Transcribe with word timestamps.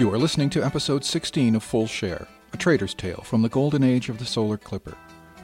You 0.00 0.10
are 0.14 0.18
listening 0.18 0.48
to 0.50 0.64
episode 0.64 1.04
16 1.04 1.56
of 1.56 1.62
Full 1.62 1.86
Share, 1.86 2.26
a 2.54 2.56
trader's 2.56 2.94
tale 2.94 3.20
from 3.20 3.42
the 3.42 3.50
golden 3.50 3.84
age 3.84 4.08
of 4.08 4.16
the 4.16 4.24
solar 4.24 4.56
clipper, 4.56 4.96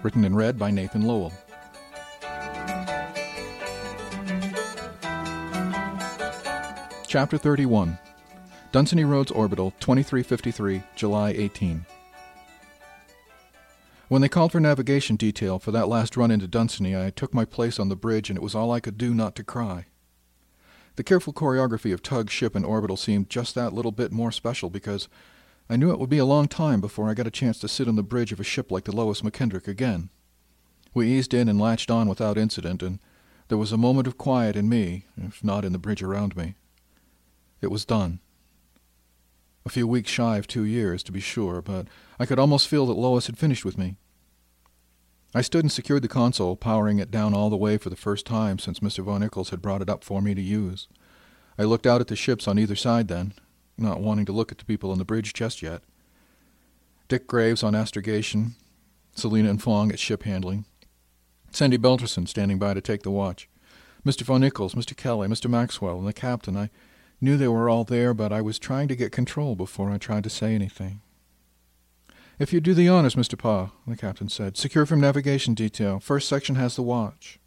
written 0.03 0.25
and 0.25 0.35
read 0.35 0.59
by 0.59 0.71
Nathan 0.71 1.03
Lowell. 1.03 1.31
Chapter 7.07 7.37
31 7.37 7.99
Dunsany 8.73 9.05
Roads 9.05 9.31
Orbital, 9.31 9.73
2353, 9.73 10.83
July 10.95 11.33
18. 11.33 11.85
When 14.09 14.23
they 14.23 14.29
called 14.31 14.53
for 14.53 14.61
navigation 14.61 15.17
detail 15.17 15.59
for 15.59 15.71
that 15.73 15.89
last 15.89 16.17
run 16.17 16.31
into 16.31 16.49
Dunsany, 16.49 16.97
I 16.97 17.11
took 17.11 17.35
my 17.35 17.45
place 17.45 17.79
on 17.79 17.91
the 17.91 17.95
bridge, 17.95 18.31
and 18.31 18.39
it 18.39 18.43
was 18.43 18.55
all 18.55 18.73
I 18.73 18.81
could 18.81 18.97
do 18.97 19.13
not 19.13 19.37
to 19.37 19.45
cry. 19.45 19.85
The 20.97 21.05
careful 21.05 21.33
choreography 21.33 21.93
of 21.93 22.03
tug, 22.03 22.31
ship, 22.31 22.55
and 22.55 22.65
orbital 22.65 22.97
seemed 22.97 23.29
just 23.29 23.55
that 23.55 23.75
little 23.75 23.93
bit 23.93 24.13
more 24.13 24.33
special 24.33 24.71
because 24.71 25.09
I 25.69 25.77
knew 25.77 25.91
it 25.91 25.99
would 25.99 26.11
be 26.11 26.19
a 26.19 26.25
long 26.25 26.49
time 26.49 26.81
before 26.81 27.09
I 27.09 27.15
got 27.15 27.27
a 27.27 27.31
chance 27.31 27.59
to 27.61 27.69
sit 27.69 27.87
on 27.87 27.97
the 27.97 28.03
bridge 28.03 28.33
of 28.33 28.41
a 28.41 28.45
ship 28.45 28.71
like 28.71 28.85
the 28.85 28.97
Lois 28.97 29.21
McKendrick 29.21 29.69
again. 29.69 30.09
We 30.95 31.09
eased 31.09 31.35
in 31.35 31.49
and 31.49 31.61
latched 31.61 31.91
on 31.91 32.09
without 32.09 32.39
incident, 32.39 32.83
and 32.83 32.99
there 33.49 33.59
was 33.59 33.73
a 33.73 33.77
moment 33.77 34.07
of 34.07 34.17
quiet 34.17 34.57
in 34.57 34.69
me, 34.69 35.05
if 35.19 35.45
not 35.45 35.65
in 35.65 35.73
the 35.73 35.79
bridge 35.79 36.03
around 36.03 36.35
me. 36.35 36.55
It 37.61 37.71
was 37.71 37.85
done. 37.85 38.21
A 39.67 39.69
few 39.69 39.87
weeks 39.87 40.11
shy 40.11 40.39
of 40.39 40.47
two 40.47 40.65
years, 40.65 41.03
to 41.03 41.13
be 41.13 41.21
sure, 41.21 41.61
but 41.61 41.89
I 42.19 42.25
could 42.25 42.39
almost 42.39 42.69
feel 42.69 42.87
that 42.87 42.95
Lois 42.95 43.27
had 43.27 43.37
finished 43.37 43.65
with 43.65 43.77
me. 43.77 43.97
I 45.37 45.43
stood 45.43 45.65
and 45.65 45.71
secured 45.71 46.01
the 46.01 46.09
console, 46.09 46.57
powering 46.57 46.99
it 46.99 47.11
down 47.11 47.35
all 47.35 47.51
the 47.51 47.59
way 47.59 47.77
for 47.77 47.91
the 47.91 47.95
first 47.95 48.25
time 48.25 48.59
since 48.59 48.81
Mr. 48.81 49.05
Von 49.05 49.21
Ickles 49.21 49.51
had 49.51 49.61
brought 49.61 49.83
it 49.83 49.91
up 49.91 50.03
for 50.03 50.23
me 50.23 50.35
to 50.35 50.41
use. 50.41 50.89
I 51.59 51.65
looked 51.65 51.87
out 51.87 52.01
at 52.01 52.07
the 52.07 52.17
ships 52.17 52.49
on 52.49 52.59
either 52.59 52.75
side 52.75 53.09
then, 53.09 53.35
not 53.77 54.01
wanting 54.01 54.25
to 54.25 54.33
look 54.33 54.51
at 54.51 54.57
the 54.57 54.65
people 54.65 54.91
on 54.91 54.97
the 54.97 55.05
bridge 55.05 55.35
just 55.35 55.61
yet. 55.61 55.83
Dick 57.09 57.27
Graves 57.27 57.63
on 57.63 57.75
astrogation, 57.75 58.55
Selina 59.15 59.51
and 59.51 59.63
Fong 59.63 59.93
at 59.93 59.99
ship 59.99 60.23
handling, 60.23 60.65
Sandy 61.51 61.77
Belterson 61.77 62.27
standing 62.27 62.59
by 62.59 62.73
to 62.73 62.81
take 62.81 63.03
the 63.03 63.11
watch, 63.11 63.47
Mr. 64.07 64.23
Von 64.23 64.41
Ickles, 64.41 64.75
Mr. 64.75 64.97
Kelly, 64.97 65.29
Mr. 65.29 65.51
Maxwell, 65.51 65.99
and 65.99 66.09
the 66.09 66.15
captain. 66.15 66.57
I 66.57 66.71
knew 67.21 67.37
they 67.37 67.47
were 67.47 67.69
all 67.69 67.85
there, 67.85 68.15
but 68.15 68.33
I 68.33 68.41
was 68.41 68.59
trying 68.59 68.89
to 68.89 68.97
get 68.97 69.13
control 69.13 69.55
before 69.55 69.91
I 69.91 69.99
tried 69.99 70.25
to 70.25 70.31
say 70.31 70.55
anything. 70.55 71.03
If 72.39 72.53
you 72.53 72.61
do 72.61 72.75
the 72.75 72.89
honors, 72.89 73.15
Mr. 73.15 73.39
Pa, 73.39 73.71
the 73.87 73.97
captain 73.97 74.29
said. 74.29 74.59
Secure 74.59 74.85
from 74.85 75.01
navigation 75.01 75.55
detail. 75.55 76.01
First 76.01 76.29
section 76.29 76.57
has 76.57 76.77
the 76.77 76.83
watch. 76.83 77.39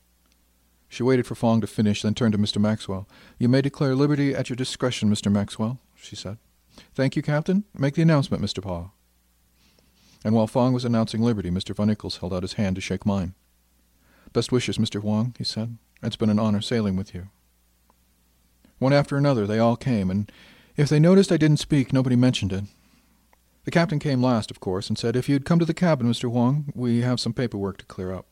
She 0.87 1.03
waited 1.03 1.27
for 1.27 1.35
Fong 1.35 1.61
to 1.61 1.67
finish, 1.67 2.01
then 2.01 2.15
turned 2.15 2.31
to 2.33 2.39
Mr. 2.39 2.59
Maxwell. 2.59 3.07
You 3.37 3.47
may 3.47 3.61
declare 3.61 3.93
liberty 3.93 4.33
at 4.33 4.49
your 4.49 4.55
discretion, 4.55 5.11
Mr. 5.11 5.31
Maxwell, 5.31 5.79
she 5.95 6.15
said. 6.15 6.39
Thank 6.95 7.15
you, 7.15 7.21
Captain. 7.21 7.65
Make 7.77 7.93
the 7.93 8.01
announcement, 8.01 8.43
Mr. 8.43 8.63
Pa. 8.63 8.89
And 10.25 10.33
while 10.33 10.47
Fong 10.47 10.73
was 10.73 10.85
announcing 10.85 11.21
liberty, 11.21 11.51
Mr. 11.51 11.75
Von 11.75 11.89
Ickles 11.89 12.19
held 12.19 12.33
out 12.33 12.41
his 12.43 12.53
hand 12.53 12.75
to 12.75 12.81
shake 12.81 13.05
mine. 13.05 13.35
Best 14.33 14.51
wishes, 14.51 14.79
Mr. 14.79 15.01
Huang, 15.01 15.35
he 15.37 15.43
said. 15.43 15.77
It's 16.01 16.15
been 16.15 16.31
an 16.31 16.39
honor 16.39 16.61
sailing 16.61 16.95
with 16.95 17.13
you. 17.13 17.29
One 18.79 18.93
after 18.93 19.17
another, 19.17 19.45
they 19.45 19.59
all 19.59 19.75
came, 19.75 20.09
and 20.09 20.31
if 20.75 20.89
they 20.89 20.99
noticed 20.99 21.31
I 21.31 21.37
didn't 21.37 21.57
speak, 21.57 21.93
nobody 21.93 22.15
mentioned 22.15 22.53
it. 22.53 22.63
The 23.69 23.73
captain 23.79 23.99
came 23.99 24.23
last, 24.23 24.49
of 24.49 24.59
course, 24.59 24.89
and 24.89 24.97
said, 24.97 25.15
If 25.15 25.29
you'd 25.29 25.45
come 25.45 25.59
to 25.59 25.65
the 25.65 25.75
cabin, 25.75 26.09
Mr. 26.09 26.31
Huang, 26.31 26.73
we 26.73 27.01
have 27.01 27.19
some 27.19 27.33
paperwork 27.33 27.77
to 27.77 27.85
clear 27.85 28.11
up. 28.11 28.25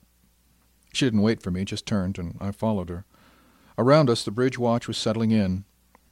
She 0.91 1.05
didn't 1.05 1.21
wait 1.21 1.43
for 1.43 1.51
me, 1.51 1.63
just 1.63 1.85
turned, 1.85 2.17
and 2.17 2.37
I 2.41 2.49
followed 2.49 2.89
her. 2.89 3.05
Around 3.77 4.09
us, 4.09 4.23
the 4.23 4.31
bridge 4.31 4.57
watch 4.57 4.87
was 4.87 4.97
settling 4.97 5.29
in. 5.29 5.65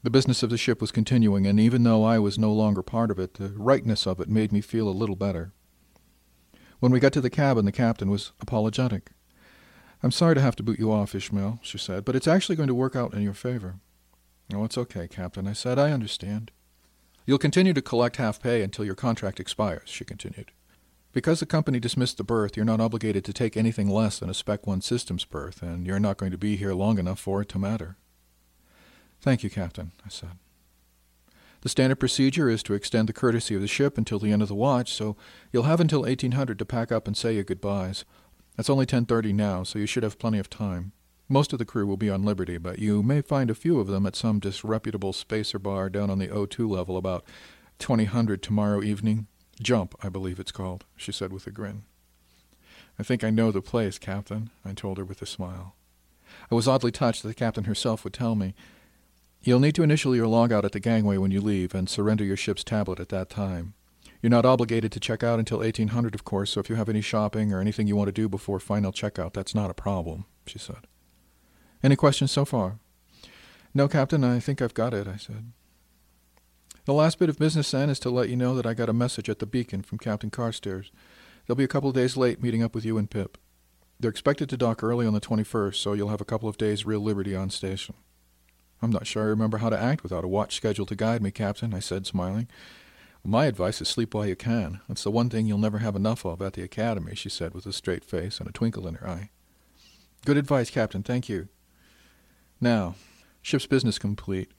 The 0.03 0.11
business 0.11 0.43
of 0.43 0.51
the 0.51 0.59
ship 0.59 0.79
was 0.79 0.91
continuing, 0.91 1.47
and 1.47 1.59
even 1.59 1.81
though 1.81 2.03
I 2.03 2.19
was 2.19 2.37
no 2.37 2.53
longer 2.53 2.83
part 2.83 3.09
of 3.09 3.17
it, 3.17 3.33
the 3.33 3.49
rightness 3.57 4.05
of 4.05 4.19
it 4.19 4.29
made 4.29 4.51
me 4.51 4.61
feel 4.61 4.87
a 4.87 4.91
little 4.91 5.15
better. 5.15 5.53
When 6.79 6.91
we 6.91 6.99
got 6.99 7.13
to 7.13 7.21
the 7.21 7.31
cabin, 7.31 7.65
the 7.65 7.71
captain 7.71 8.11
was 8.11 8.31
apologetic. 8.39 9.09
I'm 10.03 10.11
sorry 10.11 10.35
to 10.35 10.41
have 10.41 10.55
to 10.57 10.63
boot 10.63 10.77
you 10.77 10.91
off, 10.91 11.15
Ishmael, 11.15 11.61
she 11.63 11.79
said, 11.79 12.05
but 12.05 12.15
it's 12.15 12.27
actually 12.27 12.57
going 12.57 12.67
to 12.67 12.75
work 12.75 12.95
out 12.95 13.15
in 13.15 13.23
your 13.23 13.33
favor. 13.33 13.77
Oh, 14.53 14.65
it's 14.65 14.77
okay, 14.77 15.07
Captain, 15.07 15.47
I 15.47 15.53
said. 15.53 15.79
I 15.79 15.89
understand. 15.89 16.51
You'll 17.25 17.37
continue 17.37 17.73
to 17.73 17.81
collect 17.81 18.17
half 18.17 18.41
pay 18.41 18.61
until 18.61 18.85
your 18.85 18.95
contract 18.95 19.39
expires, 19.39 19.89
she 19.89 20.05
continued. 20.05 20.51
Because 21.11 21.39
the 21.39 21.45
company 21.45 21.79
dismissed 21.79 22.17
the 22.17 22.23
berth, 22.23 22.55
you're 22.55 22.65
not 22.65 22.81
obligated 22.81 23.23
to 23.25 23.33
take 23.33 23.55
anything 23.55 23.89
less 23.89 24.19
than 24.19 24.29
a 24.29 24.33
Spec 24.33 24.67
1 24.67 24.81
systems 24.81 25.23
berth, 25.23 25.61
and 25.61 25.87
you're 25.87 25.99
not 25.99 26.17
going 26.17 26.31
to 26.31 26.37
be 26.37 26.57
here 26.57 26.73
long 26.73 26.99
enough 26.99 27.19
for 27.19 27.41
it 27.41 27.49
to 27.49 27.59
matter. 27.59 27.95
Thank 29.21 29.41
you, 29.41 29.49
Captain, 29.49 29.93
I 30.05 30.09
said. 30.09 30.37
The 31.61 31.69
standard 31.69 31.95
procedure 31.95 32.47
is 32.47 32.61
to 32.63 32.73
extend 32.73 33.09
the 33.09 33.13
courtesy 33.13 33.55
of 33.55 33.61
the 33.61 33.67
ship 33.67 33.97
until 33.97 34.19
the 34.19 34.31
end 34.31 34.43
of 34.43 34.49
the 34.49 34.53
watch, 34.53 34.93
so 34.93 35.15
you'll 35.51 35.63
have 35.63 35.79
until 35.79 36.01
1800 36.01 36.59
to 36.59 36.65
pack 36.65 36.91
up 36.91 37.07
and 37.07 37.17
say 37.17 37.33
your 37.33 37.43
goodbyes. 37.43 38.05
It's 38.57 38.69
only 38.69 38.85
10:30 38.85 39.33
now, 39.33 39.63
so 39.63 39.79
you 39.79 39.87
should 39.87 40.03
have 40.03 40.19
plenty 40.19 40.37
of 40.37 40.49
time. 40.49 40.91
Most 41.27 41.53
of 41.53 41.59
the 41.59 41.65
crew 41.65 41.87
will 41.87 41.97
be 41.97 42.09
on 42.09 42.23
Liberty, 42.23 42.59
but 42.59 42.77
you 42.77 43.01
may 43.01 43.21
find 43.21 43.49
a 43.49 43.55
few 43.55 43.79
of 43.79 43.87
them 43.87 44.05
at 44.05 44.15
some 44.15 44.39
disreputable 44.39 45.11
spacer 45.11 45.57
bar 45.57 45.89
down 45.89 46.11
on 46.11 46.19
the 46.19 46.27
O2 46.27 46.69
level 46.69 46.97
about 46.97 47.25
2000 47.79 48.41
tomorrow 48.43 48.83
evening. 48.83 49.25
Jump, 49.59 49.95
I 50.03 50.09
believe 50.09 50.39
it's 50.39 50.51
called, 50.51 50.85
she 50.95 51.11
said 51.11 51.33
with 51.33 51.47
a 51.47 51.51
grin. 51.51 51.83
I 52.99 53.03
think 53.03 53.23
I 53.23 53.31
know 53.31 53.51
the 53.51 53.61
place, 53.61 53.97
Captain, 53.97 54.51
I 54.63 54.73
told 54.73 54.99
her 54.99 55.05
with 55.05 55.21
a 55.23 55.25
smile. 55.25 55.75
I 56.51 56.55
was 56.55 56.67
oddly 56.67 56.91
touched 56.91 57.23
that 57.23 57.29
the 57.29 57.33
captain 57.33 57.63
herself 57.63 58.03
would 58.03 58.13
tell 58.13 58.35
me. 58.35 58.53
You'll 59.41 59.59
need 59.59 59.75
to 59.75 59.83
initial 59.83 60.15
your 60.15 60.27
logout 60.27 60.63
at 60.63 60.73
the 60.73 60.79
gangway 60.79 61.17
when 61.17 61.31
you 61.31 61.41
leave 61.41 61.73
and 61.73 61.89
surrender 61.89 62.23
your 62.23 62.37
ship's 62.37 62.63
tablet 62.63 62.99
at 62.99 63.09
that 63.09 63.31
time. 63.31 63.73
You're 64.21 64.29
not 64.29 64.45
obligated 64.45 64.91
to 64.91 64.99
check 64.99 65.23
out 65.23 65.39
until 65.39 65.59
1800, 65.59 66.13
of 66.13 66.23
course, 66.23 66.51
so 66.51 66.59
if 66.59 66.69
you 66.69 66.75
have 66.75 66.89
any 66.89 67.01
shopping 67.01 67.51
or 67.51 67.59
anything 67.59 67.87
you 67.87 67.95
want 67.95 68.09
to 68.09 68.11
do 68.11 68.29
before 68.29 68.59
final 68.59 68.91
checkout, 68.91 69.33
that's 69.33 69.55
not 69.55 69.71
a 69.71 69.75
problem, 69.75 70.25
she 70.45 70.59
said. 70.59 70.87
Any 71.85 71.95
questions 71.95 72.31
so 72.31 72.45
far? 72.45 72.79
No, 73.71 73.87
Captain, 73.87 74.23
I 74.23 74.39
think 74.39 74.59
I've 74.59 74.73
got 74.73 74.91
it, 74.91 75.07
I 75.07 75.17
said. 75.17 75.51
The 76.85 76.93
last 76.93 77.19
bit 77.19 77.29
of 77.29 77.37
business, 77.37 77.69
then, 77.69 77.91
is 77.91 77.99
to 77.99 78.09
let 78.09 78.27
you 78.27 78.35
know 78.35 78.55
that 78.55 78.65
I 78.65 78.73
got 78.73 78.89
a 78.89 78.93
message 78.93 79.29
at 79.29 79.37
the 79.37 79.45
beacon 79.45 79.83
from 79.83 79.99
Captain 79.99 80.31
Carstairs. 80.31 80.89
They'll 81.45 81.55
be 81.55 81.63
a 81.63 81.67
couple 81.67 81.89
of 81.89 81.95
days 81.95 82.17
late 82.17 82.41
meeting 82.41 82.63
up 82.63 82.73
with 82.73 82.85
you 82.85 82.97
and 82.97 83.07
Pip. 83.07 83.37
They're 83.99 84.09
expected 84.09 84.49
to 84.49 84.57
dock 84.57 84.81
early 84.81 85.05
on 85.05 85.13
the 85.13 85.21
21st, 85.21 85.75
so 85.75 85.93
you'll 85.93 86.09
have 86.09 86.21
a 86.21 86.25
couple 86.25 86.49
of 86.49 86.57
days 86.57 86.87
real 86.87 87.01
liberty 87.01 87.35
on 87.35 87.51
station. 87.51 87.93
I'm 88.81 88.91
not 88.91 89.05
sure 89.05 89.21
I 89.21 89.27
remember 89.27 89.59
how 89.59 89.69
to 89.69 89.79
act 89.79 90.01
without 90.01 90.23
a 90.23 90.27
watch 90.27 90.55
schedule 90.55 90.87
to 90.87 90.95
guide 90.95 91.21
me, 91.21 91.29
Captain, 91.29 91.71
I 91.71 91.81
said, 91.81 92.07
smiling. 92.07 92.47
My 93.23 93.45
advice 93.45 93.79
is 93.79 93.89
sleep 93.89 94.15
while 94.15 94.25
you 94.25 94.35
can. 94.35 94.81
That's 94.87 95.03
the 95.03 95.11
one 95.11 95.29
thing 95.29 95.45
you'll 95.45 95.59
never 95.59 95.77
have 95.77 95.95
enough 95.95 96.25
of 96.25 96.41
at 96.41 96.53
the 96.53 96.63
academy, 96.63 97.13
she 97.13 97.29
said 97.29 97.53
with 97.53 97.67
a 97.67 97.73
straight 97.73 98.03
face 98.03 98.39
and 98.39 98.49
a 98.49 98.51
twinkle 98.51 98.87
in 98.87 98.95
her 98.95 99.07
eye. 99.07 99.29
Good 100.25 100.37
advice, 100.37 100.71
Captain, 100.71 101.03
thank 101.03 101.29
you. 101.29 101.49
Now, 102.61 102.95
ship's 103.41 103.65
business 103.65 103.99
complete. 103.99 104.51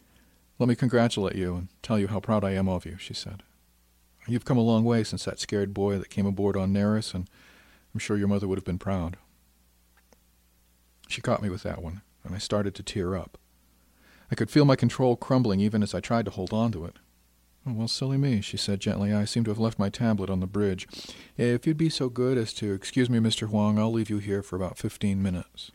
Let 0.58 0.69
me 0.69 0.75
congratulate 0.75 1.37
you 1.37 1.54
and 1.54 1.69
tell 1.82 1.98
you 1.98 2.08
how 2.08 2.20
proud 2.20 2.44
I 2.44 2.52
am 2.52 2.69
of 2.69 2.87
you, 2.87 2.96
she 2.98 3.14
said. 3.14 3.43
You've 4.28 4.44
come 4.44 4.58
a 4.58 4.62
long 4.62 4.84
way 4.84 5.04
since 5.04 5.25
that 5.25 5.38
scared 5.38 5.72
boy 5.72 5.98
that 5.98 6.10
came 6.10 6.26
aboard 6.26 6.56
on 6.56 6.72
Neris, 6.72 7.14
and 7.14 7.28
I'm 7.94 8.00
sure 8.00 8.16
your 8.16 8.28
mother 8.28 8.48
would 8.48 8.58
have 8.58 8.64
been 8.64 8.78
proud. 8.78 9.16
She 11.08 11.20
caught 11.20 11.43
me 11.43 11.48
with 11.48 11.62
that 11.62 11.82
one, 11.82 12.02
and 12.25 12.34
I 12.34 12.38
started 12.38 12.75
to 12.75 12.82
tear 12.82 13.14
up. 13.14 13.38
I 14.31 14.34
could 14.34 14.50
feel 14.50 14.64
my 14.64 14.76
control 14.76 15.14
crumbling 15.16 15.60
even 15.60 15.82
as 15.82 15.94
I 15.94 16.00
tried 16.00 16.25
to 16.25 16.32
hold 16.32 16.52
on 16.52 16.72
to 16.72 16.84
it. 16.84 16.96
Oh, 17.69 17.72
well, 17.72 17.88
silly 17.88 18.16
me, 18.16 18.40
she 18.40 18.56
said 18.56 18.81
gently. 18.81 19.12
I 19.12 19.25
seem 19.25 19.44
to 19.44 19.50
have 19.50 19.58
left 19.58 19.78
my 19.78 19.88
tablet 19.88 20.31
on 20.31 20.40
the 20.40 20.46
bridge. 20.46 20.87
If 21.37 21.66
you'd 21.66 21.76
be 21.76 21.90
so 21.90 22.08
good 22.08 22.38
as 22.38 22.52
to 22.54 22.72
excuse 22.72 23.10
me, 23.10 23.19
Mr. 23.19 23.48
Huang, 23.48 23.78
I'll 23.78 23.93
leave 23.93 24.10
you 24.10 24.19
here 24.19 24.43
for 24.43 24.56
about 24.56 24.78
fifteen 24.78 25.22
minutes. 25.22 25.72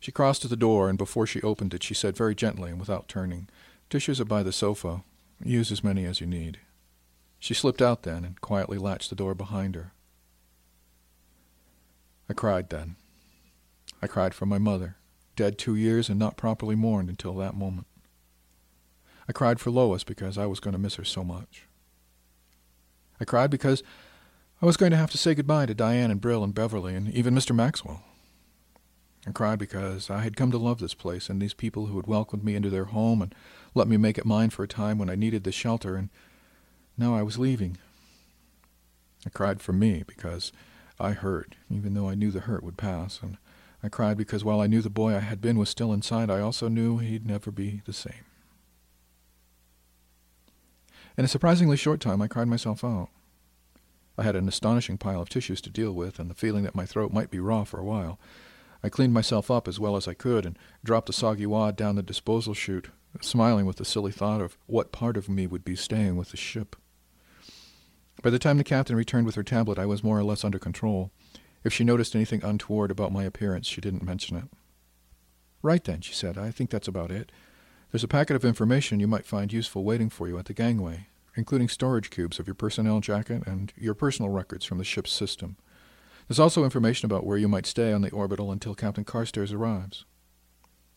She 0.00 0.12
crossed 0.12 0.42
to 0.42 0.48
the 0.48 0.56
door, 0.56 0.88
and 0.88 0.96
before 0.96 1.26
she 1.26 1.42
opened 1.42 1.74
it, 1.74 1.82
she 1.82 1.94
said 1.94 2.16
very 2.16 2.34
gently 2.34 2.70
and 2.70 2.78
without 2.78 3.08
turning, 3.08 3.48
Tissues 3.90 4.20
are 4.20 4.26
by 4.26 4.42
the 4.42 4.52
sofa. 4.52 5.02
Use 5.42 5.72
as 5.72 5.82
many 5.82 6.04
as 6.04 6.20
you 6.20 6.26
need. 6.26 6.60
She 7.38 7.54
slipped 7.54 7.80
out 7.80 8.02
then 8.02 8.24
and 8.24 8.40
quietly 8.40 8.76
latched 8.76 9.08
the 9.08 9.16
door 9.16 9.34
behind 9.34 9.74
her. 9.74 9.92
I 12.28 12.34
cried 12.34 12.68
then. 12.68 12.96
I 14.02 14.06
cried 14.06 14.34
for 14.34 14.44
my 14.44 14.58
mother, 14.58 14.96
dead 15.36 15.56
two 15.56 15.74
years 15.74 16.08
and 16.08 16.18
not 16.18 16.36
properly 16.36 16.74
mourned 16.74 17.08
until 17.08 17.34
that 17.36 17.56
moment. 17.56 17.86
I 19.28 19.32
cried 19.32 19.60
for 19.60 19.70
Lois 19.70 20.04
because 20.04 20.36
I 20.36 20.46
was 20.46 20.60
going 20.60 20.72
to 20.72 20.78
miss 20.78 20.96
her 20.96 21.04
so 21.04 21.24
much. 21.24 21.66
I 23.20 23.24
cried 23.24 23.50
because 23.50 23.82
I 24.60 24.66
was 24.66 24.76
going 24.76 24.90
to 24.90 24.96
have 24.96 25.10
to 25.12 25.18
say 25.18 25.34
goodbye 25.34 25.66
to 25.66 25.74
Diane 25.74 26.10
and 26.10 26.20
Bril 26.20 26.44
and 26.44 26.54
Beverly 26.54 26.94
and 26.94 27.10
even 27.12 27.34
Mr. 27.34 27.54
Maxwell. 27.54 28.02
I 29.26 29.32
cried 29.32 29.58
because 29.58 30.10
I 30.10 30.20
had 30.20 30.36
come 30.36 30.50
to 30.52 30.58
love 30.58 30.78
this 30.78 30.94
place 30.94 31.28
and 31.28 31.40
these 31.40 31.54
people 31.54 31.86
who 31.86 31.96
had 31.96 32.06
welcomed 32.06 32.44
me 32.44 32.54
into 32.54 32.70
their 32.70 32.86
home 32.86 33.20
and 33.20 33.34
let 33.74 33.88
me 33.88 33.96
make 33.96 34.18
it 34.18 34.24
mine 34.26 34.50
for 34.50 34.62
a 34.62 34.68
time 34.68 34.98
when 34.98 35.10
I 35.10 35.14
needed 35.14 35.44
the 35.44 35.52
shelter, 35.52 35.96
and 35.96 36.08
now 36.96 37.14
I 37.14 37.22
was 37.22 37.38
leaving. 37.38 37.76
I 39.26 39.30
cried 39.30 39.60
for 39.60 39.72
me 39.72 40.04
because 40.06 40.52
I 40.98 41.12
hurt, 41.12 41.54
even 41.70 41.94
though 41.94 42.08
I 42.08 42.14
knew 42.14 42.30
the 42.30 42.40
hurt 42.40 42.62
would 42.62 42.76
pass, 42.76 43.20
and 43.22 43.36
I 43.82 43.88
cried 43.88 44.16
because 44.16 44.44
while 44.44 44.60
I 44.60 44.66
knew 44.66 44.82
the 44.82 44.90
boy 44.90 45.14
I 45.14 45.20
had 45.20 45.40
been 45.40 45.58
was 45.58 45.68
still 45.68 45.92
inside, 45.92 46.30
I 46.30 46.40
also 46.40 46.68
knew 46.68 46.98
he'd 46.98 47.26
never 47.26 47.50
be 47.50 47.82
the 47.84 47.92
same. 47.92 48.24
In 51.16 51.24
a 51.24 51.28
surprisingly 51.28 51.76
short 51.76 52.00
time, 52.00 52.22
I 52.22 52.28
cried 52.28 52.48
myself 52.48 52.82
out. 52.82 53.08
I 54.16 54.22
had 54.24 54.34
an 54.34 54.48
astonishing 54.48 54.98
pile 54.98 55.20
of 55.20 55.28
tissues 55.28 55.60
to 55.62 55.70
deal 55.70 55.92
with, 55.92 56.18
and 56.18 56.28
the 56.28 56.34
feeling 56.34 56.64
that 56.64 56.74
my 56.74 56.86
throat 56.86 57.12
might 57.12 57.30
be 57.30 57.38
raw 57.38 57.64
for 57.64 57.78
a 57.78 57.84
while. 57.84 58.18
I 58.82 58.88
cleaned 58.88 59.12
myself 59.12 59.50
up 59.50 59.66
as 59.66 59.80
well 59.80 59.96
as 59.96 60.06
I 60.06 60.14
could 60.14 60.46
and 60.46 60.58
dropped 60.84 61.06
the 61.06 61.12
soggy 61.12 61.46
wad 61.46 61.76
down 61.76 61.96
the 61.96 62.02
disposal 62.02 62.54
chute, 62.54 62.90
smiling 63.20 63.66
with 63.66 63.76
the 63.76 63.84
silly 63.84 64.12
thought 64.12 64.40
of 64.40 64.56
what 64.66 64.92
part 64.92 65.16
of 65.16 65.28
me 65.28 65.46
would 65.46 65.64
be 65.64 65.74
staying 65.74 66.16
with 66.16 66.30
the 66.30 66.36
ship. 66.36 66.76
By 68.22 68.30
the 68.30 68.38
time 68.38 68.58
the 68.58 68.64
captain 68.64 68.96
returned 68.96 69.26
with 69.26 69.34
her 69.36 69.42
tablet, 69.42 69.78
I 69.78 69.86
was 69.86 70.04
more 70.04 70.18
or 70.18 70.24
less 70.24 70.44
under 70.44 70.58
control. 70.58 71.10
If 71.64 71.72
she 71.72 71.84
noticed 71.84 72.14
anything 72.14 72.42
untoward 72.42 72.90
about 72.90 73.12
my 73.12 73.24
appearance, 73.24 73.66
she 73.66 73.80
didn't 73.80 74.02
mention 74.02 74.36
it. 74.36 74.44
Right 75.62 75.82
then, 75.82 76.00
she 76.00 76.14
said, 76.14 76.38
I 76.38 76.50
think 76.50 76.70
that's 76.70 76.88
about 76.88 77.10
it. 77.10 77.32
There's 77.90 78.04
a 78.04 78.08
packet 78.08 78.36
of 78.36 78.44
information 78.44 79.00
you 79.00 79.08
might 79.08 79.26
find 79.26 79.52
useful 79.52 79.82
waiting 79.82 80.10
for 80.10 80.28
you 80.28 80.38
at 80.38 80.44
the 80.44 80.52
gangway, 80.52 81.08
including 81.36 81.68
storage 81.68 82.10
cubes 82.10 82.38
of 82.38 82.46
your 82.46 82.54
personnel 82.54 83.00
jacket 83.00 83.44
and 83.46 83.72
your 83.76 83.94
personal 83.94 84.30
records 84.30 84.64
from 84.64 84.78
the 84.78 84.84
ship's 84.84 85.12
system. 85.12 85.56
There's 86.28 86.38
also 86.38 86.62
information 86.62 87.06
about 87.06 87.24
where 87.24 87.38
you 87.38 87.48
might 87.48 87.64
stay 87.64 87.90
on 87.90 88.02
the 88.02 88.10
orbital 88.10 88.52
until 88.52 88.74
Captain 88.74 89.04
Carstairs 89.04 89.50
arrives. 89.50 90.04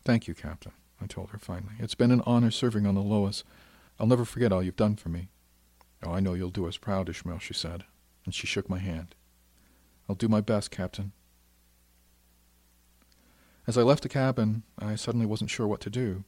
Thank 0.04 0.28
you, 0.28 0.34
Captain. 0.34 0.72
I 1.00 1.06
told 1.06 1.30
her 1.30 1.38
finally. 1.38 1.72
It's 1.78 1.94
been 1.94 2.10
an 2.10 2.22
honor 2.26 2.50
serving 2.50 2.86
on 2.86 2.94
the 2.94 3.00
Lois. 3.00 3.42
I'll 3.98 4.06
never 4.06 4.26
forget 4.26 4.52
all 4.52 4.62
you've 4.62 4.76
done 4.76 4.94
for 4.94 5.08
me. 5.08 5.28
Oh, 6.04 6.12
I 6.12 6.20
know 6.20 6.34
you'll 6.34 6.50
do 6.50 6.68
us 6.68 6.76
proud, 6.76 7.08
Ishmael, 7.08 7.38
she 7.38 7.54
said, 7.54 7.84
and 8.26 8.34
she 8.34 8.46
shook 8.46 8.68
my 8.68 8.78
hand. 8.78 9.14
I'll 10.08 10.16
do 10.16 10.28
my 10.28 10.42
best, 10.42 10.70
Captain. 10.70 11.12
As 13.66 13.78
I 13.78 13.82
left 13.82 14.02
the 14.02 14.08
cabin, 14.08 14.64
I 14.78 14.96
suddenly 14.96 15.26
wasn't 15.26 15.50
sure 15.50 15.66
what 15.66 15.80
to 15.82 15.90
do. 15.90 16.24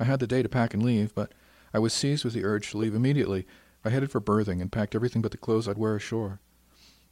I 0.00 0.04
had 0.04 0.18
the 0.18 0.26
day 0.26 0.42
to 0.42 0.48
pack 0.48 0.74
and 0.74 0.82
leave, 0.82 1.14
but 1.14 1.32
I 1.72 1.78
was 1.78 1.92
seized 1.92 2.24
with 2.24 2.34
the 2.34 2.44
urge 2.44 2.70
to 2.70 2.78
leave 2.78 2.94
immediately. 2.94 3.46
I 3.84 3.90
headed 3.90 4.10
for 4.10 4.20
berthing 4.20 4.60
and 4.60 4.72
packed 4.72 4.94
everything 4.94 5.22
but 5.22 5.30
the 5.30 5.36
clothes 5.36 5.68
I'd 5.68 5.78
wear 5.78 5.94
ashore. 5.94 6.40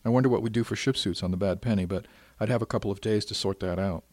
I 0.06 0.08
wonder 0.08 0.28
what 0.28 0.40
we'd 0.40 0.52
do 0.52 0.62
for 0.62 0.76
ship 0.76 0.96
suits 0.96 1.24
on 1.24 1.32
the 1.32 1.36
Bad 1.36 1.60
Penny, 1.60 1.84
but 1.84 2.06
I'd 2.38 2.48
have 2.48 2.62
a 2.62 2.66
couple 2.66 2.92
of 2.92 3.00
days 3.00 3.24
to 3.24 3.34
sort 3.34 3.58
that 3.58 3.76
out. 3.80 4.04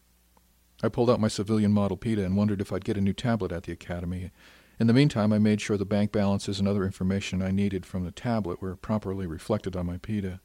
I 0.82 0.88
pulled 0.88 1.08
out 1.08 1.20
my 1.20 1.28
civilian 1.28 1.70
model 1.70 1.96
PITA 1.96 2.24
and 2.24 2.36
wondered 2.36 2.60
if 2.60 2.72
I'd 2.72 2.84
get 2.84 2.96
a 2.96 3.00
new 3.00 3.12
tablet 3.12 3.52
at 3.52 3.62
the 3.62 3.72
academy. 3.72 4.32
In 4.80 4.88
the 4.88 4.92
meantime, 4.92 5.32
I 5.32 5.38
made 5.38 5.60
sure 5.60 5.76
the 5.76 5.84
bank 5.84 6.10
balances 6.10 6.58
and 6.58 6.66
other 6.66 6.84
information 6.84 7.40
I 7.40 7.52
needed 7.52 7.86
from 7.86 8.02
the 8.02 8.10
tablet 8.10 8.60
were 8.60 8.74
properly 8.74 9.28
reflected 9.28 9.76
on 9.76 9.86
my 9.86 9.98
PITA. 9.98 10.40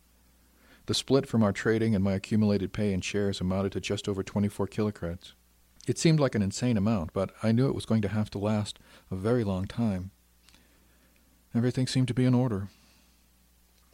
The 0.86 0.94
split 0.94 1.25
from 1.25 1.42
our 1.42 1.52
trading 1.52 1.95
and 1.95 2.04
my 2.04 2.13
accumulated 2.13 2.72
pay 2.72 2.94
in 2.94 3.02
shares 3.02 3.42
amounted 3.42 3.72
to 3.72 3.81
just 3.81 4.07
over 4.07 4.22
24 4.22 4.68
kilocreds. 4.68 5.34
It 5.88 5.98
seemed 5.98 6.19
like 6.19 6.36
an 6.36 6.44
insane 6.44 6.78
amount, 6.78 7.12
but 7.12 7.31
I 7.42 7.54
knew 7.54 7.68
it 7.68 7.75
was 7.75 7.88
going 7.88 8.04
to 8.04 8.10
have 8.10 8.30
to 8.31 8.38
last 8.38 8.78
a 9.10 9.16
very 9.16 9.44
long 9.44 9.66
time. 9.66 10.12
Everything 11.56 11.88
seemed 11.88 12.07
to 12.10 12.13
be 12.13 12.25
in 12.25 12.36
order. 12.36 12.68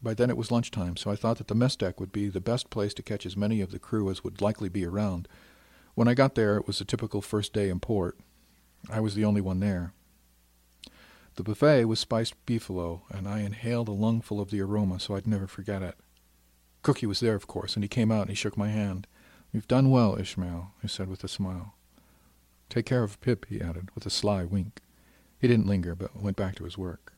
By 0.06 0.14
then 0.14 0.30
it 0.30 0.38
was 0.38 0.52
lunchtime, 0.52 0.98
so 0.98 1.10
I 1.10 1.16
thought 1.16 1.40
that 1.40 1.48
the 1.48 1.56
mess 1.56 1.76
deck 1.76 2.00
would 2.00 2.12
be 2.12 2.30
the 2.30 2.40
best 2.40 2.70
place 2.70 2.94
to 2.94 3.02
catch 3.02 3.26
as 3.26 3.36
many 3.36 3.60
of 3.60 3.72
the 3.72 3.80
crew 3.80 4.08
as 4.12 4.24
would 4.24 4.40
likely 4.40 4.70
be 4.70 4.86
around. 4.86 5.28
When 5.96 6.08
I 6.08 6.14
got 6.14 6.36
there, 6.36 6.58
it 6.58 6.68
was 6.68 6.80
a 6.80 6.86
typical 6.86 7.24
first 7.24 7.54
day 7.54 7.70
in 7.70 7.80
port. 7.80 8.16
I 8.88 9.00
was 9.00 9.16
the 9.16 9.26
only 9.26 9.42
one 9.42 9.62
there. 9.62 9.94
The 11.38 11.44
buffet 11.44 11.86
was 11.86 12.00
spiced 12.00 12.36
beefalo, 12.46 13.02
and 13.10 13.28
I 13.28 13.40
inhaled 13.40 13.88
a 13.88 13.94
lungful 13.94 14.40
of 14.40 14.52
the 14.52 14.62
aroma 14.62 15.00
so 15.00 15.16
I'd 15.16 15.26
never 15.26 15.48
forget 15.48 15.82
it. 15.82 15.96
Cookie 16.84 17.08
was 17.08 17.20
there, 17.20 17.34
of 17.34 17.48
course, 17.48 17.74
and 17.74 17.84
he 17.84 17.88
came 17.88 18.12
out 18.12 18.22
and 18.22 18.30
he 18.30 18.36
shook 18.36 18.56
my 18.56 18.70
hand. 18.70 19.08
You've 19.52 19.68
done 19.68 19.90
well, 19.90 20.20
Ishmael, 20.20 20.72
he 20.84 20.88
said 20.88 21.08
with 21.10 21.24
a 21.24 21.28
smile. 21.28 21.74
Take 22.70 22.86
care 22.86 23.02
of 23.02 23.20
Pip, 23.22 23.48
he 23.50 23.60
added, 23.60 23.90
with 23.96 24.06
a 24.06 24.12
sly 24.12 24.44
wink. 24.44 24.82
He 25.40 25.48
didn't 25.48 25.66
linger, 25.66 25.96
but 25.96 26.16
went 26.16 26.38
back 26.38 26.54
to 26.58 26.64
his 26.64 26.78
work. 26.78 27.15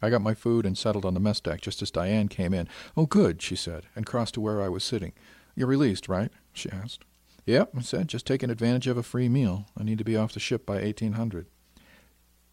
I 0.00 0.10
got 0.10 0.22
my 0.22 0.34
food 0.34 0.64
and 0.64 0.76
settled 0.78 1.04
on 1.04 1.14
the 1.14 1.20
mess 1.20 1.40
deck 1.40 1.60
just 1.60 1.82
as 1.82 1.90
Diane 1.90 2.28
came 2.28 2.54
in. 2.54 2.68
Oh, 2.96 3.06
good, 3.06 3.42
she 3.42 3.56
said, 3.56 3.84
and 3.96 4.06
crossed 4.06 4.34
to 4.34 4.40
where 4.40 4.62
I 4.62 4.68
was 4.68 4.84
sitting. 4.84 5.12
You're 5.54 5.66
released, 5.66 6.08
right? 6.08 6.30
she 6.52 6.70
asked. 6.70 7.04
Yep, 7.46 7.70
I 7.76 7.80
said, 7.80 8.08
just 8.08 8.26
taking 8.26 8.50
advantage 8.50 8.86
of 8.86 8.96
a 8.96 9.02
free 9.02 9.28
meal. 9.28 9.66
I 9.76 9.82
need 9.82 9.98
to 9.98 10.04
be 10.04 10.16
off 10.16 10.34
the 10.34 10.40
ship 10.40 10.66
by 10.66 10.82
1800. 10.82 11.46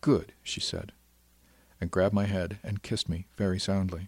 Good, 0.02 0.34
she 0.42 0.62
said, 0.62 0.94
and 1.82 1.92
grabbed 1.92 2.16
my 2.16 2.26
head 2.26 2.60
and 2.64 2.82
kissed 2.82 3.10
me 3.10 3.28
very 3.36 3.60
soundly. 3.60 4.08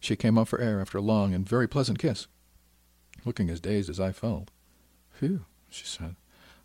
She 0.00 0.16
came 0.16 0.36
up 0.36 0.48
for 0.48 0.60
air 0.60 0.80
after 0.80 0.98
a 0.98 1.02
long 1.02 1.32
and 1.32 1.48
very 1.48 1.66
pleasant 1.66 1.98
kiss, 1.98 2.26
looking 3.24 3.48
as 3.48 3.60
dazed 3.60 3.88
as 3.88 4.00
I 4.00 4.12
felt. 4.12 4.50
Phew, 5.12 5.44
she 5.70 5.86
said. 5.86 6.16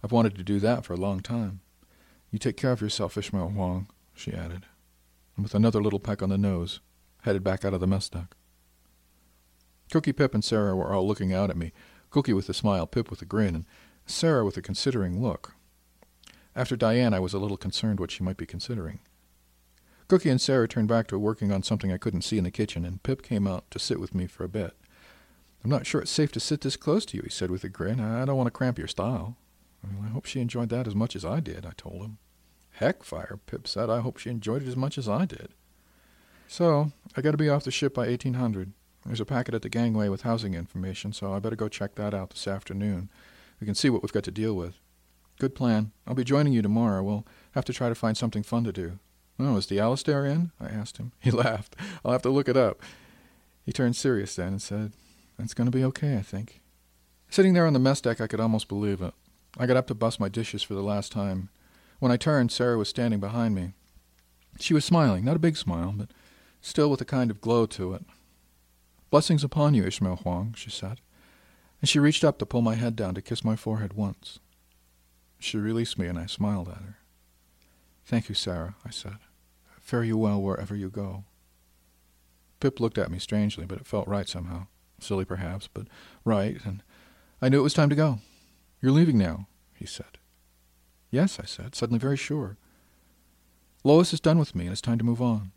I've 0.04 0.12
wanted 0.12 0.36
to 0.36 0.44
do 0.44 0.60
that 0.60 0.86
for 0.86 0.94
a 0.94 0.98
long 0.98 1.22
time. 1.22 1.62
You 2.32 2.40
take 2.40 2.58
care 2.58 2.72
of 2.72 2.82
yourself, 2.82 3.18
Ishmael 3.18 3.50
Huang, 3.50 3.88
she 4.14 4.34
added, 4.34 4.66
and 5.38 5.46
with 5.46 5.56
another 5.56 5.82
little 5.82 6.00
peck 6.00 6.22
on 6.22 6.30
the 6.30 6.38
nose, 6.38 6.82
headed 7.22 7.44
back 7.44 7.64
out 7.64 7.74
of 7.74 7.80
the 7.80 7.88
mess 7.88 8.10
deck. 8.10 8.36
Cookie 9.92 10.12
Pip 10.12 10.34
and 10.34 10.44
Sarah 10.44 10.76
were 10.76 10.92
all 10.92 11.08
looking 11.08 11.34
out 11.34 11.50
at 11.50 11.56
me, 11.56 11.72
Cookie 12.10 12.34
with 12.34 12.50
a 12.50 12.54
smile, 12.54 12.86
Pip 12.86 13.10
with 13.10 13.22
a 13.22 13.26
grin, 13.26 13.56
and 13.56 13.66
Sarah 14.06 14.44
with 14.44 14.58
a 14.58 14.62
considering 14.62 15.22
look. 15.22 15.54
After 16.56 16.76
Diane, 16.76 17.14
I 17.14 17.20
was 17.20 17.34
a 17.34 17.40
little 17.40 17.56
concerned 17.56 18.00
what 18.00 18.12
she 18.12 18.24
might 18.24 18.38
be 18.38 18.46
considering. 18.46 19.00
Cookie 20.08 20.30
and 20.30 20.42
Sarah 20.42 20.68
turned 20.68 20.88
back 20.88 21.08
to 21.08 21.20
working 21.20 21.52
on 21.52 21.64
something 21.64 21.92
I 21.92 21.98
couldn't 21.98 22.24
see 22.24 22.38
in 22.38 22.44
the 22.44 22.52
kitchen, 22.52 22.84
and 22.84 23.04
Pip 23.04 23.22
came 23.22 23.46
out 23.46 23.70
to 23.72 23.80
sit 23.80 24.00
with 24.00 24.16
me 24.16 24.26
for 24.26 24.44
a 24.44 24.50
bit. 24.50 24.76
I'm 25.64 25.70
not 25.70 25.86
sure 25.86 26.02
it's 26.02 26.12
safe 26.12 26.32
to 26.32 26.40
sit 26.40 26.62
this 26.62 26.78
close 26.78 27.06
to 27.08 27.18
you, 27.18 27.24
he 27.24 27.30
said 27.30 27.52
with 27.52 27.64
a 27.64 27.70
grin. 27.70 28.00
I 28.00 28.26
don't 28.26 28.38
want 28.38 28.48
to 28.48 28.52
cramp 28.52 28.78
your 28.78 28.88
style. 28.88 29.38
Well, 29.84 30.06
I 30.06 30.10
hope 30.10 30.26
she 30.26 30.40
enjoyed 30.40 30.70
that 30.70 30.88
as 30.88 30.96
much 30.96 31.16
as 31.16 31.26
I 31.26 31.40
did, 31.40 31.66
I 31.66 31.72
told 31.76 32.02
him. 32.02 32.18
Heck, 32.78 33.02
fire, 33.02 33.40
Pip 33.48 33.68
said. 33.68 33.90
I 33.90 34.02
hope 34.02 34.20
she 34.20 34.30
enjoyed 34.30 34.62
it 34.62 34.68
as 34.68 34.76
much 34.76 35.00
as 35.00 35.10
I 35.10 35.26
did. 35.26 35.50
So, 36.48 36.92
I 37.16 37.22
got 37.22 37.32
to 37.32 37.38
be 37.38 37.50
off 37.50 37.64
the 37.64 37.72
ship 37.72 37.96
by 37.96 38.06
1800. 38.06 38.72
There's 39.04 39.20
a 39.20 39.26
packet 39.26 39.56
at 39.56 39.64
the 39.64 39.70
gangway 39.70 40.10
with 40.10 40.22
housing 40.22 40.54
information, 40.54 41.12
so 41.12 41.34
I 41.34 41.40
better 41.40 41.56
go 41.56 41.70
check 41.70 41.96
that 41.96 42.14
out 42.14 42.30
this 42.30 42.48
afternoon. 42.48 43.10
We 43.60 43.66
can 43.66 43.74
see 43.74 43.90
what 43.90 44.04
we've 44.04 44.14
got 44.14 44.26
to 44.26 44.32
deal 44.32 44.56
with. 44.56 44.76
Good 45.40 45.56
plan. 45.56 45.92
I'll 46.06 46.14
be 46.14 46.24
joining 46.24 46.54
you 46.54 46.62
tomorrow. 46.62 47.02
We'll 47.02 47.26
have 47.54 47.66
to 47.66 47.74
try 47.74 47.90
to 47.90 47.96
find 47.96 48.16
something 48.16 48.44
fun 48.44 48.64
to 48.66 48.72
do. 48.72 49.00
Oh, 49.40 49.58
is 49.58 49.66
the 49.66 49.80
Alastair 49.80 50.24
in? 50.26 50.52
I 50.60 50.68
asked 50.68 50.98
him. 50.98 51.14
He 51.20 51.32
laughed. 51.32 51.76
I'll 52.06 52.12
have 52.12 52.22
to 52.24 52.30
look 52.30 52.48
it 52.48 52.58
up. 52.58 52.82
He 53.66 53.72
turned 53.72 53.96
serious 53.96 54.36
then 54.36 54.50
and 54.50 54.62
said, 54.62 54.92
That's 55.40 55.56
going 55.56 55.70
to 55.70 55.76
be 55.76 55.84
okay, 55.86 56.16
I 56.16 56.22
think. 56.22 56.62
Sitting 57.28 57.54
there 57.54 57.66
on 57.66 57.74
the 57.74 57.80
mess 57.80 58.02
deck, 58.02 58.22
I 58.22 58.28
could 58.28 58.40
almost 58.40 58.68
believe 58.68 59.02
it. 59.02 59.16
I 59.58 59.66
got 59.66 59.78
up 59.78 59.88
to 59.88 59.96
bust 59.96 60.20
my 60.20 60.30
dishes 60.30 60.62
for 60.62 60.76
the 60.76 60.84
last 60.84 61.12
time. 61.12 61.50
When 62.00 62.12
I 62.12 62.18
turned, 62.18 62.52
Sarah 62.52 62.78
was 62.78 62.90
standing 62.90 63.20
behind 63.20 63.56
me. 63.56 63.74
She 64.60 64.74
was 64.74 64.86
smiling, 64.86 65.26
not 65.26 65.36
a 65.36 65.40
big 65.40 65.58
smile, 65.58 65.94
but 65.96 66.10
still 66.62 66.90
with 66.90 67.02
a 67.02 67.06
kind 67.06 67.32
of 67.32 67.42
glow 67.42 67.66
to 67.68 67.94
it. 67.94 68.04
Blessings 69.10 69.44
upon 69.44 69.74
you, 69.74 69.86
Ishmael 69.86 70.18
Huang, 70.18 70.54
she 70.56 70.70
said, 70.70 71.00
and 71.82 71.90
she 71.90 72.00
reached 72.00 72.24
up 72.24 72.40
to 72.40 72.46
pull 72.46 72.62
my 72.62 72.76
head 72.76 72.96
down 72.96 73.16
to 73.16 73.22
kiss 73.22 73.44
my 73.44 73.56
forehead 73.56 73.94
once. 73.94 74.40
She 75.40 75.58
released 75.58 75.98
me, 75.98 76.08
and 76.08 76.18
I 76.18 76.26
smiled 76.26 76.68
at 76.68 76.78
her. 76.78 76.98
Thank 78.06 78.30
you, 78.30 78.36
Sarah, 78.36 78.76
I 78.86 78.90
said. 78.90 79.18
Fare 79.80 80.04
you 80.04 80.18
well 80.18 80.42
wherever 80.42 80.76
you 80.76 80.90
go. 80.90 81.24
Pip 82.60 82.80
looked 82.80 82.98
at 82.98 83.12
me 83.12 83.20
strangely, 83.20 83.66
but 83.66 83.80
it 83.80 83.88
felt 83.88 84.08
right 84.08 84.28
somehow. 84.28 84.68
Silly, 85.00 85.26
perhaps, 85.26 85.68
but 85.72 85.88
right, 86.26 86.58
and 86.66 86.82
I 87.42 87.50
knew 87.50 87.60
it 87.60 87.64
was 87.64 87.74
time 87.74 87.90
to 87.90 87.96
go. 87.96 88.20
You're 88.82 88.92
leaving 88.92 89.18
now, 89.18 89.48
he 89.76 89.86
said. 89.86 90.18
Yes, 91.10 91.40
I 91.40 91.46
said, 91.46 91.76
suddenly 91.76 92.00
very 92.00 92.18
sure. 92.18 92.58
Lois 93.84 94.14
is 94.14 94.20
done 94.20 94.40
with 94.40 94.56
me, 94.56 94.66
and 94.66 94.72
it's 94.72 94.82
time 94.82 94.98
to 94.98 95.06
move 95.06 95.22
on. 95.22 95.52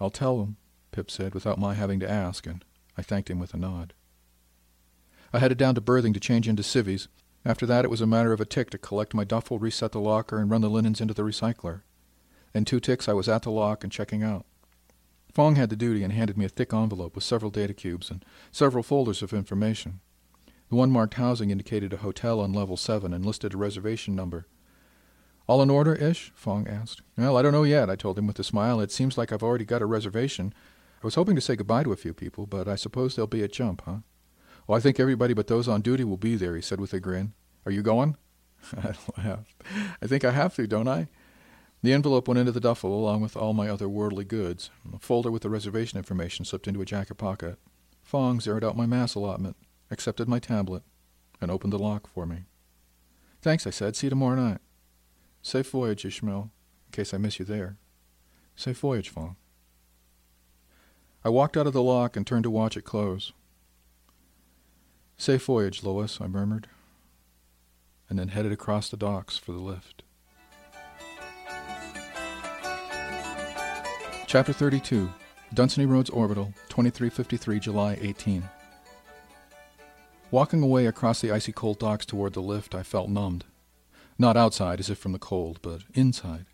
I'll 0.00 0.10
tell 0.10 0.42
him, 0.42 0.56
Pip 0.90 1.10
said, 1.10 1.34
without 1.34 1.58
my 1.58 1.74
having 1.74 2.00
to 2.00 2.10
ask, 2.10 2.46
and 2.46 2.64
I 2.98 3.02
thanked 3.02 3.30
him 3.30 3.38
with 3.38 3.54
a 3.54 3.58
nod. 3.58 3.92
I 5.32 5.38
headed 5.38 5.58
down 5.58 5.74
to 5.74 5.80
berthing 5.80 6.12
to 6.14 6.20
change 6.20 6.48
into 6.48 6.62
civvies. 6.62 7.08
After 7.44 7.66
that, 7.66 7.84
it 7.84 7.90
was 7.90 8.00
a 8.00 8.06
matter 8.06 8.32
of 8.32 8.40
a 8.40 8.44
tick 8.44 8.70
to 8.70 8.78
collect 8.78 9.14
my 9.14 9.24
duffel, 9.24 9.58
reset 9.58 9.92
the 9.92 10.00
locker, 10.00 10.38
and 10.38 10.50
run 10.50 10.62
the 10.62 10.70
linens 10.70 11.00
into 11.00 11.14
the 11.14 11.22
recycler. 11.22 11.82
In 12.54 12.64
two 12.64 12.80
ticks, 12.80 13.08
I 13.08 13.12
was 13.12 13.28
at 13.28 13.42
the 13.42 13.50
lock 13.50 13.84
and 13.84 13.92
checking 13.92 14.22
out. 14.22 14.46
Fong 15.32 15.56
had 15.56 15.68
the 15.68 15.76
duty 15.76 16.02
and 16.02 16.12
handed 16.12 16.38
me 16.38 16.46
a 16.46 16.48
thick 16.48 16.72
envelope 16.72 17.14
with 17.14 17.22
several 17.22 17.50
data 17.50 17.74
cubes 17.74 18.10
and 18.10 18.24
several 18.50 18.82
folders 18.82 19.22
of 19.22 19.34
information. 19.34 20.00
The 20.68 20.76
one 20.76 20.90
marked 20.90 21.14
housing 21.14 21.50
indicated 21.50 21.92
a 21.92 21.98
hotel 21.98 22.40
on 22.40 22.52
level 22.52 22.76
7 22.76 23.12
and 23.12 23.24
listed 23.24 23.54
a 23.54 23.56
reservation 23.56 24.16
number. 24.16 24.46
All 25.46 25.62
in 25.62 25.70
order, 25.70 25.94
Ish? 25.94 26.32
Fong 26.34 26.66
asked. 26.66 27.02
Well, 27.16 27.36
I 27.36 27.42
don't 27.42 27.52
know 27.52 27.62
yet, 27.62 27.88
I 27.88 27.94
told 27.94 28.18
him 28.18 28.26
with 28.26 28.38
a 28.40 28.44
smile. 28.44 28.80
It 28.80 28.90
seems 28.90 29.16
like 29.16 29.30
I've 29.30 29.44
already 29.44 29.64
got 29.64 29.82
a 29.82 29.86
reservation. 29.86 30.52
I 31.02 31.06
was 31.06 31.14
hoping 31.14 31.36
to 31.36 31.40
say 31.40 31.54
goodbye 31.54 31.84
to 31.84 31.92
a 31.92 31.96
few 31.96 32.12
people, 32.12 32.46
but 32.46 32.66
I 32.66 32.74
suppose 32.74 33.14
there'll 33.14 33.28
be 33.28 33.42
a 33.42 33.48
jump, 33.48 33.82
huh? 33.84 33.98
Oh, 34.68 34.74
I 34.74 34.80
think 34.80 34.98
everybody 34.98 35.34
but 35.34 35.46
those 35.46 35.68
on 35.68 35.82
duty 35.82 36.02
will 36.02 36.16
be 36.16 36.34
there, 36.34 36.56
he 36.56 36.62
said 36.62 36.80
with 36.80 36.92
a 36.92 36.98
grin. 36.98 37.32
Are 37.64 37.70
you 37.70 37.82
going? 37.82 38.16
I 38.76 38.94
laughed. 39.16 39.54
I 40.02 40.06
think 40.08 40.24
I 40.24 40.32
have 40.32 40.56
to, 40.56 40.66
don't 40.66 40.88
I? 40.88 41.06
The 41.82 41.92
envelope 41.92 42.26
went 42.26 42.40
into 42.40 42.50
the 42.50 42.60
duffel 42.60 42.92
along 42.92 43.20
with 43.20 43.36
all 43.36 43.52
my 43.52 43.68
other 43.68 43.88
worldly 43.88 44.24
goods. 44.24 44.70
A 44.92 44.98
folder 44.98 45.30
with 45.30 45.42
the 45.42 45.50
reservation 45.50 45.98
information 45.98 46.44
slipped 46.44 46.66
into 46.66 46.82
a 46.82 46.86
jacket 46.86 47.14
pocket. 47.14 47.58
Fong 48.02 48.40
zeroed 48.40 48.64
out 48.64 48.76
my 48.76 48.86
mass 48.86 49.14
allotment, 49.14 49.56
accepted 49.90 50.28
my 50.28 50.38
tablet, 50.38 50.82
and 51.40 51.50
opened 51.50 51.72
the 51.72 51.78
lock 51.78 52.08
for 52.12 52.26
me. 52.26 52.44
Thanks, 53.42 53.66
I 53.66 53.70
said. 53.70 53.94
See 53.94 54.06
you 54.06 54.10
tomorrow 54.10 54.36
night. 54.36 54.58
Safe 55.42 55.70
voyage, 55.70 56.04
Ishmael, 56.04 56.50
in 56.86 56.92
case 56.92 57.14
I 57.14 57.18
miss 57.18 57.38
you 57.38 57.44
there. 57.44 57.76
Safe 58.56 58.78
voyage, 58.78 59.08
Fong. 59.08 59.36
I 61.24 61.28
walked 61.28 61.56
out 61.56 61.66
of 61.66 61.72
the 61.72 61.82
lock 61.82 62.16
and 62.16 62.26
turned 62.26 62.44
to 62.44 62.50
watch 62.50 62.76
it 62.76 62.82
close. 62.82 63.32
Safe 65.16 65.44
voyage, 65.44 65.82
Lois, 65.82 66.20
I 66.20 66.26
murmured, 66.26 66.68
and 68.08 68.18
then 68.18 68.28
headed 68.28 68.52
across 68.52 68.88
the 68.88 68.96
docks 68.96 69.36
for 69.36 69.52
the 69.52 69.58
lift. 69.58 70.02
Chapter 74.26 74.52
32 74.52 75.08
Dunsany 75.54 75.86
Roads 75.86 76.10
Orbital, 76.10 76.52
2353, 76.68 77.60
July 77.60 77.98
18. 78.00 78.42
Walking 80.32 80.60
away 80.60 80.86
across 80.86 81.20
the 81.20 81.30
icy 81.30 81.52
cold 81.52 81.78
docks 81.78 82.04
toward 82.04 82.32
the 82.32 82.42
lift, 82.42 82.74
I 82.74 82.82
felt 82.82 83.08
numbed. 83.08 83.44
Not 84.18 84.36
outside, 84.36 84.80
as 84.80 84.90
if 84.90 84.98
from 84.98 85.12
the 85.12 85.20
cold, 85.20 85.60
but 85.62 85.82
inside. 85.94 86.46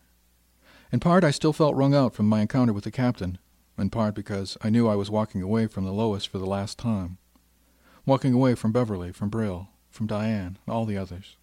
In 0.93 1.01
part, 1.01 1.25
I 1.25 1.31
still 1.31 1.55
felt 1.55 1.75
wrung 1.75 1.95
out 1.95 2.15
from 2.15 2.29
my 2.29 2.43
encounter 2.43 2.75
with 2.75 2.85
the 2.85 2.91
captain, 2.91 3.39
in 3.79 3.89
part 3.89 4.15
because 4.15 4.59
I 4.61 4.69
knew 4.69 4.89
I 4.89 4.97
was 4.97 5.11
walking 5.11 5.41
away 5.41 5.69
from 5.69 5.85
the 5.85 5.93
Lois 5.93 6.27
for 6.27 6.37
the 6.39 6.47
last 6.47 6.79
time. 6.79 7.17
Walking 8.05 8.35
away 8.35 8.55
from 8.55 8.73
Beverly, 8.73 9.11
from 9.11 9.31
Bril, 9.31 9.69
from 9.91 10.07
Diane, 10.07 10.59
and 10.67 10.75
all 10.75 10.85
the 10.85 10.99
others. 10.99 11.37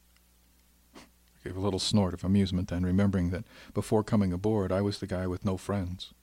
I 0.96 1.00
gave 1.44 1.58
a 1.58 1.62
little 1.62 1.80
snort 1.80 2.14
of 2.14 2.24
amusement 2.24 2.68
then, 2.68 2.84
remembering 2.84 3.32
that 3.32 3.46
before 3.74 4.04
coming 4.04 4.32
aboard 4.32 4.72
I 4.72 4.82
was 4.82 5.00
the 5.00 5.08
guy 5.08 5.26
with 5.26 5.46
no 5.46 5.58
friends. 5.58 6.14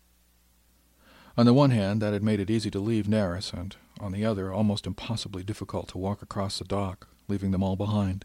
On 1.37 1.47
the 1.47 1.53
one 1.55 1.71
hand, 1.71 2.01
that 2.01 2.13
had 2.13 2.23
made 2.23 2.39
it 2.39 2.51
easy 2.51 2.71
to 2.71 2.79
leave 2.79 3.07
Neris, 3.07 3.53
and 3.53 3.75
on 4.00 4.12
the 4.12 4.25
other, 4.25 4.53
almost 4.53 4.87
impossibly 4.87 5.43
difficult 5.43 5.88
to 5.88 5.99
walk 5.99 6.23
across 6.23 6.59
the 6.59 6.65
dock, 6.65 7.09
leaving 7.29 7.50
them 7.50 7.62
all 7.62 7.76
behind. 7.76 8.25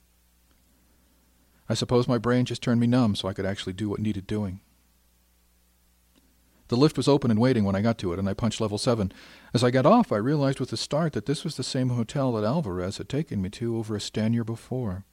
I 1.69 1.73
suppose 1.73 2.07
my 2.07 2.17
brain 2.17 2.45
just 2.45 2.61
turned 2.61 2.81
me 2.81 2.87
numb 2.87 3.15
so 3.15 3.27
I 3.27 3.33
could 3.33 3.45
actually 3.45 3.73
do 3.73 3.89
what 3.89 3.99
needed 3.99 4.27
doing. 4.27 4.59
The 6.67 6.77
lift 6.77 6.95
was 6.95 7.07
open 7.07 7.31
and 7.31 7.39
waiting 7.39 7.65
when 7.65 7.75
I 7.75 7.81
got 7.81 7.97
to 7.97 8.13
it, 8.13 8.19
and 8.19 8.29
I 8.29 8.33
punched 8.33 8.61
level 8.61 8.77
7. 8.77 9.11
As 9.53 9.63
I 9.63 9.71
got 9.71 9.85
off, 9.85 10.11
I 10.11 10.17
realized 10.17 10.59
with 10.59 10.71
a 10.71 10.77
start 10.77 11.13
that 11.13 11.25
this 11.25 11.43
was 11.43 11.57
the 11.57 11.63
same 11.63 11.89
hotel 11.89 12.31
that 12.33 12.45
Alvarez 12.45 12.97
had 12.97 13.09
taken 13.09 13.41
me 13.41 13.49
to 13.49 13.77
over 13.77 13.95
a 13.95 13.99
Stanyer 13.99 14.45
before. 14.45 15.03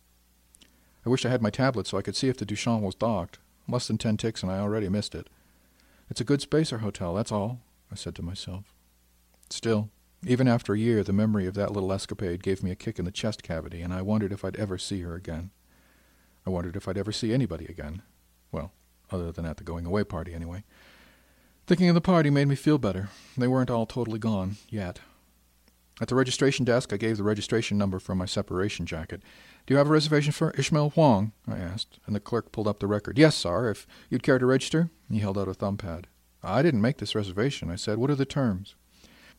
I 1.04 1.08
wish 1.08 1.26
I 1.26 1.30
had 1.30 1.42
my 1.42 1.50
tablet 1.50 1.86
so 1.86 1.98
I 1.98 2.02
could 2.02 2.14
see 2.14 2.28
if 2.28 2.36
the 2.36 2.46
Duchamp 2.46 2.82
was 2.82 2.94
docked. 2.94 3.38
Less 3.68 3.88
than 3.88 3.98
ten 3.98 4.16
ticks, 4.16 4.42
and 4.42 4.52
I 4.52 4.58
already 4.58 4.88
missed 4.88 5.14
it. 5.14 5.28
It's 6.10 6.20
a 6.20 6.24
good 6.24 6.40
spacer 6.40 6.78
hotel, 6.78 7.14
that's 7.14 7.32
all. 7.32 7.60
I 7.90 7.96
said 7.96 8.14
to 8.16 8.22
myself. 8.22 8.72
Still, 9.50 9.90
even 10.26 10.48
after 10.48 10.74
a 10.74 10.78
year, 10.78 11.02
the 11.02 11.12
memory 11.12 11.46
of 11.46 11.54
that 11.54 11.72
little 11.72 11.92
escapade 11.92 12.42
gave 12.42 12.62
me 12.62 12.70
a 12.70 12.76
kick 12.76 12.98
in 12.98 13.04
the 13.04 13.10
chest 13.10 13.42
cavity, 13.42 13.82
and 13.82 13.92
I 13.92 14.02
wondered 14.02 14.32
if 14.32 14.44
I'd 14.44 14.56
ever 14.56 14.78
see 14.78 15.02
her 15.02 15.14
again. 15.14 15.50
I 16.46 16.50
wondered 16.50 16.76
if 16.76 16.88
I'd 16.88 16.98
ever 16.98 17.12
see 17.12 17.32
anybody 17.32 17.66
again. 17.66 18.02
Well, 18.50 18.72
other 19.10 19.30
than 19.30 19.46
at 19.46 19.58
the 19.58 19.64
going 19.64 19.86
away 19.86 20.04
party, 20.04 20.34
anyway. 20.34 20.64
Thinking 21.66 21.88
of 21.88 21.94
the 21.94 22.00
party 22.00 22.30
made 22.30 22.48
me 22.48 22.56
feel 22.56 22.78
better. 22.78 23.10
They 23.36 23.46
weren't 23.46 23.70
all 23.70 23.86
totally 23.86 24.18
gone, 24.18 24.56
yet. 24.70 25.00
At 26.00 26.08
the 26.08 26.14
registration 26.14 26.64
desk, 26.64 26.92
I 26.92 26.96
gave 26.96 27.16
the 27.16 27.24
registration 27.24 27.76
number 27.76 27.98
for 27.98 28.14
my 28.14 28.24
separation 28.24 28.86
jacket. 28.86 29.20
Do 29.66 29.74
you 29.74 29.78
have 29.78 29.88
a 29.88 29.92
reservation 29.92 30.32
for 30.32 30.52
Ishmael 30.52 30.90
Huang? 30.90 31.32
I 31.46 31.58
asked, 31.58 31.98
and 32.06 32.16
the 32.16 32.20
clerk 32.20 32.52
pulled 32.52 32.68
up 32.68 32.80
the 32.80 32.86
record. 32.86 33.18
Yes, 33.18 33.36
sir, 33.36 33.70
if 33.70 33.86
you'd 34.08 34.22
care 34.22 34.38
to 34.38 34.46
register. 34.46 34.90
He 35.10 35.18
held 35.18 35.36
out 35.36 35.48
a 35.48 35.54
thumb 35.54 35.76
pad. 35.76 36.06
I 36.42 36.62
didn't 36.62 36.80
make 36.80 36.98
this 36.98 37.14
reservation, 37.14 37.70
I 37.70 37.76
said. 37.76 37.98
What 37.98 38.10
are 38.10 38.14
the 38.14 38.24
terms? 38.24 38.76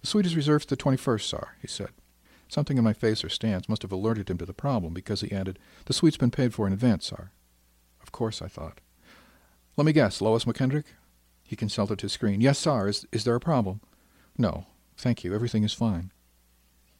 The 0.01 0.07
suite 0.07 0.25
is 0.25 0.35
reserved 0.35 0.67
for 0.67 0.75
the 0.75 0.81
21st, 0.81 1.21
sir, 1.21 1.47
he 1.61 1.67
said. 1.67 1.89
Something 2.47 2.77
in 2.77 2.83
my 2.83 2.93
face 2.93 3.23
or 3.23 3.29
stance 3.29 3.69
must 3.69 3.83
have 3.83 3.91
alerted 3.91 4.29
him 4.29 4.37
to 4.39 4.45
the 4.45 4.53
problem, 4.53 4.93
because 4.93 5.21
he 5.21 5.31
added, 5.31 5.59
The 5.85 5.93
suite's 5.93 6.17
been 6.17 6.31
paid 6.31 6.53
for 6.53 6.65
in 6.65 6.73
advance, 6.73 7.05
sir. 7.05 7.29
Of 8.01 8.11
course, 8.11 8.41
I 8.41 8.47
thought. 8.47 8.81
Let 9.77 9.85
me 9.85 9.93
guess, 9.93 10.21
Lois 10.21 10.45
McKendrick? 10.45 10.85
He 11.43 11.55
consulted 11.55 12.01
his 12.01 12.11
screen. 12.11 12.41
Yes, 12.41 12.59
sir. 12.59 12.87
Is, 12.87 13.05
is 13.11 13.23
there 13.23 13.35
a 13.35 13.39
problem? 13.39 13.81
No. 14.37 14.65
Thank 14.97 15.23
you. 15.23 15.33
Everything 15.33 15.63
is 15.63 15.73
fine. 15.73 16.11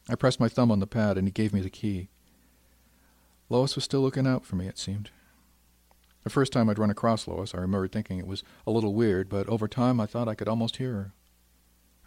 I 0.08 0.16
pressed 0.16 0.40
my 0.40 0.50
thumb 0.50 0.72
on 0.72 0.80
the 0.80 0.88
pad, 0.88 1.18
and 1.18 1.28
he 1.28 1.32
gave 1.32 1.54
me 1.54 1.62
the 1.62 1.70
key. 1.70 2.10
Lois 3.50 3.76
was 3.76 3.84
still 3.84 4.02
looking 4.02 4.28
out 4.28 4.46
for 4.46 4.56
me, 4.56 4.68
it 4.68 4.78
seemed. 4.78 5.10
The 6.24 6.30
first 6.30 6.52
time 6.54 6.70
I'd 6.70 6.80
run 6.80 6.90
across 6.92 7.28
Lois, 7.28 7.56
I 7.56 7.60
remembered 7.60 7.92
thinking 7.92 8.20
it 8.20 8.28
was 8.28 8.44
a 8.68 8.72
little 8.72 8.94
weird, 8.94 9.30
but 9.30 9.48
over 9.50 9.68
time 9.68 10.00
I 10.00 10.06
thought 10.06 10.28
I 10.28 10.36
could 10.36 10.48
almost 10.48 10.78
hear 10.78 10.94
her. 10.94 11.14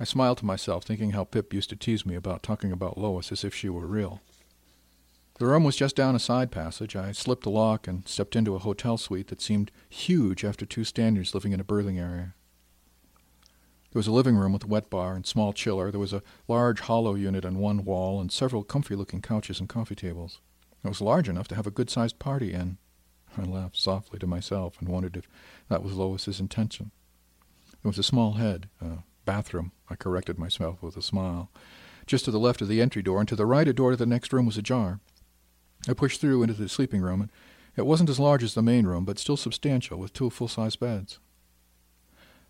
I 0.02 0.04
smiled 0.04 0.38
to 0.38 0.44
myself, 0.44 0.82
thinking 0.82 1.12
how 1.12 1.23
Pip 1.23 1.54
used 1.54 1.71
to 1.71 1.76
tease 1.76 2.04
me 2.04 2.16
about 2.16 2.42
talking 2.42 2.73
about 2.73 2.99
Lois 2.99 3.30
as 3.30 3.44
if 3.44 3.54
she 3.54 3.68
were 3.68 3.87
real. 3.87 4.21
The 5.38 5.47
room 5.47 5.62
was 5.62 5.76
just 5.76 5.94
down 5.94 6.16
a 6.16 6.18
side 6.18 6.50
passage. 6.50 6.97
I 6.97 7.12
slipped 7.12 7.44
the 7.44 7.50
lock 7.50 7.87
and 7.87 8.09
stepped 8.09 8.35
into 8.35 8.56
a 8.56 8.59
hotel 8.59 8.99
suite 8.99 9.28
that 9.28 9.40
seemed 9.40 9.71
huge 9.88 10.44
after 10.44 10.66
two 10.66 10.80
Stanyers 10.80 11.35
living 11.35 11.52
in 11.52 11.61
a 11.61 11.64
berthing 11.64 12.00
area. 12.00 12.35
There 13.92 14.00
was 14.00 14.09
a 14.09 14.12
living 14.12 14.35
room 14.35 14.52
with 14.52 14.64
a 14.64 14.66
wet 14.66 14.90
bar 14.90 15.14
and 15.14 15.25
small 15.25 15.52
chiller. 15.52 15.92
There 15.92 16.00
was 16.00 16.12
a 16.12 16.25
large 16.49 16.80
hollow 16.80 17.14
unit 17.14 17.44
on 17.44 17.59
one 17.59 17.85
wall 17.85 18.21
and 18.21 18.32
several 18.32 18.64
comfy-looking 18.64 19.23
couches 19.23 19.61
and 19.61 19.68
coffee 19.68 19.94
tables. 19.94 20.40
It 20.85 20.88
was 20.88 21.00
large 21.00 21.28
enough 21.28 21.47
to 21.47 21.54
have 21.54 21.68
a 21.68 21.71
good-sized 21.71 22.18
party 22.18 22.52
in. 22.52 22.78
I 23.38 23.42
laughed 23.42 23.76
softly 23.76 24.18
to 24.18 24.26
myself 24.26 24.80
and 24.80 24.88
wondered 24.88 25.16
if 25.16 25.28
that 25.68 25.85
was 25.85 25.92
Lois's 25.92 26.40
intention. 26.40 26.90
There 27.85 27.90
was 27.90 28.00
a 28.00 28.02
small 28.02 28.32
head, 28.32 28.68
a 28.80 29.04
bathroom, 29.25 29.73
I 29.88 29.95
corrected 29.95 30.38
myself 30.38 30.83
with 30.83 30.97
a 30.97 31.02
smile. 31.02 31.50
Just 32.07 32.25
to 32.25 32.31
the 32.31 32.38
left 32.38 32.61
of 32.61 32.69
the 32.69 32.81
entry 32.81 33.02
door, 33.02 33.21
and 33.21 33.29
to 33.29 33.37
the 33.37 33.47
right 33.47 33.69
a 33.69 33.73
door 33.73 33.91
to 33.91 33.97
the 33.97 34.07
next 34.07 34.33
room 34.33 34.47
was 34.47 34.57
ajar. 34.57 35.00
I 35.88 35.93
pushed 35.95 36.21
through 36.21 36.43
into 36.43 36.55
the 36.55 36.69
sleeping 36.69 37.00
room, 37.00 37.21
and 37.23 37.31
it 37.76 37.87
wasn't 37.87 38.11
as 38.11 38.21
large 38.21 38.43
as 38.43 38.55
the 38.55 38.62
main 38.62 38.87
room, 38.87 39.05
but 39.05 39.19
still 39.19 39.37
substantial, 39.37 39.99
with 39.99 40.12
two 40.12 40.31
full-size 40.31 40.76
beds. 40.76 41.19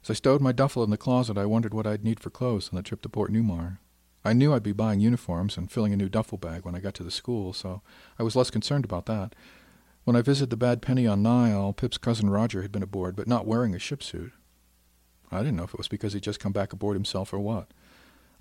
As 0.03 0.11
I 0.11 0.15
stowed 0.15 0.41
my 0.41 0.53
duffel 0.53 0.83
in 0.83 0.91
the 0.91 0.97
closet, 0.97 1.39
I 1.39 1.47
wondered 1.47 1.75
what 1.75 1.87
I'd 1.87 2.05
need 2.05 2.19
for 2.19 2.31
clothes 2.31 2.71
on 2.71 2.77
the 2.77 2.83
trip 2.83 3.03
to 3.03 3.09
Port 3.09 3.31
Newmar. 3.31 3.79
I 4.25 4.33
knew 4.33 4.53
I'd 4.53 4.63
be 4.63 4.73
buying 4.73 5.01
uniforms 5.01 5.57
and 5.57 5.71
filling 5.71 5.93
a 5.93 5.97
new 5.97 6.09
duffel 6.09 6.39
bag 6.39 6.65
when 6.65 6.75
I 6.75 6.81
got 6.81 6.95
to 6.95 7.05
the 7.05 7.11
school, 7.11 7.53
so 7.53 7.83
I 8.19 8.23
was 8.23 8.37
less 8.37 8.51
concerned 8.51 8.85
about 8.85 9.07
that. 9.07 9.35
When 10.05 10.17
I 10.17 10.23
visited 10.23 10.51
the 10.51 10.57
Bad 10.57 10.83
Penny 10.83 11.07
on 11.07 11.23
Nile, 11.23 11.73
Pip's 11.73 11.99
cousin 11.99 12.31
Roger 12.31 12.63
had 12.63 12.73
been 12.73 12.83
aboard, 12.83 13.15
but 13.15 13.29
not 13.29 13.47
wearing 13.47 13.75
a 13.75 13.79
ship 13.79 14.03
suit. 14.03 14.33
I 15.33 15.39
didn't 15.39 15.57
know 15.57 15.65
if 15.65 15.75
it 15.75 15.79
was 15.79 15.89
because 15.89 16.13
he'd 16.13 16.23
just 16.23 16.41
come 16.41 16.53
back 16.53 16.73
aboard 16.73 16.95
himself 16.95 17.33
or 17.33 17.39
what. 17.39 17.69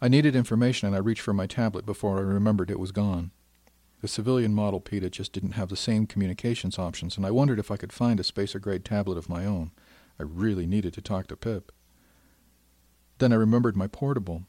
I 0.02 0.08
needed 0.08 0.36
information, 0.36 0.88
and 0.88 0.96
I 0.96 1.00
reached 1.00 1.22
for 1.22 1.34
my 1.34 1.48
tablet 1.48 1.86
before 1.86 2.18
I 2.18 2.22
remembered 2.22 2.70
it 2.70 2.80
was 2.80 2.92
gone. 2.92 3.32
The 4.02 4.08
civilian 4.08 4.54
model 4.54 4.80
PITA 4.80 5.12
just 5.12 5.32
didn't 5.32 5.52
have 5.52 5.70
the 5.70 5.76
same 5.76 6.08
communications 6.08 6.80
options, 6.80 7.18
and 7.18 7.26
I 7.26 7.32
wondered 7.32 7.60
if 7.60 7.70
I 7.70 7.78
could 7.78 7.94
find 7.94 8.20
a 8.20 8.24
spacer-grade 8.24 8.84
tablet 8.84 9.18
of 9.18 9.30
my 9.30 9.46
own. 9.46 9.72
I 10.20 10.24
really 10.24 10.66
needed 10.66 10.94
to 10.96 11.02
talk 11.02 11.28
to 11.28 11.38
Pip. 11.38 11.72
Then 13.20 13.32
I 13.32 13.36
remembered 13.36 13.78
my 13.78 13.88
portable. 13.88 14.44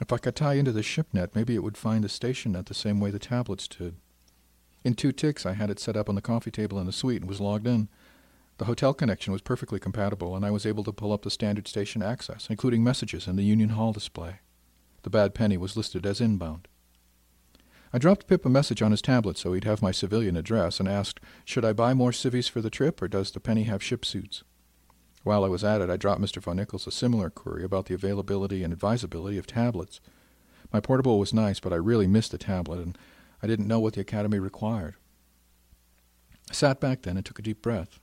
If 0.00 0.12
I 0.12 0.18
could 0.18 0.36
tie 0.36 0.54
into 0.54 0.72
the 0.72 0.82
shipnet, 0.82 1.34
maybe 1.34 1.54
it 1.54 1.62
would 1.62 1.78
find 1.78 2.04
the 2.04 2.08
station 2.08 2.52
net 2.52 2.66
the 2.66 2.74
same 2.74 3.00
way 3.00 3.10
the 3.10 3.18
tablets 3.18 3.66
did. 3.66 3.96
In 4.84 4.94
two 4.94 5.12
ticks, 5.12 5.46
I 5.46 5.54
had 5.54 5.70
it 5.70 5.80
set 5.80 5.96
up 5.96 6.08
on 6.08 6.14
the 6.14 6.20
coffee 6.20 6.50
table 6.50 6.78
in 6.78 6.86
the 6.86 6.92
suite 6.92 7.22
and 7.22 7.28
was 7.28 7.40
logged 7.40 7.66
in. 7.66 7.88
The 8.62 8.66
hotel 8.66 8.94
connection 8.94 9.32
was 9.32 9.42
perfectly 9.42 9.80
compatible, 9.80 10.36
and 10.36 10.46
I 10.46 10.52
was 10.52 10.64
able 10.64 10.84
to 10.84 10.92
pull 10.92 11.12
up 11.12 11.22
the 11.22 11.32
standard 11.32 11.66
station 11.66 12.00
access, 12.00 12.46
including 12.48 12.84
messages 12.84 13.26
and 13.26 13.36
the 13.36 13.42
Union 13.42 13.70
Hall 13.70 13.92
display. 13.92 14.36
The 15.02 15.10
bad 15.10 15.34
penny 15.34 15.56
was 15.56 15.76
listed 15.76 16.06
as 16.06 16.20
inbound. 16.20 16.68
I 17.92 17.98
dropped 17.98 18.28
Pip 18.28 18.46
a 18.46 18.48
message 18.48 18.80
on 18.80 18.92
his 18.92 19.02
tablet 19.02 19.36
so 19.36 19.52
he'd 19.52 19.64
have 19.64 19.82
my 19.82 19.90
civilian 19.90 20.36
address 20.36 20.78
and 20.78 20.88
asked, 20.88 21.18
should 21.44 21.64
I 21.64 21.72
buy 21.72 21.92
more 21.92 22.12
civvies 22.12 22.46
for 22.46 22.60
the 22.60 22.70
trip, 22.70 23.02
or 23.02 23.08
does 23.08 23.32
the 23.32 23.40
penny 23.40 23.64
have 23.64 23.82
ship 23.82 24.04
suits? 24.04 24.44
While 25.24 25.44
I 25.44 25.48
was 25.48 25.64
at 25.64 25.80
it, 25.80 25.90
I 25.90 25.96
dropped 25.96 26.20
Mr. 26.20 26.40
Von 26.40 26.58
Ickles 26.58 26.86
a 26.86 26.92
similar 26.92 27.30
query 27.30 27.64
about 27.64 27.86
the 27.86 27.94
availability 27.94 28.62
and 28.62 28.72
advisability 28.72 29.38
of 29.38 29.48
tablets. 29.48 30.00
My 30.72 30.78
portable 30.78 31.18
was 31.18 31.34
nice, 31.34 31.58
but 31.58 31.72
I 31.72 31.76
really 31.76 32.06
missed 32.06 32.30
the 32.30 32.38
tablet, 32.38 32.78
and 32.78 32.96
I 33.42 33.48
didn't 33.48 33.66
know 33.66 33.80
what 33.80 33.94
the 33.94 34.02
Academy 34.02 34.38
required. 34.38 34.94
I 36.48 36.54
sat 36.54 36.78
back 36.78 37.02
then 37.02 37.16
and 37.16 37.26
took 37.26 37.40
a 37.40 37.42
deep 37.42 37.60
breath. 37.60 37.98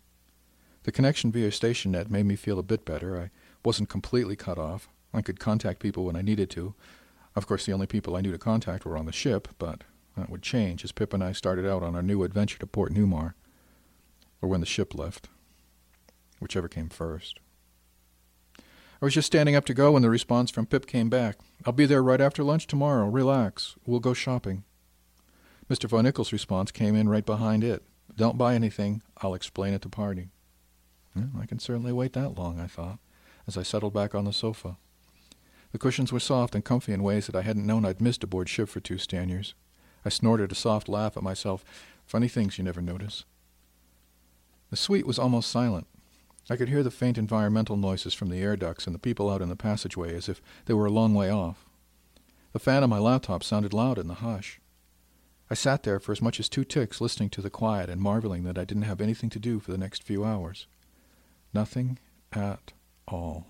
The 0.83 0.91
connection 0.91 1.31
via 1.31 1.49
StationNet 1.49 2.09
made 2.09 2.25
me 2.25 2.35
feel 2.35 2.59
a 2.59 2.63
bit 2.63 2.85
better. 2.85 3.19
I 3.19 3.29
wasn't 3.63 3.89
completely 3.89 4.35
cut 4.35 4.57
off. 4.57 4.89
I 5.13 5.21
could 5.21 5.39
contact 5.39 5.79
people 5.81 6.05
when 6.05 6.15
I 6.15 6.21
needed 6.21 6.49
to. 6.51 6.75
Of 7.35 7.47
course, 7.47 7.65
the 7.65 7.73
only 7.73 7.87
people 7.87 8.15
I 8.15 8.21
knew 8.21 8.31
to 8.31 8.37
contact 8.37 8.85
were 8.85 8.97
on 8.97 9.05
the 9.05 9.11
ship, 9.11 9.49
but 9.57 9.83
that 10.17 10.29
would 10.29 10.41
change 10.41 10.83
as 10.83 10.91
Pip 10.91 11.13
and 11.13 11.23
I 11.23 11.31
started 11.31 11.65
out 11.65 11.83
on 11.83 11.95
our 11.95 12.01
new 12.01 12.23
adventure 12.23 12.59
to 12.59 12.67
Port 12.67 12.93
Newmar, 12.93 13.33
or 14.41 14.49
when 14.49 14.61
the 14.61 14.65
ship 14.65 14.95
left 14.95 15.29
whichever 16.39 16.67
came 16.67 16.89
first. 16.89 17.39
I 18.57 19.05
was 19.05 19.13
just 19.13 19.27
standing 19.27 19.55
up 19.55 19.65
to 19.65 19.73
go 19.73 19.93
when 19.93 20.01
the 20.01 20.09
response 20.09 20.51
from 20.51 20.65
Pip 20.65 20.85
came 20.85 21.09
back. 21.09 21.37
I'll 21.65 21.73
be 21.73 21.85
there 21.85 22.03
right 22.03 22.19
after 22.19 22.43
lunch 22.43 22.67
tomorrow. 22.67 23.07
Relax. 23.07 23.75
We'll 23.85 23.99
go 23.99 24.13
shopping. 24.13 24.63
Mr. 25.69 25.87
Von 25.87 26.05
Ickles' 26.05 26.31
response 26.31 26.71
came 26.71 26.95
in 26.95 27.07
right 27.07 27.25
behind 27.25 27.63
it. 27.63 27.83
Don't 28.15 28.37
buy 28.37 28.55
anything. 28.55 29.01
I'll 29.21 29.35
explain 29.35 29.73
at 29.73 29.83
the 29.83 29.89
party. 29.89 30.29
I 31.15 31.45
can 31.45 31.59
certainly 31.59 31.91
wait 31.91 32.13
that 32.13 32.37
long, 32.37 32.59
I 32.59 32.67
thought, 32.67 32.99
as 33.47 33.57
I 33.57 33.63
settled 33.63 33.93
back 33.93 34.15
on 34.15 34.25
the 34.25 34.33
sofa. 34.33 34.77
The 35.71 35.77
cushions 35.77 36.11
were 36.11 36.19
soft 36.19 36.55
and 36.55 36.65
comfy 36.65 36.93
in 36.93 37.03
ways 37.03 37.27
that 37.27 37.35
I 37.35 37.41
hadn't 37.41 37.65
known 37.65 37.85
I'd 37.85 38.01
missed 38.01 38.23
aboard 38.23 38.49
ship 38.49 38.69
for 38.69 38.79
two 38.79 38.95
Stanyers. 38.95 39.53
I 40.05 40.09
snorted 40.09 40.51
a 40.51 40.55
soft 40.55 40.87
laugh 40.87 41.17
at 41.17 41.23
myself. 41.23 41.63
Funny 42.05 42.27
things 42.27 42.57
you 42.57 42.63
never 42.63 42.81
notice. 42.81 43.25
The 44.69 44.77
suite 44.77 45.05
was 45.05 45.19
almost 45.19 45.51
silent. 45.51 45.87
I 46.49 46.55
could 46.55 46.69
hear 46.69 46.81
the 46.81 46.91
faint 46.91 47.17
environmental 47.17 47.77
noises 47.77 48.13
from 48.13 48.29
the 48.29 48.41
air 48.41 48.55
ducts 48.55 48.87
and 48.87 48.95
the 48.95 48.99
people 48.99 49.29
out 49.29 49.41
in 49.41 49.49
the 49.49 49.55
passageway 49.55 50.15
as 50.15 50.27
if 50.27 50.41
they 50.65 50.73
were 50.73 50.87
a 50.87 50.91
long 50.91 51.13
way 51.13 51.29
off. 51.29 51.65
The 52.53 52.59
fan 52.59 52.81
on 52.81 52.89
my 52.89 52.97
laptop 52.97 53.43
sounded 53.43 53.73
loud 53.73 53.99
in 53.99 54.07
the 54.07 54.15
hush. 54.15 54.59
I 55.51 55.53
sat 55.53 55.83
there 55.83 55.99
for 55.99 56.11
as 56.11 56.21
much 56.21 56.39
as 56.39 56.49
two 56.49 56.63
ticks 56.63 57.01
listening 57.01 57.29
to 57.31 57.41
the 57.41 57.49
quiet 57.49 57.89
and 57.89 58.01
marveling 58.01 58.43
that 58.43 58.57
I 58.57 58.65
didn't 58.65 58.83
have 58.83 59.01
anything 59.01 59.29
to 59.31 59.39
do 59.39 59.59
for 59.59 59.71
the 59.71 59.77
next 59.77 60.03
few 60.03 60.23
hours. 60.23 60.65
Nothing 61.53 61.99
at 62.31 62.73
all. 63.07 63.47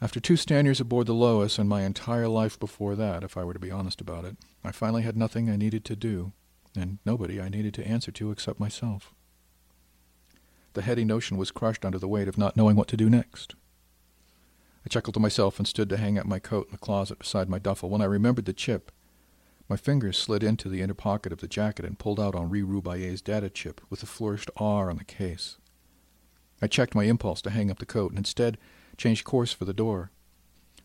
After 0.00 0.20
two 0.20 0.34
Stanyers 0.34 0.80
aboard 0.80 1.06
the 1.06 1.14
Lois 1.14 1.58
and 1.58 1.68
my 1.68 1.82
entire 1.82 2.28
life 2.28 2.58
before 2.58 2.94
that, 2.96 3.22
if 3.22 3.36
I 3.36 3.44
were 3.44 3.54
to 3.54 3.58
be 3.58 3.70
honest 3.70 4.00
about 4.00 4.24
it, 4.24 4.36
I 4.62 4.72
finally 4.72 5.02
had 5.02 5.16
nothing 5.16 5.48
I 5.48 5.56
needed 5.56 5.84
to 5.86 5.96
do, 5.96 6.32
and 6.76 6.98
nobody 7.06 7.40
I 7.40 7.48
needed 7.48 7.72
to 7.74 7.86
answer 7.86 8.12
to 8.12 8.30
except 8.30 8.60
myself. 8.60 9.14
The 10.74 10.82
heady 10.82 11.04
notion 11.04 11.38
was 11.38 11.50
crushed 11.50 11.84
under 11.84 11.98
the 11.98 12.08
weight 12.08 12.28
of 12.28 12.36
not 12.36 12.56
knowing 12.56 12.76
what 12.76 12.88
to 12.88 12.96
do 12.96 13.08
next. 13.08 13.54
I 14.84 14.90
chuckled 14.90 15.14
to 15.14 15.20
myself 15.20 15.58
and 15.58 15.66
stood 15.66 15.88
to 15.88 15.96
hang 15.96 16.18
up 16.18 16.26
my 16.26 16.38
coat 16.38 16.66
in 16.66 16.72
the 16.72 16.78
closet 16.78 17.20
beside 17.20 17.48
my 17.48 17.58
duffel 17.58 17.88
when 17.88 18.02
I 18.02 18.06
remembered 18.06 18.44
the 18.44 18.52
chip. 18.52 18.92
My 19.68 19.76
fingers 19.76 20.18
slid 20.18 20.42
into 20.42 20.68
the 20.68 20.82
inner 20.82 20.94
pocket 20.94 21.32
of 21.32 21.40
the 21.40 21.48
jacket 21.48 21.84
and 21.84 21.98
pulled 21.98 22.20
out 22.20 22.34
Henri 22.34 22.62
Roubaille's 22.62 23.22
data 23.22 23.48
chip 23.48 23.80
with 23.88 24.00
the 24.00 24.06
flourished 24.06 24.50
R 24.56 24.90
on 24.90 24.98
the 24.98 25.04
case. 25.04 25.56
I 26.60 26.66
checked 26.66 26.94
my 26.94 27.04
impulse 27.04 27.40
to 27.42 27.50
hang 27.50 27.70
up 27.70 27.78
the 27.78 27.86
coat 27.86 28.10
and 28.10 28.18
instead 28.18 28.58
changed 28.96 29.24
course 29.24 29.52
for 29.52 29.64
the 29.64 29.72
door. 29.72 30.10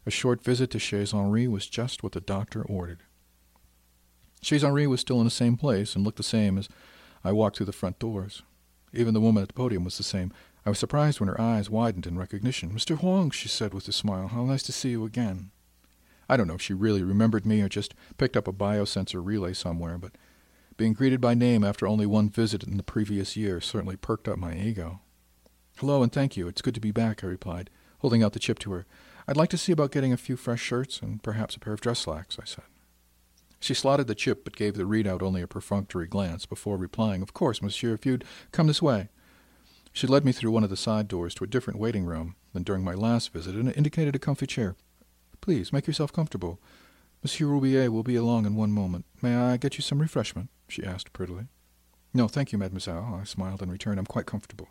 A 0.06 0.12
short 0.12 0.42
visit 0.42 0.72
to 0.72 0.80
Chez 0.80 1.13
Henri 1.13 1.48
was 1.48 1.68
just 1.68 2.04
what 2.04 2.13
the 2.13 2.22
doctor 2.22 2.63
ordered. 2.63 3.04
Chez 4.42 4.63
Henri 4.63 4.88
was 4.88 5.02
still 5.02 5.20
in 5.20 5.26
the 5.26 5.32
same 5.32 5.58
place 5.58 5.96
and 5.96 6.06
looked 6.06 6.18
the 6.18 6.24
same 6.24 6.58
as 6.58 6.70
I 7.24 7.34
walked 7.34 7.58
through 7.58 7.65
the 7.65 7.74
front 7.74 8.00
doors. 8.00 8.44
Even 8.94 9.13
the 9.13 9.22
woman 9.22 9.44
at 9.44 9.50
the 9.50 9.54
podium 9.54 9.84
was 9.84 9.98
the 9.98 10.04
same. 10.04 10.32
I 10.65 10.70
was 10.70 10.80
surprised 10.80 11.20
when 11.20 11.30
her 11.30 11.39
eyes 11.39 11.70
widened 11.70 12.08
in 12.08 12.18
recognition. 12.18 12.72
Mr. 12.72 12.98
Huang, 12.98 13.30
she 13.30 13.50
said 13.50 13.74
with 13.74 13.88
a 13.88 13.92
smile, 13.92 14.30
how 14.30 14.46
nice 14.46 14.63
to 14.63 14.72
see 14.72 14.92
you 14.92 15.06
again. 15.06 15.52
I 16.30 16.38
don't 16.38 16.48
know 16.48 16.54
if 16.54 16.62
she 16.62 16.74
really 16.74 17.04
remembered 17.04 17.46
me 17.46 17.62
or 17.62 17.68
just 17.68 17.96
picked 18.18 18.38
up 18.38 18.48
a 18.48 18.54
biosensor 18.54 19.26
relay 19.26 19.54
somewhere, 19.54 19.98
but 19.98 20.12
being 20.78 20.94
greeted 20.94 21.20
by 21.20 21.34
name 21.34 21.63
after 21.63 21.88
only 21.88 22.06
one 22.06 22.30
visit 22.30 22.63
in 22.63 22.78
the 22.78 22.84
previous 22.84 23.36
year 23.36 23.60
certainly 23.60 23.96
perked 23.96 24.28
up 24.28 24.38
my 24.38 24.56
ego. 24.56 25.02
Hello 25.78 26.04
and 26.04 26.12
thank 26.12 26.38
you. 26.38 26.48
It's 26.48 26.62
good 26.62 26.76
to 26.76 26.80
be 26.80 26.92
back, 26.92 27.24
I 27.24 27.28
replied, 27.28 27.70
holding 28.00 28.22
out 28.22 28.34
the 28.34 28.39
chip 28.39 28.60
to 28.60 28.72
her. 28.74 28.86
I'd 29.28 29.38
like 29.38 29.50
to 29.50 29.58
see 29.58 29.72
about 29.72 29.92
getting 29.92 30.13
a 30.13 30.18
few 30.18 30.38
fresh 30.38 30.62
shirts 30.62 31.02
and 31.02 31.22
perhaps 31.24 31.56
a 31.56 31.60
pair 31.60 31.74
of 31.74 31.82
dress 31.82 32.00
slacks, 32.00 32.38
I 32.39 32.46
said. 32.46 32.65
She 33.60 33.74
slotted 33.74 34.08
the 34.08 34.15
chip, 34.15 34.44
but 34.44 34.56
gave 34.56 34.76
the 34.76 34.84
readout 34.84 35.22
only 35.22 35.42
a 35.42 35.48
perfunctory 35.48 36.08
glance 36.08 36.46
before 36.46 36.78
replying, 36.78 37.22
Of 37.22 37.34
course, 37.34 37.62
monsieur, 37.62 37.94
if 37.94 38.06
you'd 38.06 38.24
come 38.52 38.68
this 38.68 38.82
way. 38.82 39.10
She 39.92 40.08
led 40.08 40.24
me 40.24 40.32
through 40.32 40.52
one 40.52 40.63
of 40.63 40.70
the 40.70 40.78
side 40.78 41.08
doors 41.08 41.34
to 41.36 41.44
a 41.44 41.48
different 41.48 41.80
waiting 41.80 42.06
room 42.06 42.36
than 42.54 42.63
during 42.63 42.84
my 42.84 42.94
last 42.94 43.34
visit 43.34 43.56
and 43.56 43.74
indicated 43.76 44.15
a 44.15 44.20
comfy 44.20 44.48
chair. 44.48 44.76
Please, 45.41 45.73
make 45.73 45.88
yourself 45.88 46.12
comfortable. 46.13 46.60
Monsieur 47.23 47.47
Roubaille 47.47 47.89
will 47.89 48.04
be 48.04 48.15
along 48.15 48.45
in 48.45 48.56
one 48.56 48.71
moment. 48.71 49.06
May 49.21 49.36
I 49.36 49.58
get 49.58 49.78
you 49.78 49.82
some 49.82 49.99
refreshment? 49.99 50.49
she 50.67 50.84
asked 50.84 51.13
prettily. 51.13 51.47
No, 52.13 52.28
thank 52.28 52.52
you, 52.52 52.58
mademoiselle, 52.58 53.19
I 53.19 53.23
smiled 53.23 53.62
in 53.62 53.69
return. 53.69 53.99
I'm 53.99 54.06
quite 54.06 54.25
comfortable. 54.25 54.69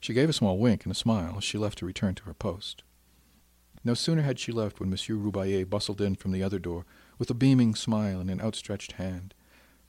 She 0.00 0.14
gave 0.14 0.28
a 0.28 0.32
small 0.34 0.58
wink 0.58 0.84
and 0.84 0.92
a 0.92 0.94
smile 0.94 1.34
as 1.36 1.44
she 1.44 1.58
left 1.58 1.78
to 1.78 1.86
return 1.86 2.14
to 2.16 2.24
her 2.24 2.34
post. 2.34 2.82
No 3.84 3.94
sooner 3.94 4.22
had 4.22 4.38
she 4.38 4.52
left 4.52 4.80
when 4.80 4.90
Monsieur 4.90 5.16
Roubaille 5.16 5.64
bustled 5.64 6.00
in 6.00 6.14
from 6.14 6.32
the 6.32 6.42
other 6.42 6.58
door 6.58 6.84
with 7.18 7.30
a 7.30 7.34
beaming 7.34 7.74
smile 7.74 8.20
and 8.20 8.30
an 8.30 8.40
outstretched 8.40 8.92
hand. 8.92 9.34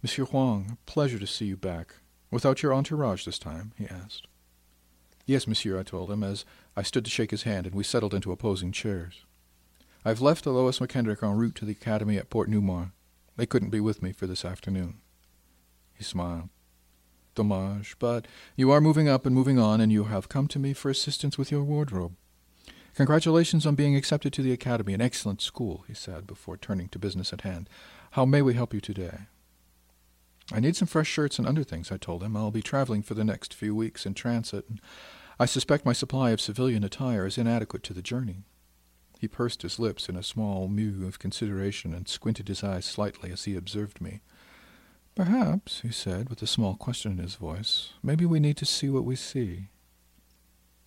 Monsieur 0.02 0.26
Huang, 0.26 0.72
a 0.72 0.92
pleasure 0.92 1.20
to 1.20 1.28
see 1.28 1.46
you 1.46 1.58
back. 1.58 1.96
Without 2.32 2.62
your 2.64 2.74
entourage 2.74 3.26
this 3.26 3.40
time? 3.40 3.74
he 3.78 3.88
asked. 3.88 4.28
Yes, 5.26 5.48
monsieur, 5.48 5.80
I 5.80 5.84
told 5.84 6.10
him, 6.10 6.24
as 6.24 6.46
I 6.76 6.82
stood 6.82 7.06
to 7.06 7.12
shake 7.12 7.32
his 7.32 7.44
hand, 7.44 7.68
and 7.68 7.76
we 7.76 7.84
settled 7.84 8.14
into 8.14 8.32
opposing 8.32 8.72
chairs. 8.72 9.26
I've 10.06 10.22
left 10.22 10.46
the 10.46 10.52
Lois 10.52 10.80
McKendrick 10.80 11.22
en 11.22 11.36
route 11.36 11.56
to 11.56 11.66
the 11.66 11.74
academy 11.74 12.18
at 12.18 12.30
Port 12.30 12.50
Newmar. 12.50 12.92
They 13.36 13.46
couldn't 13.46 13.70
be 13.70 13.82
with 13.82 14.02
me 14.02 14.12
for 14.14 14.28
this 14.28 14.46
afternoon. 14.46 15.02
He 15.94 16.04
smiled. 16.04 16.50
Dommage, 17.36 17.96
but 18.00 18.26
you 18.56 18.72
are 18.72 18.82
moving 18.82 19.10
up 19.10 19.26
and 19.26 19.36
moving 19.36 19.60
on, 19.60 19.82
and 19.82 19.92
you 19.92 20.06
have 20.06 20.30
come 20.30 20.48
to 20.48 20.60
me 20.60 20.74
for 20.74 20.90
assistance 20.90 21.38
with 21.38 21.52
your 21.52 21.64
wardrobe. 21.64 22.16
Congratulations 22.96 23.66
on 23.66 23.76
being 23.76 23.96
accepted 23.96 24.34
to 24.34 24.42
the 24.42 24.52
Academy, 24.52 24.94
an 24.94 25.02
excellent 25.02 25.42
school, 25.42 25.84
he 25.88 25.94
said, 25.94 26.26
before 26.26 26.58
turning 26.58 26.90
to 26.90 27.00
business 27.00 27.32
at 27.32 27.42
hand. 27.42 27.70
How 28.12 28.26
may 28.26 28.42
we 28.42 28.56
help 28.56 28.74
you 28.74 28.82
today? 28.82 29.20
I 30.52 30.60
need 30.60 30.76
some 30.76 30.88
fresh 30.88 31.08
shirts 31.08 31.38
and 31.38 31.48
underthings, 31.48 31.92
I 31.92 31.98
told 31.98 32.24
him. 32.24 32.36
I'll 32.36 32.52
be 32.52 32.62
traveling 32.62 33.04
for 33.04 33.14
the 33.14 33.24
next 33.24 33.54
few 33.54 33.76
weeks 33.76 34.06
in 34.06 34.16
transit, 34.16 34.66
and 34.68 34.82
I 35.40 35.46
suspect 35.46 35.86
my 35.86 35.94
supply 35.94 36.32
of 36.32 36.42
civilian 36.42 36.84
attire 36.84 37.26
is 37.26 37.38
inadequate 37.38 37.84
to 37.84 37.94
the 37.94 38.02
journey. 38.02 38.44
He 39.20 39.28
pursed 39.28 39.64
his 39.64 39.80
lips 39.80 40.08
in 40.08 40.16
a 40.16 40.24
small 40.24 40.70
mew 40.70 41.06
of 41.06 41.20
consideration 41.20 41.94
and 41.94 42.08
squinted 42.08 42.48
his 42.48 42.64
eyes 42.64 42.86
slightly 42.86 43.32
as 43.32 43.44
he 43.44 43.58
observed 43.58 44.00
me. 44.00 44.22
Perhaps, 45.14 45.82
he 45.82 45.92
said, 45.92 46.30
with 46.30 46.42
a 46.42 46.48
small 46.48 46.76
question 46.76 47.12
in 47.12 47.18
his 47.18 47.36
voice, 47.36 47.92
maybe 48.02 48.26
we 48.26 48.40
need 48.40 48.56
to 48.56 48.66
see 48.66 48.90
what 48.90 49.04
we 49.04 49.18
see. 49.18 49.68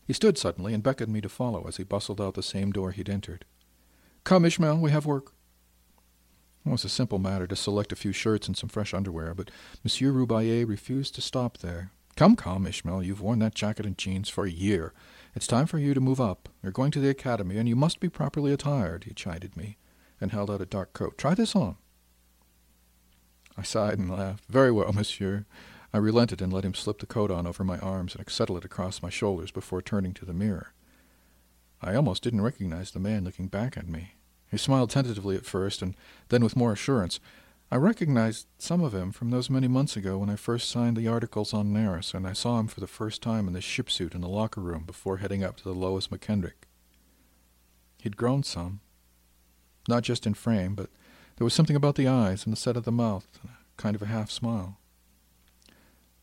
He 0.07 0.14
stood 0.14 0.38
suddenly 0.38 0.73
and 0.73 0.83
beckoned 0.83 1.12
me 1.12 1.21
to 1.21 1.29
follow 1.29 1.66
as 1.68 1.77
he 1.77 1.85
bustled 1.85 2.23
out 2.23 2.33
the 2.33 2.42
same 2.42 2.73
door 2.73 2.92
he'd 2.92 3.11
entered. 3.11 3.45
Come, 4.25 4.47
Ishmael, 4.47 4.79
we 4.79 4.90
have 4.90 5.05
work. 5.05 5.35
It 6.64 6.71
was 6.71 6.87
a 6.87 6.88
simple 6.88 7.18
matter 7.18 7.47
to 7.47 7.55
select 7.55 7.92
a 7.92 7.97
few 7.97 8.12
shirts 8.12 8.47
and 8.47 8.57
some 8.57 8.71
fresh 8.71 8.95
underwear, 8.95 9.35
but 9.35 9.51
Monsieur 9.85 10.11
Roubaille 10.11 10.64
refused 10.64 11.14
to 11.16 11.21
stop 11.21 11.59
there. 11.59 11.90
Come, 12.16 12.37
come, 12.37 12.66
Ishmael, 12.66 13.03
you've 13.03 13.21
worn 13.21 13.40
that 13.40 13.55
jacket 13.55 13.85
and 13.85 13.99
jeans 13.99 14.31
for 14.31 14.47
a 14.47 14.51
year. 14.51 14.95
It's 15.35 15.47
time 15.47 15.66
for 15.66 15.79
you 15.79 15.95
to 15.95 16.01
move 16.01 16.21
up. 16.21 16.51
You're 16.62 16.73
going 16.73 16.90
to 16.90 17.01
the 17.01 17.09
academy, 17.09 17.57
and 17.57 17.68
you 17.68 17.75
must 17.75 18.01
be 18.01 18.11
properly 18.11 18.53
attired, 18.53 19.05
he 19.05 19.14
chided 19.14 19.57
me, 19.57 19.79
and 20.21 20.31
held 20.31 20.51
out 20.51 20.61
a 20.61 20.66
dark 20.66 20.92
coat. 20.92 21.16
Try 21.16 21.35
this 21.35 21.57
on. 21.57 21.77
I 23.57 23.62
sighed 23.62 23.99
and 23.99 24.11
laughed. 24.11 24.45
Very 24.49 24.71
well, 24.71 24.92
monsieur. 24.95 25.47
I 25.95 25.99
relented 25.99 26.40
and 26.40 26.53
let 26.53 26.64
him 26.64 26.75
slip 26.75 26.99
the 26.99 27.07
coat 27.07 27.31
on 27.31 27.47
over 27.47 27.64
my 27.64 27.79
arms 27.79 28.14
and 28.14 28.29
settle 28.29 28.57
it 28.57 28.64
across 28.64 29.03
my 29.03 29.11
shoulders 29.11 29.51
before 29.51 29.83
turning 29.83 30.14
to 30.14 30.25
the 30.25 30.33
mirror. 30.35 30.73
I 31.81 31.95
almost 31.95 32.23
didn't 32.23 32.42
recognize 32.42 32.90
the 32.90 33.01
man 33.01 33.25
looking 33.25 33.49
back 33.49 33.77
at 33.77 33.88
me. 33.88 34.14
He 34.51 34.59
smiled 34.59 34.90
tentatively 34.90 35.35
at 35.37 35.47
first, 35.47 35.81
and 35.81 35.97
then 36.29 36.45
with 36.45 36.57
more 36.57 36.73
assurance. 36.73 37.21
I 37.72 37.76
recognized 37.76 38.48
some 38.58 38.82
of 38.82 38.92
him 38.92 39.12
from 39.12 39.30
those 39.30 39.48
many 39.48 39.66
months 39.66 39.96
ago 39.96 40.18
when 40.18 40.28
I 40.28 40.37
first 40.37 40.68
signed 40.68 40.94
the 40.94 41.08
articles 41.08 41.54
on 41.54 41.72
Neris, 41.72 42.12
and 42.12 42.26
I 42.26 42.35
saw 42.35 42.61
him 42.61 42.66
for 42.66 42.80
the 42.80 42.87
first 42.87 43.22
time 43.22 43.48
in 43.48 43.54
the 43.54 43.62
ship 43.62 43.90
suit 43.90 44.14
in 44.14 44.20
the 44.20 44.28
locker 44.28 44.61
room 44.61 44.85
before 44.85 45.16
heading 45.16 45.42
up 45.42 45.56
to 45.56 45.64
the 45.64 45.72
Lois 45.72 46.08
McKendrick. 46.08 46.66
He'd 48.02 48.18
grown 48.18 48.42
some. 48.42 48.80
Not 49.88 50.02
just 50.02 50.26
in 50.26 50.35
frame, 50.35 50.74
but 50.74 50.90
there 51.37 51.46
was 51.46 51.54
something 51.54 51.74
about 51.74 51.94
the 51.94 52.06
eyes 52.06 52.44
and 52.44 52.52
the 52.52 52.61
set 52.61 52.76
of 52.76 52.85
the 52.85 52.92
mouth, 52.92 53.26
a 53.42 53.48
kind 53.78 53.96
of 53.96 54.02
a 54.02 54.06
half 54.06 54.30
smile. 54.30 54.78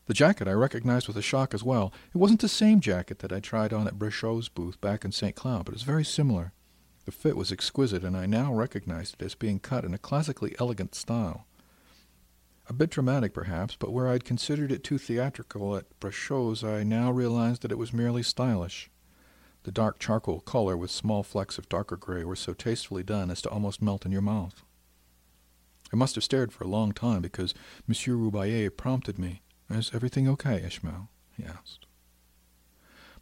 The 0.06 0.14
jacket 0.14 0.46
I 0.46 0.52
recognized 0.52 1.08
with 1.08 1.16
a 1.16 1.20
shock 1.20 1.52
as 1.52 1.64
well. 1.64 1.92
It 2.14 2.18
wasn't 2.18 2.42
the 2.42 2.48
same 2.48 2.78
jacket 2.78 3.18
that 3.18 3.32
I 3.32 3.40
tried 3.40 3.72
on 3.72 3.88
at 3.88 3.98
Brichot's 3.98 4.48
booth 4.48 4.80
back 4.80 5.04
in 5.04 5.10
St. 5.10 5.34
Cloud, 5.34 5.64
but 5.64 5.72
it 5.72 5.78
was 5.78 5.82
very 5.82 6.04
similar. 6.04 6.52
The 7.10 7.16
fit 7.16 7.36
was 7.36 7.50
exquisite, 7.50 8.04
and 8.04 8.16
I 8.16 8.26
now 8.26 8.54
recognized 8.54 9.16
it 9.18 9.24
as 9.24 9.34
being 9.34 9.58
cut 9.58 9.84
in 9.84 9.92
a 9.92 9.98
classically 9.98 10.54
elegant 10.60 10.94
style. 10.94 11.44
A 12.68 12.72
bit 12.72 12.90
dramatic, 12.90 13.34
perhaps, 13.34 13.74
but 13.74 13.92
where 13.92 14.06
I'd 14.06 14.22
considered 14.22 14.70
it 14.70 14.84
too 14.84 14.96
theatrical 14.96 15.76
at 15.76 15.86
Brichot's, 15.98 16.62
I 16.62 16.84
now 16.84 17.10
realized 17.10 17.62
that 17.62 17.72
it 17.72 17.78
was 17.78 17.92
merely 17.92 18.22
stylish. 18.22 18.90
The 19.64 19.72
dark 19.72 19.98
charcoal 19.98 20.38
color 20.38 20.76
with 20.76 20.92
small 20.92 21.24
flecks 21.24 21.58
of 21.58 21.68
darker 21.68 21.96
gray 21.96 22.22
were 22.22 22.36
so 22.36 22.52
tastefully 22.52 23.02
done 23.02 23.28
as 23.28 23.42
to 23.42 23.50
almost 23.50 23.82
melt 23.82 24.06
in 24.06 24.12
your 24.12 24.22
mouth. 24.22 24.62
I 25.92 25.96
must 25.96 26.14
have 26.14 26.22
stared 26.22 26.52
for 26.52 26.62
a 26.62 26.68
long 26.68 26.92
time 26.92 27.22
because 27.22 27.54
Monsieur 27.88 28.14
Roubaille 28.14 28.70
prompted 28.70 29.18
me. 29.18 29.42
Is 29.68 29.90
everything 29.92 30.28
okay, 30.28 30.62
Ishmael? 30.64 31.08
he 31.36 31.42
asked. 31.42 31.86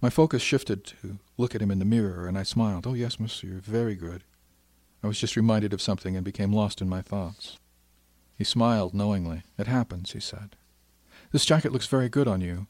My 0.01 0.11
focus 0.11 0.43
shifted 0.43 0.85
to 0.85 1.19
look 1.37 1.55
at 1.55 1.63
him 1.63 1.71
in 1.71 1.81
the 1.81 1.85
mirror, 1.85 2.27
and 2.27 2.39
I 2.39 2.45
smiled. 2.45 2.87
Oh, 2.87 2.95
yes, 2.95 3.19
monsieur, 3.19 3.61
very 3.63 3.97
good. 3.97 4.23
I 5.03 5.09
was 5.09 5.19
just 5.19 5.37
reminded 5.37 5.73
of 5.73 5.83
something 5.83 6.17
and 6.17 6.25
became 6.25 6.53
lost 6.53 6.81
in 6.81 6.89
my 6.89 7.03
thoughts. 7.03 7.59
He 8.37 8.45
smiled 8.45 8.95
knowingly. 8.95 9.43
It 9.59 9.67
happens, 9.67 10.13
he 10.13 10.21
said. 10.21 10.57
This 11.33 11.45
jacket 11.45 11.73
looks 11.73 11.87
very 11.87 12.09
good 12.09 12.29
on 12.29 12.41
you. 12.41 12.69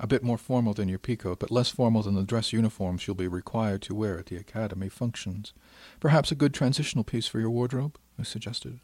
A 0.00 0.06
bit 0.06 0.22
more 0.22 0.38
formal 0.38 0.74
than 0.74 0.88
your 0.88 0.98
peacoat, 0.98 1.38
but 1.40 1.50
less 1.50 1.68
formal 1.68 2.02
than 2.02 2.14
the 2.14 2.22
dress 2.22 2.52
uniforms 2.52 3.06
you'll 3.06 3.16
be 3.16 3.28
required 3.28 3.82
to 3.82 3.94
wear 3.94 4.18
at 4.18 4.26
the 4.26 4.36
academy 4.36 4.88
functions. 4.88 5.52
Perhaps 5.98 6.30
a 6.30 6.36
good 6.36 6.54
transitional 6.54 7.02
piece 7.02 7.26
for 7.26 7.40
your 7.40 7.50
wardrobe? 7.50 7.98
I 8.18 8.22
suggested. 8.22 8.78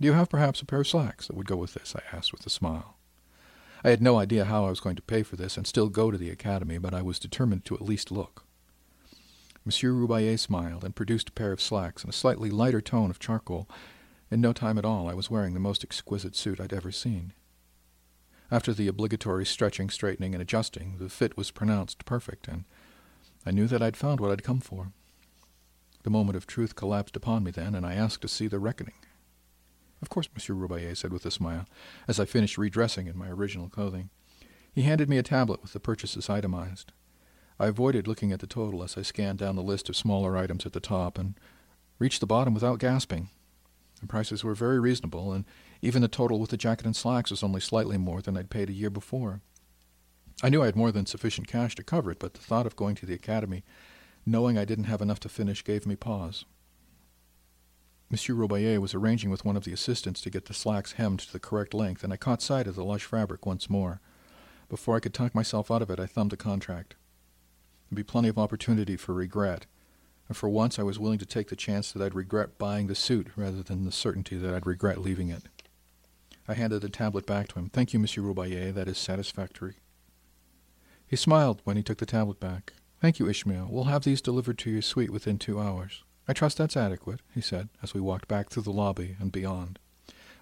Do 0.00 0.06
you 0.06 0.12
have 0.12 0.28
perhaps 0.28 0.60
a 0.60 0.66
pair 0.66 0.80
of 0.80 0.88
slacks 0.88 1.26
that 1.26 1.36
would 1.36 1.46
go 1.46 1.56
with 1.56 1.74
this? 1.74 1.94
I 1.96 2.16
asked 2.16 2.32
with 2.32 2.46
a 2.46 2.50
smile. 2.50 2.97
I 3.84 3.90
had 3.90 4.02
no 4.02 4.18
idea 4.18 4.44
how 4.44 4.66
I 4.66 4.70
was 4.70 4.80
going 4.80 4.96
to 4.96 5.02
pay 5.02 5.22
for 5.22 5.36
this 5.36 5.56
and 5.56 5.66
still 5.66 5.88
go 5.88 6.10
to 6.10 6.18
the 6.18 6.30
academy, 6.30 6.78
but 6.78 6.94
I 6.94 7.02
was 7.02 7.18
determined 7.18 7.64
to 7.66 7.74
at 7.74 7.82
least 7.82 8.10
look. 8.10 8.44
Monsieur 9.64 9.92
Roubaille 9.92 10.36
smiled 10.36 10.84
and 10.84 10.96
produced 10.96 11.28
a 11.28 11.32
pair 11.32 11.52
of 11.52 11.60
slacks 11.60 12.02
in 12.02 12.10
a 12.10 12.12
slightly 12.12 12.50
lighter 12.50 12.80
tone 12.80 13.10
of 13.10 13.18
charcoal. 13.18 13.68
In 14.30 14.40
no 14.40 14.52
time 14.52 14.78
at 14.78 14.84
all, 14.84 15.08
I 15.08 15.14
was 15.14 15.30
wearing 15.30 15.54
the 15.54 15.60
most 15.60 15.84
exquisite 15.84 16.34
suit 16.34 16.60
I'd 16.60 16.72
ever 16.72 16.90
seen. 16.90 17.32
After 18.50 18.72
the 18.72 18.88
obligatory 18.88 19.44
stretching, 19.44 19.90
straightening, 19.90 20.34
and 20.34 20.40
adjusting, 20.40 20.96
the 20.98 21.10
fit 21.10 21.36
was 21.36 21.50
pronounced 21.50 22.06
perfect, 22.06 22.48
and 22.48 22.64
I 23.44 23.50
knew 23.50 23.66
that 23.66 23.82
I'd 23.82 23.96
found 23.96 24.20
what 24.20 24.30
I'd 24.30 24.42
come 24.42 24.60
for. 24.60 24.92
The 26.02 26.10
moment 26.10 26.36
of 26.36 26.46
truth 26.46 26.74
collapsed 26.74 27.14
upon 27.14 27.44
me 27.44 27.50
then, 27.50 27.74
and 27.74 27.84
I 27.84 27.94
asked 27.94 28.22
to 28.22 28.28
see 28.28 28.48
the 28.48 28.58
reckoning. 28.58 28.94
Of 30.00 30.08
course, 30.08 30.28
Monsieur 30.34 30.54
Roubaille 30.54 30.94
said 30.94 31.12
with 31.12 31.26
a 31.26 31.30
smile, 31.30 31.66
as 32.06 32.20
I 32.20 32.24
finished 32.24 32.58
redressing 32.58 33.06
in 33.06 33.18
my 33.18 33.28
original 33.28 33.68
clothing. 33.68 34.10
He 34.72 34.82
handed 34.82 35.08
me 35.08 35.18
a 35.18 35.22
tablet 35.22 35.60
with 35.62 35.72
the 35.72 35.80
purchases 35.80 36.30
itemized. 36.30 36.92
I 37.58 37.66
avoided 37.66 38.06
looking 38.06 38.30
at 38.30 38.38
the 38.38 38.46
total 38.46 38.84
as 38.84 38.96
I 38.96 39.02
scanned 39.02 39.38
down 39.38 39.56
the 39.56 39.62
list 39.62 39.88
of 39.88 39.96
smaller 39.96 40.36
items 40.36 40.64
at 40.64 40.72
the 40.72 40.80
top 40.80 41.18
and 41.18 41.34
reached 41.98 42.20
the 42.20 42.26
bottom 42.26 42.54
without 42.54 42.78
gasping. 42.78 43.30
The 44.00 44.06
prices 44.06 44.44
were 44.44 44.54
very 44.54 44.78
reasonable, 44.78 45.32
and 45.32 45.44
even 45.82 46.02
the 46.02 46.08
total 46.08 46.38
with 46.38 46.50
the 46.50 46.56
jacket 46.56 46.86
and 46.86 46.94
slacks 46.94 47.32
was 47.32 47.42
only 47.42 47.60
slightly 47.60 47.98
more 47.98 48.22
than 48.22 48.36
I'd 48.36 48.50
paid 48.50 48.70
a 48.70 48.74
year 48.74 48.90
before. 48.90 49.40
I 50.40 50.48
knew 50.50 50.62
I 50.62 50.66
had 50.66 50.76
more 50.76 50.92
than 50.92 51.06
sufficient 51.06 51.48
cash 51.48 51.74
to 51.74 51.82
cover 51.82 52.12
it, 52.12 52.20
but 52.20 52.34
the 52.34 52.40
thought 52.40 52.66
of 52.66 52.76
going 52.76 52.94
to 52.96 53.06
the 53.06 53.14
academy, 53.14 53.64
knowing 54.24 54.56
I 54.56 54.64
didn't 54.64 54.84
have 54.84 55.02
enough 55.02 55.18
to 55.20 55.28
finish, 55.28 55.64
gave 55.64 55.84
me 55.84 55.96
pause. 55.96 56.44
Monsieur 58.10 58.34
Roubaille 58.34 58.78
was 58.78 58.94
arranging 58.94 59.28
with 59.30 59.44
one 59.44 59.56
of 59.56 59.64
the 59.64 59.72
assistants 59.72 60.22
to 60.22 60.30
get 60.30 60.46
the 60.46 60.54
slacks 60.54 60.92
hemmed 60.92 61.20
to 61.20 61.32
the 61.32 61.38
correct 61.38 61.74
length, 61.74 62.02
and 62.02 62.12
I 62.12 62.16
caught 62.16 62.40
sight 62.40 62.66
of 62.66 62.74
the 62.74 62.84
lush 62.84 63.04
fabric 63.04 63.44
once 63.44 63.68
more. 63.68 64.00
Before 64.70 64.96
I 64.96 65.00
could 65.00 65.12
talk 65.12 65.34
myself 65.34 65.70
out 65.70 65.82
of 65.82 65.90
it, 65.90 66.00
I 66.00 66.06
thumbed 66.06 66.30
the 66.30 66.36
contract. 66.36 66.94
There'd 67.90 67.96
be 67.96 68.02
plenty 68.02 68.28
of 68.28 68.38
opportunity 68.38 68.96
for 68.96 69.12
regret, 69.12 69.66
and 70.26 70.36
for 70.36 70.48
once 70.48 70.78
I 70.78 70.82
was 70.84 70.98
willing 70.98 71.18
to 71.18 71.26
take 71.26 71.48
the 71.48 71.56
chance 71.56 71.92
that 71.92 72.02
I'd 72.02 72.14
regret 72.14 72.58
buying 72.58 72.86
the 72.86 72.94
suit 72.94 73.28
rather 73.36 73.62
than 73.62 73.84
the 73.84 73.92
certainty 73.92 74.36
that 74.36 74.54
I'd 74.54 74.66
regret 74.66 74.98
leaving 74.98 75.28
it. 75.28 75.42
I 76.46 76.54
handed 76.54 76.80
the 76.80 76.88
tablet 76.88 77.26
back 77.26 77.48
to 77.48 77.58
him. 77.58 77.68
Thank 77.68 77.92
you, 77.92 77.98
Monsieur 77.98 78.22
Roubaille. 78.22 78.72
That 78.72 78.88
is 78.88 78.96
satisfactory. 78.96 79.76
He 81.06 81.16
smiled 81.16 81.60
when 81.64 81.76
he 81.76 81.82
took 81.82 81.98
the 81.98 82.06
tablet 82.06 82.40
back. 82.40 82.72
Thank 83.00 83.18
you, 83.18 83.28
Ishmael. 83.28 83.68
We'll 83.70 83.84
have 83.84 84.04
these 84.04 84.22
delivered 84.22 84.58
to 84.58 84.70
your 84.70 84.82
suite 84.82 85.10
within 85.10 85.38
two 85.38 85.60
hours. 85.60 86.04
I 86.28 86.34
trust 86.34 86.58
that's 86.58 86.76
adequate, 86.76 87.20
he 87.34 87.40
said, 87.40 87.70
as 87.82 87.94
we 87.94 88.00
walked 88.02 88.28
back 88.28 88.50
through 88.50 88.64
the 88.64 88.70
lobby 88.70 89.16
and 89.18 89.32
beyond. 89.32 89.78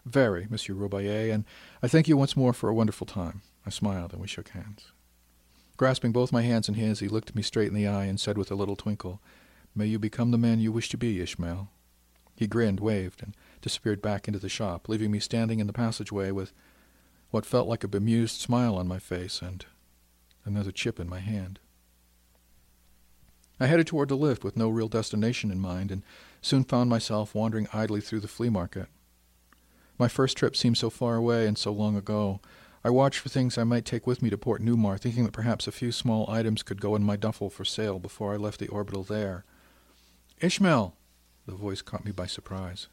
Very, 0.04 0.48
Monsieur 0.50 0.74
Roubaille, 0.74 1.30
and 1.30 1.44
I 1.80 1.86
thank 1.86 2.08
you 2.08 2.16
once 2.16 2.36
more 2.36 2.52
for 2.52 2.68
a 2.68 2.74
wonderful 2.74 3.06
time. 3.06 3.42
I 3.64 3.70
smiled, 3.70 4.12
and 4.12 4.20
we 4.20 4.26
shook 4.26 4.48
hands. 4.48 4.92
Grasping 5.76 6.10
both 6.10 6.32
my 6.32 6.42
hands 6.42 6.68
in 6.68 6.74
his, 6.74 6.98
he 6.98 7.08
looked 7.08 7.34
me 7.36 7.42
straight 7.42 7.68
in 7.68 7.74
the 7.74 7.86
eye 7.86 8.06
and 8.06 8.18
said 8.18 8.36
with 8.36 8.50
a 8.50 8.56
little 8.56 8.76
twinkle, 8.76 9.20
May 9.74 9.86
you 9.86 9.98
become 9.98 10.32
the 10.32 10.38
man 10.38 10.58
you 10.58 10.72
wish 10.72 10.88
to 10.88 10.96
be, 10.96 11.20
Ishmael. 11.20 11.68
He 12.34 12.46
grinned, 12.46 12.80
waved, 12.80 13.22
and 13.22 13.36
disappeared 13.60 14.02
back 14.02 14.26
into 14.26 14.40
the 14.40 14.48
shop, 14.48 14.88
leaving 14.88 15.10
me 15.10 15.20
standing 15.20 15.60
in 15.60 15.66
the 15.66 15.72
passageway 15.72 16.30
with 16.30 16.52
what 17.30 17.46
felt 17.46 17.68
like 17.68 17.84
a 17.84 17.88
bemused 17.88 18.40
smile 18.40 18.76
on 18.76 18.88
my 18.88 18.98
face 18.98 19.40
and 19.40 19.66
another 20.44 20.72
chip 20.72 20.98
in 20.98 21.08
my 21.08 21.20
hand. 21.20 21.58
I 23.58 23.66
headed 23.66 23.86
toward 23.86 24.08
the 24.08 24.16
lift 24.16 24.44
with 24.44 24.56
no 24.56 24.68
real 24.68 24.88
destination 24.88 25.50
in 25.50 25.58
mind, 25.58 25.90
and 25.90 26.02
soon 26.42 26.64
found 26.64 26.90
myself 26.90 27.34
wandering 27.34 27.68
idly 27.72 28.00
through 28.00 28.20
the 28.20 28.28
flea 28.28 28.50
market. 28.50 28.88
My 29.98 30.08
first 30.08 30.36
trip 30.36 30.54
seemed 30.54 30.76
so 30.76 30.90
far 30.90 31.16
away 31.16 31.46
and 31.46 31.56
so 31.56 31.72
long 31.72 31.96
ago. 31.96 32.40
I 32.84 32.90
watched 32.90 33.18
for 33.18 33.30
things 33.30 33.56
I 33.56 33.64
might 33.64 33.86
take 33.86 34.06
with 34.06 34.20
me 34.20 34.28
to 34.30 34.36
Port 34.36 34.62
Newmar, 34.62 34.98
thinking 35.00 35.24
that 35.24 35.32
perhaps 35.32 35.66
a 35.66 35.72
few 35.72 35.90
small 35.90 36.30
items 36.30 36.62
could 36.62 36.80
go 36.80 36.94
in 36.94 37.02
my 37.02 37.16
duffel 37.16 37.48
for 37.48 37.64
sale 37.64 37.98
before 37.98 38.34
I 38.34 38.36
left 38.36 38.60
the 38.60 38.68
orbital 38.68 39.02
there. 39.02 39.44
Ishmael! 40.40 40.94
The 41.46 41.54
voice 41.54 41.80
caught 41.80 42.04
me 42.04 42.12
by 42.12 42.26
surprise. 42.26 42.88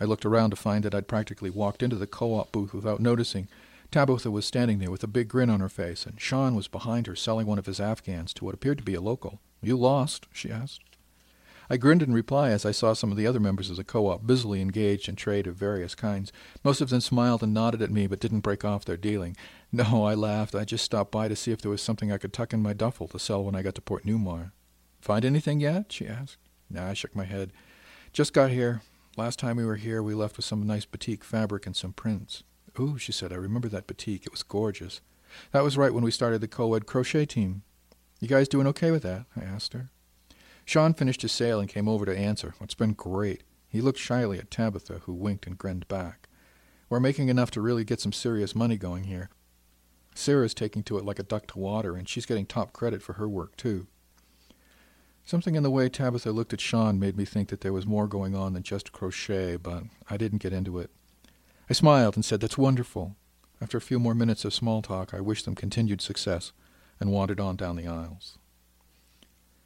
I 0.00 0.04
looked 0.04 0.24
around 0.24 0.50
to 0.50 0.56
find 0.56 0.84
that 0.84 0.94
I'd 0.94 1.06
practically 1.06 1.50
walked 1.50 1.82
into 1.82 1.96
the 1.96 2.06
co-op 2.06 2.50
booth 2.50 2.72
without 2.72 3.00
noticing. 3.00 3.48
Tabitha 3.90 4.30
was 4.30 4.46
standing 4.46 4.78
there 4.78 4.90
with 4.90 5.04
a 5.04 5.08
big 5.08 5.28
grin 5.28 5.50
on 5.50 5.60
her 5.60 5.68
face, 5.68 6.06
and 6.06 6.20
Sean 6.20 6.54
was 6.54 6.68
behind 6.68 7.06
her 7.06 7.16
selling 7.16 7.46
one 7.46 7.58
of 7.58 7.66
his 7.66 7.80
Afghans 7.80 8.32
to 8.34 8.44
what 8.44 8.54
appeared 8.54 8.78
to 8.78 8.84
be 8.84 8.94
a 8.94 9.00
local. 9.00 9.40
You 9.60 9.76
lost? 9.76 10.26
she 10.32 10.50
asked. 10.50 10.82
I 11.70 11.76
grinned 11.76 12.02
in 12.02 12.14
reply 12.14 12.48
as 12.50 12.64
I 12.64 12.70
saw 12.70 12.94
some 12.94 13.10
of 13.10 13.18
the 13.18 13.26
other 13.26 13.40
members 13.40 13.68
of 13.68 13.76
the 13.76 13.84
co-op 13.84 14.26
busily 14.26 14.62
engaged 14.62 15.06
in 15.08 15.16
trade 15.16 15.46
of 15.46 15.56
various 15.56 15.94
kinds. 15.94 16.32
Most 16.64 16.80
of 16.80 16.88
them 16.88 17.02
smiled 17.02 17.42
and 17.42 17.52
nodded 17.52 17.82
at 17.82 17.90
me, 17.90 18.06
but 18.06 18.20
didn't 18.20 18.40
break 18.40 18.64
off 18.64 18.86
their 18.86 18.96
dealing. 18.96 19.36
No, 19.70 20.04
I 20.04 20.14
laughed. 20.14 20.54
I 20.54 20.64
just 20.64 20.84
stopped 20.84 21.12
by 21.12 21.28
to 21.28 21.36
see 21.36 21.52
if 21.52 21.60
there 21.60 21.70
was 21.70 21.82
something 21.82 22.10
I 22.10 22.16
could 22.16 22.32
tuck 22.32 22.54
in 22.54 22.62
my 22.62 22.72
duffel 22.72 23.06
to 23.08 23.18
sell 23.18 23.44
when 23.44 23.54
I 23.54 23.60
got 23.60 23.74
to 23.74 23.82
Port 23.82 24.06
Newmar. 24.06 24.52
Find 25.02 25.26
anything 25.26 25.60
yet? 25.60 25.92
she 25.92 26.06
asked. 26.06 26.38
Nah, 26.70 26.88
I 26.88 26.94
shook 26.94 27.14
my 27.14 27.24
head. 27.24 27.52
Just 28.14 28.32
got 28.32 28.50
here. 28.50 28.80
Last 29.18 29.38
time 29.38 29.56
we 29.56 29.66
were 29.66 29.76
here, 29.76 30.02
we 30.02 30.14
left 30.14 30.38
with 30.38 30.46
some 30.46 30.66
nice 30.66 30.86
batik 30.86 31.22
fabric 31.22 31.66
and 31.66 31.76
some 31.76 31.92
prints. 31.92 32.44
Ooh, 32.80 32.96
she 32.96 33.12
said, 33.12 33.32
I 33.32 33.36
remember 33.36 33.68
that 33.68 33.86
batik. 33.86 34.24
It 34.24 34.32
was 34.32 34.42
gorgeous. 34.42 35.02
That 35.52 35.64
was 35.64 35.76
right 35.76 35.92
when 35.92 36.04
we 36.04 36.10
started 36.10 36.40
the 36.40 36.48
co-ed 36.48 36.86
crochet 36.86 37.26
team. 37.26 37.62
You 38.20 38.26
guys 38.26 38.48
doing 38.48 38.66
okay 38.68 38.90
with 38.90 39.04
that? 39.04 39.26
I 39.36 39.44
asked 39.44 39.74
her. 39.74 39.90
Sean 40.64 40.92
finished 40.92 41.22
his 41.22 41.32
sale 41.32 41.60
and 41.60 41.68
came 41.68 41.88
over 41.88 42.04
to 42.04 42.16
answer. 42.16 42.54
It's 42.60 42.74
been 42.74 42.92
great. 42.92 43.44
He 43.68 43.80
looked 43.80 43.98
shyly 43.98 44.38
at 44.38 44.50
Tabitha, 44.50 45.00
who 45.04 45.12
winked 45.14 45.46
and 45.46 45.56
grinned 45.56 45.86
back. 45.88 46.28
We're 46.90 47.00
making 47.00 47.28
enough 47.28 47.50
to 47.52 47.60
really 47.60 47.84
get 47.84 48.00
some 48.00 48.12
serious 48.12 48.54
money 48.54 48.76
going 48.76 49.04
here. 49.04 49.30
Sarah's 50.14 50.54
taking 50.54 50.82
to 50.84 50.98
it 50.98 51.04
like 51.04 51.20
a 51.20 51.22
duck 51.24 51.46
to 51.48 51.58
water, 51.58 51.94
and 51.94 52.08
she's 52.08 52.26
getting 52.26 52.44
top 52.44 52.72
credit 52.72 53.02
for 53.02 53.14
her 53.14 53.28
work, 53.28 53.56
too. 53.56 53.86
Something 55.24 55.54
in 55.54 55.62
the 55.62 55.70
way 55.70 55.88
Tabitha 55.88 56.32
looked 56.32 56.52
at 56.52 56.60
Sean 56.60 56.98
made 56.98 57.16
me 57.16 57.24
think 57.24 57.50
that 57.50 57.60
there 57.60 57.72
was 57.72 57.86
more 57.86 58.08
going 58.08 58.34
on 58.34 58.54
than 58.54 58.62
just 58.62 58.92
crochet, 58.92 59.56
but 59.56 59.84
I 60.10 60.16
didn't 60.16 60.42
get 60.42 60.52
into 60.52 60.78
it. 60.78 60.90
I 61.70 61.74
smiled 61.74 62.16
and 62.16 62.24
said, 62.24 62.40
That's 62.40 62.58
wonderful. 62.58 63.14
After 63.60 63.76
a 63.76 63.82
few 63.82 63.98
more 63.98 64.14
minutes 64.14 64.44
of 64.44 64.54
small 64.54 64.82
talk, 64.82 65.14
I 65.14 65.20
wished 65.20 65.44
them 65.44 65.54
continued 65.54 66.00
success 66.00 66.52
and 67.00 67.12
wandered 67.12 67.40
on 67.40 67.56
down 67.56 67.76
the 67.76 67.86
aisles. 67.86 68.38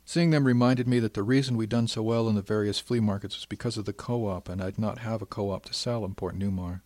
Seeing 0.04 0.30
them 0.30 0.44
reminded 0.44 0.88
me 0.88 0.98
that 0.98 1.14
the 1.14 1.22
reason 1.22 1.56
we'd 1.56 1.68
done 1.68 1.88
so 1.88 2.02
well 2.02 2.28
in 2.28 2.34
the 2.34 2.42
various 2.42 2.80
flea 2.80 3.00
markets 3.00 3.36
was 3.36 3.46
because 3.46 3.76
of 3.76 3.84
the 3.84 3.92
co-op, 3.92 4.48
and 4.48 4.62
I'd 4.62 4.78
not 4.78 4.98
have 4.98 5.22
a 5.22 5.26
co-op 5.26 5.64
to 5.66 5.74
sell 5.74 6.04
in 6.04 6.14
Port 6.14 6.36
Newmar. 6.38 6.82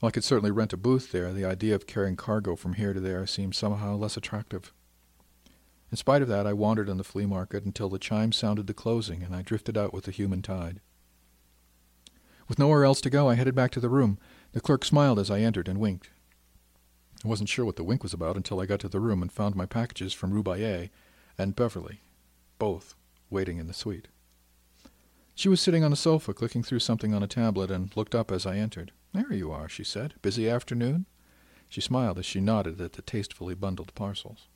While 0.00 0.08
I 0.08 0.10
could 0.10 0.24
certainly 0.24 0.50
rent 0.50 0.72
a 0.72 0.76
booth 0.76 1.10
there, 1.10 1.32
the 1.32 1.44
idea 1.44 1.74
of 1.74 1.86
carrying 1.86 2.16
cargo 2.16 2.54
from 2.54 2.74
here 2.74 2.92
to 2.92 3.00
there 3.00 3.26
seemed 3.26 3.54
somehow 3.54 3.96
less 3.96 4.16
attractive. 4.16 4.72
In 5.90 5.96
spite 5.96 6.22
of 6.22 6.28
that, 6.28 6.46
I 6.46 6.52
wandered 6.52 6.88
in 6.88 6.98
the 6.98 7.04
flea 7.04 7.24
market 7.24 7.64
until 7.64 7.88
the 7.88 7.98
chime 7.98 8.32
sounded 8.32 8.66
the 8.66 8.74
closing, 8.74 9.22
and 9.22 9.34
I 9.34 9.42
drifted 9.42 9.78
out 9.78 9.94
with 9.94 10.04
the 10.04 10.10
human 10.10 10.42
tide. 10.42 10.80
With 12.46 12.58
nowhere 12.58 12.84
else 12.84 13.00
to 13.02 13.10
go, 13.10 13.28
I 13.28 13.34
headed 13.34 13.54
back 13.54 13.70
to 13.72 13.80
the 13.80 13.88
room. 13.88 14.18
The 14.52 14.60
clerk 14.60 14.84
smiled 14.84 15.18
as 15.18 15.30
I 15.30 15.40
entered 15.40 15.68
and 15.68 15.80
winked. 15.80 16.10
I 17.24 17.28
wasn't 17.28 17.48
sure 17.48 17.64
what 17.64 17.76
the 17.76 17.84
wink 17.84 18.02
was 18.02 18.14
about 18.14 18.36
until 18.36 18.60
I 18.60 18.66
got 18.66 18.80
to 18.80 18.88
the 18.88 19.00
room 19.00 19.22
and 19.22 19.32
found 19.32 19.56
my 19.56 19.66
packages 19.66 20.12
from 20.12 20.32
Roubaille 20.32 20.90
and 21.36 21.56
Beverly, 21.56 22.00
both 22.58 22.94
waiting 23.30 23.58
in 23.58 23.66
the 23.66 23.74
suite. 23.74 24.08
She 25.34 25.48
was 25.48 25.60
sitting 25.60 25.84
on 25.84 25.92
a 25.92 25.96
sofa, 25.96 26.34
clicking 26.34 26.62
through 26.62 26.80
something 26.80 27.14
on 27.14 27.22
a 27.22 27.28
tablet, 27.28 27.70
and 27.70 27.96
looked 27.96 28.14
up 28.14 28.32
as 28.32 28.44
I 28.44 28.56
entered. 28.56 28.92
There 29.12 29.32
you 29.32 29.52
are, 29.52 29.68
she 29.68 29.84
said. 29.84 30.14
Busy 30.20 30.48
afternoon? 30.48 31.06
She 31.68 31.80
smiled 31.80 32.18
as 32.18 32.26
she 32.26 32.40
nodded 32.40 32.80
at 32.80 32.94
the 32.94 33.02
tastefully 33.02 33.54
bundled 33.54 33.94
parcels. 33.94 34.48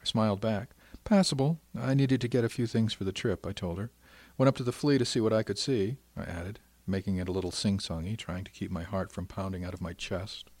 I 0.00 0.04
smiled 0.04 0.40
back. 0.40 0.70
Passable. 1.02 1.58
I 1.76 1.94
needed 1.94 2.20
to 2.20 2.28
get 2.28 2.44
a 2.44 2.48
few 2.48 2.68
things 2.68 2.92
for 2.92 3.02
the 3.02 3.12
trip, 3.12 3.44
I 3.44 3.50
told 3.50 3.78
her. 3.78 3.90
Went 4.38 4.48
up 4.48 4.56
to 4.56 4.62
the 4.62 4.70
flea 4.70 4.98
to 4.98 5.04
see 5.04 5.20
what 5.20 5.32
I 5.32 5.42
could 5.42 5.58
see, 5.58 5.96
I 6.16 6.22
added, 6.22 6.60
making 6.86 7.16
it 7.16 7.28
a 7.28 7.32
little 7.32 7.50
sing-songy, 7.50 8.16
trying 8.16 8.44
to 8.44 8.52
keep 8.52 8.70
my 8.70 8.84
heart 8.84 9.10
from 9.10 9.26
pounding 9.26 9.64
out 9.64 9.74
of 9.74 9.80
my 9.80 9.94
chest. 9.94 10.51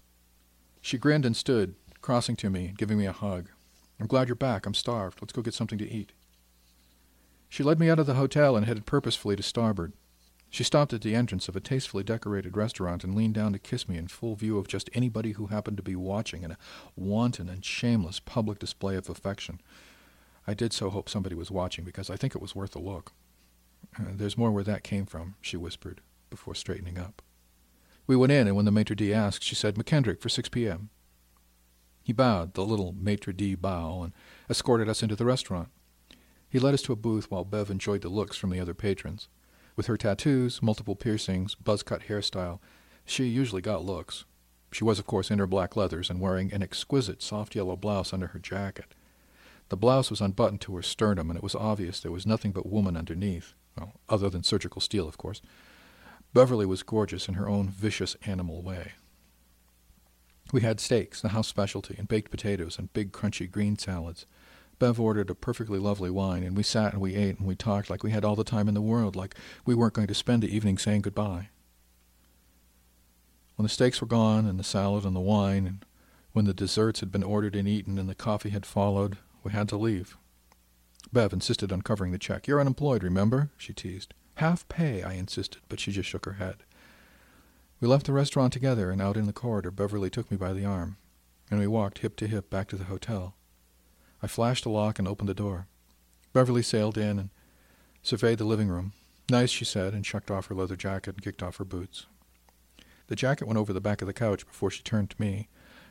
She 0.82 0.98
grinned 0.98 1.24
and 1.24 1.36
stood, 1.36 1.76
crossing 2.02 2.36
to 2.36 2.50
me 2.50 2.66
and 2.66 2.76
giving 2.76 2.98
me 2.98 3.06
a 3.06 3.12
hug. 3.12 3.48
I'm 4.00 4.08
glad 4.08 4.28
you're 4.28 4.34
back. 4.34 4.66
I'm 4.66 4.74
starved. 4.74 5.22
Let's 5.22 5.32
go 5.32 5.40
get 5.40 5.54
something 5.54 5.78
to 5.78 5.90
eat. 5.90 6.12
She 7.48 7.62
led 7.62 7.78
me 7.78 7.88
out 7.88 8.00
of 8.00 8.06
the 8.06 8.14
hotel 8.14 8.56
and 8.56 8.66
headed 8.66 8.84
purposefully 8.84 9.36
to 9.36 9.42
starboard. 9.42 9.92
She 10.50 10.64
stopped 10.64 10.92
at 10.92 11.00
the 11.00 11.14
entrance 11.14 11.48
of 11.48 11.56
a 11.56 11.60
tastefully 11.60 12.02
decorated 12.02 12.56
restaurant 12.56 13.04
and 13.04 13.14
leaned 13.14 13.34
down 13.34 13.52
to 13.52 13.58
kiss 13.58 13.88
me 13.88 13.96
in 13.96 14.08
full 14.08 14.34
view 14.34 14.58
of 14.58 14.68
just 14.68 14.90
anybody 14.92 15.32
who 15.32 15.46
happened 15.46 15.76
to 15.78 15.82
be 15.82 15.96
watching 15.96 16.42
in 16.42 16.50
a 16.50 16.58
wanton 16.96 17.48
and 17.48 17.64
shameless 17.64 18.20
public 18.20 18.58
display 18.58 18.96
of 18.96 19.08
affection. 19.08 19.60
I 20.46 20.54
did 20.54 20.72
so 20.72 20.90
hope 20.90 21.08
somebody 21.08 21.36
was 21.36 21.50
watching 21.50 21.84
because 21.84 22.10
I 22.10 22.16
think 22.16 22.34
it 22.34 22.42
was 22.42 22.54
worth 22.54 22.74
a 22.74 22.80
look. 22.80 23.12
Uh, 23.98 24.06
there's 24.14 24.36
more 24.36 24.50
where 24.50 24.64
that 24.64 24.82
came 24.82 25.06
from, 25.06 25.36
she 25.40 25.56
whispered, 25.56 26.00
before 26.28 26.54
straightening 26.54 26.98
up. 26.98 27.22
We 28.12 28.16
went 28.16 28.30
in, 28.30 28.46
and 28.46 28.54
when 28.54 28.66
the 28.66 28.70
maitre 28.70 28.94
d' 28.94 29.10
asked, 29.10 29.42
she 29.42 29.54
said, 29.54 29.76
McKendrick 29.76 30.20
for 30.20 30.28
6 30.28 30.50
p.m. 30.50 30.90
He 32.02 32.12
bowed, 32.12 32.52
the 32.52 32.62
little 32.62 32.92
maitre 32.92 33.32
d' 33.32 33.58
bow, 33.58 34.02
and 34.02 34.12
escorted 34.50 34.86
us 34.86 35.02
into 35.02 35.16
the 35.16 35.24
restaurant. 35.24 35.70
He 36.46 36.58
led 36.58 36.74
us 36.74 36.82
to 36.82 36.92
a 36.92 36.96
booth 36.96 37.30
while 37.30 37.46
Bev 37.46 37.70
enjoyed 37.70 38.02
the 38.02 38.10
looks 38.10 38.36
from 38.36 38.50
the 38.50 38.60
other 38.60 38.74
patrons. 38.74 39.30
With 39.76 39.86
her 39.86 39.96
tattoos, 39.96 40.60
multiple 40.60 40.94
piercings, 40.94 41.54
buzz 41.54 41.82
cut 41.82 42.02
hairstyle, 42.02 42.58
she 43.06 43.24
usually 43.24 43.62
got 43.62 43.82
looks. 43.82 44.26
She 44.72 44.84
was, 44.84 44.98
of 44.98 45.06
course, 45.06 45.30
in 45.30 45.38
her 45.38 45.46
black 45.46 45.74
leathers 45.74 46.10
and 46.10 46.20
wearing 46.20 46.52
an 46.52 46.62
exquisite 46.62 47.22
soft 47.22 47.56
yellow 47.56 47.76
blouse 47.76 48.12
under 48.12 48.26
her 48.26 48.38
jacket. 48.38 48.94
The 49.70 49.78
blouse 49.78 50.10
was 50.10 50.20
unbuttoned 50.20 50.60
to 50.60 50.76
her 50.76 50.82
sternum, 50.82 51.30
and 51.30 51.38
it 51.38 51.42
was 51.42 51.54
obvious 51.54 51.98
there 51.98 52.12
was 52.12 52.26
nothing 52.26 52.52
but 52.52 52.68
woman 52.68 52.94
underneath. 52.94 53.54
Well, 53.78 53.94
other 54.10 54.28
than 54.28 54.42
surgical 54.42 54.82
steel, 54.82 55.08
of 55.08 55.16
course. 55.16 55.40
Beverly 56.34 56.64
was 56.64 56.82
gorgeous 56.82 57.28
in 57.28 57.34
her 57.34 57.48
own 57.48 57.68
vicious 57.68 58.16
animal 58.24 58.62
way. 58.62 58.92
We 60.52 60.62
had 60.62 60.80
steaks, 60.80 61.20
the 61.20 61.30
house 61.30 61.48
specialty, 61.48 61.94
and 61.98 62.08
baked 62.08 62.30
potatoes 62.30 62.78
and 62.78 62.92
big 62.92 63.12
crunchy 63.12 63.50
green 63.50 63.78
salads. 63.78 64.26
Bev 64.78 64.98
ordered 64.98 65.30
a 65.30 65.34
perfectly 65.34 65.78
lovely 65.78 66.10
wine, 66.10 66.42
and 66.42 66.56
we 66.56 66.62
sat 66.62 66.92
and 66.92 67.00
we 67.00 67.14
ate 67.14 67.38
and 67.38 67.46
we 67.46 67.54
talked 67.54 67.88
like 67.88 68.02
we 68.02 68.10
had 68.10 68.24
all 68.24 68.36
the 68.36 68.44
time 68.44 68.68
in 68.68 68.74
the 68.74 68.80
world, 68.80 69.14
like 69.14 69.34
we 69.64 69.74
weren't 69.74 69.94
going 69.94 70.08
to 70.08 70.14
spend 70.14 70.42
the 70.42 70.54
evening 70.54 70.78
saying 70.78 71.02
goodbye. 71.02 71.48
When 73.56 73.64
the 73.64 73.68
steaks 73.68 74.00
were 74.00 74.06
gone, 74.06 74.46
and 74.46 74.58
the 74.58 74.64
salad 74.64 75.04
and 75.04 75.14
the 75.14 75.20
wine, 75.20 75.66
and 75.66 75.84
when 76.32 76.46
the 76.46 76.54
desserts 76.54 77.00
had 77.00 77.12
been 77.12 77.22
ordered 77.22 77.54
and 77.54 77.68
eaten, 77.68 77.98
and 77.98 78.08
the 78.08 78.14
coffee 78.14 78.50
had 78.50 78.66
followed, 78.66 79.18
we 79.44 79.52
had 79.52 79.68
to 79.68 79.76
leave. 79.76 80.16
Bev 81.12 81.32
insisted 81.32 81.70
on 81.70 81.82
covering 81.82 82.10
the 82.10 82.18
check. 82.18 82.46
You're 82.46 82.60
unemployed, 82.60 83.04
remember? 83.04 83.50
she 83.56 83.72
teased. 83.72 84.14
Half 84.36 84.68
pay, 84.68 85.02
I 85.02 85.14
insisted, 85.14 85.62
but 85.68 85.80
she 85.80 85.92
just 85.92 86.08
shook 86.08 86.24
her 86.24 86.34
head. 86.34 86.64
We 87.80 87.88
left 87.88 88.06
the 88.06 88.12
restaurant 88.12 88.52
together, 88.52 88.90
and 88.90 89.02
out 89.02 89.16
in 89.16 89.26
the 89.26 89.32
corridor 89.32 89.70
Beverly 89.70 90.10
took 90.10 90.30
me 90.30 90.36
by 90.36 90.52
the 90.52 90.64
arm, 90.64 90.96
and 91.50 91.58
we 91.58 91.66
walked 91.66 91.98
hip 91.98 92.16
to 92.16 92.26
hip 92.26 92.48
back 92.48 92.68
to 92.68 92.76
the 92.76 92.84
hotel. 92.84 93.34
I 94.22 94.28
flashed 94.28 94.64
a 94.66 94.70
lock 94.70 94.98
and 94.98 95.08
opened 95.08 95.28
the 95.28 95.34
door. 95.34 95.66
Beverly 96.32 96.62
sailed 96.62 96.96
in 96.96 97.18
and 97.18 97.30
surveyed 98.02 98.38
the 98.38 98.44
living 98.44 98.68
room. 98.68 98.92
Nice, 99.28 99.50
she 99.50 99.64
said, 99.64 99.94
and 99.94 100.06
shucked 100.06 100.30
off 100.30 100.46
her 100.46 100.54
leather 100.54 100.76
jacket 100.76 101.16
and 101.16 101.22
kicked 101.22 101.42
off 101.42 101.56
her 101.56 101.64
boots. 101.64 102.06
The 103.08 103.16
jacket 103.16 103.46
went 103.46 103.58
over 103.58 103.72
the 103.72 103.80
back 103.80 104.00
of 104.00 104.06
the 104.06 104.12
couch 104.12 104.46
before 104.46 104.70
she 104.70 104.82
turned 104.82 105.10
to 105.10 105.20
me. 105.20 105.48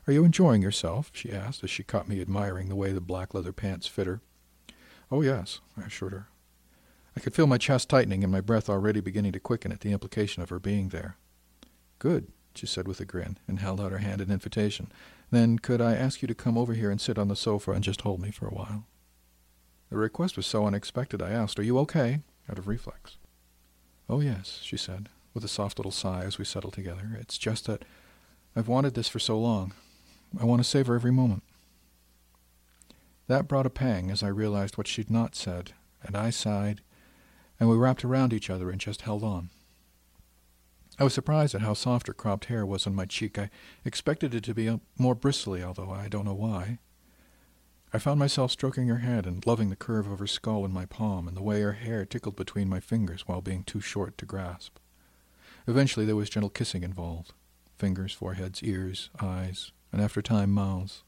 Are 0.08 0.14
you 0.14 0.24
enjoying 0.24 0.62
yourself? 0.62 1.12
she 1.14 1.32
asked 1.32 1.64
as 1.64 1.70
she 1.70 1.84
caught 1.84 2.08
me 2.08 2.22
admiring 2.22 2.70
the 2.70 2.76
way 2.76 2.92
the 2.92 3.02
black 3.02 3.34
leather 3.34 3.54
pants 3.54 3.86
fit 3.86 4.08
her. 4.08 4.22
Oh, 5.12 5.22
yes, 5.22 5.60
I 5.78 5.82
assured 5.82 6.14
her. 6.14 6.28
I 7.16 7.20
could 7.20 7.34
feel 7.34 7.48
my 7.48 7.58
chest 7.58 7.90
tightening 7.90 8.24
and 8.24 8.32
my 8.32 8.42
breath 8.42 8.70
already 8.70 9.02
beginning 9.02 9.34
to 9.34 9.40
quicken 9.40 9.72
at 9.72 9.82
the 9.82 9.92
implication 9.92 10.42
of 10.42 10.50
her 10.50 10.60
being 10.60 10.90
there. 10.90 11.18
Good, 12.00 12.28
she 12.56 12.66
said 12.66 12.88
with 12.88 13.00
a 13.00 13.06
grin, 13.06 13.38
and 13.48 13.60
held 13.60 13.82
out 13.82 13.92
her 13.92 13.98
hand 13.98 14.22
in 14.22 14.32
invitation. 14.32 14.92
Then 15.30 15.60
could 15.60 15.82
I 15.82 15.96
ask 15.96 16.22
you 16.22 16.28
to 16.28 16.36
come 16.36 16.58
over 16.58 16.74
here 16.74 16.90
and 16.90 17.00
sit 17.00 17.18
on 17.18 17.28
the 17.28 17.36
sofa 17.36 17.72
and 17.72 17.84
just 17.84 18.02
hold 18.02 18.22
me 18.22 18.32
for 18.32 18.48
a 18.48 18.54
while? 18.54 18.86
The 19.90 19.98
request 19.98 20.38
was 20.38 20.48
so 20.48 20.66
unexpected 20.66 21.22
I 21.22 21.32
asked, 21.32 21.60
Are 21.60 21.64
you 21.64 21.78
okay? 21.80 22.22
out 22.50 22.58
of 22.58 22.68
reflex. 22.68 23.18
Oh, 24.10 24.20
yes, 24.20 24.60
she 24.62 24.78
said, 24.78 25.10
with 25.34 25.44
a 25.44 25.50
soft 25.50 25.80
little 25.80 25.92
sigh 25.92 26.24
as 26.24 26.38
we 26.38 26.46
settled 26.46 26.74
together. 26.74 27.18
It's 27.20 27.38
just 27.38 27.66
that 27.68 27.86
I've 28.56 28.68
wanted 28.68 28.94
this 28.94 29.08
for 29.08 29.20
so 29.20 29.40
long. 29.40 29.74
I 30.40 30.46
want 30.46 30.62
to 30.62 30.68
savor 30.68 30.96
every 30.96 31.12
moment. 31.12 31.44
That 33.28 33.48
brought 33.48 33.66
a 33.66 33.70
pang 33.70 34.12
as 34.12 34.24
I 34.24 34.28
realized 34.28 34.78
what 34.78 34.88
she'd 34.88 35.10
not 35.10 35.36
said, 35.36 35.72
and 36.04 36.18
I 36.18 36.30
sighed, 36.30 36.82
and 37.62 37.70
we 37.70 37.78
wrapped 37.78 38.04
around 38.04 38.34
each 38.34 38.50
other 38.50 38.72
and 38.72 38.82
just 38.82 39.04
held 39.04 39.24
on. 39.24 39.52
I 40.98 41.04
was 41.04 41.14
surprised 41.14 41.54
at 41.54 41.62
how 41.62 41.76
soft 41.76 42.08
her 42.08 42.14
cropped 42.14 42.46
hair 42.46 42.66
was 42.66 42.88
on 42.88 42.96
my 42.96 43.06
cheek. 43.06 43.38
I 43.38 43.52
expected 43.86 44.34
it 44.34 44.44
to 44.46 44.56
be 44.56 44.68
uh, 44.68 44.78
more 44.98 45.14
bristly, 45.14 45.64
although 45.64 45.92
I 45.92 46.08
don't 46.08 46.26
know 46.26 46.34
why. 46.34 46.80
I 47.94 48.00
found 48.00 48.18
myself 48.18 48.50
stroking 48.50 48.88
her 48.88 48.98
head 48.98 49.28
and 49.28 49.46
loving 49.46 49.70
the 49.70 49.76
curve 49.76 50.08
of 50.08 50.18
her 50.18 50.26
skull 50.26 50.66
in 50.66 50.74
my 50.74 50.88
palm 50.88 51.28
and 51.28 51.38
the 51.38 51.44
way 51.44 51.62
her 51.62 51.74
hair 51.74 52.04
tickled 52.04 52.36
between 52.36 52.68
my 52.68 52.80
fingers 52.80 53.28
while 53.28 53.42
being 53.42 53.64
too 53.64 53.80
short 53.80 54.18
to 54.18 54.26
grasp. 54.26 54.78
Eventually 55.68 56.08
there 56.08 56.16
was 56.16 56.32
gentle 56.32 56.50
kissing 56.50 56.82
involved 56.82 57.32
fingers, 57.78 58.12
foreheads, 58.12 58.64
ears, 58.64 59.12
eyes, 59.22 59.72
and 59.92 60.02
after 60.02 60.22
time, 60.24 60.50
mouths. 60.50 61.04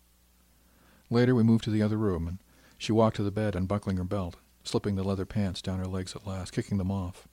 Later 1.09 1.33
we 1.33 1.41
moved 1.41 1.63
to 1.63 1.71
the 1.71 1.81
other 1.81 1.97
room, 1.97 2.27
and 2.27 2.37
she 2.77 2.91
walked 2.91 3.15
to 3.15 3.23
the 3.23 3.31
bed 3.31 3.55
unbuckling 3.55 3.97
her 3.97 4.03
belt, 4.03 4.37
slipping 4.63 4.95
the 4.95 5.03
leather 5.03 5.25
pants 5.25 5.61
down 5.61 5.79
her 5.79 5.85
legs 5.85 6.15
at 6.15 6.27
last, 6.27 6.51
kicking 6.51 6.77
them 6.77 6.91
off. 6.91 7.27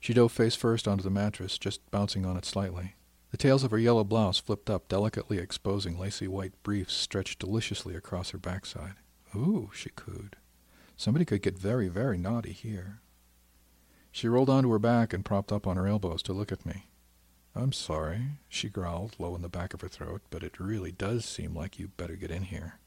She 0.00 0.12
dove 0.12 0.32
face 0.32 0.56
first 0.56 0.88
onto 0.88 1.04
the 1.04 1.10
mattress, 1.10 1.58
just 1.58 1.88
bouncing 1.90 2.26
on 2.26 2.36
it 2.36 2.44
slightly. 2.44 2.96
The 3.30 3.36
tails 3.36 3.64
of 3.64 3.70
her 3.70 3.78
yellow 3.78 4.04
blouse 4.04 4.38
flipped 4.38 4.68
up, 4.68 4.88
delicately 4.88 5.38
exposing 5.38 5.98
lacy 5.98 6.28
white 6.28 6.52
briefs 6.62 6.92
stretched 6.92 7.38
deliciously 7.38 7.94
across 7.94 8.30
her 8.30 8.38
backside. 8.38 8.94
Ooh, 9.34 9.70
she 9.72 9.90
cooed. 9.90 10.36
Somebody 10.96 11.24
could 11.24 11.40
get 11.40 11.58
very, 11.58 11.88
very 11.88 12.18
naughty 12.18 12.52
here. 12.52 13.00
She 14.10 14.28
rolled 14.28 14.50
onto 14.50 14.70
her 14.70 14.78
back 14.78 15.14
and 15.14 15.24
propped 15.24 15.50
up 15.50 15.66
on 15.66 15.76
her 15.76 15.86
elbows 15.86 16.22
to 16.24 16.34
look 16.34 16.52
at 16.52 16.66
me. 16.66 16.88
I'm 17.54 17.72
sorry, 17.72 18.38
she 18.48 18.68
growled, 18.68 19.16
low 19.18 19.34
in 19.34 19.42
the 19.42 19.48
back 19.48 19.72
of 19.72 19.80
her 19.80 19.88
throat, 19.88 20.22
but 20.30 20.42
it 20.42 20.60
really 20.60 20.92
does 20.92 21.24
seem 21.24 21.54
like 21.54 21.78
you 21.78 21.88
better 21.88 22.16
get 22.16 22.30
in 22.30 22.44
here. 22.44 22.78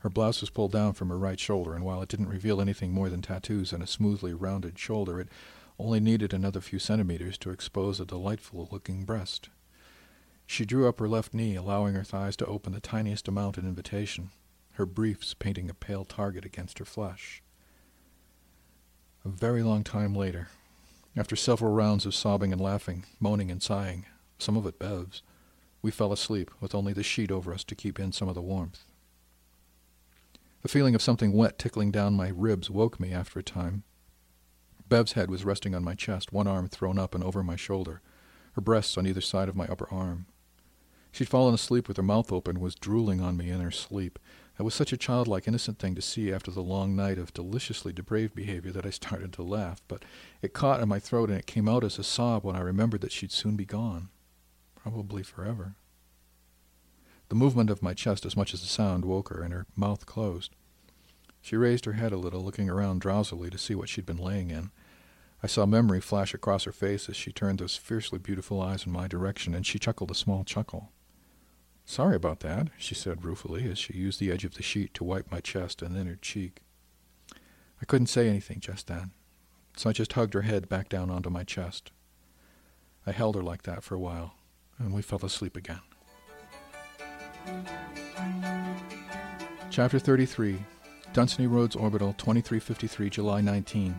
Her 0.00 0.10
blouse 0.10 0.40
was 0.40 0.50
pulled 0.50 0.72
down 0.72 0.92
from 0.92 1.08
her 1.08 1.18
right 1.18 1.40
shoulder, 1.40 1.74
and 1.74 1.84
while 1.84 2.00
it 2.02 2.08
didn't 2.08 2.28
reveal 2.28 2.60
anything 2.60 2.92
more 2.92 3.08
than 3.08 3.22
tattoos 3.22 3.72
and 3.72 3.82
a 3.82 3.86
smoothly 3.86 4.32
rounded 4.32 4.78
shoulder, 4.78 5.20
it 5.20 5.28
only 5.78 6.00
needed 6.00 6.32
another 6.32 6.60
few 6.60 6.78
centimeters 6.78 7.36
to 7.38 7.50
expose 7.50 7.98
a 7.98 8.04
delightful 8.04 8.68
looking 8.70 9.04
breast. 9.04 9.48
She 10.46 10.64
drew 10.64 10.88
up 10.88 10.98
her 11.00 11.08
left 11.08 11.34
knee, 11.34 11.56
allowing 11.56 11.94
her 11.94 12.04
thighs 12.04 12.36
to 12.36 12.46
open 12.46 12.72
the 12.72 12.80
tiniest 12.80 13.28
amount 13.28 13.58
in 13.58 13.66
invitation, 13.66 14.30
her 14.72 14.86
briefs 14.86 15.34
painting 15.34 15.68
a 15.68 15.74
pale 15.74 16.04
target 16.04 16.44
against 16.44 16.78
her 16.78 16.84
flesh. 16.84 17.42
A 19.24 19.28
very 19.28 19.62
long 19.62 19.84
time 19.84 20.14
later, 20.14 20.48
after 21.16 21.36
several 21.36 21.72
rounds 21.72 22.06
of 22.06 22.14
sobbing 22.14 22.52
and 22.52 22.60
laughing, 22.60 23.04
moaning 23.18 23.50
and 23.50 23.62
sighing, 23.62 24.06
some 24.38 24.56
of 24.56 24.66
it 24.66 24.78
Bev's, 24.78 25.22
we 25.82 25.90
fell 25.90 26.12
asleep 26.12 26.50
with 26.60 26.74
only 26.74 26.92
the 26.92 27.02
sheet 27.02 27.30
over 27.30 27.52
us 27.52 27.64
to 27.64 27.74
keep 27.74 27.98
in 27.98 28.12
some 28.12 28.28
of 28.28 28.34
the 28.34 28.40
warmth. 28.40 28.84
The 30.62 30.68
feeling 30.68 30.94
of 30.94 31.02
something 31.02 31.32
wet 31.32 31.58
tickling 31.58 31.90
down 31.90 32.14
my 32.14 32.28
ribs 32.28 32.68
woke 32.70 32.98
me 32.98 33.12
after 33.12 33.38
a 33.38 33.42
time, 33.42 33.84
Bev's 34.88 35.12
head 35.12 35.30
was 35.30 35.44
resting 35.44 35.74
on 35.74 35.84
my 35.84 35.94
chest, 35.94 36.32
one 36.32 36.46
arm 36.46 36.68
thrown 36.68 36.98
up 36.98 37.14
and 37.14 37.22
over 37.22 37.42
my 37.42 37.56
shoulder, 37.56 38.00
her 38.52 38.62
breasts 38.62 38.96
on 38.96 39.06
either 39.06 39.20
side 39.20 39.48
of 39.48 39.56
my 39.56 39.66
upper 39.66 39.88
arm. 39.90 40.26
She'd 41.12 41.28
fallen 41.28 41.54
asleep 41.54 41.88
with 41.88 41.96
her 41.96 42.02
mouth 42.02 42.32
open 42.32 42.56
and 42.56 42.62
was 42.62 42.74
drooling 42.74 43.20
on 43.20 43.36
me 43.36 43.50
in 43.50 43.60
her 43.60 43.70
sleep. 43.70 44.18
That 44.56 44.64
was 44.64 44.74
such 44.74 44.92
a 44.92 44.96
childlike, 44.96 45.46
innocent 45.46 45.78
thing 45.78 45.94
to 45.94 46.02
see 46.02 46.32
after 46.32 46.50
the 46.50 46.62
long 46.62 46.96
night 46.96 47.18
of 47.18 47.32
deliciously 47.32 47.92
depraved 47.92 48.34
behavior 48.34 48.72
that 48.72 48.86
I 48.86 48.90
started 48.90 49.32
to 49.34 49.42
laugh, 49.42 49.82
but 49.88 50.04
it 50.42 50.52
caught 50.52 50.80
in 50.80 50.88
my 50.88 50.98
throat 50.98 51.28
and 51.28 51.38
it 51.38 51.46
came 51.46 51.68
out 51.68 51.84
as 51.84 51.98
a 51.98 52.04
sob 52.04 52.44
when 52.44 52.56
I 52.56 52.60
remembered 52.60 53.00
that 53.02 53.12
she'd 53.12 53.32
soon 53.32 53.56
be 53.56 53.64
gone. 53.64 54.08
Probably 54.74 55.22
forever. 55.22 55.74
The 57.28 57.34
movement 57.34 57.70
of 57.70 57.82
my 57.82 57.94
chest 57.94 58.24
as 58.24 58.36
much 58.36 58.54
as 58.54 58.60
the 58.60 58.66
sound 58.66 59.04
woke 59.04 59.28
her, 59.28 59.42
and 59.42 59.52
her 59.52 59.66
mouth 59.76 60.06
closed. 60.06 60.54
She 61.40 61.56
raised 61.56 61.84
her 61.84 61.92
head 61.92 62.12
a 62.12 62.16
little, 62.16 62.42
looking 62.42 62.70
around 62.70 63.00
drowsily 63.00 63.50
to 63.50 63.58
see 63.58 63.74
what 63.74 63.88
she'd 63.88 64.06
been 64.06 64.16
laying 64.16 64.50
in. 64.50 64.70
I 65.42 65.46
saw 65.46 65.66
memory 65.66 66.00
flash 66.00 66.34
across 66.34 66.64
her 66.64 66.72
face 66.72 67.08
as 67.08 67.16
she 67.16 67.30
turned 67.30 67.58
those 67.58 67.76
fiercely 67.76 68.18
beautiful 68.18 68.60
eyes 68.60 68.86
in 68.86 68.92
my 68.92 69.06
direction, 69.06 69.54
and 69.54 69.66
she 69.66 69.78
chuckled 69.78 70.10
a 70.10 70.14
small 70.14 70.42
chuckle. 70.42 70.90
Sorry 71.84 72.16
about 72.16 72.40
that, 72.40 72.68
she 72.76 72.94
said 72.94 73.24
ruefully 73.24 73.70
as 73.70 73.78
she 73.78 73.94
used 73.94 74.20
the 74.20 74.30
edge 74.30 74.44
of 74.44 74.54
the 74.54 74.62
sheet 74.62 74.92
to 74.94 75.04
wipe 75.04 75.30
my 75.30 75.40
chest 75.40 75.80
and 75.80 75.96
then 75.96 76.06
her 76.06 76.16
cheek. 76.16 76.60
I 77.80 77.86
couldn't 77.86 78.08
say 78.08 78.28
anything 78.28 78.60
just 78.60 78.88
then, 78.88 79.12
so 79.76 79.88
I 79.88 79.92
just 79.92 80.12
hugged 80.12 80.34
her 80.34 80.42
head 80.42 80.68
back 80.68 80.88
down 80.88 81.08
onto 81.08 81.30
my 81.30 81.44
chest. 81.44 81.92
I 83.06 83.12
held 83.12 83.36
her 83.36 83.42
like 83.42 83.62
that 83.62 83.82
for 83.82 83.94
a 83.94 84.00
while, 84.00 84.34
and 84.78 84.92
we 84.92 85.00
fell 85.00 85.24
asleep 85.24 85.56
again. 85.56 85.80
Chapter 89.70 89.98
33 89.98 90.58
Dunsany 91.12 91.46
Roads 91.46 91.76
Orbital 91.76 92.12
2353, 92.14 93.10
July 93.10 93.40
19. 93.40 93.94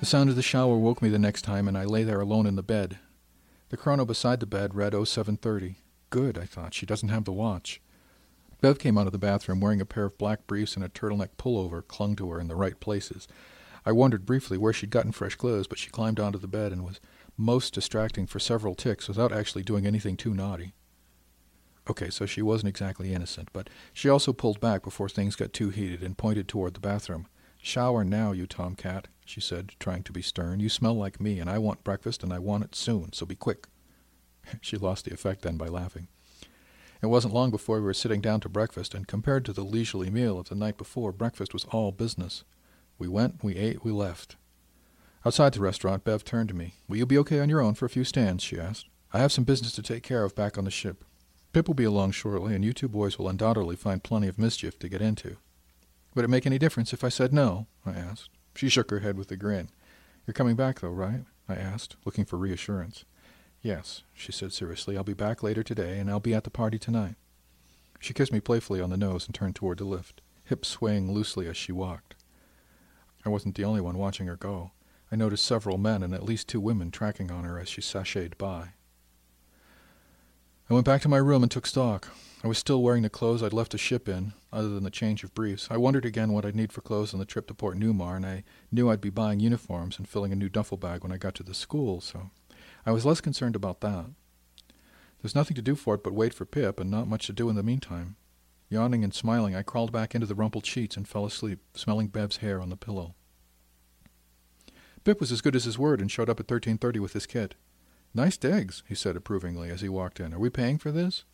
The 0.00 0.06
sound 0.06 0.30
of 0.30 0.36
the 0.36 0.42
shower 0.42 0.76
woke 0.76 1.02
me 1.02 1.08
the 1.08 1.18
next 1.18 1.42
time, 1.42 1.68
and 1.68 1.76
I 1.76 1.84
lay 1.84 2.02
there 2.02 2.20
alone 2.20 2.46
in 2.46 2.56
the 2.56 2.62
bed. 2.62 2.98
The 3.68 3.76
chrono 3.76 4.04
beside 4.04 4.40
the 4.40 4.46
bed 4.46 4.74
read 4.74 4.92
0730. 4.92 5.76
Good, 6.10 6.38
I 6.38 6.44
thought. 6.44 6.74
She 6.74 6.86
doesn't 6.86 7.08
have 7.08 7.24
the 7.24 7.32
watch. 7.32 7.80
Bev 8.60 8.78
came 8.78 8.96
out 8.96 9.06
of 9.06 9.12
the 9.12 9.18
bathroom 9.18 9.60
wearing 9.60 9.80
a 9.80 9.86
pair 9.86 10.04
of 10.04 10.18
black 10.18 10.46
briefs 10.46 10.76
and 10.76 10.84
a 10.84 10.88
turtleneck 10.88 11.36
pullover 11.36 11.86
clung 11.86 12.16
to 12.16 12.30
her 12.30 12.40
in 12.40 12.48
the 12.48 12.56
right 12.56 12.78
places. 12.80 13.28
I 13.84 13.92
wondered 13.92 14.26
briefly 14.26 14.56
where 14.58 14.72
she'd 14.72 14.90
gotten 14.90 15.12
fresh 15.12 15.34
clothes, 15.34 15.66
but 15.66 15.78
she 15.78 15.90
climbed 15.90 16.20
onto 16.20 16.38
the 16.38 16.48
bed 16.48 16.72
and 16.72 16.84
was 16.84 17.00
most 17.36 17.74
distracting 17.74 18.26
for 18.26 18.38
several 18.38 18.74
ticks 18.74 19.08
without 19.08 19.32
actually 19.32 19.62
doing 19.62 19.86
anything 19.86 20.16
too 20.16 20.34
naughty. 20.34 20.74
Okay, 21.88 22.10
so 22.10 22.26
she 22.26 22.42
wasn't 22.42 22.68
exactly 22.68 23.14
innocent, 23.14 23.48
but 23.52 23.70
she 23.92 24.08
also 24.08 24.32
pulled 24.32 24.60
back 24.60 24.82
before 24.82 25.08
things 25.08 25.36
got 25.36 25.52
too 25.52 25.70
heated 25.70 26.02
and 26.02 26.18
pointed 26.18 26.48
toward 26.48 26.74
the 26.74 26.80
bathroom. 26.80 27.26
Shower 27.58 28.04
now, 28.04 28.32
you 28.32 28.46
tomcat, 28.46 29.08
she 29.24 29.40
said, 29.40 29.72
trying 29.78 30.02
to 30.04 30.12
be 30.12 30.22
stern. 30.22 30.60
You 30.60 30.68
smell 30.68 30.94
like 30.94 31.20
me, 31.20 31.38
and 31.38 31.48
I 31.48 31.58
want 31.58 31.84
breakfast, 31.84 32.22
and 32.22 32.32
I 32.32 32.38
want 32.38 32.64
it 32.64 32.74
soon, 32.74 33.12
so 33.12 33.24
be 33.24 33.36
quick. 33.36 33.66
she 34.60 34.76
lost 34.76 35.04
the 35.04 35.14
effect 35.14 35.42
then 35.42 35.56
by 35.56 35.66
laughing. 35.66 36.08
It 37.02 37.06
wasn't 37.06 37.34
long 37.34 37.50
before 37.50 37.76
we 37.76 37.84
were 37.84 37.94
sitting 37.94 38.20
down 38.20 38.40
to 38.40 38.48
breakfast, 38.48 38.94
and 38.94 39.06
compared 39.06 39.44
to 39.44 39.52
the 39.52 39.64
leisurely 39.64 40.10
meal 40.10 40.38
of 40.38 40.48
the 40.48 40.54
night 40.54 40.78
before, 40.78 41.12
breakfast 41.12 41.52
was 41.52 41.64
all 41.66 41.92
business. 41.92 42.42
We 42.98 43.06
went, 43.06 43.44
we 43.44 43.56
ate, 43.56 43.84
we 43.84 43.92
left. 43.92 44.36
Outside 45.24 45.52
the 45.52 45.60
restaurant, 45.60 46.04
Bev 46.04 46.24
turned 46.24 46.48
to 46.48 46.54
me. 46.54 46.74
Will 46.88 46.96
you 46.96 47.06
be 47.06 47.18
okay 47.18 47.40
on 47.40 47.48
your 47.48 47.60
own 47.60 47.74
for 47.74 47.84
a 47.84 47.90
few 47.90 48.04
stands? 48.04 48.42
she 48.42 48.58
asked. 48.58 48.86
I 49.12 49.18
have 49.18 49.32
some 49.32 49.44
business 49.44 49.72
to 49.72 49.82
take 49.82 50.02
care 50.02 50.24
of 50.24 50.34
back 50.34 50.56
on 50.56 50.64
the 50.64 50.70
ship. 50.70 51.04
Pip 51.52 51.68
will 51.68 51.74
be 51.74 51.84
along 51.84 52.12
shortly, 52.12 52.54
and 52.54 52.64
you 52.64 52.72
two 52.72 52.88
boys 52.88 53.18
will 53.18 53.28
undoubtedly 53.28 53.76
find 53.76 54.02
plenty 54.02 54.28
of 54.28 54.38
mischief 54.38 54.78
to 54.78 54.88
get 54.88 55.00
into. 55.00 55.36
Would 56.14 56.24
it 56.24 56.28
make 56.28 56.46
any 56.46 56.58
difference 56.58 56.92
if 56.92 57.04
I 57.04 57.08
said 57.08 57.32
no? 57.32 57.66
I 57.84 57.92
asked. 57.92 58.30
She 58.54 58.68
shook 58.68 58.90
her 58.90 59.00
head 59.00 59.18
with 59.18 59.30
a 59.30 59.36
grin. 59.36 59.70
You're 60.26 60.34
coming 60.34 60.56
back, 60.56 60.80
though, 60.80 60.90
right? 60.90 61.24
I 61.48 61.54
asked, 61.54 61.96
looking 62.04 62.24
for 62.24 62.36
reassurance. 62.36 63.04
Yes, 63.62 64.02
she 64.14 64.32
said 64.32 64.52
seriously. 64.52 64.96
I'll 64.96 65.04
be 65.04 65.12
back 65.12 65.42
later 65.42 65.62
today, 65.62 65.98
and 65.98 66.10
I'll 66.10 66.20
be 66.20 66.34
at 66.34 66.44
the 66.44 66.50
party 66.50 66.78
tonight. 66.78 67.16
She 68.00 68.14
kissed 68.14 68.32
me 68.32 68.40
playfully 68.40 68.80
on 68.80 68.90
the 68.90 68.96
nose 68.96 69.26
and 69.26 69.34
turned 69.34 69.56
toward 69.56 69.78
the 69.78 69.84
lift, 69.84 70.20
hips 70.44 70.68
swaying 70.68 71.12
loosely 71.12 71.48
as 71.48 71.56
she 71.56 71.72
walked. 71.72 72.14
I 73.24 73.28
wasn't 73.28 73.56
the 73.56 73.64
only 73.64 73.80
one 73.80 73.98
watching 73.98 74.26
her 74.26 74.36
go. 74.36 74.72
I 75.10 75.16
noticed 75.16 75.44
several 75.44 75.78
men 75.78 76.02
and 76.02 76.14
at 76.14 76.24
least 76.24 76.48
two 76.48 76.60
women 76.60 76.90
tracking 76.90 77.30
on 77.30 77.44
her 77.44 77.58
as 77.58 77.68
she 77.68 77.80
sashayed 77.80 78.38
by. 78.38 78.70
I 80.68 80.74
went 80.74 80.84
back 80.84 81.00
to 81.02 81.08
my 81.08 81.18
room 81.18 81.44
and 81.44 81.50
took 81.50 81.64
stock. 81.64 82.08
I 82.42 82.48
was 82.48 82.58
still 82.58 82.82
wearing 82.82 83.02
the 83.02 83.08
clothes 83.08 83.40
I'd 83.40 83.52
left 83.52 83.70
the 83.70 83.78
ship 83.78 84.08
in, 84.08 84.32
other 84.52 84.68
than 84.68 84.82
the 84.82 84.90
change 84.90 85.22
of 85.22 85.32
briefs. 85.32 85.68
I 85.70 85.76
wondered 85.76 86.04
again 86.04 86.32
what 86.32 86.44
I'd 86.44 86.56
need 86.56 86.72
for 86.72 86.80
clothes 86.80 87.14
on 87.14 87.20
the 87.20 87.24
trip 87.24 87.46
to 87.46 87.54
Port 87.54 87.78
Newmar, 87.78 88.16
and 88.16 88.26
I 88.26 88.42
knew 88.72 88.90
I'd 88.90 89.00
be 89.00 89.10
buying 89.10 89.38
uniforms 89.38 89.96
and 89.96 90.08
filling 90.08 90.32
a 90.32 90.36
new 90.36 90.48
duffel 90.48 90.76
bag 90.76 91.04
when 91.04 91.12
I 91.12 91.18
got 91.18 91.36
to 91.36 91.44
the 91.44 91.54
school, 91.54 92.00
so 92.00 92.30
I 92.84 92.90
was 92.90 93.06
less 93.06 93.20
concerned 93.20 93.54
about 93.54 93.80
that. 93.82 94.06
There's 95.22 95.36
nothing 95.36 95.54
to 95.54 95.62
do 95.62 95.76
for 95.76 95.94
it 95.94 96.02
but 96.02 96.14
wait 96.14 96.34
for 96.34 96.44
Pip, 96.44 96.80
and 96.80 96.90
not 96.90 97.06
much 97.06 97.28
to 97.28 97.32
do 97.32 97.48
in 97.48 97.54
the 97.54 97.62
meantime. 97.62 98.16
Yawning 98.68 99.04
and 99.04 99.14
smiling, 99.14 99.54
I 99.54 99.62
crawled 99.62 99.92
back 99.92 100.16
into 100.16 100.26
the 100.26 100.34
rumpled 100.34 100.66
sheets 100.66 100.96
and 100.96 101.06
fell 101.06 101.24
asleep, 101.24 101.60
smelling 101.74 102.08
Bev's 102.08 102.38
hair 102.38 102.60
on 102.60 102.70
the 102.70 102.76
pillow. 102.76 103.14
Pip 105.04 105.20
was 105.20 105.30
as 105.30 105.40
good 105.40 105.54
as 105.54 105.62
his 105.62 105.78
word 105.78 106.00
and 106.00 106.10
showed 106.10 106.28
up 106.28 106.40
at 106.40 106.50
1330 106.50 106.98
with 106.98 107.12
his 107.12 107.26
kit. 107.26 107.54
Nice 108.16 108.38
digs, 108.38 108.82
he 108.88 108.94
said 108.94 109.14
approvingly 109.14 109.68
as 109.68 109.82
he 109.82 109.90
walked 109.90 110.20
in. 110.20 110.32
Are 110.32 110.38
we 110.38 110.48
paying 110.48 110.78
for 110.78 110.90
this? 110.90 111.24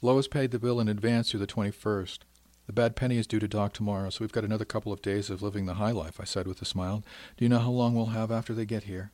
Lois 0.00 0.26
paid 0.26 0.52
the 0.52 0.58
bill 0.58 0.80
in 0.80 0.88
advance 0.88 1.30
through 1.30 1.40
the 1.40 1.46
21st. 1.46 2.20
The 2.66 2.72
bad 2.72 2.96
penny 2.96 3.18
is 3.18 3.26
due 3.26 3.40
to 3.40 3.46
Doc 3.46 3.74
tomorrow, 3.74 4.08
so 4.08 4.20
we've 4.22 4.32
got 4.32 4.44
another 4.44 4.64
couple 4.64 4.90
of 4.90 5.02
days 5.02 5.28
of 5.28 5.42
living 5.42 5.66
the 5.66 5.74
high 5.74 5.90
life, 5.90 6.18
I 6.18 6.24
said 6.24 6.46
with 6.46 6.62
a 6.62 6.64
smile. 6.64 7.04
Do 7.36 7.44
you 7.44 7.50
know 7.50 7.58
how 7.58 7.68
long 7.68 7.94
we'll 7.94 8.06
have 8.06 8.32
after 8.32 8.54
they 8.54 8.64
get 8.64 8.84
here? 8.84 9.12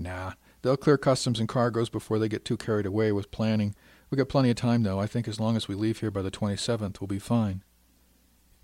Nah, 0.00 0.32
they'll 0.62 0.76
clear 0.76 0.98
customs 0.98 1.38
and 1.38 1.48
cargoes 1.48 1.90
before 1.90 2.18
they 2.18 2.28
get 2.28 2.44
too 2.44 2.56
carried 2.56 2.86
away 2.86 3.12
with 3.12 3.30
planning. 3.30 3.76
We've 4.10 4.18
got 4.18 4.28
plenty 4.28 4.50
of 4.50 4.56
time, 4.56 4.82
though. 4.82 4.98
I 4.98 5.06
think 5.06 5.28
as 5.28 5.38
long 5.38 5.54
as 5.54 5.68
we 5.68 5.76
leave 5.76 6.00
here 6.00 6.10
by 6.10 6.22
the 6.22 6.30
27th, 6.32 7.00
we'll 7.00 7.06
be 7.06 7.20
fine. 7.20 7.62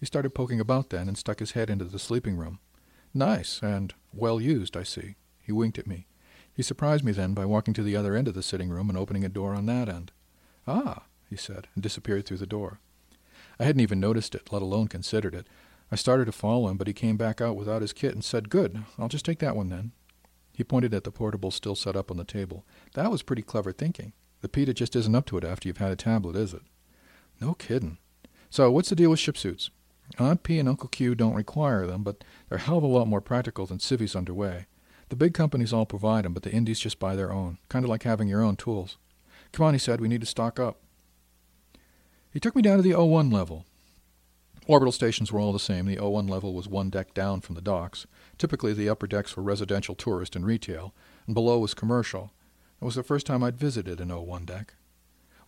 He 0.00 0.06
started 0.06 0.34
poking 0.34 0.58
about 0.58 0.90
then 0.90 1.06
and 1.06 1.16
stuck 1.16 1.38
his 1.38 1.52
head 1.52 1.70
into 1.70 1.84
the 1.84 2.00
sleeping 2.00 2.36
room. 2.36 2.58
Nice, 3.14 3.62
and 3.62 3.94
well 4.12 4.40
used, 4.40 4.76
I 4.76 4.82
see. 4.82 5.14
He 5.40 5.52
winked 5.52 5.78
at 5.78 5.86
me. 5.86 6.08
He 6.54 6.62
surprised 6.62 7.04
me 7.04 7.12
then 7.12 7.34
by 7.34 7.44
walking 7.44 7.74
to 7.74 7.82
the 7.82 7.96
other 7.96 8.14
end 8.14 8.28
of 8.28 8.34
the 8.34 8.42
sitting 8.42 8.70
room 8.70 8.88
and 8.88 8.98
opening 8.98 9.24
a 9.24 9.28
door 9.28 9.54
on 9.54 9.66
that 9.66 9.88
end. 9.88 10.12
Ah, 10.66 11.04
he 11.28 11.36
said, 11.36 11.68
and 11.74 11.82
disappeared 11.82 12.26
through 12.26 12.38
the 12.38 12.46
door. 12.46 12.80
I 13.58 13.64
hadn't 13.64 13.82
even 13.82 14.00
noticed 14.00 14.34
it, 14.34 14.52
let 14.52 14.62
alone 14.62 14.88
considered 14.88 15.34
it. 15.34 15.46
I 15.92 15.96
started 15.96 16.26
to 16.26 16.32
follow 16.32 16.68
him, 16.68 16.76
but 16.76 16.86
he 16.86 16.92
came 16.92 17.16
back 17.16 17.40
out 17.40 17.56
without 17.56 17.82
his 17.82 17.92
kit 17.92 18.14
and 18.14 18.24
said, 18.24 18.50
Good, 18.50 18.84
I'll 18.98 19.08
just 19.08 19.24
take 19.24 19.38
that 19.40 19.56
one 19.56 19.68
then. 19.68 19.92
He 20.52 20.64
pointed 20.64 20.92
at 20.92 21.04
the 21.04 21.10
portable 21.10 21.50
still 21.50 21.74
set 21.74 21.96
up 21.96 22.10
on 22.10 22.16
the 22.16 22.24
table. 22.24 22.64
That 22.94 23.10
was 23.10 23.22
pretty 23.22 23.42
clever 23.42 23.72
thinking. 23.72 24.12
The 24.40 24.48
PITA 24.48 24.74
just 24.74 24.96
isn't 24.96 25.14
up 25.14 25.26
to 25.26 25.38
it 25.38 25.44
after 25.44 25.68
you've 25.68 25.78
had 25.78 25.90
a 25.90 25.96
tablet, 25.96 26.36
is 26.36 26.54
it? 26.54 26.62
No 27.40 27.54
kiddin'. 27.54 27.98
So, 28.50 28.70
what's 28.70 28.90
the 28.90 28.96
deal 28.96 29.10
with 29.10 29.18
ship 29.18 29.36
suits? 29.36 29.70
Aunt 30.18 30.42
P 30.42 30.58
and 30.58 30.68
Uncle 30.68 30.88
Q 30.88 31.14
don't 31.14 31.34
require 31.34 31.86
them, 31.86 32.02
but 32.02 32.24
they're 32.48 32.58
a 32.58 32.60
hell 32.60 32.78
of 32.78 32.82
a 32.82 32.88
lot 32.88 33.06
more 33.06 33.20
practical 33.20 33.66
than 33.66 33.78
civvies 33.78 34.16
underway. 34.16 34.66
The 35.10 35.16
big 35.16 35.34
companies 35.34 35.72
all 35.72 35.86
provide 35.86 36.24
them, 36.24 36.32
but 36.32 36.44
the 36.44 36.52
indies 36.52 36.78
just 36.78 37.00
buy 37.00 37.16
their 37.16 37.32
own, 37.32 37.58
kind 37.68 37.84
of 37.84 37.88
like 37.88 38.04
having 38.04 38.28
your 38.28 38.42
own 38.42 38.56
tools. 38.56 38.96
Come 39.52 39.66
on, 39.66 39.74
he 39.74 39.78
said, 39.78 40.00
we 40.00 40.08
need 40.08 40.20
to 40.20 40.26
stock 40.26 40.60
up. 40.60 40.78
He 42.32 42.38
took 42.38 42.54
me 42.54 42.62
down 42.62 42.76
to 42.76 42.82
the 42.82 42.92
O1 42.92 43.32
level. 43.32 43.66
Orbital 44.68 44.92
stations 44.92 45.32
were 45.32 45.40
all 45.40 45.52
the 45.52 45.58
same. 45.58 45.86
The 45.86 45.96
O1 45.96 46.30
level 46.30 46.54
was 46.54 46.68
one 46.68 46.90
deck 46.90 47.12
down 47.12 47.40
from 47.40 47.56
the 47.56 47.60
docks. 47.60 48.06
Typically, 48.38 48.72
the 48.72 48.88
upper 48.88 49.08
decks 49.08 49.36
were 49.36 49.42
residential, 49.42 49.96
tourist, 49.96 50.36
and 50.36 50.46
retail, 50.46 50.94
and 51.26 51.34
below 51.34 51.58
was 51.58 51.74
commercial. 51.74 52.32
It 52.80 52.84
was 52.84 52.94
the 52.94 53.02
first 53.02 53.26
time 53.26 53.42
I'd 53.42 53.58
visited 53.58 54.00
an 54.00 54.10
O1 54.10 54.46
deck. 54.46 54.74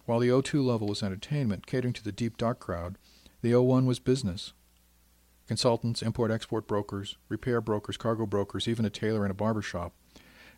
While 0.06 0.18
the 0.18 0.30
O2 0.30 0.64
level 0.64 0.88
was 0.88 1.04
entertainment, 1.04 1.68
catering 1.68 1.92
to 1.92 2.02
the 2.02 2.10
deep 2.10 2.36
dark 2.36 2.58
crowd, 2.58 2.98
the 3.42 3.52
O1 3.52 3.86
was 3.86 4.00
business. 4.00 4.54
Consultants, 5.48 6.02
import 6.02 6.30
export 6.30 6.66
brokers, 6.66 7.16
repair 7.28 7.60
brokers, 7.60 7.96
cargo 7.96 8.26
brokers, 8.26 8.68
even 8.68 8.84
a 8.84 8.90
tailor 8.90 9.24
and 9.24 9.30
a 9.30 9.34
barber 9.34 9.62
shop. 9.62 9.92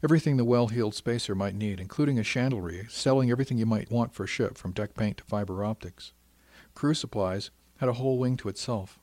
Everything 0.02 0.36
the 0.36 0.44
well 0.44 0.68
heeled 0.68 0.94
spacer 0.94 1.34
might 1.34 1.54
need, 1.54 1.80
including 1.80 2.18
a 2.18 2.22
chandlery, 2.22 2.90
selling 2.90 3.30
everything 3.30 3.56
you 3.56 3.66
might 3.66 3.90
want 3.90 4.12
for 4.12 4.24
a 4.24 4.28
ship, 4.28 4.58
from 4.58 4.72
deck 4.72 4.94
paint 4.94 5.16
to 5.16 5.24
fiber 5.24 5.64
optics. 5.64 6.12
Crew 6.74 6.94
supplies 6.94 7.50
had 7.78 7.88
a 7.88 7.94
whole 7.94 8.18
wing 8.18 8.36
to 8.36 8.48
itself 8.48 8.98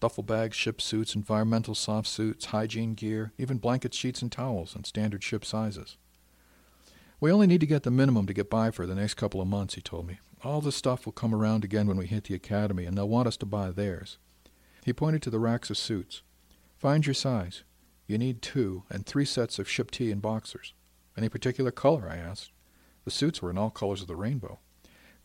duffel 0.00 0.22
bags, 0.22 0.56
ship 0.56 0.80
suits, 0.80 1.14
environmental 1.14 1.74
soft 1.74 2.06
suits, 2.06 2.46
hygiene 2.46 2.94
gear, 2.94 3.32
even 3.36 3.58
blankets, 3.58 3.96
sheets, 3.96 4.22
and 4.22 4.30
towels 4.30 4.76
in 4.76 4.84
standard 4.84 5.22
ship 5.24 5.44
sizes. 5.44 5.96
We 7.20 7.32
only 7.32 7.48
need 7.48 7.60
to 7.60 7.66
get 7.66 7.82
the 7.82 7.90
minimum 7.90 8.26
to 8.26 8.32
get 8.32 8.48
by 8.48 8.70
for 8.70 8.86
the 8.86 8.94
next 8.94 9.14
couple 9.14 9.40
of 9.40 9.48
months, 9.48 9.74
he 9.74 9.80
told 9.80 10.06
me. 10.06 10.20
All 10.44 10.60
the 10.60 10.70
stuff 10.70 11.04
will 11.04 11.12
come 11.12 11.34
around 11.34 11.64
again 11.64 11.88
when 11.88 11.96
we 11.96 12.06
hit 12.06 12.24
the 12.24 12.34
academy, 12.34 12.84
and 12.84 12.96
they'll 12.96 13.08
want 13.08 13.26
us 13.26 13.36
to 13.38 13.46
buy 13.46 13.72
theirs. 13.72 14.18
He 14.84 14.92
pointed 14.92 15.22
to 15.22 15.30
the 15.30 15.38
racks 15.38 15.70
of 15.70 15.76
suits. 15.76 16.22
Find 16.76 17.06
your 17.06 17.14
size. 17.14 17.64
You 18.06 18.18
need 18.18 18.40
two, 18.40 18.84
and 18.88 19.04
three 19.04 19.24
sets 19.24 19.58
of 19.58 19.68
ship 19.68 19.90
tee 19.90 20.10
and 20.10 20.22
boxers. 20.22 20.72
Any 21.16 21.28
particular 21.28 21.70
color? 21.70 22.08
I 22.08 22.16
asked. 22.16 22.52
The 23.04 23.10
suits 23.10 23.42
were 23.42 23.50
in 23.50 23.58
all 23.58 23.70
colors 23.70 24.02
of 24.02 24.06
the 24.08 24.16
rainbow. 24.16 24.60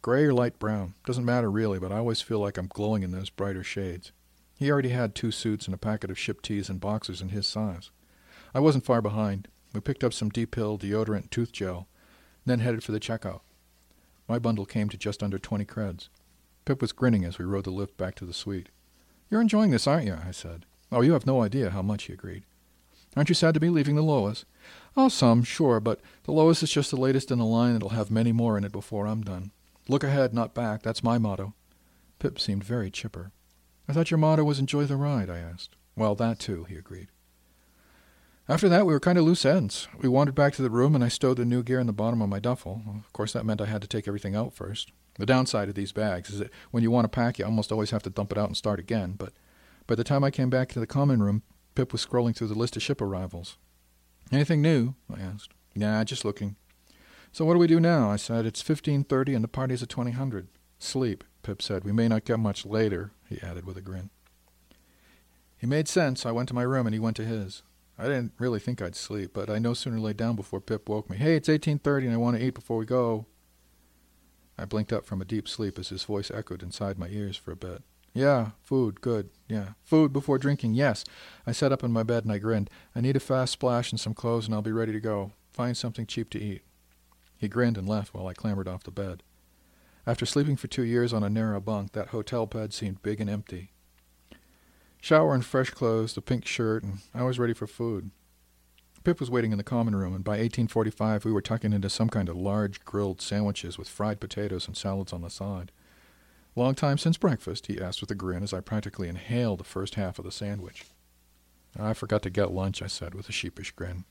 Gray 0.01 0.25
or 0.25 0.33
light 0.33 0.59
brown. 0.59 0.95
Doesn't 1.05 1.23
matter 1.23 1.49
really, 1.49 1.79
but 1.79 1.91
I 1.91 1.97
always 1.97 2.21
feel 2.21 2.39
like 2.39 2.57
I'm 2.57 2.67
glowing 2.67 3.03
in 3.03 3.11
those 3.11 3.29
brighter 3.29 3.63
shades. 3.63 4.11
He 4.57 4.71
already 4.71 4.89
had 4.89 5.15
two 5.15 5.31
suits 5.31 5.65
and 5.65 5.73
a 5.73 5.77
packet 5.77 6.09
of 6.09 6.19
ship 6.19 6.41
tees 6.41 6.69
and 6.69 6.79
boxers 6.79 7.21
in 7.21 7.29
his 7.29 7.47
size. 7.47 7.91
I 8.53 8.59
wasn't 8.59 8.85
far 8.85 9.01
behind. 9.01 9.47
We 9.73 9.79
picked 9.79 10.03
up 10.03 10.13
some 10.13 10.29
D-Pill, 10.29 10.77
deodorant, 10.77 11.29
tooth 11.29 11.51
gel, 11.51 11.87
then 12.45 12.59
headed 12.59 12.83
for 12.83 12.91
the 12.91 12.99
checkout. 12.99 13.41
My 14.27 14.39
bundle 14.39 14.65
came 14.65 14.89
to 14.89 14.97
just 14.97 15.23
under 15.23 15.39
20 15.39 15.65
creds. 15.65 16.09
Pip 16.65 16.81
was 16.81 16.91
grinning 16.91 17.25
as 17.25 17.37
we 17.37 17.45
rode 17.45 17.65
the 17.65 17.71
lift 17.71 17.97
back 17.97 18.15
to 18.15 18.25
the 18.25 18.33
suite. 18.33 18.69
You're 19.33 19.41
enjoying 19.41 19.71
this, 19.71 19.87
aren't 19.87 20.05
you? 20.05 20.15
I 20.23 20.29
said. 20.29 20.67
Oh, 20.91 21.01
you 21.01 21.13
have 21.13 21.25
no 21.25 21.41
idea 21.41 21.71
how 21.71 21.81
much, 21.81 22.03
he 22.03 22.13
agreed. 22.13 22.43
Aren't 23.15 23.29
you 23.29 23.33
sad 23.33 23.55
to 23.55 23.59
be 23.59 23.71
leaving 23.71 23.95
the 23.95 24.03
Lois? 24.03 24.45
Oh, 24.95 25.09
some, 25.09 25.41
sure, 25.41 25.79
but 25.79 26.01
the 26.25 26.31
Lois 26.31 26.61
is 26.61 26.69
just 26.69 26.91
the 26.91 26.97
latest 26.97 27.31
in 27.31 27.39
a 27.39 27.47
line 27.47 27.73
that'll 27.73 27.89
have 27.89 28.11
many 28.11 28.31
more 28.31 28.59
in 28.59 28.63
it 28.63 28.71
before 28.71 29.07
I'm 29.07 29.23
done. 29.23 29.49
Look 29.87 30.03
ahead, 30.03 30.35
not 30.35 30.53
back. 30.53 30.83
That's 30.83 31.03
my 31.03 31.17
motto. 31.17 31.55
Pip 32.19 32.39
seemed 32.39 32.63
very 32.63 32.91
chipper. 32.91 33.31
I 33.87 33.93
thought 33.93 34.11
your 34.11 34.19
motto 34.19 34.43
was 34.43 34.59
enjoy 34.59 34.85
the 34.85 34.97
ride, 34.97 35.31
I 35.31 35.39
asked. 35.39 35.75
Well, 35.95 36.13
that 36.13 36.37
too, 36.37 36.65
he 36.65 36.75
agreed. 36.75 37.07
After 38.47 38.69
that, 38.69 38.85
we 38.85 38.93
were 38.93 38.99
kind 38.99 39.17
of 39.17 39.23
loose 39.23 39.45
ends. 39.45 39.87
We 39.99 40.09
wandered 40.09 40.35
back 40.35 40.53
to 40.53 40.61
the 40.61 40.69
room, 40.69 40.93
and 40.93 41.03
I 41.03 41.07
stowed 41.07 41.37
the 41.37 41.45
new 41.45 41.63
gear 41.63 41.79
in 41.79 41.87
the 41.87 41.91
bottom 41.91 42.21
of 42.21 42.29
my 42.29 42.37
duffel. 42.37 42.83
Of 42.87 43.11
course, 43.13 43.33
that 43.33 43.47
meant 43.47 43.61
I 43.61 43.65
had 43.65 43.81
to 43.81 43.87
take 43.87 44.07
everything 44.07 44.35
out 44.35 44.53
first. 44.53 44.91
The 45.15 45.25
downside 45.25 45.69
of 45.69 45.75
these 45.75 45.91
bags 45.91 46.29
is 46.29 46.39
that 46.39 46.51
when 46.71 46.83
you 46.83 46.89
want 46.91 47.05
to 47.05 47.09
pack, 47.09 47.37
you 47.37 47.45
almost 47.45 47.71
always 47.71 47.91
have 47.91 48.03
to 48.03 48.09
dump 48.09 48.31
it 48.31 48.37
out 48.37 48.47
and 48.47 48.57
start 48.57 48.79
again. 48.79 49.13
But 49.17 49.33
by 49.85 49.95
the 49.95 50.03
time 50.03 50.23
I 50.23 50.31
came 50.31 50.49
back 50.49 50.69
to 50.69 50.79
the 50.79 50.87
common 50.87 51.21
room, 51.21 51.43
Pip 51.75 51.91
was 51.91 52.05
scrolling 52.05 52.35
through 52.35 52.47
the 52.47 52.57
list 52.57 52.75
of 52.75 52.83
ship 52.83 53.01
arrivals. 53.01 53.57
Anything 54.31 54.61
new? 54.61 54.95
I 55.13 55.19
asked. 55.21 55.53
Yeah, 55.75 56.03
just 56.03 56.25
looking. 56.25 56.55
So 57.31 57.45
what 57.45 57.53
do 57.53 57.59
we 57.59 57.67
do 57.67 57.79
now? 57.79 58.09
I 58.09 58.15
said. 58.15 58.45
It's 58.45 58.63
15.30 58.63 59.35
and 59.35 59.43
the 59.43 59.47
party's 59.47 59.83
at 59.83 59.89
2000. 59.89 60.47
Sleep, 60.79 61.23
Pip 61.41 61.61
said. 61.61 61.83
We 61.83 61.91
may 61.91 62.07
not 62.07 62.25
get 62.25 62.39
much 62.39 62.65
later, 62.65 63.11
he 63.29 63.41
added 63.41 63.65
with 63.65 63.77
a 63.77 63.81
grin. 63.81 64.09
He 65.57 65.67
made 65.67 65.87
sense. 65.87 66.25
I 66.25 66.31
went 66.31 66.49
to 66.49 66.55
my 66.55 66.63
room 66.63 66.85
and 66.85 66.93
he 66.93 66.99
went 66.99 67.15
to 67.17 67.25
his. 67.25 67.63
I 67.97 68.03
didn't 68.03 68.33
really 68.37 68.59
think 68.59 68.81
I'd 68.81 68.95
sleep, 68.95 69.31
but 69.33 69.49
I 69.49 69.59
no 69.59 69.73
sooner 69.73 69.99
lay 69.99 70.13
down 70.13 70.35
before 70.35 70.59
Pip 70.59 70.89
woke 70.89 71.09
me. 71.09 71.17
Hey, 71.17 71.35
it's 71.35 71.47
18.30 71.47 72.05
and 72.05 72.13
I 72.13 72.17
want 72.17 72.37
to 72.37 72.43
eat 72.43 72.53
before 72.53 72.77
we 72.77 72.85
go. 72.85 73.27
I 74.57 74.65
blinked 74.65 74.93
up 74.93 75.05
from 75.05 75.21
a 75.21 75.25
deep 75.25 75.47
sleep 75.47 75.79
as 75.79 75.89
his 75.89 76.03
voice 76.03 76.31
echoed 76.31 76.63
inside 76.63 76.97
my 76.99 77.07
ears 77.09 77.35
for 77.37 77.51
a 77.51 77.55
bit. 77.55 77.83
Yeah, 78.13 78.51
food, 78.61 79.01
good. 79.01 79.29
Yeah, 79.47 79.69
food 79.83 80.13
before 80.13 80.37
drinking, 80.37 80.75
yes. 80.75 81.03
I 81.47 81.51
sat 81.51 81.71
up 81.71 81.83
in 81.83 81.91
my 81.91 82.03
bed 82.03 82.23
and 82.23 82.31
I 82.31 82.37
grinned. 82.37 82.69
I 82.95 83.01
need 83.01 83.15
a 83.15 83.19
fast 83.19 83.53
splash 83.53 83.91
and 83.91 83.99
some 83.99 84.13
clothes 84.13 84.45
and 84.45 84.53
I'll 84.53 84.61
be 84.61 84.71
ready 84.71 84.91
to 84.91 84.99
go. 84.99 85.31
Find 85.51 85.75
something 85.75 86.05
cheap 86.05 86.29
to 86.31 86.41
eat. 86.41 86.61
He 87.37 87.47
grinned 87.47 87.77
and 87.77 87.89
left 87.89 88.13
while 88.13 88.27
I 88.27 88.33
clambered 88.33 88.67
off 88.67 88.83
the 88.83 88.91
bed. 88.91 89.23
After 90.05 90.25
sleeping 90.25 90.57
for 90.57 90.67
two 90.67 90.83
years 90.83 91.13
on 91.13 91.23
a 91.23 91.29
narrow 91.29 91.59
bunk, 91.59 91.93
that 91.93 92.09
hotel 92.09 92.45
bed 92.45 92.73
seemed 92.73 93.01
big 93.01 93.19
and 93.19 93.29
empty. 93.29 93.71
Shower 95.01 95.33
and 95.33 95.43
fresh 95.43 95.69
clothes, 95.69 96.13
the 96.13 96.21
pink 96.21 96.45
shirt, 96.45 96.83
and 96.83 96.99
I 97.13 97.23
was 97.23 97.39
ready 97.39 97.53
for 97.53 97.67
food. 97.67 98.11
Pip 99.03 99.19
was 99.19 99.29
waiting 99.29 99.51
in 99.51 99.57
the 99.57 99.63
common 99.63 99.95
room, 99.95 100.15
and 100.15 100.23
by 100.23 100.31
1845 100.31 101.25
we 101.25 101.31
were 101.31 101.41
tucking 101.41 101.73
into 101.73 101.89
some 101.89 102.09
kind 102.09 102.29
of 102.29 102.37
large 102.37 102.83
grilled 102.85 103.21
sandwiches 103.21 103.77
with 103.77 103.89
fried 103.89 104.19
potatoes 104.19 104.65
and 104.65 104.77
salads 104.77 105.11
on 105.11 105.21
the 105.21 105.29
side. 105.29 105.71
Long 106.55 106.73
time 106.73 106.97
since 106.97 107.17
breakfast, 107.17 107.67
he 107.67 107.81
asked 107.81 107.99
with 107.99 108.11
a 108.11 108.15
grin 108.15 108.43
as 108.43 108.53
I 108.53 108.61
practically 108.61 109.09
inhaled 109.09 109.59
the 109.59 109.65
first 109.65 109.95
half 109.95 110.19
of 110.19 110.25
the 110.25 110.31
sandwich. 110.31 110.85
I 111.77 111.93
forgot 111.93 112.21
to 112.23 112.29
get 112.29 112.53
lunch, 112.53 112.81
I 112.81 112.87
said 112.87 113.13
with 113.15 113.27
a 113.27 113.33
sheepish 113.33 113.71
grin. 113.71 114.05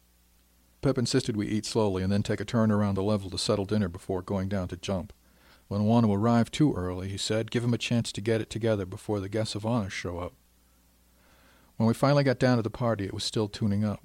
Pip 0.82 0.98
insisted 0.98 1.36
we 1.36 1.46
eat 1.46 1.64
slowly 1.64 2.02
and 2.02 2.12
then 2.12 2.24
take 2.24 2.40
a 2.40 2.44
turn 2.44 2.72
around 2.72 2.96
the 2.96 3.02
level 3.02 3.30
to 3.30 3.38
settle 3.38 3.64
dinner 3.64 3.88
before 3.88 4.20
going 4.20 4.48
down 4.48 4.68
to 4.68 4.76
jump. 4.76 5.12
When 5.68 5.80
don't 5.80 5.88
want 5.88 6.04
to 6.04 6.12
arrive 6.12 6.50
too 6.50 6.74
early, 6.74 7.08
he 7.08 7.16
said. 7.16 7.50
Give 7.50 7.64
him 7.64 7.72
a 7.72 7.78
chance 7.78 8.12
to 8.12 8.20
get 8.20 8.40
it 8.40 8.50
together 8.50 8.84
before 8.84 9.20
the 9.20 9.28
guests 9.28 9.54
of 9.54 9.64
honor 9.64 9.88
show 9.88 10.18
up. 10.18 10.34
When 11.76 11.86
we 11.86 11.94
finally 11.94 12.24
got 12.24 12.38
down 12.38 12.56
to 12.56 12.62
the 12.62 12.68
party, 12.68 13.04
it 13.04 13.14
was 13.14 13.24
still 13.24 13.48
tuning 13.48 13.84
up. 13.84 14.02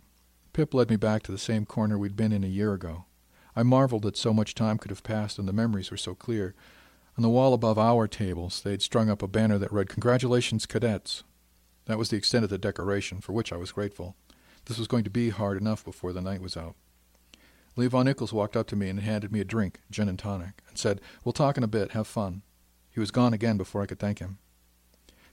Pip 0.58 0.74
led 0.74 0.90
me 0.90 0.96
back 0.96 1.22
to 1.22 1.32
the 1.32 1.38
same 1.38 1.68
corner 1.68 2.00
we'd 2.00 2.16
been 2.16 2.32
in 2.32 2.44
a 2.44 2.48
year 2.48 2.74
ago. 2.74 3.06
I 3.56 3.62
marveled 3.62 4.02
that 4.02 4.18
so 4.18 4.34
much 4.34 4.56
time 4.56 4.80
could 4.80 4.90
have 4.90 5.04
passed 5.04 5.38
and 5.38 5.48
the 5.48 5.54
memories 5.54 5.92
were 5.92 5.98
so 5.98 6.16
clear. 6.16 6.56
On 7.16 7.22
the 7.22 7.30
wall 7.30 7.54
above 7.54 7.78
our 7.78 8.08
tables, 8.08 8.62
they'd 8.62 8.82
strung 8.82 9.08
up 9.08 9.22
a 9.22 9.28
banner 9.28 9.60
that 9.60 9.72
read, 9.72 9.88
Congratulations, 9.88 10.66
cadets. 10.66 11.24
That 11.86 12.00
was 12.00 12.10
the 12.10 12.18
extent 12.18 12.44
of 12.44 12.50
the 12.50 12.58
decoration, 12.58 13.22
for 13.22 13.34
which 13.34 13.54
I 13.54 13.58
was 13.58 13.72
grateful. 13.72 14.16
This 14.66 14.80
was 14.80 14.88
going 14.88 15.04
to 15.04 15.12
be 15.12 15.30
hard 15.30 15.62
enough 15.62 15.86
before 15.86 16.12
the 16.12 16.22
night 16.22 16.42
was 16.42 16.58
out. 16.58 16.74
Lee 17.76 17.86
Von 17.86 18.08
Ickles 18.08 18.34
walked 18.34 18.58
up 18.58 18.66
to 18.70 18.76
me 18.76 18.90
and 18.90 19.00
handed 19.00 19.32
me 19.32 19.42
a 19.42 19.46
drink, 19.46 19.82
gin 19.92 20.10
and 20.10 20.18
tonic, 20.18 20.64
and 20.70 20.76
said, 20.80 21.02
We'll 21.24 21.34
talk 21.34 21.58
in 21.58 21.64
a 21.64 21.68
bit, 21.68 21.92
have 21.92 22.08
fun. 22.08 22.42
He 22.90 23.00
was 23.00 23.12
gone 23.12 23.36
again 23.36 23.58
before 23.58 23.84
I 23.84 23.86
could 23.86 24.00
thank 24.00 24.18
him. 24.18 24.40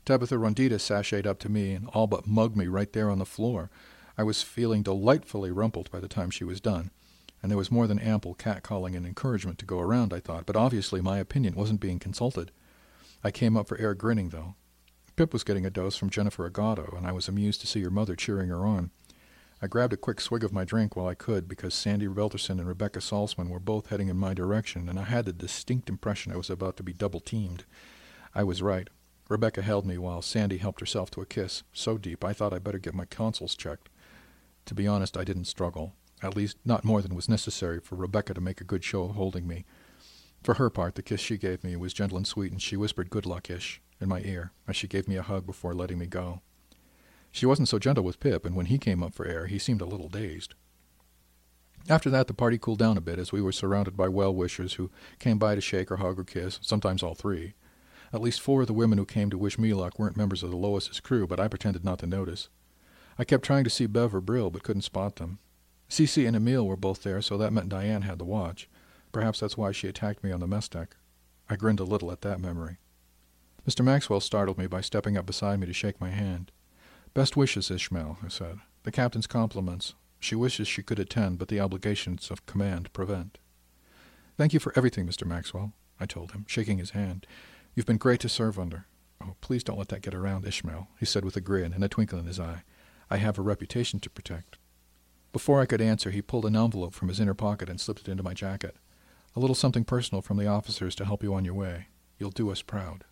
Tabitha 0.05 0.35
Rondita 0.35 0.79
sashayed 0.79 1.25
up 1.25 1.39
to 1.39 1.49
me 1.49 1.73
and 1.73 1.89
all 1.95 2.07
but 2.07 2.27
mugged 2.27 2.59
me 2.59 2.67
right 2.67 2.93
there 2.93 3.09
on 3.09 3.19
the 3.19 3.25
floor. 3.25 3.71
I 4.17 4.23
was 4.23 4.43
feeling 4.43 4.83
delightfully 4.83 5.51
rumpled 5.51 5.91
by 5.91 6.01
the 6.01 6.09
time 6.09 6.31
she 6.31 6.45
was 6.45 6.61
done 6.61 6.91
and 7.45 7.51
there 7.51 7.59
was 7.59 7.71
more 7.71 7.87
than 7.87 7.99
ample 7.99 8.35
catcalling 8.35 8.97
and 8.97 9.05
encouragement 9.05 9.59
to 9.59 9.67
go 9.67 9.79
around, 9.79 10.15
I 10.15 10.21
thought, 10.21 10.47
but 10.47 10.57
obviously 10.57 11.03
my 11.03 11.19
opinion 11.19 11.55
wasn't 11.55 11.79
being 11.79 11.99
consulted. 11.99 12.51
I 13.23 13.31
came 13.31 13.55
up 13.55 13.69
for 13.69 13.77
air 13.77 13.93
grinning, 13.93 14.31
though. 14.31 14.55
Pip 15.15 15.31
was 15.31 15.45
getting 15.45 15.67
a 15.67 15.71
dose 15.71 15.95
from 15.95 16.09
Jennifer 16.09 16.49
Agato, 16.49 16.97
and 16.97 17.07
I 17.07 17.13
was 17.13 17.29
amused 17.29 17.61
to 17.61 17.67
see 17.67 17.83
her 17.83 17.91
mother 17.91 18.17
cheering 18.17 18.49
her 18.49 18.65
on. 18.65 18.93
I 19.61 19.67
grabbed 19.67 19.93
a 19.93 19.99
quick 19.99 20.23
swig 20.23 20.43
of 20.43 20.55
my 20.55 20.65
drink 20.65 20.97
while 20.97 21.07
I 21.07 21.15
could, 21.15 21.47
because 21.47 21.75
Sandy 21.75 22.07
Belterson 22.07 22.59
and 22.59 22.67
Rebecca 22.67 23.01
Salzman 23.01 23.51
were 23.51 23.61
both 23.61 23.89
heading 23.89 24.09
in 24.09 24.17
my 24.17 24.33
direction, 24.33 24.89
and 24.89 24.99
I 24.99 25.05
had 25.05 25.27
the 25.27 25.33
distinct 25.35 25.91
impression 25.91 26.33
I 26.33 26.39
was 26.39 26.49
about 26.49 26.79
to 26.79 26.83
be 26.83 26.95
double 26.95 27.21
teamed. 27.21 27.67
I 28.35 28.43
was 28.43 28.63
right. 28.63 28.89
Rebecca 29.29 29.61
held 29.61 29.85
me 29.85 29.99
while 29.99 30.23
Sandy 30.23 30.57
helped 30.57 30.81
herself 30.81 31.11
to 31.11 31.21
a 31.21 31.27
kiss, 31.27 31.63
so 31.75 31.99
deep 31.99 32.25
I 32.25 32.33
thought 32.33 32.55
I'd 32.55 32.65
better 32.65 32.79
get 32.79 32.95
my 32.95 33.05
tonsils 33.05 33.55
checked. 33.55 33.91
To 34.67 34.75
be 34.75 34.87
honest, 34.87 35.17
I 35.17 35.25
didn't 35.25 35.45
struggle 35.47 35.95
at 36.25 36.37
least 36.37 36.57
not 36.65 36.85
more 36.85 37.03
than 37.03 37.15
was 37.15 37.29
necessary 37.29 37.81
for 37.81 37.97
Rebecca 37.97 38.35
to 38.35 38.41
make 38.41 38.61
a 38.61 38.65
good 38.65 38.83
show 38.83 39.05
of 39.05 39.15
holding 39.15 39.47
me. 39.47 39.65
For 40.43 40.55
her 40.55 40.71
part, 40.71 40.95
the 40.95 41.03
kiss 41.03 41.21
she 41.21 41.37
gave 41.37 41.63
me 41.63 41.77
was 41.77 41.93
gentle 41.93 42.17
and 42.17 42.27
sweet, 42.27 42.53
and 42.53 42.61
she 42.61 42.77
whispered 42.77 43.11
good 43.11 43.27
luck-ish 43.27 43.81
in 44.01 44.09
my 44.09 44.21
ear 44.21 44.53
as 44.67 44.77
she 44.77 44.89
gave 44.89 45.09
me 45.09 45.17
a 45.17 45.23
hug 45.23 45.47
before 45.47 45.75
letting 45.75 45.99
me 45.99 46.07
go. 46.07 46.41
She 47.31 47.47
wasn't 47.47 47.69
so 47.69 47.79
gentle 47.79 48.05
with 48.05 48.21
Pip, 48.21 48.45
and 48.45 48.55
when 48.55 48.67
he 48.67 48.79
came 48.79 49.03
up 49.03 49.15
for 49.15 49.27
air, 49.27 49.47
he 49.47 49.59
seemed 49.59 49.81
a 49.81 49.87
little 49.87 50.09
dazed. 50.09 50.55
After 51.89 52.09
that, 52.11 52.29
the 52.29 52.35
party 52.35 52.59
cooled 52.59 52.79
down 52.79 52.97
a 52.97 53.03
bit 53.03 53.19
as 53.19 53.33
we 53.33 53.43
were 53.43 53.53
surrounded 53.53 53.97
by 53.97 54.09
well-wishers 54.09 54.75
who 54.75 54.91
came 55.19 55.39
by 55.39 55.55
to 55.55 55.61
shake 55.61 55.91
or 55.91 55.97
hug 55.97 56.19
or 56.19 56.25
kiss, 56.25 56.59
sometimes 56.63 57.03
all 57.03 57.15
three. 57.15 57.55
At 58.13 58.23
least 58.23 58.41
four 58.41 58.63
of 58.63 58.69
the 58.69 58.73
women 58.73 58.97
who 58.97 59.05
came 59.05 59.29
to 59.31 59.39
wish 59.39 59.59
me 59.59 59.75
luck 59.75 59.99
weren't 59.99 60.17
members 60.17 60.43
of 60.43 60.51
the 60.51 60.57
Lois's 60.57 61.01
crew, 61.01 61.27
but 61.27 61.41
I 61.41 61.49
pretended 61.49 61.85
not 61.85 61.99
to 61.99 62.07
notice. 62.07 62.49
I 63.19 63.25
kept 63.25 63.45
trying 63.45 63.65
to 63.65 63.71
see 63.71 63.87
Bev 63.87 64.15
or 64.15 64.21
Bril, 64.21 64.51
but 64.53 64.63
couldn't 64.63 64.83
spot 64.83 65.17
them. 65.17 65.39
Cece 65.89 66.27
and 66.27 66.37
Emil 66.37 66.67
were 66.67 66.77
both 66.77 67.03
there, 67.03 67.23
so 67.23 67.39
that 67.39 67.53
meant 67.53 67.69
Diane 67.69 68.03
had 68.03 68.19
the 68.19 68.25
watch. 68.25 68.69
Perhaps 69.13 69.41
that's 69.41 69.57
why 69.57 69.71
she 69.71 69.87
attacked 69.87 70.25
me 70.25 70.33
on 70.33 70.41
the 70.41 70.47
mess 70.47 70.69
deck. 70.69 70.97
I 71.49 71.57
grinned 71.57 71.81
a 71.81 71.85
little 71.85 72.11
at 72.11 72.23
that 72.23 72.41
memory. 72.41 72.79
Mr. 73.69 73.85
Maxwell 73.85 74.21
startled 74.21 74.59
me 74.59 74.67
by 74.67 74.81
stepping 74.81 75.17
up 75.17 75.27
beside 75.27 75.61
me 75.61 75.67
to 75.67 75.73
shake 75.73 76.01
my 76.01 76.11
hand. 76.11 76.51
Best 77.15 77.37
wishes, 77.37 77.71
Ishmael, 77.71 78.19
I 78.25 78.29
said. 78.29 78.59
The 78.83 78.91
captain's 78.91 79.27
compliments. 79.27 79.95
She 80.19 80.35
wishes 80.35 80.67
she 80.67 80.83
could 80.83 80.99
attend, 80.99 81.39
but 81.39 81.49
the 81.49 81.61
obligations 81.61 82.31
of 82.31 82.45
command 82.47 82.93
prevent. 82.93 83.39
Thank 84.37 84.53
you 84.53 84.61
for 84.61 84.73
everything, 84.75 85.07
Mr. 85.07 85.27
Maxwell, 85.27 85.73
I 86.01 86.07
told 86.07 86.33
him, 86.33 86.45
shaking 86.49 86.79
his 86.79 86.91
hand. 86.91 87.27
You've 87.75 87.87
been 87.87 87.99
great 87.99 88.21
to 88.21 88.29
serve 88.29 88.59
under. 88.59 88.87
Oh, 89.23 89.37
please 89.41 89.63
don't 89.63 89.79
let 89.79 89.89
that 89.89 90.03
get 90.03 90.15
around, 90.15 90.47
Ishmael, 90.47 90.89
he 90.99 91.07
said 91.07 91.25
with 91.25 91.37
a 91.37 91.41
grin 91.41 91.73
and 91.73 91.85
a 91.85 91.89
twinkle 91.89 92.19
in 92.19 92.27
his 92.27 92.41
eye. 92.41 92.63
I 93.11 93.19
have 93.19 93.39
a 93.39 93.43
reputation 93.43 94.01
to 94.01 94.11
protect. 94.11 94.59
Before 95.33 95.61
I 95.61 95.67
could 95.67 95.81
answer, 95.81 96.11
he 96.11 96.23
pulled 96.23 96.47
an 96.47 96.57
envelope 96.57 96.95
from 96.95 97.09
his 97.09 97.21
inner 97.21 97.35
pocket 97.35 97.69
and 97.69 97.81
slipped 97.81 98.03
it 98.03 98.09
into 98.09 98.23
my 98.23 98.35
jacket. 98.35 98.77
A 99.37 99.41
little 99.41 99.55
something 99.55 99.85
personal 99.85 100.23
from 100.23 100.37
the 100.37 100.47
officers 100.47 100.95
to 100.95 101.05
help 101.05 101.23
you 101.23 101.35
on 101.35 101.45
your 101.45 101.55
way. 101.55 101.89
You'll 102.19 102.31
do 102.31 102.51
us 102.51 102.63
proud. 102.63 103.05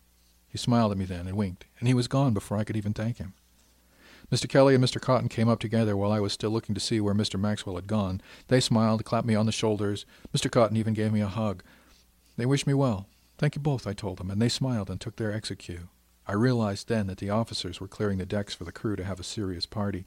He 0.47 0.57
smiled 0.57 0.91
at 0.91 0.97
me 0.97 1.05
then 1.05 1.27
and 1.27 1.35
winked, 1.35 1.65
and 1.79 1.87
he 1.87 1.93
was 1.93 2.07
gone 2.07 2.33
before 2.33 2.57
I 2.57 2.63
could 2.63 2.77
even 2.77 2.93
thank 2.93 3.17
him. 3.17 3.33
Mr. 4.31 4.47
Kelly 4.47 4.73
and 4.73 4.83
Mr. 4.83 5.01
Cotton 5.01 5.29
came 5.29 5.49
up 5.49 5.59
together 5.59 5.97
while 5.97 6.11
I 6.11 6.19
was 6.19 6.31
still 6.33 6.49
looking 6.49 6.73
to 6.75 6.81
see 6.81 7.01
where 7.01 7.13
Mr. 7.13 7.39
Maxwell 7.39 7.75
had 7.75 7.87
gone. 7.87 8.21
They 8.47 8.59
smiled, 8.59 9.03
clapped 9.03 9.27
me 9.27 9.35
on 9.35 9.45
the 9.45 9.51
shoulders. 9.51 10.05
Mr. 10.35 10.49
Cotton 10.49 10.77
even 10.77 10.93
gave 10.93 11.11
me 11.11 11.21
a 11.21 11.27
hug. 11.27 11.61
They 12.37 12.45
wished 12.45 12.65
me 12.65 12.73
well. 12.73 13.07
Thank 13.37 13.55
you 13.55 13.61
both, 13.61 13.85
I 13.85 13.93
told 13.93 14.17
them, 14.17 14.31
and 14.31 14.41
they 14.41 14.49
smiled 14.49 14.89
and 14.89 14.99
took 14.99 15.17
their 15.17 15.33
exit 15.33 15.59
cue. 15.59 15.89
I 16.27 16.33
realized 16.33 16.87
then 16.87 17.07
that 17.07 17.17
the 17.17 17.29
officers 17.29 17.81
were 17.81 17.87
clearing 17.87 18.17
the 18.17 18.25
decks 18.25 18.53
for 18.53 18.63
the 18.63 18.71
crew 18.71 18.95
to 18.95 19.03
have 19.03 19.19
a 19.19 19.23
serious 19.23 19.65
party. 19.65 20.05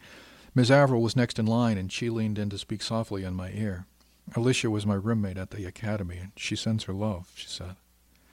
Miss 0.55 0.71
Averill 0.71 1.03
was 1.03 1.17
next 1.17 1.39
in 1.39 1.47
line, 1.47 1.77
and 1.77 1.93
she 1.93 2.09
leaned 2.09 2.39
in 2.39 2.49
to 2.51 2.59
speak 2.59 2.83
softly 2.83 3.25
in 3.25 3.35
my 3.35 3.51
ear. 3.51 3.87
Alicia 4.35 4.71
was 4.71 4.87
my 4.87 4.95
roommate 4.95 5.37
at 5.37 5.51
the 5.51 5.67
academy, 5.67 6.17
and 6.17 6.33
she 6.37 6.57
sends 6.57 6.85
her 6.85 6.95
love, 6.95 7.33
she 7.35 7.47
said. 7.47 7.77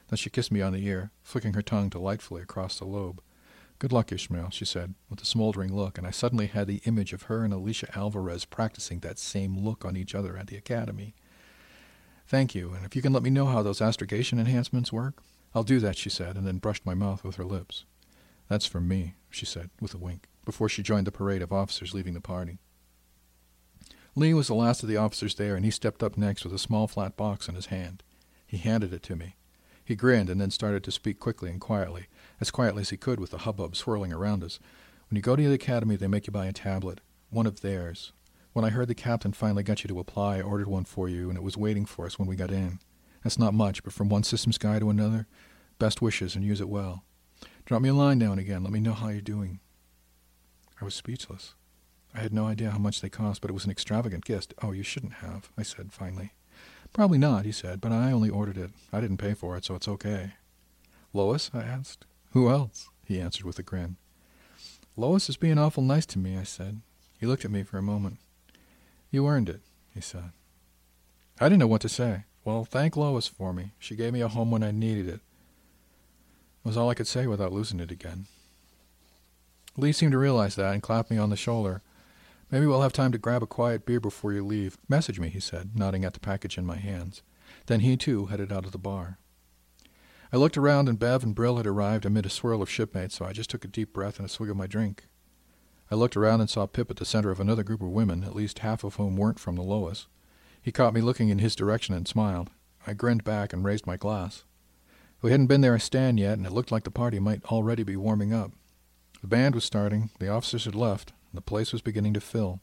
Then 0.07 0.17
she 0.17 0.29
kissed 0.29 0.51
me 0.51 0.61
on 0.61 0.73
the 0.73 0.85
ear, 0.85 1.11
flicking 1.21 1.53
her 1.53 1.61
tongue 1.61 1.89
delightfully 1.89 2.41
across 2.41 2.79
the 2.79 2.85
lobe. 2.85 3.21
Good 3.79 3.91
luck, 3.91 4.11
Ishmael, 4.11 4.51
she 4.51 4.63
said, 4.63 4.93
with 5.09 5.21
a 5.21 5.25
smoldering 5.25 5.75
look, 5.75 5.97
and 5.97 6.07
I 6.07 6.11
suddenly 6.11 6.47
had 6.47 6.67
the 6.67 6.81
image 6.85 7.11
of 7.11 7.23
her 7.23 7.43
and 7.43 7.53
Alicia 7.53 7.95
Alvarez 7.97 8.45
practicing 8.45 8.99
that 8.99 9.19
same 9.19 9.57
look 9.57 9.83
on 9.83 9.97
each 9.97 10.15
other 10.15 10.37
at 10.37 10.47
the 10.47 10.55
academy. 10.55 11.15
Thank 12.27 12.55
you, 12.55 12.71
and 12.71 12.85
if 12.85 12.95
you 12.95 13.01
can 13.01 13.11
let 13.11 13.23
me 13.23 13.29
know 13.29 13.47
how 13.47 13.61
those 13.61 13.81
astrogation 13.81 14.39
enhancements 14.39 14.93
work. 14.93 15.21
I'll 15.55 15.63
do 15.63 15.79
that, 15.79 15.97
she 15.97 16.09
said, 16.09 16.35
and 16.35 16.47
then 16.47 16.57
brushed 16.57 16.85
my 16.85 16.93
mouth 16.93 17.23
with 17.23 17.35
her 17.35 17.45
lips. 17.45 17.85
That's 18.47 18.65
for 18.65 18.81
me, 18.81 19.15
she 19.29 19.45
said, 19.45 19.69
with 19.79 19.93
a 19.93 19.97
wink 19.97 20.27
before 20.45 20.67
she 20.67 20.83
joined 20.83 21.07
the 21.07 21.11
parade 21.11 21.41
of 21.41 21.53
officers 21.53 21.93
leaving 21.93 22.13
the 22.13 22.21
party. 22.21 22.57
Lee 24.15 24.33
was 24.33 24.47
the 24.47 24.55
last 24.55 24.83
of 24.83 24.89
the 24.89 24.97
officers 24.97 25.35
there, 25.35 25.55
and 25.55 25.65
he 25.65 25.71
stepped 25.71 26.03
up 26.03 26.17
next 26.17 26.43
with 26.43 26.53
a 26.53 26.59
small 26.59 26.87
flat 26.87 27.15
box 27.17 27.47
in 27.47 27.55
his 27.55 27.67
hand. 27.67 28.03
He 28.45 28.57
handed 28.57 28.93
it 28.93 29.01
to 29.03 29.15
me. 29.15 29.35
He 29.83 29.95
grinned 29.95 30.29
and 30.29 30.39
then 30.39 30.51
started 30.51 30.83
to 30.83 30.91
speak 30.91 31.19
quickly 31.19 31.49
and 31.49 31.59
quietly, 31.59 32.07
as 32.39 32.51
quietly 32.51 32.81
as 32.81 32.89
he 32.89 32.97
could 32.97 33.19
with 33.19 33.31
the 33.31 33.39
hubbub 33.39 33.75
swirling 33.75 34.13
around 34.13 34.43
us. 34.43 34.59
When 35.09 35.15
you 35.15 35.21
go 35.21 35.35
to 35.35 35.47
the 35.47 35.53
academy, 35.53 35.95
they 35.95 36.07
make 36.07 36.27
you 36.27 36.33
buy 36.33 36.45
a 36.45 36.53
tablet, 36.53 37.01
one 37.29 37.47
of 37.47 37.61
theirs. 37.61 38.11
When 38.53 38.63
I 38.63 38.69
heard 38.69 38.87
the 38.87 38.95
captain 38.95 39.33
finally 39.33 39.63
got 39.63 39.83
you 39.83 39.87
to 39.87 39.99
apply, 39.99 40.37
I 40.37 40.41
ordered 40.41 40.67
one 40.67 40.85
for 40.85 41.09
you, 41.09 41.29
and 41.29 41.37
it 41.37 41.43
was 41.43 41.57
waiting 41.57 41.85
for 41.85 42.05
us 42.05 42.19
when 42.19 42.27
we 42.27 42.35
got 42.35 42.51
in. 42.51 42.79
That's 43.23 43.39
not 43.39 43.53
much, 43.53 43.83
but 43.83 43.93
from 43.93 44.09
one 44.09 44.23
systems 44.23 44.57
guy 44.57 44.79
to 44.79 44.89
another, 44.89 45.27
best 45.79 46.01
wishes 46.01 46.35
and 46.35 46.43
use 46.43 46.61
it 46.61 46.69
well. 46.69 47.03
Drop 47.65 47.81
me 47.81 47.89
a 47.89 47.93
line 47.93 48.19
now 48.19 48.31
and 48.31 48.39
again. 48.39 48.63
Let 48.63 48.73
me 48.73 48.79
know 48.79 48.93
how 48.93 49.07
you're 49.07 49.21
doing. 49.21 49.59
I 50.81 50.85
was 50.85 50.93
speechless. 50.93 51.55
I 52.13 52.19
had 52.19 52.33
no 52.33 52.45
idea 52.45 52.71
how 52.71 52.77
much 52.77 53.01
they 53.01 53.09
cost, 53.09 53.41
but 53.41 53.49
it 53.49 53.53
was 53.53 53.65
an 53.65 53.71
extravagant 53.71 54.25
gift. 54.25 54.53
Oh, 54.61 54.71
you 54.71 54.83
shouldn't 54.83 55.13
have, 55.13 55.49
I 55.57 55.63
said 55.63 55.93
finally. 55.93 56.33
Probably 56.91 57.17
not, 57.17 57.45
he 57.45 57.51
said, 57.51 57.81
but 57.81 57.91
I 57.91 58.11
only 58.11 58.29
ordered 58.29 58.57
it. 58.57 58.71
I 58.91 59.01
didn't 59.01 59.17
pay 59.17 59.33
for 59.33 59.57
it, 59.57 59.65
so 59.65 59.75
it's 59.75 59.87
okay. 59.87 60.33
Lois? 61.13 61.49
I 61.53 61.63
asked. 61.63 62.05
Who 62.31 62.49
else? 62.49 62.89
He 63.05 63.19
answered 63.19 63.45
with 63.45 63.57
a 63.57 63.63
grin. 63.63 63.95
Lois 64.95 65.29
is 65.29 65.37
being 65.37 65.57
awful 65.57 65.81
nice 65.81 66.05
to 66.07 66.19
me, 66.19 66.37
I 66.37 66.43
said. 66.43 66.81
He 67.19 67.25
looked 67.25 67.45
at 67.45 67.51
me 67.51 67.63
for 67.63 67.77
a 67.77 67.83
moment. 67.83 68.17
You 69.09 69.25
earned 69.27 69.49
it, 69.49 69.61
he 69.93 70.01
said. 70.01 70.31
I 71.39 71.45
didn't 71.45 71.59
know 71.59 71.67
what 71.67 71.81
to 71.81 71.89
say. 71.89 72.25
Well, 72.45 72.65
thank 72.65 72.97
Lois 72.97 73.27
for 73.27 73.53
me. 73.53 73.71
She 73.79 73.95
gave 73.95 74.13
me 74.13 74.21
a 74.21 74.27
home 74.27 74.51
when 74.51 74.63
I 74.63 74.71
needed 74.71 75.07
it. 75.07 75.21
Was 76.63 76.77
all 76.77 76.89
I 76.89 76.93
could 76.93 77.07
say 77.07 77.27
without 77.27 77.53
losing 77.53 77.79
it 77.79 77.91
again. 77.91 78.25
Lee 79.75 79.91
seemed 79.91 80.11
to 80.11 80.17
realize 80.17 80.55
that 80.55 80.73
and 80.73 80.83
clapped 80.83 81.09
me 81.09 81.17
on 81.17 81.29
the 81.29 81.35
shoulder. 81.35 81.81
Maybe 82.51 82.67
we'll 82.67 82.81
have 82.81 82.93
time 82.93 83.11
to 83.11 83.17
grab 83.17 83.41
a 83.41 83.47
quiet 83.47 83.85
beer 83.85 83.99
before 83.99 84.33
you 84.33 84.45
leave. 84.45 84.77
Message 84.87 85.19
me, 85.19 85.29
he 85.29 85.39
said, 85.39 85.71
nodding 85.75 86.05
at 86.05 86.13
the 86.13 86.19
package 86.19 86.57
in 86.57 86.65
my 86.65 86.77
hands. 86.77 87.21
Then 87.65 87.79
he, 87.79 87.97
too, 87.97 88.27
headed 88.27 88.51
out 88.51 88.65
of 88.65 88.71
the 88.71 88.77
bar. 88.77 89.17
I 90.31 90.37
looked 90.37 90.57
around, 90.57 90.89
and 90.89 90.99
Bev 90.99 91.23
and 91.23 91.35
Bril 91.35 91.57
had 91.57 91.65
arrived 91.67 92.05
amid 92.05 92.25
a 92.25 92.29
swirl 92.29 92.61
of 92.61 92.69
shipmates, 92.69 93.15
so 93.15 93.25
I 93.25 93.33
just 93.33 93.49
took 93.49 93.65
a 93.65 93.67
deep 93.67 93.93
breath 93.93 94.17
and 94.17 94.25
a 94.25 94.29
swig 94.29 94.49
of 94.49 94.57
my 94.57 94.67
drink. 94.67 95.05
I 95.89 95.95
looked 95.95 96.17
around 96.17 96.41
and 96.41 96.49
saw 96.49 96.65
Pip 96.65 96.91
at 96.91 96.97
the 96.97 97.05
center 97.05 97.31
of 97.31 97.39
another 97.39 97.63
group 97.63 97.81
of 97.81 97.89
women, 97.89 98.23
at 98.23 98.35
least 98.35 98.59
half 98.59 98.83
of 98.83 98.95
whom 98.95 99.15
weren't 99.17 99.39
from 99.39 99.55
the 99.55 99.61
Lois. 99.61 100.07
He 100.63 100.71
caught 100.71 100.93
me 100.93 101.01
looking 101.01 101.27
in 101.27 101.39
his 101.39 101.55
direction 101.55 101.93
and 101.93 102.07
smiled. 102.07 102.49
I 102.87 102.93
grinned 102.93 103.25
back 103.25 103.51
and 103.51 103.65
raised 103.65 103.85
my 103.85 103.97
glass. 103.97 104.45
We 105.21 105.31
hadn't 105.31 105.47
been 105.47 105.61
there 105.61 105.75
a 105.75 105.79
stand 105.79 106.19
yet, 106.19 106.37
and 106.37 106.47
it 106.47 106.53
looked 106.53 106.71
like 106.71 106.85
the 106.85 106.91
party 106.91 107.19
might 107.19 107.43
already 107.45 107.83
be 107.83 107.97
warming 107.97 108.33
up. 108.33 108.53
The 109.21 109.27
band 109.27 109.55
was 109.55 109.65
starting, 109.65 110.09
the 110.19 110.29
officers 110.29 110.65
had 110.65 110.73
left, 110.73 111.11
and 111.31 111.37
the 111.37 111.41
place 111.41 111.73
was 111.73 111.81
beginning 111.81 112.13
to 112.13 112.21
fill. 112.21 112.61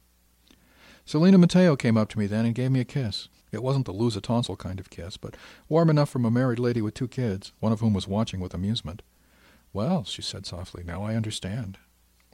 Selina 1.04 1.38
Mateo 1.38 1.76
came 1.76 1.96
up 1.96 2.08
to 2.10 2.18
me 2.18 2.26
then 2.26 2.46
and 2.46 2.54
gave 2.54 2.70
me 2.70 2.80
a 2.80 2.84
kiss. 2.84 3.28
It 3.52 3.62
wasn't 3.62 3.84
the 3.84 3.92
lose 3.92 4.16
a 4.16 4.20
tonsil 4.20 4.56
kind 4.56 4.80
of 4.80 4.90
kiss, 4.90 5.16
but 5.16 5.36
warm 5.68 5.90
enough 5.90 6.08
from 6.08 6.24
a 6.24 6.30
married 6.30 6.58
lady 6.58 6.80
with 6.80 6.94
two 6.94 7.08
kids, 7.08 7.52
one 7.60 7.72
of 7.72 7.80
whom 7.80 7.92
was 7.92 8.08
watching 8.08 8.40
with 8.40 8.54
amusement. 8.54 9.02
Well, 9.72 10.04
she 10.04 10.22
said 10.22 10.46
softly, 10.46 10.84
now 10.84 11.02
I 11.02 11.16
understand. 11.16 11.78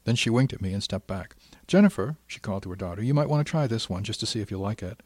Then 0.05 0.15
she 0.15 0.31
winked 0.31 0.53
at 0.53 0.63
me 0.63 0.73
and 0.73 0.83
stepped 0.83 1.07
back. 1.07 1.35
Jennifer, 1.67 2.17
she 2.27 2.39
called 2.39 2.63
to 2.65 2.71
her 2.71 2.77
daughter, 2.77 3.03
you 3.03 3.15
might 3.15 3.29
want 3.29 3.45
to 3.45 3.51
try 3.51 3.67
this 3.67 3.91
one 3.91 4.05
just 4.05 4.21
to 4.21 4.27
see 4.27 4.41
if 4.41 4.51
you 4.51 4.59
like 4.59 4.83
it. 4.83 5.01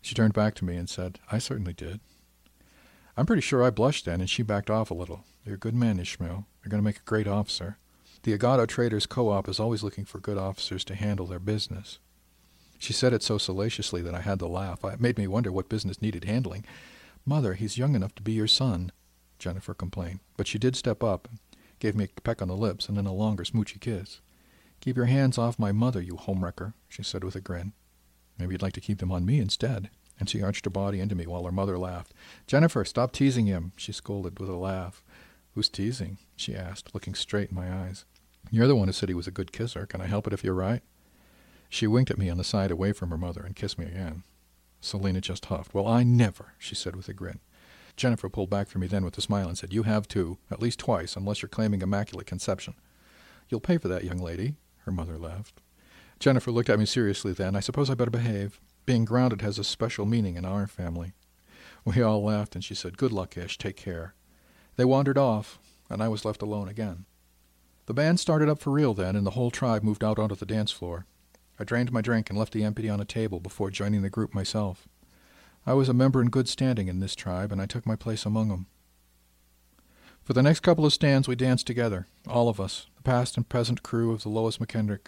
She 0.00 0.14
turned 0.14 0.32
back 0.32 0.54
to 0.56 0.64
me 0.64 0.76
and 0.76 0.88
said, 0.88 1.18
I 1.30 1.38
certainly 1.38 1.72
did. 1.72 2.00
I'm 3.16 3.26
pretty 3.26 3.42
sure 3.42 3.62
I 3.62 3.70
blushed 3.70 4.06
then, 4.06 4.20
and 4.20 4.30
she 4.30 4.42
backed 4.42 4.70
off 4.70 4.90
a 4.90 4.94
little. 4.94 5.24
You're 5.44 5.56
a 5.56 5.58
good 5.58 5.74
man, 5.74 5.98
Ishmael. 5.98 6.46
You're 6.62 6.70
going 6.70 6.82
to 6.82 6.84
make 6.84 6.98
a 6.98 7.04
great 7.04 7.26
officer. 7.26 7.78
The 8.22 8.36
Agato 8.36 8.66
Traders 8.66 9.06
Co-op 9.06 9.48
is 9.48 9.60
always 9.60 9.82
looking 9.82 10.04
for 10.04 10.20
good 10.20 10.38
officers 10.38 10.84
to 10.84 10.94
handle 10.94 11.26
their 11.26 11.38
business. 11.38 11.98
She 12.78 12.92
said 12.92 13.12
it 13.12 13.22
so 13.22 13.36
salaciously 13.36 14.00
that 14.02 14.14
I 14.14 14.20
had 14.20 14.38
to 14.38 14.46
laugh. 14.46 14.84
It 14.84 15.00
made 15.00 15.18
me 15.18 15.26
wonder 15.26 15.52
what 15.52 15.68
business 15.68 16.00
needed 16.00 16.24
handling. 16.24 16.64
Mother, 17.26 17.54
he's 17.54 17.78
young 17.78 17.94
enough 17.94 18.14
to 18.14 18.22
be 18.22 18.32
your 18.32 18.46
son, 18.46 18.92
Jennifer 19.38 19.74
complained. 19.74 20.20
But 20.36 20.46
she 20.46 20.58
did 20.58 20.76
step 20.76 21.02
up, 21.02 21.28
gave 21.78 21.94
me 21.94 22.04
a 22.04 22.20
peck 22.22 22.40
on 22.40 22.48
the 22.48 22.56
lips, 22.56 22.88
and 22.88 22.96
then 22.96 23.06
a 23.06 23.12
longer 23.12 23.44
smoochy 23.44 23.80
kiss. 23.80 24.20
Keep 24.80 24.96
your 24.96 25.06
hands 25.06 25.36
off 25.36 25.58
my 25.58 25.72
mother, 25.72 26.00
you 26.00 26.14
homewrecker, 26.14 26.72
she 26.88 27.02
said 27.02 27.22
with 27.22 27.36
a 27.36 27.40
grin. 27.40 27.74
Maybe 28.40 28.54
you'd 28.54 28.62
like 28.62 28.72
to 28.72 28.80
keep 28.80 28.98
them 28.98 29.12
on 29.12 29.26
me 29.26 29.38
instead. 29.38 29.90
And 30.18 30.28
she 30.28 30.42
arched 30.42 30.64
her 30.64 30.70
body 30.70 30.98
into 30.98 31.14
me 31.14 31.26
while 31.26 31.44
her 31.44 31.52
mother 31.52 31.78
laughed. 31.78 32.12
Jennifer, 32.46 32.84
stop 32.84 33.12
teasing 33.12 33.46
him, 33.46 33.72
she 33.76 33.92
scolded 33.92 34.38
with 34.38 34.48
a 34.48 34.56
laugh. 34.56 35.04
Who's 35.54 35.68
teasing? 35.68 36.18
she 36.36 36.56
asked, 36.56 36.94
looking 36.94 37.14
straight 37.14 37.50
in 37.50 37.56
my 37.56 37.72
eyes. 37.72 38.04
You're 38.50 38.66
the 38.66 38.76
one 38.76 38.88
who 38.88 38.92
said 38.92 39.08
he 39.08 39.14
was 39.14 39.26
a 39.26 39.32
good 39.32 39.52
kisser. 39.52 39.86
Can 39.86 40.00
I 40.00 40.06
help 40.06 40.26
it 40.26 40.32
if 40.32 40.42
you're 40.42 40.54
right? 40.54 40.82
She 41.68 41.86
winked 41.86 42.10
at 42.10 42.18
me 42.18 42.28
on 42.28 42.38
the 42.38 42.44
side 42.44 42.70
away 42.70 42.92
from 42.92 43.10
her 43.10 43.18
mother 43.18 43.42
and 43.42 43.54
kissed 43.54 43.78
me 43.78 43.86
again. 43.86 44.24
Selina 44.80 45.20
just 45.20 45.46
huffed. 45.46 45.74
Well, 45.74 45.86
I 45.86 46.02
never, 46.02 46.54
she 46.58 46.74
said 46.74 46.96
with 46.96 47.08
a 47.08 47.12
grin. 47.12 47.40
Jennifer 47.96 48.28
pulled 48.28 48.50
back 48.50 48.68
from 48.68 48.80
me 48.80 48.86
then 48.86 49.04
with 49.04 49.18
a 49.18 49.20
smile 49.20 49.48
and 49.48 49.58
said, 49.58 49.72
You 49.72 49.82
have 49.82 50.08
too, 50.08 50.38
at 50.50 50.62
least 50.62 50.78
twice, 50.78 51.16
unless 51.16 51.42
you're 51.42 51.48
claiming 51.48 51.82
immaculate 51.82 52.26
conception. 52.26 52.74
You'll 53.48 53.60
pay 53.60 53.78
for 53.78 53.88
that, 53.88 54.04
young 54.04 54.18
lady, 54.18 54.54
her 54.84 54.92
mother 54.92 55.18
laughed. 55.18 55.60
Jennifer 56.20 56.52
looked 56.52 56.68
at 56.68 56.78
me 56.78 56.84
seriously 56.84 57.32
then. 57.32 57.56
I 57.56 57.60
suppose 57.60 57.88
I 57.88 57.94
better 57.94 58.10
behave. 58.10 58.60
Being 58.84 59.06
grounded 59.06 59.40
has 59.40 59.58
a 59.58 59.64
special 59.64 60.04
meaning 60.04 60.36
in 60.36 60.44
our 60.44 60.66
family. 60.66 61.14
We 61.84 62.02
all 62.02 62.22
laughed, 62.22 62.54
and 62.54 62.62
she 62.62 62.74
said, 62.74 62.98
Good 62.98 63.10
luck, 63.10 63.38
Ish. 63.38 63.56
Take 63.56 63.76
care. 63.76 64.14
They 64.76 64.84
wandered 64.84 65.16
off, 65.16 65.58
and 65.88 66.02
I 66.02 66.08
was 66.08 66.26
left 66.26 66.42
alone 66.42 66.68
again. 66.68 67.06
The 67.86 67.94
band 67.94 68.20
started 68.20 68.50
up 68.50 68.60
for 68.60 68.70
real 68.70 68.92
then, 68.92 69.16
and 69.16 69.26
the 69.26 69.32
whole 69.32 69.50
tribe 69.50 69.82
moved 69.82 70.04
out 70.04 70.18
onto 70.18 70.34
the 70.34 70.44
dance 70.44 70.70
floor. 70.70 71.06
I 71.58 71.64
drained 71.64 71.90
my 71.90 72.02
drink 72.02 72.28
and 72.28 72.38
left 72.38 72.52
the 72.52 72.64
empty 72.64 72.88
on 72.88 73.00
a 73.00 73.06
table 73.06 73.40
before 73.40 73.70
joining 73.70 74.02
the 74.02 74.10
group 74.10 74.34
myself. 74.34 74.86
I 75.66 75.72
was 75.72 75.88
a 75.88 75.94
member 75.94 76.20
in 76.20 76.28
good 76.28 76.48
standing 76.48 76.88
in 76.88 77.00
this 77.00 77.14
tribe, 77.14 77.50
and 77.50 77.62
I 77.62 77.66
took 77.66 77.86
my 77.86 77.96
place 77.96 78.26
among 78.26 78.48
them. 78.48 78.66
For 80.22 80.34
the 80.34 80.42
next 80.42 80.60
couple 80.60 80.84
of 80.84 80.92
stands, 80.92 81.26
we 81.26 81.34
danced 81.34 81.66
together, 81.66 82.06
all 82.28 82.50
of 82.50 82.60
us, 82.60 82.86
the 82.96 83.02
past 83.02 83.36
and 83.38 83.48
present 83.48 83.82
crew 83.82 84.12
of 84.12 84.22
the 84.22 84.28
Lois 84.28 84.58
McKendrick. 84.58 85.06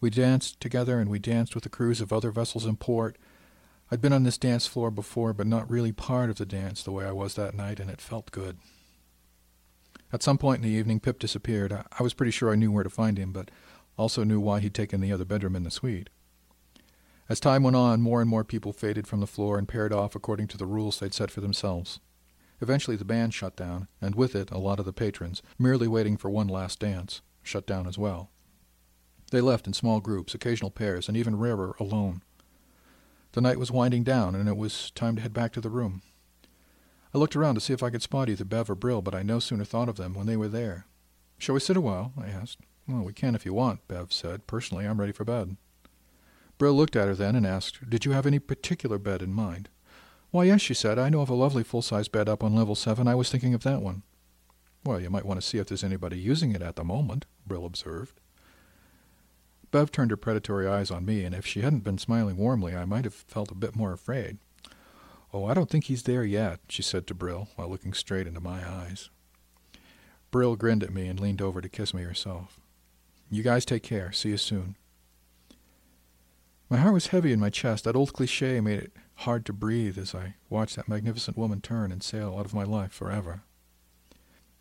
We 0.00 0.10
danced 0.10 0.60
together, 0.60 1.00
and 1.00 1.10
we 1.10 1.18
danced 1.18 1.54
with 1.54 1.64
the 1.64 1.70
crews 1.70 2.00
of 2.00 2.12
other 2.12 2.30
vessels 2.30 2.64
in 2.64 2.76
port. 2.76 3.18
I'd 3.90 4.00
been 4.00 4.12
on 4.12 4.24
this 4.24 4.38
dance 4.38 4.66
floor 4.66 4.90
before, 4.90 5.32
but 5.32 5.46
not 5.46 5.70
really 5.70 5.92
part 5.92 6.30
of 6.30 6.36
the 6.36 6.46
dance 6.46 6.82
the 6.82 6.92
way 6.92 7.04
I 7.04 7.12
was 7.12 7.34
that 7.34 7.54
night, 7.54 7.80
and 7.80 7.90
it 7.90 8.00
felt 8.00 8.30
good. 8.30 8.58
At 10.12 10.22
some 10.22 10.38
point 10.38 10.62
in 10.62 10.70
the 10.70 10.76
evening, 10.76 11.00
Pip 11.00 11.18
disappeared. 11.18 11.72
I 11.72 12.02
was 12.02 12.14
pretty 12.14 12.32
sure 12.32 12.50
I 12.50 12.56
knew 12.56 12.70
where 12.70 12.84
to 12.84 12.90
find 12.90 13.18
him, 13.18 13.32
but 13.32 13.50
also 13.96 14.24
knew 14.24 14.40
why 14.40 14.60
he'd 14.60 14.74
taken 14.74 15.00
the 15.00 15.12
other 15.12 15.24
bedroom 15.24 15.56
in 15.56 15.64
the 15.64 15.70
suite. 15.70 16.08
As 17.28 17.40
time 17.40 17.62
went 17.62 17.76
on, 17.76 18.00
more 18.00 18.22
and 18.22 18.30
more 18.30 18.44
people 18.44 18.72
faded 18.72 19.06
from 19.06 19.20
the 19.20 19.26
floor 19.26 19.58
and 19.58 19.68
paired 19.68 19.92
off 19.92 20.14
according 20.14 20.46
to 20.48 20.56
the 20.56 20.64
rules 20.64 20.98
they'd 20.98 21.12
set 21.12 21.30
for 21.30 21.42
themselves. 21.42 22.00
Eventually, 22.60 22.96
the 22.96 23.04
band 23.04 23.34
shut 23.34 23.54
down, 23.54 23.86
and 24.00 24.14
with 24.14 24.34
it, 24.34 24.50
a 24.50 24.58
lot 24.58 24.78
of 24.78 24.86
the 24.86 24.92
patrons, 24.92 25.42
merely 25.58 25.86
waiting 25.86 26.16
for 26.16 26.30
one 26.30 26.48
last 26.48 26.80
dance, 26.80 27.20
shut 27.42 27.66
down 27.66 27.86
as 27.86 27.98
well. 27.98 28.30
They 29.30 29.40
left 29.40 29.66
in 29.66 29.72
small 29.72 30.00
groups, 30.00 30.34
occasional 30.34 30.70
pairs, 30.70 31.08
and 31.08 31.16
even 31.16 31.38
rarer, 31.38 31.76
alone. 31.78 32.22
The 33.32 33.40
night 33.40 33.58
was 33.58 33.70
winding 33.70 34.04
down, 34.04 34.34
and 34.34 34.48
it 34.48 34.56
was 34.56 34.90
time 34.92 35.16
to 35.16 35.22
head 35.22 35.34
back 35.34 35.52
to 35.52 35.60
the 35.60 35.70
room. 35.70 36.02
I 37.14 37.18
looked 37.18 37.36
around 37.36 37.54
to 37.56 37.60
see 37.60 37.72
if 37.72 37.82
I 37.82 37.90
could 37.90 38.02
spot 38.02 38.28
either 38.28 38.44
Bev 38.44 38.70
or 38.70 38.76
Bril, 38.76 39.02
but 39.02 39.14
I 39.14 39.22
no 39.22 39.38
sooner 39.38 39.64
thought 39.64 39.88
of 39.88 39.96
them 39.96 40.14
when 40.14 40.26
they 40.26 40.36
were 40.36 40.48
there. 40.48 40.86
Shall 41.38 41.54
we 41.54 41.60
sit 41.60 41.76
a 41.76 41.80
while? 41.80 42.12
I 42.18 42.28
asked. 42.28 42.58
Well, 42.86 43.02
we 43.02 43.12
can 43.12 43.34
if 43.34 43.44
you 43.44 43.52
want, 43.52 43.86
Bev 43.86 44.12
said. 44.12 44.46
Personally, 44.46 44.86
I'm 44.86 44.98
ready 44.98 45.12
for 45.12 45.24
bed. 45.24 45.56
Bril 46.58 46.74
looked 46.74 46.96
at 46.96 47.06
her 47.06 47.14
then 47.14 47.36
and 47.36 47.46
asked, 47.46 47.88
Did 47.88 48.04
you 48.04 48.12
have 48.12 48.26
any 48.26 48.38
particular 48.38 48.98
bed 48.98 49.22
in 49.22 49.32
mind? 49.32 49.68
Why, 50.30 50.44
yes, 50.44 50.60
she 50.60 50.74
said. 50.74 50.98
I 50.98 51.08
know 51.08 51.20
of 51.20 51.30
a 51.30 51.34
lovely 51.34 51.62
full-size 51.62 52.08
bed 52.08 52.28
up 52.28 52.42
on 52.42 52.54
level 52.54 52.74
seven. 52.74 53.06
I 53.06 53.14
was 53.14 53.30
thinking 53.30 53.54
of 53.54 53.62
that 53.62 53.82
one. 53.82 54.02
Well, 54.84 55.00
you 55.00 55.10
might 55.10 55.24
want 55.24 55.40
to 55.40 55.46
see 55.46 55.58
if 55.58 55.68
there's 55.68 55.84
anybody 55.84 56.18
using 56.18 56.52
it 56.52 56.62
at 56.62 56.76
the 56.76 56.84
moment, 56.84 57.26
Bril 57.46 57.66
observed. 57.66 58.20
Bev 59.70 59.92
turned 59.92 60.10
her 60.10 60.16
predatory 60.16 60.66
eyes 60.66 60.90
on 60.90 61.04
me, 61.04 61.24
and 61.24 61.34
if 61.34 61.46
she 61.46 61.60
hadn't 61.60 61.84
been 61.84 61.98
smiling 61.98 62.36
warmly, 62.36 62.74
I 62.74 62.84
might 62.84 63.04
have 63.04 63.14
felt 63.14 63.50
a 63.50 63.54
bit 63.54 63.76
more 63.76 63.92
afraid. 63.92 64.38
Oh, 65.32 65.44
I 65.44 65.54
don't 65.54 65.68
think 65.68 65.84
he's 65.84 66.04
there 66.04 66.24
yet, 66.24 66.60
she 66.68 66.82
said 66.82 67.06
to 67.06 67.14
Bril, 67.14 67.48
while 67.56 67.68
looking 67.68 67.92
straight 67.92 68.26
into 68.26 68.40
my 68.40 68.66
eyes. 68.66 69.10
Bril 70.32 70.56
grinned 70.56 70.82
at 70.82 70.92
me 70.92 71.06
and 71.06 71.20
leaned 71.20 71.42
over 71.42 71.60
to 71.60 71.68
kiss 71.68 71.92
me 71.92 72.02
herself. 72.02 72.60
You 73.30 73.42
guys 73.42 73.64
take 73.64 73.82
care. 73.82 74.10
See 74.12 74.30
you 74.30 74.38
soon. 74.38 74.76
My 76.70 76.78
heart 76.78 76.94
was 76.94 77.08
heavy 77.08 77.32
in 77.32 77.40
my 77.40 77.50
chest. 77.50 77.84
That 77.84 77.96
old 77.96 78.12
cliche 78.12 78.60
made 78.60 78.78
it 78.78 78.92
hard 79.16 79.44
to 79.46 79.52
breathe 79.52 79.98
as 79.98 80.14
I 80.14 80.34
watched 80.48 80.76
that 80.76 80.88
magnificent 80.88 81.36
woman 81.36 81.60
turn 81.60 81.92
and 81.92 82.02
sail 82.02 82.36
out 82.38 82.46
of 82.46 82.54
my 82.54 82.64
life 82.64 82.92
forever. 82.92 83.42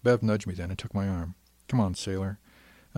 Bev 0.03 0.23
nudged 0.23 0.47
me 0.47 0.53
then 0.53 0.69
and 0.69 0.79
took 0.79 0.93
my 0.93 1.07
arm. 1.07 1.35
Come 1.67 1.79
on, 1.79 1.95
sailor. 1.95 2.39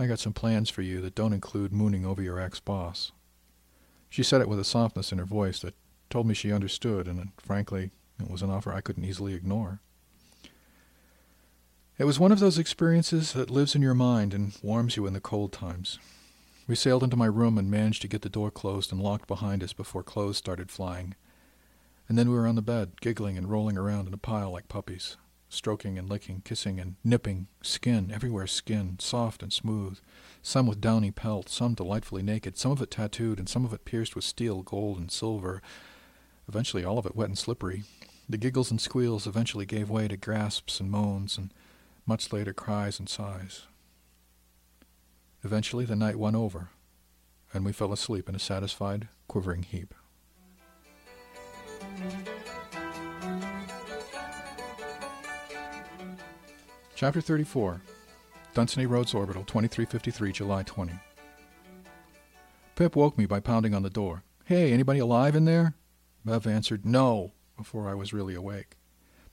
I 0.00 0.06
got 0.06 0.18
some 0.18 0.32
plans 0.32 0.70
for 0.70 0.80
you 0.80 1.02
that 1.02 1.14
don't 1.14 1.34
include 1.34 1.74
mooning 1.74 2.06
over 2.06 2.22
your 2.22 2.40
ex-boss. 2.40 3.12
She 4.08 4.22
said 4.22 4.40
it 4.40 4.48
with 4.48 4.58
a 4.58 4.64
softness 4.64 5.12
in 5.12 5.18
her 5.18 5.26
voice 5.26 5.60
that 5.60 5.74
told 6.08 6.26
me 6.26 6.32
she 6.32 6.52
understood, 6.52 7.06
and 7.06 7.32
frankly, 7.36 7.90
it 8.18 8.30
was 8.30 8.40
an 8.40 8.48
offer 8.48 8.72
I 8.72 8.80
couldn't 8.80 9.04
easily 9.04 9.34
ignore. 9.34 9.80
It 11.98 12.04
was 12.04 12.18
one 12.18 12.32
of 12.32 12.40
those 12.40 12.58
experiences 12.58 13.34
that 13.34 13.50
lives 13.50 13.74
in 13.74 13.82
your 13.82 13.92
mind 13.92 14.32
and 14.32 14.56
warms 14.62 14.96
you 14.96 15.06
in 15.06 15.12
the 15.12 15.20
cold 15.20 15.52
times. 15.52 15.98
We 16.66 16.76
sailed 16.76 17.04
into 17.04 17.16
my 17.16 17.26
room 17.26 17.58
and 17.58 17.70
managed 17.70 18.00
to 18.00 18.08
get 18.08 18.22
the 18.22 18.30
door 18.30 18.50
closed 18.50 18.92
and 18.92 19.02
locked 19.02 19.28
behind 19.28 19.62
us 19.62 19.74
before 19.74 20.02
clothes 20.02 20.38
started 20.38 20.70
flying. 20.70 21.14
And 22.08 22.16
then 22.16 22.30
we 22.30 22.36
were 22.36 22.46
on 22.46 22.54
the 22.54 22.62
bed, 22.62 23.02
giggling 23.02 23.36
and 23.36 23.50
rolling 23.50 23.76
around 23.76 24.08
in 24.08 24.14
a 24.14 24.18
pile 24.18 24.50
like 24.50 24.68
puppies 24.68 25.18
stroking 25.50 25.98
and 25.98 26.08
licking, 26.08 26.40
kissing 26.44 26.80
and 26.80 26.94
nipping, 27.04 27.48
skin, 27.60 28.10
everywhere 28.14 28.46
skin, 28.46 28.96
soft 28.98 29.42
and 29.42 29.52
smooth, 29.52 29.98
some 30.40 30.66
with 30.66 30.80
downy 30.80 31.10
pelt, 31.10 31.48
some 31.48 31.74
delightfully 31.74 32.22
naked, 32.22 32.56
some 32.56 32.70
of 32.72 32.80
it 32.80 32.90
tattooed, 32.90 33.38
and 33.38 33.48
some 33.48 33.64
of 33.64 33.74
it 33.74 33.84
pierced 33.84 34.14
with 34.14 34.24
steel, 34.24 34.62
gold, 34.62 34.96
and 34.96 35.10
silver, 35.10 35.60
eventually 36.48 36.84
all 36.84 36.98
of 36.98 37.04
it 37.04 37.16
wet 37.16 37.28
and 37.28 37.36
slippery. 37.36 37.82
The 38.28 38.38
giggles 38.38 38.70
and 38.70 38.80
squeals 38.80 39.26
eventually 39.26 39.66
gave 39.66 39.90
way 39.90 40.06
to 40.06 40.16
grasps 40.16 40.78
and 40.78 40.88
moans, 40.88 41.36
and 41.36 41.52
much 42.06 42.32
later 42.32 42.52
cries 42.52 43.00
and 43.00 43.08
sighs. 43.08 43.66
Eventually 45.42 45.84
the 45.84 45.96
night 45.96 46.16
won 46.16 46.36
over, 46.36 46.70
and 47.52 47.64
we 47.64 47.72
fell 47.72 47.92
asleep 47.92 48.28
in 48.28 48.36
a 48.36 48.38
satisfied, 48.38 49.08
quivering 49.26 49.64
heap. 49.64 49.94
Chapter 57.00 57.22
34 57.22 57.80
Dunsany 58.52 58.84
Roads 58.84 59.14
Orbital, 59.14 59.42
2353, 59.44 60.32
July 60.32 60.62
20. 60.62 60.92
Pip 62.76 62.94
woke 62.94 63.16
me 63.16 63.24
by 63.24 63.40
pounding 63.40 63.72
on 63.72 63.82
the 63.82 63.88
door. 63.88 64.22
Hey, 64.44 64.70
anybody 64.70 64.98
alive 64.98 65.34
in 65.34 65.46
there? 65.46 65.76
Bev 66.26 66.46
answered, 66.46 66.84
No, 66.84 67.32
before 67.56 67.88
I 67.88 67.94
was 67.94 68.12
really 68.12 68.34
awake. 68.34 68.76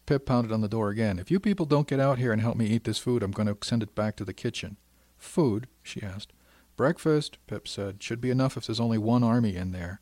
Pip 0.05 0.25
pounded 0.25 0.53
on 0.53 0.61
the 0.61 0.69
door 0.69 0.87
again. 0.91 1.19
If 1.19 1.29
you 1.29 1.41
people 1.41 1.65
don't 1.65 1.89
get 1.89 1.99
out 1.99 2.19
here 2.19 2.31
and 2.31 2.41
help 2.41 2.55
me 2.55 2.67
eat 2.67 2.85
this 2.85 2.99
food, 2.99 3.21
I'm 3.21 3.31
going 3.31 3.53
to 3.53 3.57
send 3.67 3.83
it 3.83 3.93
back 3.93 4.15
to 4.15 4.23
the 4.23 4.33
kitchen. 4.33 4.77
Food? 5.17 5.67
she 5.83 6.01
asked. 6.01 6.31
Breakfast, 6.77 7.37
Pip 7.47 7.67
said. 7.67 8.01
Should 8.01 8.21
be 8.21 8.29
enough 8.29 8.55
if 8.55 8.67
there's 8.67 8.79
only 8.79 8.97
one 8.97 9.25
army 9.25 9.57
in 9.57 9.73
there. 9.73 9.99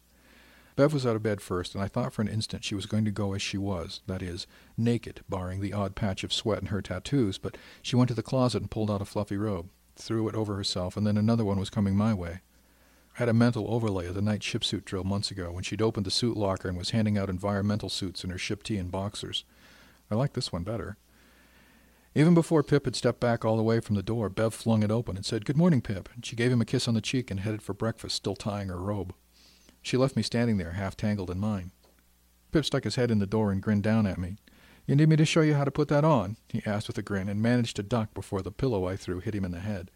Bev 0.75 0.93
was 0.93 1.05
out 1.05 1.15
of 1.15 1.23
bed 1.23 1.39
first, 1.39 1.73
and 1.73 1.83
I 1.83 1.87
thought 1.87 2.11
for 2.11 2.21
an 2.21 2.27
instant 2.27 2.65
she 2.65 2.75
was 2.75 2.85
going 2.85 3.05
to 3.05 3.11
go 3.11 3.33
as 3.33 3.41
she 3.41 3.57
was, 3.57 4.01
that 4.07 4.21
is, 4.21 4.45
naked, 4.77 5.21
barring 5.29 5.61
the 5.61 5.71
odd 5.71 5.95
patch 5.95 6.23
of 6.23 6.33
sweat 6.33 6.59
and 6.59 6.69
her 6.69 6.81
tattoos, 6.81 7.37
but 7.37 7.57
she 7.81 7.95
went 7.95 8.09
to 8.09 8.13
the 8.13 8.21
closet 8.21 8.61
and 8.61 8.71
pulled 8.71 8.91
out 8.91 9.01
a 9.01 9.05
fluffy 9.05 9.37
robe, 9.37 9.69
threw 9.95 10.27
it 10.27 10.35
over 10.35 10.55
herself, 10.55 10.97
and 10.97 11.07
then 11.07 11.17
another 11.17 11.45
one 11.45 11.59
was 11.59 11.69
coming 11.69 11.95
my 11.95 12.13
way. 12.13 12.41
I 13.15 13.19
had 13.19 13.29
a 13.29 13.33
mental 13.33 13.73
overlay 13.73 14.07
of 14.07 14.15
the 14.15 14.21
night 14.21 14.43
ship 14.43 14.65
suit 14.65 14.83
drill 14.83 15.05
months 15.05 15.31
ago 15.31 15.49
when 15.49 15.63
she'd 15.63 15.81
opened 15.81 16.05
the 16.05 16.11
suit 16.11 16.35
locker 16.35 16.67
and 16.67 16.77
was 16.77 16.89
handing 16.89 17.17
out 17.17 17.29
environmental 17.29 17.87
suits 17.87 18.25
in 18.25 18.29
her 18.29 18.37
ship 18.37 18.61
tee 18.61 18.75
and 18.75 18.91
boxers. 18.91 19.45
I 20.11 20.15
liked 20.15 20.33
this 20.33 20.51
one 20.51 20.63
better. 20.63 20.97
Even 22.13 22.33
before 22.33 22.63
Pip 22.63 22.83
had 22.83 22.95
stepped 22.95 23.21
back 23.21 23.45
all 23.45 23.55
the 23.55 23.63
way 23.63 23.79
from 23.79 23.95
the 23.95 24.03
door, 24.03 24.29
Bev 24.29 24.53
flung 24.53 24.83
it 24.83 24.91
open 24.91 25.15
and 25.15 25.25
said, 25.25 25.45
Good 25.45 25.57
morning, 25.57 25.81
Pip. 25.81 26.09
And 26.13 26.25
she 26.25 26.35
gave 26.35 26.51
him 26.51 26.61
a 26.61 26.65
kiss 26.65 26.87
on 26.87 26.93
the 26.93 27.01
cheek 27.01 27.31
and 27.31 27.41
headed 27.41 27.61
for 27.61 27.73
breakfast, 27.73 28.15
still 28.15 28.35
tying 28.35 28.67
her 28.67 28.77
robe. 28.77 29.13
She 29.85 29.97
left 29.97 30.15
me 30.15 30.23
standing 30.23 30.57
there, 30.57 30.71
half 30.71 30.97
tangled 30.97 31.29
in 31.29 31.39
mine. 31.39 31.69
Pip 32.51 32.65
stuck 32.65 32.85
his 32.85 32.95
head 32.95 33.11
in 33.11 33.19
the 33.19 33.27
door 33.27 33.51
and 33.51 33.61
grinned 33.61 33.83
down 33.83 34.07
at 34.07 34.17
me. 34.17 34.37
You 34.87 34.95
need 34.95 35.09
me 35.09 35.15
to 35.15 35.25
show 35.25 35.41
you 35.41 35.53
how 35.53 35.63
to 35.63 35.69
put 35.69 35.89
that 35.89 36.03
on? 36.03 36.37
he 36.49 36.63
asked 36.65 36.87
with 36.87 36.97
a 36.97 37.03
grin, 37.03 37.29
and 37.29 37.39
managed 37.39 37.75
to 37.75 37.83
duck 37.83 38.11
before 38.15 38.41
the 38.41 38.51
pillow 38.51 38.87
I 38.87 38.95
threw 38.95 39.19
hit 39.19 39.35
him 39.35 39.45
in 39.45 39.51
the 39.51 39.59
head. 39.59 39.91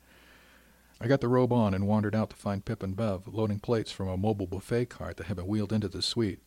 I 1.01 1.07
got 1.07 1.21
the 1.21 1.27
robe 1.27 1.51
on 1.51 1.73
and 1.73 1.87
wandered 1.87 2.13
out 2.13 2.29
to 2.29 2.35
find 2.35 2.63
Pip 2.63 2.83
and 2.83 2.95
Bev 2.95 3.27
loading 3.27 3.59
plates 3.59 3.91
from 3.91 4.09
a 4.09 4.15
mobile 4.15 4.45
buffet 4.45 4.89
cart 4.89 5.17
that 5.17 5.25
had 5.25 5.37
been 5.37 5.47
wheeled 5.47 5.73
into 5.73 5.87
the 5.87 6.03
suite. 6.03 6.41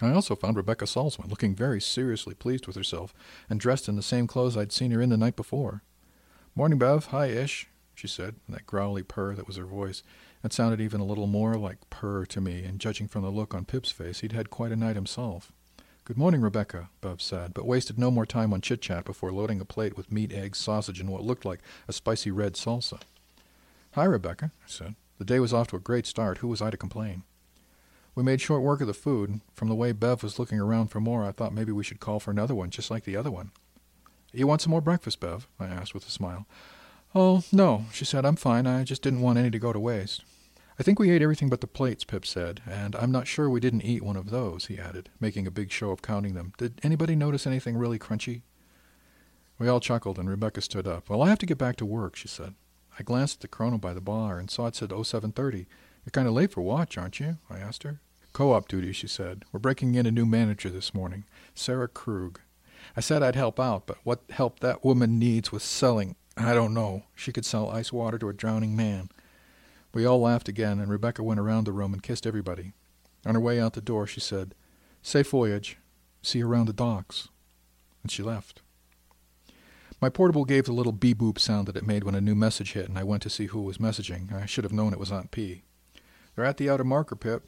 I 0.00 0.12
also 0.12 0.36
found 0.36 0.56
Rebecca 0.56 0.84
Salzman 0.84 1.28
looking 1.28 1.52
very 1.52 1.80
seriously 1.80 2.34
pleased 2.34 2.68
with 2.68 2.76
herself 2.76 3.12
and 3.50 3.58
dressed 3.58 3.88
in 3.88 3.96
the 3.96 4.02
same 4.02 4.28
clothes 4.28 4.56
I'd 4.56 4.70
seen 4.70 4.92
her 4.92 5.02
in 5.02 5.08
the 5.08 5.16
night 5.16 5.34
before. 5.34 5.82
Morning, 6.54 6.78
Bev. 6.78 7.06
Hi, 7.06 7.26
Ish, 7.26 7.66
she 7.96 8.06
said, 8.06 8.36
in 8.46 8.54
that 8.54 8.66
growly 8.66 9.02
purr 9.02 9.34
that 9.34 9.48
was 9.48 9.56
her 9.56 9.66
voice. 9.66 10.04
It 10.44 10.52
sounded 10.52 10.80
even 10.80 11.00
a 11.00 11.04
little 11.04 11.26
more 11.26 11.54
like 11.54 11.90
purr 11.90 12.24
to 12.26 12.40
me, 12.40 12.62
and 12.64 12.78
judging 12.78 13.08
from 13.08 13.22
the 13.22 13.30
look 13.30 13.54
on 13.54 13.64
Pip's 13.64 13.90
face, 13.90 14.20
he'd 14.20 14.32
had 14.32 14.50
quite 14.50 14.72
a 14.72 14.76
night 14.76 14.96
himself. 14.96 15.52
Good 16.04 16.16
morning, 16.16 16.40
Rebecca, 16.40 16.88
Bev 17.00 17.20
said, 17.20 17.52
but 17.52 17.66
wasted 17.66 17.98
no 17.98 18.12
more 18.12 18.26
time 18.26 18.52
on 18.52 18.60
chit 18.60 18.80
chat 18.80 19.04
before 19.04 19.32
loading 19.32 19.60
a 19.60 19.64
plate 19.64 19.96
with 19.96 20.12
meat, 20.12 20.32
eggs, 20.32 20.58
sausage, 20.58 21.00
and 21.00 21.10
what 21.10 21.24
looked 21.24 21.44
like 21.44 21.58
a 21.88 21.92
spicy 21.92 22.30
red 22.30 22.54
salsa. 22.54 23.00
Hi, 23.94 24.04
Rebecca, 24.04 24.52
I 24.64 24.68
said. 24.68 24.94
The 25.18 25.24
day 25.24 25.40
was 25.40 25.52
off 25.52 25.66
to 25.68 25.76
a 25.76 25.80
great 25.80 26.06
start. 26.06 26.38
Who 26.38 26.48
was 26.48 26.62
I 26.62 26.70
to 26.70 26.76
complain? 26.76 27.24
We 28.14 28.22
made 28.22 28.40
short 28.40 28.62
work 28.62 28.80
of 28.80 28.86
the 28.86 28.94
food. 28.94 29.40
From 29.52 29.68
the 29.68 29.74
way 29.74 29.90
Bev 29.90 30.22
was 30.22 30.38
looking 30.38 30.60
around 30.60 30.88
for 30.88 31.00
more, 31.00 31.24
I 31.24 31.32
thought 31.32 31.52
maybe 31.52 31.72
we 31.72 31.82
should 31.82 31.98
call 31.98 32.20
for 32.20 32.30
another 32.30 32.54
one, 32.54 32.70
just 32.70 32.90
like 32.90 33.02
the 33.02 33.16
other 33.16 33.30
one. 33.30 33.50
You 34.32 34.46
want 34.46 34.60
some 34.60 34.70
more 34.70 34.80
breakfast, 34.80 35.18
Bev? 35.18 35.48
I 35.58 35.66
asked 35.66 35.92
with 35.92 36.06
a 36.06 36.10
smile. 36.10 36.46
Oh, 37.18 37.42
no, 37.50 37.86
she 37.94 38.04
said. 38.04 38.26
I'm 38.26 38.36
fine. 38.36 38.66
I 38.66 38.84
just 38.84 39.00
didn't 39.00 39.22
want 39.22 39.38
any 39.38 39.50
to 39.50 39.58
go 39.58 39.72
to 39.72 39.80
waste. 39.80 40.22
I 40.78 40.82
think 40.82 40.98
we 40.98 41.10
ate 41.10 41.22
everything 41.22 41.48
but 41.48 41.62
the 41.62 41.66
plates, 41.66 42.04
Pip 42.04 42.26
said, 42.26 42.60
and 42.70 42.94
I'm 42.94 43.10
not 43.10 43.26
sure 43.26 43.48
we 43.48 43.58
didn't 43.58 43.86
eat 43.86 44.02
one 44.02 44.18
of 44.18 44.28
those, 44.28 44.66
he 44.66 44.78
added, 44.78 45.08
making 45.18 45.46
a 45.46 45.50
big 45.50 45.72
show 45.72 45.92
of 45.92 46.02
counting 46.02 46.34
them. 46.34 46.52
Did 46.58 46.78
anybody 46.82 47.16
notice 47.16 47.46
anything 47.46 47.78
really 47.78 47.98
crunchy? 47.98 48.42
We 49.58 49.66
all 49.66 49.80
chuckled, 49.80 50.18
and 50.18 50.28
Rebecca 50.28 50.60
stood 50.60 50.86
up. 50.86 51.08
Well, 51.08 51.22
I 51.22 51.30
have 51.30 51.38
to 51.38 51.46
get 51.46 51.56
back 51.56 51.76
to 51.76 51.86
work, 51.86 52.16
she 52.16 52.28
said. 52.28 52.52
I 52.98 53.02
glanced 53.02 53.36
at 53.36 53.40
the 53.40 53.48
chrono 53.48 53.78
by 53.78 53.94
the 53.94 54.02
bar 54.02 54.38
and 54.38 54.50
saw 54.50 54.66
it 54.66 54.76
said 54.76 54.90
0730. 54.90 55.66
You're 56.04 56.10
kind 56.12 56.28
of 56.28 56.34
late 56.34 56.52
for 56.52 56.60
watch, 56.60 56.98
aren't 56.98 57.18
you? 57.18 57.38
I 57.48 57.56
asked 57.56 57.84
her. 57.84 58.00
Co-op 58.34 58.68
duty, 58.68 58.92
she 58.92 59.08
said. 59.08 59.46
We're 59.52 59.60
breaking 59.60 59.94
in 59.94 60.04
a 60.04 60.10
new 60.10 60.26
manager 60.26 60.68
this 60.68 60.92
morning, 60.92 61.24
Sarah 61.54 61.88
Krug. 61.88 62.40
I 62.94 63.00
said 63.00 63.22
I'd 63.22 63.36
help 63.36 63.58
out, 63.58 63.86
but 63.86 63.96
what 64.04 64.20
help 64.28 64.60
that 64.60 64.84
woman 64.84 65.18
needs 65.18 65.50
with 65.50 65.62
selling, 65.62 66.16
I 66.36 66.52
don't 66.54 66.74
know. 66.74 67.04
She 67.14 67.32
could 67.32 67.46
sell 67.46 67.70
ice 67.70 67.92
water 67.92 68.18
to 68.18 68.28
a 68.28 68.34
drowning 68.34 68.76
man. 68.76 69.08
We 69.94 70.04
all 70.04 70.20
laughed 70.20 70.48
again, 70.48 70.78
and 70.78 70.90
Rebecca 70.90 71.22
went 71.22 71.40
around 71.40 71.64
the 71.64 71.72
room 71.72 71.94
and 71.94 72.02
kissed 72.02 72.26
everybody. 72.26 72.72
On 73.24 73.34
her 73.34 73.40
way 73.40 73.58
out 73.58 73.72
the 73.72 73.80
door, 73.80 74.06
she 74.06 74.20
said, 74.20 74.54
Safe 75.02 75.30
voyage. 75.30 75.78
See 76.22 76.40
you 76.40 76.48
around 76.48 76.66
the 76.66 76.72
docks. 76.72 77.28
And 78.02 78.12
she 78.12 78.22
left. 78.22 78.60
My 80.00 80.10
portable 80.10 80.44
gave 80.44 80.66
the 80.66 80.72
little 80.72 80.92
beep-boop 80.92 81.38
sound 81.38 81.68
that 81.68 81.76
it 81.76 81.86
made 81.86 82.04
when 82.04 82.14
a 82.14 82.20
new 82.20 82.34
message 82.34 82.72
hit, 82.72 82.88
and 82.88 82.98
I 82.98 83.04
went 83.04 83.22
to 83.22 83.30
see 83.30 83.46
who 83.46 83.62
was 83.62 83.78
messaging. 83.78 84.32
I 84.32 84.44
should 84.44 84.64
have 84.64 84.72
known 84.72 84.92
it 84.92 84.98
was 84.98 85.10
Aunt 85.10 85.30
P. 85.30 85.62
They're 86.34 86.44
at 86.44 86.58
the 86.58 86.68
outer 86.68 86.84
marker, 86.84 87.16
Pip, 87.16 87.44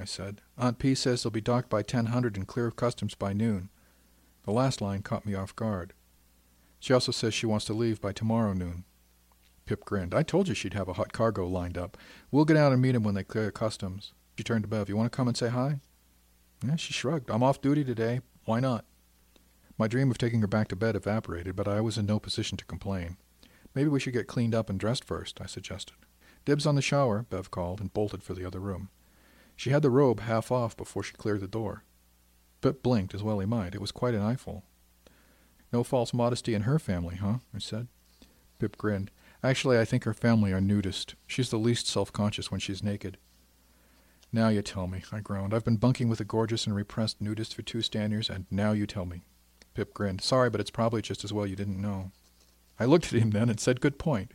I 0.00 0.06
said. 0.06 0.40
Aunt 0.56 0.78
P 0.78 0.94
says 0.94 1.22
they'll 1.22 1.30
be 1.30 1.42
docked 1.42 1.68
by 1.68 1.78
1000 1.78 2.36
and 2.36 2.46
clear 2.46 2.66
of 2.66 2.76
customs 2.76 3.14
by 3.14 3.34
noon. 3.34 3.68
The 4.44 4.52
last 4.52 4.80
line 4.80 5.02
caught 5.02 5.26
me 5.26 5.34
off 5.34 5.54
guard. 5.54 5.92
She 6.82 6.92
also 6.92 7.12
says 7.12 7.32
she 7.32 7.46
wants 7.46 7.64
to 7.66 7.74
leave 7.74 8.00
by 8.00 8.10
tomorrow 8.10 8.54
noon. 8.54 8.82
Pip 9.66 9.84
grinned. 9.84 10.12
I 10.12 10.24
told 10.24 10.48
you 10.48 10.54
she'd 10.54 10.74
have 10.74 10.88
a 10.88 10.94
hot 10.94 11.12
cargo 11.12 11.46
lined 11.46 11.78
up. 11.78 11.96
We'll 12.32 12.44
get 12.44 12.56
out 12.56 12.72
and 12.72 12.82
meet 12.82 12.96
'em 12.96 13.04
when 13.04 13.14
they 13.14 13.22
clear 13.22 13.52
customs. 13.52 14.14
She 14.36 14.42
turned 14.42 14.64
to 14.64 14.68
Bev. 14.68 14.88
You 14.88 14.96
want 14.96 15.12
to 15.12 15.16
come 15.16 15.28
and 15.28 15.36
say 15.36 15.48
hi? 15.50 15.78
Yeah, 16.60 16.74
she 16.74 16.92
shrugged. 16.92 17.30
I'm 17.30 17.44
off 17.44 17.60
duty 17.60 17.84
today. 17.84 18.20
Why 18.46 18.58
not? 18.58 18.84
My 19.78 19.86
dream 19.86 20.10
of 20.10 20.18
taking 20.18 20.40
her 20.40 20.48
back 20.48 20.66
to 20.68 20.76
bed 20.76 20.96
evaporated, 20.96 21.54
but 21.54 21.68
I 21.68 21.80
was 21.80 21.98
in 21.98 22.04
no 22.04 22.18
position 22.18 22.58
to 22.58 22.64
complain. 22.64 23.16
Maybe 23.76 23.88
we 23.88 24.00
should 24.00 24.12
get 24.12 24.26
cleaned 24.26 24.52
up 24.52 24.68
and 24.68 24.80
dressed 24.80 25.04
first, 25.04 25.40
I 25.40 25.46
suggested. 25.46 25.94
Dibs 26.44 26.66
on 26.66 26.74
the 26.74 26.82
shower, 26.82 27.26
Bev 27.30 27.52
called, 27.52 27.80
and 27.80 27.94
bolted 27.94 28.24
for 28.24 28.34
the 28.34 28.44
other 28.44 28.58
room. 28.58 28.88
She 29.54 29.70
had 29.70 29.82
the 29.82 29.90
robe 29.90 30.18
half 30.18 30.50
off 30.50 30.76
before 30.76 31.04
she 31.04 31.12
cleared 31.12 31.42
the 31.42 31.46
door. 31.46 31.84
Pip 32.60 32.82
blinked, 32.82 33.14
as 33.14 33.22
well 33.22 33.38
he 33.38 33.46
might. 33.46 33.76
It 33.76 33.80
was 33.80 33.92
quite 33.92 34.14
an 34.14 34.22
eyeful. 34.22 34.64
No 35.72 35.82
false 35.82 36.12
modesty 36.12 36.54
in 36.54 36.62
her 36.62 36.78
family, 36.78 37.16
huh? 37.16 37.38
I 37.54 37.58
said. 37.58 37.88
Pip 38.58 38.76
grinned. 38.76 39.10
Actually, 39.42 39.78
I 39.78 39.84
think 39.84 40.04
her 40.04 40.14
family 40.14 40.52
are 40.52 40.60
nudist. 40.60 41.14
She's 41.26 41.50
the 41.50 41.58
least 41.58 41.88
self-conscious 41.88 42.50
when 42.50 42.60
she's 42.60 42.82
naked. 42.82 43.16
Now 44.32 44.48
you 44.48 44.62
tell 44.62 44.86
me, 44.86 45.02
I 45.10 45.20
groaned. 45.20 45.52
I've 45.52 45.64
been 45.64 45.76
bunking 45.76 46.08
with 46.08 46.20
a 46.20 46.24
gorgeous 46.24 46.66
and 46.66 46.74
repressed 46.74 47.20
nudist 47.20 47.54
for 47.54 47.62
two 47.62 47.82
stand 47.82 48.12
and 48.30 48.46
now 48.50 48.72
you 48.72 48.86
tell 48.86 49.04
me. 49.04 49.22
Pip 49.74 49.92
grinned. 49.94 50.20
Sorry, 50.20 50.48
but 50.48 50.60
it's 50.60 50.70
probably 50.70 51.02
just 51.02 51.24
as 51.24 51.32
well 51.32 51.46
you 51.46 51.56
didn't 51.56 51.80
know. 51.80 52.12
I 52.78 52.84
looked 52.84 53.06
at 53.06 53.20
him 53.20 53.30
then 53.30 53.48
and 53.48 53.60
said, 53.60 53.80
Good 53.80 53.98
point. 53.98 54.32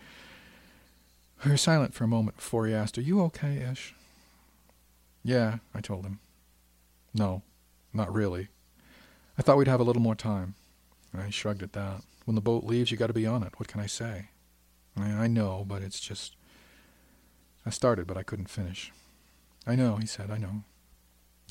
We 1.45 1.51
were 1.51 1.57
silent 1.57 1.93
for 1.93 2.03
a 2.03 2.07
moment 2.07 2.38
before 2.38 2.65
he 2.65 2.73
asked, 2.73 2.97
Are 2.97 3.01
you 3.01 3.21
okay, 3.23 3.57
Ish? 3.71 3.95
Yeah, 5.23 5.57
I 5.73 5.81
told 5.81 6.05
him. 6.05 6.19
No, 7.13 7.43
not 7.93 8.13
really. 8.13 8.49
I 9.38 9.41
thought 9.41 9.57
we'd 9.57 9.67
have 9.67 9.79
a 9.79 9.83
little 9.83 10.01
more 10.01 10.15
time. 10.15 10.55
I 11.16 11.30
shrugged 11.30 11.64
at 11.64 11.74
that. 11.74 12.01
When 12.26 12.36
the 12.36 12.41
boat 12.41 12.64
leaves, 12.64 12.91
you 12.91 12.97
got 12.97 13.08
to 13.08 13.14
be 13.14 13.26
on 13.26 13.43
it. 13.43 13.53
What 13.58 13.68
can 13.68 13.80
I 13.80 13.86
say? 13.86 14.30
I 14.99 15.28
know, 15.28 15.64
but 15.68 15.82
it's 15.82 15.99
just. 15.99 16.36
I 17.66 17.70
started, 17.70 18.08
but 18.08 18.18
I 18.18 18.24
couldn't 18.24 18.49
finish. 18.49 18.91
I 19.66 19.76
know, 19.76 19.97
he 19.97 20.08
said, 20.08 20.32
I 20.32 20.38
know. 20.38 20.64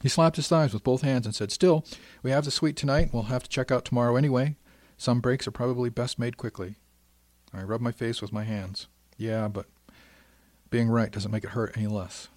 He 0.03 0.09
slapped 0.09 0.37
his 0.37 0.49
thighs 0.49 0.73
with 0.73 0.85
both 0.85 1.03
hands 1.03 1.27
and 1.27 1.35
said, 1.35 1.53
Still, 1.53 1.85
we 2.23 2.31
have 2.31 2.45
the 2.45 2.51
suite 2.51 2.77
tonight. 2.77 3.11
We'll 3.13 3.25
have 3.25 3.43
to 3.43 3.49
check 3.49 3.71
out 3.71 3.85
tomorrow 3.85 4.17
anyway. 4.17 4.57
Some 4.97 5.21
breaks 5.21 5.47
are 5.47 5.53
probably 5.53 5.91
best 5.91 6.19
made 6.19 6.37
quickly. 6.37 6.77
I 7.53 7.63
rubbed 7.63 7.85
my 7.85 7.93
face 7.93 8.21
with 8.21 8.33
my 8.33 8.45
hands. 8.45 8.89
Yeah, 9.17 9.49
but 9.49 9.67
being 10.71 10.89
right 10.89 11.11
doesn't 11.11 11.31
make 11.31 11.45
it 11.45 11.51
hurt 11.51 11.77
any 11.77 11.87
less. 11.87 12.29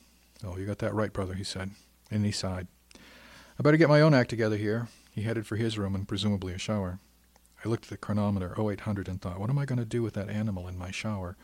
Oh, 0.45 0.57
you 0.57 0.65
got 0.65 0.79
that 0.79 0.93
right, 0.93 1.11
brother, 1.11 1.33
he 1.33 1.43
said. 1.43 1.71
And 2.11 2.25
he 2.25 2.31
sighed. 2.31 2.67
I 2.95 3.63
better 3.63 3.77
get 3.77 3.89
my 3.89 4.01
own 4.01 4.13
act 4.13 4.29
together 4.29 4.57
here. 4.57 4.87
He 5.11 5.23
headed 5.23 5.45
for 5.45 5.57
his 5.57 5.77
room 5.77 5.95
and 5.95 6.07
presumably 6.07 6.53
a 6.53 6.57
shower. 6.57 6.99
I 7.63 7.67
looked 7.67 7.85
at 7.85 7.89
the 7.89 7.97
chronometer, 7.97 8.55
0800, 8.59 9.07
and 9.07 9.21
thought, 9.21 9.39
what 9.39 9.49
am 9.49 9.57
I 9.57 9.65
going 9.65 9.79
to 9.79 9.85
do 9.85 10.01
with 10.01 10.13
that 10.13 10.29
animal 10.29 10.67
in 10.67 10.77
my 10.77 10.91
shower? 10.91 11.35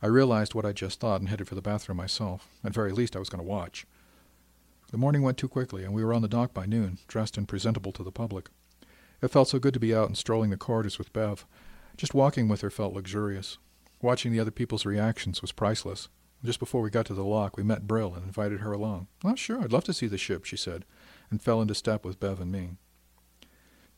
I 0.00 0.06
realized 0.06 0.54
what 0.54 0.64
I'd 0.64 0.76
just 0.76 1.00
thought 1.00 1.20
and 1.20 1.28
headed 1.28 1.48
for 1.48 1.54
the 1.54 1.62
bathroom 1.62 1.98
myself. 1.98 2.48
At 2.64 2.74
very 2.74 2.92
least, 2.92 3.16
I 3.16 3.18
was 3.18 3.28
going 3.28 3.42
to 3.42 3.48
watch. 3.48 3.86
The 4.90 4.98
morning 4.98 5.22
went 5.22 5.38
too 5.38 5.48
quickly, 5.48 5.84
and 5.84 5.94
we 5.94 6.04
were 6.04 6.12
on 6.12 6.22
the 6.22 6.28
dock 6.28 6.52
by 6.52 6.66
noon, 6.66 6.98
dressed 7.08 7.38
and 7.38 7.48
presentable 7.48 7.92
to 7.92 8.02
the 8.02 8.12
public. 8.12 8.50
It 9.20 9.28
felt 9.28 9.48
so 9.48 9.58
good 9.58 9.74
to 9.74 9.80
be 9.80 9.94
out 9.94 10.08
and 10.08 10.18
strolling 10.18 10.50
the 10.50 10.56
corridors 10.56 10.98
with 10.98 11.12
Bev. 11.12 11.46
Just 11.96 12.14
walking 12.14 12.48
with 12.48 12.60
her 12.60 12.70
felt 12.70 12.94
luxurious. 12.94 13.58
Watching 14.00 14.32
the 14.32 14.40
other 14.40 14.50
people's 14.50 14.84
reactions 14.84 15.40
was 15.40 15.52
priceless. 15.52 16.08
Just 16.44 16.58
before 16.58 16.82
we 16.82 16.90
got 16.90 17.06
to 17.06 17.14
the 17.14 17.24
lock, 17.24 17.56
we 17.56 17.62
met 17.62 17.86
Bril 17.86 18.16
and 18.16 18.24
invited 18.24 18.60
her 18.60 18.72
along. 18.72 19.06
Oh, 19.24 19.36
sure, 19.36 19.62
I'd 19.62 19.72
love 19.72 19.84
to 19.84 19.92
see 19.92 20.08
the 20.08 20.18
ship, 20.18 20.44
she 20.44 20.56
said, 20.56 20.84
and 21.30 21.40
fell 21.40 21.62
into 21.62 21.74
step 21.74 22.04
with 22.04 22.18
Bev 22.18 22.40
and 22.40 22.50
me. 22.50 22.70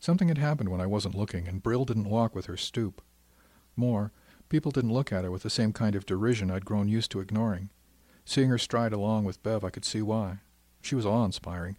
Something 0.05 0.27
had 0.27 0.37
happened 0.37 0.69
when 0.69 0.81
I 0.81 0.85
wasn't 0.85 1.15
looking, 1.15 1.47
and 1.47 1.63
Bril 1.63 1.83
didn't 1.83 2.07
walk 2.07 2.35
with 2.35 2.45
her 2.45 2.57
stoop. 2.57 3.01
More, 3.75 4.11
people 4.49 4.71
didn't 4.71 4.93
look 4.93 5.11
at 5.11 5.23
her 5.23 5.31
with 5.31 5.41
the 5.41 5.49
same 5.49 5.73
kind 5.73 5.95
of 5.95 6.05
derision 6.05 6.51
I'd 6.51 6.63
grown 6.63 6.87
used 6.87 7.09
to 7.09 7.21
ignoring. 7.21 7.71
Seeing 8.23 8.49
her 8.49 8.59
stride 8.59 8.93
along 8.93 9.23
with 9.23 9.41
Bev, 9.41 9.63
I 9.63 9.71
could 9.71 9.83
see 9.83 10.03
why. 10.03 10.41
She 10.79 10.93
was 10.93 11.07
awe-inspiring. 11.07 11.75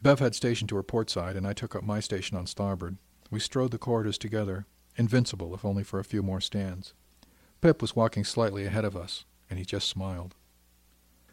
Bev 0.00 0.18
had 0.18 0.34
stationed 0.34 0.70
to 0.70 0.76
her 0.76 0.82
port 0.82 1.10
side, 1.10 1.36
and 1.36 1.46
I 1.46 1.52
took 1.52 1.76
up 1.76 1.84
my 1.84 2.00
station 2.00 2.38
on 2.38 2.46
starboard. 2.46 2.96
We 3.30 3.38
strode 3.38 3.70
the 3.70 3.76
corridors 3.76 4.16
together, 4.16 4.64
invincible 4.96 5.54
if 5.54 5.62
only 5.62 5.84
for 5.84 6.00
a 6.00 6.04
few 6.04 6.22
more 6.22 6.40
stands. 6.40 6.94
Pip 7.60 7.82
was 7.82 7.94
walking 7.94 8.24
slightly 8.24 8.64
ahead 8.64 8.86
of 8.86 8.96
us, 8.96 9.26
and 9.50 9.58
he 9.58 9.66
just 9.66 9.90
smiled. 9.90 10.36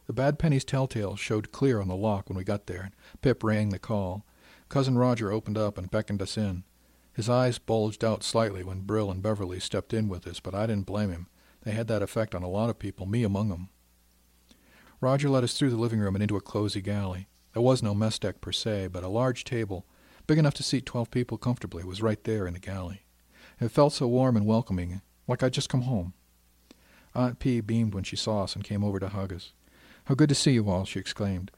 The 0.08 0.12
bad 0.12 0.38
penny's 0.38 0.66
telltale 0.66 1.16
showed 1.16 1.54
clear 1.54 1.80
on 1.80 1.88
the 1.88 1.96
lock 1.96 2.28
when 2.28 2.38
we 2.38 2.44
got 2.44 2.68
there, 2.68 2.92
Pip 3.22 3.42
rang 3.42 3.70
the 3.70 3.80
call. 3.80 4.26
Cousin 4.74 4.98
Roger 4.98 5.32
opened 5.32 5.56
up 5.56 5.78
and 5.78 5.92
beckoned 5.92 6.20
us 6.20 6.36
in. 6.36 6.64
His 7.14 7.30
eyes 7.30 7.60
bulged 7.60 8.04
out 8.04 8.24
slightly 8.24 8.64
when 8.64 8.82
Bril 8.82 9.12
and 9.12 9.22
Beverly 9.22 9.60
stepped 9.60 9.94
in 9.94 10.10
with 10.10 10.26
us, 10.26 10.40
but 10.40 10.56
I 10.56 10.66
didn't 10.66 10.88
blame 10.88 11.12
him. 11.12 11.28
They 11.62 11.74
had 11.74 11.88
that 11.90 12.02
effect 12.02 12.34
on 12.34 12.42
a 12.42 12.50
lot 12.50 12.72
of 12.72 12.80
people, 12.80 13.06
me 13.06 13.24
among 13.24 13.50
them. 13.50 13.70
Roger 15.00 15.30
led 15.30 15.44
us 15.44 15.54
through 15.54 15.70
the 15.70 15.78
living 15.78 16.00
room 16.00 16.16
and 16.16 16.24
into 16.24 16.38
a 16.38 16.42
cosy 16.42 16.82
galley. 16.82 17.28
There 17.54 17.62
was 17.62 17.84
no 17.84 17.94
mess 17.94 18.18
deck 18.18 18.42
per 18.42 18.52
se, 18.52 18.88
but 18.88 19.04
a 19.04 19.10
large 19.10 19.44
table, 19.44 19.86
big 20.26 20.40
enough 20.40 20.56
to 20.56 20.64
seat 20.64 20.88
twelve 20.88 21.12
people 21.12 21.38
comfortably, 21.38 21.84
was 21.84 22.02
right 22.02 22.24
there 22.24 22.48
in 22.48 22.56
the 22.56 22.60
galley. 22.60 23.04
It 23.62 23.70
felt 23.70 23.94
so 23.94 24.08
warm 24.08 24.36
and 24.36 24.48
welcoming, 24.48 25.02
like 25.28 25.44
I'd 25.44 25.54
just 25.54 25.70
come 25.70 25.84
home. 25.84 26.14
Aunt 27.14 27.38
P 27.38 27.62
beamed 27.62 27.94
when 27.94 28.06
she 28.06 28.16
saw 28.16 28.42
us 28.42 28.56
and 28.56 28.64
came 28.64 28.84
over 28.84 29.00
to 29.00 29.10
hug 29.10 29.34
us. 29.34 29.54
How 30.06 30.16
good 30.16 30.30
to 30.30 30.36
see 30.36 30.54
you 30.54 30.68
all, 30.68 30.84
she 30.84 30.98
exclaimed. 30.98 31.52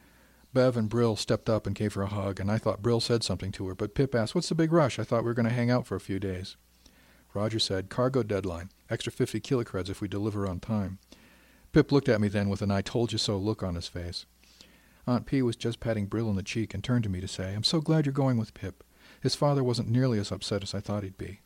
Bev 0.56 0.78
and 0.78 0.90
Bril 0.90 1.18
stepped 1.18 1.50
up 1.50 1.68
and 1.68 1.76
gave 1.76 1.96
her 1.96 2.04
a 2.04 2.08
hug, 2.08 2.40
and 2.40 2.50
I 2.50 2.58
thought 2.58 2.82
Bril 2.82 3.02
said 3.02 3.24
something 3.24 3.52
to 3.52 3.68
her, 3.68 3.76
but 3.76 3.94
Pip 3.94 4.16
asked, 4.16 4.34
What's 4.34 4.48
the 4.48 4.56
big 4.56 4.72
rush? 4.72 4.98
I 4.98 5.04
thought 5.04 5.24
we 5.24 5.28
were 5.28 5.34
going 5.34 5.50
to 5.50 5.54
hang 5.54 5.70
out 5.70 5.86
for 5.86 5.98
a 5.98 6.00
few 6.00 6.18
days. 6.18 6.56
Roger 7.34 7.60
said, 7.60 7.90
Cargo 7.90 8.24
deadline. 8.24 8.70
Extra 8.90 9.12
50 9.12 9.42
kilocreds 9.42 9.90
if 9.90 10.00
we 10.00 10.08
deliver 10.08 10.48
on 10.48 10.62
time. 10.62 10.98
Pip 11.74 11.92
looked 11.92 12.08
at 12.08 12.22
me 12.22 12.30
then 12.30 12.48
with 12.48 12.62
an 12.62 12.72
I 12.72 12.82
told 12.82 13.12
you 13.12 13.18
so 13.18 13.36
look 13.38 13.64
on 13.64 13.76
his 13.76 13.90
face. 13.90 14.26
Aunt 15.06 15.26
P 15.26 15.42
was 15.42 15.58
just 15.58 15.82
patting 15.82 16.08
Bril 16.08 16.30
on 16.30 16.38
the 16.38 16.42
cheek 16.42 16.74
and 16.74 16.82
turned 16.82 17.04
to 17.04 17.10
me 17.10 17.20
to 17.20 17.28
say, 17.28 17.54
I'm 17.54 17.66
so 17.66 17.82
glad 17.82 18.06
you're 18.06 18.14
going 18.14 18.38
with 18.38 18.54
Pip. 18.54 18.82
His 19.20 19.36
father 19.36 19.62
wasn't 19.62 19.90
nearly 19.90 20.20
as 20.20 20.32
upset 20.32 20.64
as 20.64 20.74
I 20.74 20.80
thought 20.80 21.04
he'd 21.04 21.18
be. 21.18 21.42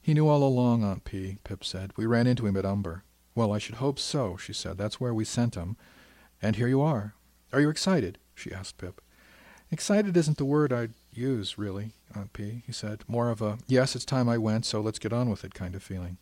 He 0.00 0.14
knew 0.14 0.28
all 0.28 0.44
along, 0.44 0.84
Aunt 0.84 1.02
P, 1.02 1.38
Pip 1.42 1.64
said. 1.64 1.90
We 1.96 2.06
ran 2.06 2.28
into 2.28 2.46
him 2.46 2.56
at 2.56 2.64
Umber. 2.64 3.02
Well, 3.34 3.52
I 3.52 3.58
should 3.58 3.76
hope 3.76 3.98
so, 3.98 4.36
she 4.36 4.52
said. 4.52 4.78
That's 4.78 5.00
where 5.00 5.12
we 5.12 5.24
sent 5.24 5.56
him. 5.56 5.76
And 6.40 6.54
here 6.54 6.68
you 6.68 6.80
are. 6.80 7.14
Are 7.52 7.60
you 7.60 7.70
excited? 7.70 8.18
She 8.36 8.52
asked 8.52 8.78
Pip. 8.78 9.00
Excited 9.70 10.16
isn't 10.16 10.38
the 10.38 10.44
word 10.44 10.72
I'd 10.72 10.92
use, 11.12 11.58
really, 11.58 11.90
Aunt 12.14 12.32
P, 12.32 12.62
he 12.64 12.72
said. 12.72 13.02
More 13.08 13.30
of 13.30 13.42
a, 13.42 13.58
yes, 13.66 13.96
it's 13.96 14.04
time 14.04 14.28
I 14.28 14.38
went, 14.38 14.64
so 14.64 14.80
let's 14.80 15.00
get 15.00 15.12
on 15.12 15.28
with 15.28 15.44
it 15.44 15.54
kind 15.54 15.74
of 15.74 15.82
feeling. 15.82 16.18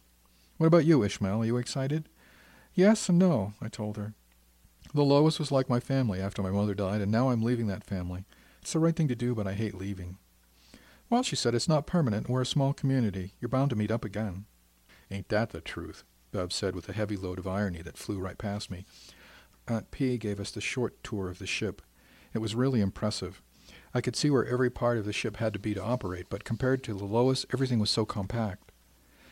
What 0.57 0.69
about 0.69 0.87
you, 0.87 1.03
Ishmael? 1.03 1.43
Are 1.43 1.45
you 1.45 1.59
excited? 1.59 2.09
Yes 2.75 3.09
and 3.09 3.19
no, 3.19 3.53
I 3.61 3.69
told 3.69 3.99
her. 3.99 4.15
The 4.95 5.03
Lois 5.03 5.39
was 5.39 5.53
like 5.53 5.69
my 5.69 5.81
family 5.81 6.21
after 6.21 6.43
my 6.43 6.51
mother 6.51 6.75
died, 6.75 7.03
and 7.03 7.13
now 7.13 7.29
I'm 7.29 7.43
leaving 7.43 7.67
that 7.67 7.85
family. 7.85 8.25
It's 8.63 8.73
the 8.73 8.79
right 8.79 8.97
thing 8.97 9.09
to 9.09 9.15
do, 9.15 9.35
but 9.35 9.47
I 9.47 9.53
hate 9.53 9.75
leaving. 9.75 10.17
Well, 11.11 11.23
she 11.23 11.37
said, 11.37 11.55
it's 11.55 11.69
not 11.69 11.87
permanent. 11.87 12.29
We're 12.31 12.43
a 12.43 12.47
small 12.47 12.73
community. 12.73 13.35
You're 13.41 13.49
bound 13.51 13.71
to 13.71 13.77
meet 13.77 13.91
up 13.91 14.05
again. 14.05 14.47
Ain't 15.11 15.29
that 15.29 15.51
the 15.51 15.61
truth? 15.61 16.03
Bev 16.33 16.53
said 16.53 16.75
with 16.75 16.89
a 16.89 16.95
heavy 16.95 17.17
load 17.17 17.39
of 17.39 17.47
irony 17.47 17.83
that 17.83 17.99
flew 17.99 18.19
right 18.19 18.39
past 18.39 18.71
me. 18.71 18.87
Aunt 19.69 19.91
P 19.91 20.17
gave 20.17 20.41
us 20.41 20.51
the 20.51 20.61
short 20.61 21.03
tour 21.05 21.29
of 21.29 21.39
the 21.39 21.47
ship. 21.47 21.83
It 22.35 22.41
was 22.41 22.55
really 22.55 22.81
impressive. 22.81 23.41
I 23.95 24.01
could 24.01 24.17
see 24.17 24.29
where 24.29 24.45
every 24.45 24.71
part 24.71 24.99
of 24.99 25.05
the 25.05 25.13
ship 25.13 25.37
had 25.37 25.53
to 25.53 25.59
be 25.59 25.73
to 25.75 25.83
operate, 25.83 26.27
but 26.29 26.45
compared 26.45 26.83
to 26.85 26.95
the 26.95 27.05
Lois, 27.05 27.47
everything 27.53 27.79
was 27.79 27.91
so 27.91 28.05
compact. 28.05 28.73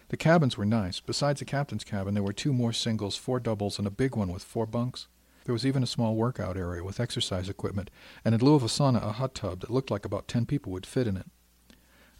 The 0.09 0.17
cabins 0.17 0.57
were 0.57 0.65
nice. 0.65 1.01
Besides 1.01 1.41
the 1.41 1.45
captain's 1.45 1.85
cabin, 1.85 2.15
there 2.15 2.23
were 2.23 2.33
two 2.33 2.53
more 2.53 2.73
singles, 2.73 3.17
four 3.17 3.41
doubles, 3.41 3.79
and 3.79 3.87
a 3.87 3.91
big 3.91 4.15
one 4.15 4.33
with 4.33 4.45
four 4.45 4.67
bunks. 4.67 5.09
There 5.45 5.53
was 5.53 5.67
even 5.67 5.83
a 5.83 5.87
small 5.87 6.15
workout 6.15 6.57
area 6.57 6.85
with 6.85 7.01
exercise 7.01 7.49
equipment, 7.49 7.91
and 8.25 8.35
in 8.35 8.41
lieu 8.41 8.55
of 8.55 8.63
a 8.63 8.67
sauna, 8.67 9.03
a 9.03 9.13
hot 9.13 9.35
tub 9.35 9.61
that 9.61 9.71
looked 9.71 9.91
like 9.91 10.05
about 10.05 10.29
ten 10.29 10.47
people 10.47 10.71
would 10.73 10.87
fit 10.87 11.09
in 11.09 11.17
it. 11.17 11.27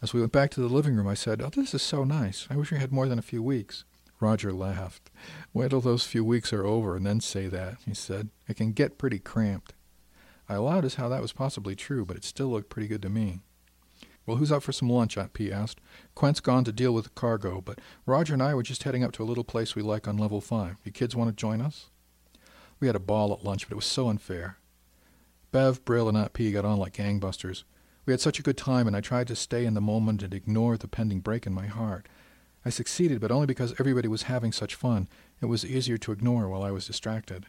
As 0.01 0.13
we 0.13 0.19
went 0.19 0.33
back 0.33 0.51
to 0.51 0.59
the 0.59 0.67
living 0.67 0.97
room, 0.97 1.07
I 1.07 1.13
said, 1.13 1.41
Oh, 1.41 1.49
this 1.49 1.73
is 1.73 1.81
so 1.81 2.03
nice. 2.03 2.45
I 2.49 2.57
wish 2.57 2.71
we 2.71 2.79
had 2.79 2.91
more 2.91 3.07
than 3.07 3.19
a 3.19 3.21
few 3.21 3.41
weeks. 3.41 3.85
Roger 4.19 4.51
laughed. 4.51 5.09
Wait 5.53 5.69
till 5.69 5.79
those 5.79 6.03
few 6.03 6.25
weeks 6.25 6.51
are 6.51 6.65
over 6.65 6.97
and 6.97 7.05
then 7.05 7.21
say 7.21 7.47
that, 7.47 7.77
he 7.85 7.93
said. 7.93 8.29
It 8.49 8.57
can 8.57 8.73
get 8.73 8.97
pretty 8.97 9.19
cramped. 9.19 9.73
I 10.53 10.57
allowed 10.57 10.85
as 10.85 10.95
how 10.95 11.09
that 11.09 11.21
was 11.21 11.33
possibly 11.33 11.75
true, 11.75 12.05
but 12.05 12.15
it 12.15 12.23
still 12.23 12.49
looked 12.49 12.69
pretty 12.69 12.87
good 12.87 13.01
to 13.01 13.09
me. 13.09 13.39
Well, 14.27 14.37
who's 14.37 14.51
out 14.51 14.61
for 14.61 14.71
some 14.71 14.87
lunch? 14.87 15.17
Aunt 15.17 15.33
P 15.33 15.51
asked. 15.51 15.81
Quent's 16.13 16.39
gone 16.39 16.63
to 16.65 16.71
deal 16.71 16.93
with 16.93 17.05
the 17.05 17.09
cargo, 17.09 17.59
but 17.59 17.79
Roger 18.05 18.33
and 18.33 18.43
I 18.43 18.53
were 18.53 18.61
just 18.61 18.83
heading 18.83 19.03
up 19.03 19.11
to 19.13 19.23
a 19.23 19.25
little 19.25 19.43
place 19.43 19.75
we 19.75 19.81
like 19.81 20.07
on 20.07 20.15
level 20.15 20.41
five. 20.41 20.75
You 20.83 20.91
kids 20.91 21.15
want 21.15 21.29
to 21.29 21.35
join 21.35 21.59
us? 21.59 21.89
We 22.79 22.85
had 22.85 22.95
a 22.95 22.99
ball 22.99 23.33
at 23.33 23.43
lunch, 23.43 23.67
but 23.67 23.71
it 23.71 23.75
was 23.75 23.85
so 23.85 24.09
unfair. 24.09 24.59
Bev, 25.51 25.83
Bril, 25.85 26.07
and 26.07 26.15
Aunt 26.15 26.33
P 26.33 26.51
got 26.51 26.65
on 26.65 26.77
like 26.77 26.93
gangbusters. 26.93 27.63
We 28.05 28.13
had 28.13 28.21
such 28.21 28.37
a 28.37 28.43
good 28.43 28.57
time, 28.57 28.85
and 28.85 28.95
I 28.95 29.01
tried 29.01 29.27
to 29.29 29.35
stay 29.35 29.65
in 29.65 29.73
the 29.73 29.81
moment 29.81 30.21
and 30.21 30.35
ignore 30.35 30.77
the 30.77 30.87
pending 30.87 31.21
break 31.21 31.47
in 31.47 31.53
my 31.53 31.65
heart. 31.65 32.07
I 32.63 32.69
succeeded, 32.69 33.19
but 33.19 33.31
only 33.31 33.47
because 33.47 33.73
everybody 33.79 34.07
was 34.07 34.23
having 34.23 34.51
such 34.51 34.75
fun. 34.75 35.09
It 35.41 35.47
was 35.47 35.65
easier 35.65 35.97
to 35.97 36.11
ignore 36.11 36.47
while 36.47 36.63
I 36.63 36.71
was 36.71 36.85
distracted. 36.85 37.47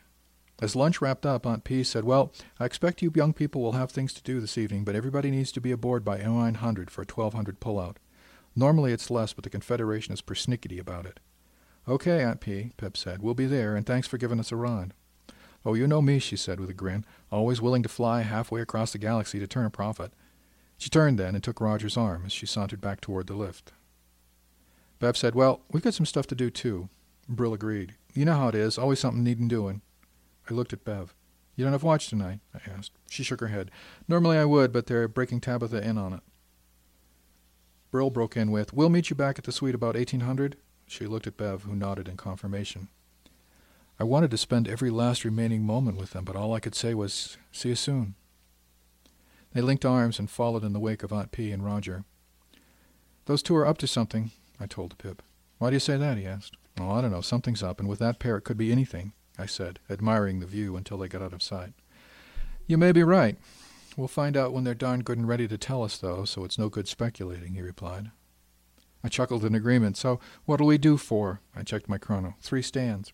As 0.63 0.77
lunch 0.77 1.01
wrapped 1.01 1.27
up, 1.27 1.47
Aunt 1.47 1.65
P 1.65 1.83
said, 1.83 2.05
Well, 2.05 2.33
I 2.61 2.65
expect 2.65 3.03
you 3.03 3.13
young 3.15 3.33
people 3.33 3.61
will 3.61 3.73
have 3.73 3.91
things 3.91 4.13
to 4.15 4.23
do 4.23 4.41
this 4.41 4.57
evening, 4.57 4.85
but 4.85 4.95
everybody 4.95 5.31
needs 5.31 5.51
to 5.53 5.61
be 5.61 5.73
aboard 5.73 6.05
by 6.05 6.19
0900 6.19 6.91
for 6.91 7.03
a 7.03 7.07
1200 7.07 7.61
pullout. 7.61 7.97
Normally 8.55 8.93
it's 8.93 9.11
less, 9.11 9.33
but 9.33 9.43
the 9.43 9.51
Confederation 9.51 10.15
is 10.15 10.23
persnickety 10.23 10.79
about 10.79 11.07
it. 11.07 11.19
Okay, 11.89 12.23
Aunt 12.23 12.41
P, 12.41 12.71
Pip 12.77 12.97
said. 12.97 13.21
We'll 13.21 13.35
be 13.35 13.47
there, 13.47 13.75
and 13.75 13.85
thanks 13.85 14.07
for 14.07 14.17
giving 14.17 14.39
us 14.39 14.53
a 14.53 14.57
ride. 14.57 14.95
Oh, 15.67 15.75
you 15.75 15.87
know 15.87 16.01
me, 16.01 16.19
she 16.19 16.37
said 16.37 16.61
with 16.61 16.71
a 16.71 16.75
grin, 16.75 17.05
always 17.33 17.61
willing 17.61 17.83
to 17.83 17.89
fly 17.89 18.23
halfway 18.23 18.61
across 18.61 18.93
the 18.93 18.99
galaxy 18.99 19.39
to 19.41 19.47
turn 19.47 19.67
a 19.67 19.71
profit. 19.71 20.13
She 20.79 20.89
turned 20.89 21.19
then 21.19 21.35
and 21.35 21.43
took 21.43 21.61
Roger's 21.61 21.97
arm 21.97 22.23
as 22.27 22.33
she 22.33 22.47
sauntered 22.47 22.81
back 22.81 23.01
toward 23.01 23.27
the 23.27 23.35
lift. 23.35 23.73
Bev 24.99 25.17
said, 25.17 25.35
Well, 25.35 25.63
we've 25.71 25.83
got 25.83 25.95
some 25.95 26.07
stuff 26.07 26.27
to 26.29 26.35
do, 26.35 26.49
too. 26.49 26.89
Bril 27.31 27.55
agreed. 27.55 27.95
You 28.15 28.25
know 28.25 28.35
how 28.35 28.49
it 28.49 28.55
is, 28.55 28.79
always 28.79 29.01
something 29.01 29.25
needing 29.25 29.49
doing. 29.49 29.83
I 30.49 30.55
looked 30.55 30.73
at 30.73 30.85
Bev. 30.85 31.15
You 31.57 31.65
don't 31.65 31.73
have 31.73 31.83
watch 31.83 32.09
tonight? 32.09 32.41
I 32.55 32.71
asked. 32.71 32.93
She 33.09 33.23
shook 33.23 33.41
her 33.41 33.49
head. 33.49 33.71
Normally 34.09 34.39
I 34.39 34.45
would, 34.45 34.73
but 34.73 34.87
they're 34.87 35.09
breaking 35.09 35.41
Tabitha 35.41 35.83
in 35.83 35.99
on 35.99 36.13
it. 36.13 36.21
Bril 37.93 38.13
broke 38.13 38.37
in 38.37 38.51
with, 38.51 38.73
We'll 38.73 38.89
meet 38.89 39.09
you 39.09 39.17
back 39.17 39.39
at 39.39 39.45
the 39.45 39.53
suite 39.53 39.75
about 39.75 39.95
1800. 39.95 40.57
She 40.87 41.07
looked 41.07 41.27
at 41.27 41.37
Bev, 41.37 41.63
who 41.63 41.77
nodded 41.77 42.09
in 42.09 42.17
confirmation. 42.17 42.89
I 43.99 44.05
wanted 44.05 44.33
to 44.33 44.37
spend 44.37 44.69
every 44.69 44.91
last 44.91 45.25
remaining 45.25 45.63
moment 45.63 45.97
with 45.97 46.11
them, 46.11 46.25
but 46.25 46.35
all 46.35 46.53
I 46.53 46.61
could 46.61 46.75
say 46.75 46.95
was, 46.95 47.39
See 47.53 47.69
you 47.69 47.77
soon. 47.77 48.17
They 49.53 49.61
linked 49.61 49.85
arms 49.85 50.19
and 50.19 50.29
followed 50.29 50.65
in 50.65 50.73
the 50.73 50.81
wake 50.81 51.05
of 51.05 51.13
Aunt 51.13 51.31
P 51.31 51.53
and 51.53 51.65
Roger. 51.65 52.05
Those 53.27 53.43
two 53.43 53.55
are 53.55 53.67
up 53.67 53.79
to 53.79 53.87
something, 53.87 54.33
I 54.59 54.67
told 54.67 54.99
Pip. 54.99 55.23
Why 55.59 55.71
do 55.71 55.77
you 55.77 55.81
say 55.81 55.97
that? 55.97 56.19
he 56.19 56.27
asked. 56.27 56.57
Oh, 56.79 56.91
I 56.91 57.01
don't 57.01 57.13
know. 57.13 57.21
Something's 57.21 57.63
up, 57.63 57.79
and 57.79 57.89
with 57.89 58.01
that 58.01 58.19
pair 58.19 58.37
it 58.37 58.43
could 58.43 58.59
be 58.59 58.73
anything, 58.73 59.13
I 59.39 59.47
said, 59.47 59.81
admiring 59.91 60.41
the 60.41 60.47
view 60.47 60.77
until 60.77 60.99
they 60.99 61.09
got 61.09 61.23
out 61.23 61.33
of 61.33 61.43
sight. 61.43 61.73
You 62.67 62.79
may 62.79 62.93
be 62.93 63.03
right. 63.03 63.37
We'll 63.97 64.09
find 64.09 64.37
out 64.37 64.53
when 64.53 64.65
they're 64.65 64.75
darn 64.75 65.03
good 65.03 65.19
and 65.19 65.29
ready 65.29 65.47
to 65.49 65.59
tell 65.59 65.83
us, 65.83 65.99
though, 65.99 66.25
so 66.25 66.45
it's 66.45 66.59
no 66.59 66.69
good 66.69 66.89
speculating, 66.89 67.55
he 67.55 67.63
replied. 67.63 68.11
I 69.05 69.09
chuckled 69.09 69.45
in 69.45 69.55
agreement. 69.55 69.97
So 69.97 70.19
what'll 70.47 70.67
we 70.67 70.79
do 70.79 70.97
for? 70.97 71.41
I 71.55 71.63
checked 71.63 71.89
my 71.89 71.99
chrono. 71.99 72.35
Three 72.41 72.63
stands. 72.63 73.13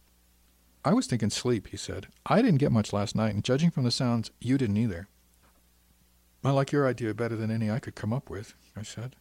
I 0.84 0.94
was 0.94 1.06
thinking 1.06 1.30
sleep, 1.30 1.68
he 1.68 1.76
said. 1.76 2.06
I 2.24 2.40
didn't 2.40 2.58
get 2.58 2.72
much 2.72 2.92
last 2.92 3.14
night, 3.14 3.34
and 3.34 3.44
judging 3.44 3.70
from 3.70 3.84
the 3.84 3.90
sounds, 3.90 4.30
you 4.40 4.56
didn't 4.56 4.78
either. 4.78 5.08
I 6.42 6.52
like 6.52 6.72
your 6.72 6.86
idea 6.86 7.12
better 7.12 7.36
than 7.36 7.50
any 7.50 7.70
I 7.70 7.80
could 7.80 7.94
come 7.94 8.12
up 8.12 8.30
with, 8.30 8.54
I 8.74 8.82
said. 8.82 9.16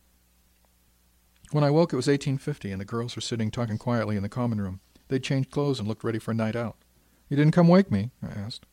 When 1.52 1.64
I 1.64 1.72
woke, 1.72 1.92
it 1.92 1.98
was 1.98 2.08
1850, 2.08 2.72
and 2.72 2.80
the 2.80 2.86
girls 2.86 3.16
were 3.16 3.22
sitting 3.22 3.52
talking 3.52 3.78
quietly 3.78 4.16
in 4.16 4.24
the 4.24 4.30
common 4.30 4.62
room. 4.62 4.80
They'd 5.10 5.24
changed 5.24 5.52
clothes 5.52 5.80
and 5.80 5.88
looked 5.88 6.04
ready 6.04 6.20
for 6.20 6.32
a 6.32 6.36
night 6.36 6.56
out. 6.56 6.78
You 7.30 7.38
didn't 7.38 7.54
come 7.54 7.68
wake 7.68 7.92
me? 7.92 8.12
I 8.24 8.28
asked. 8.28 8.66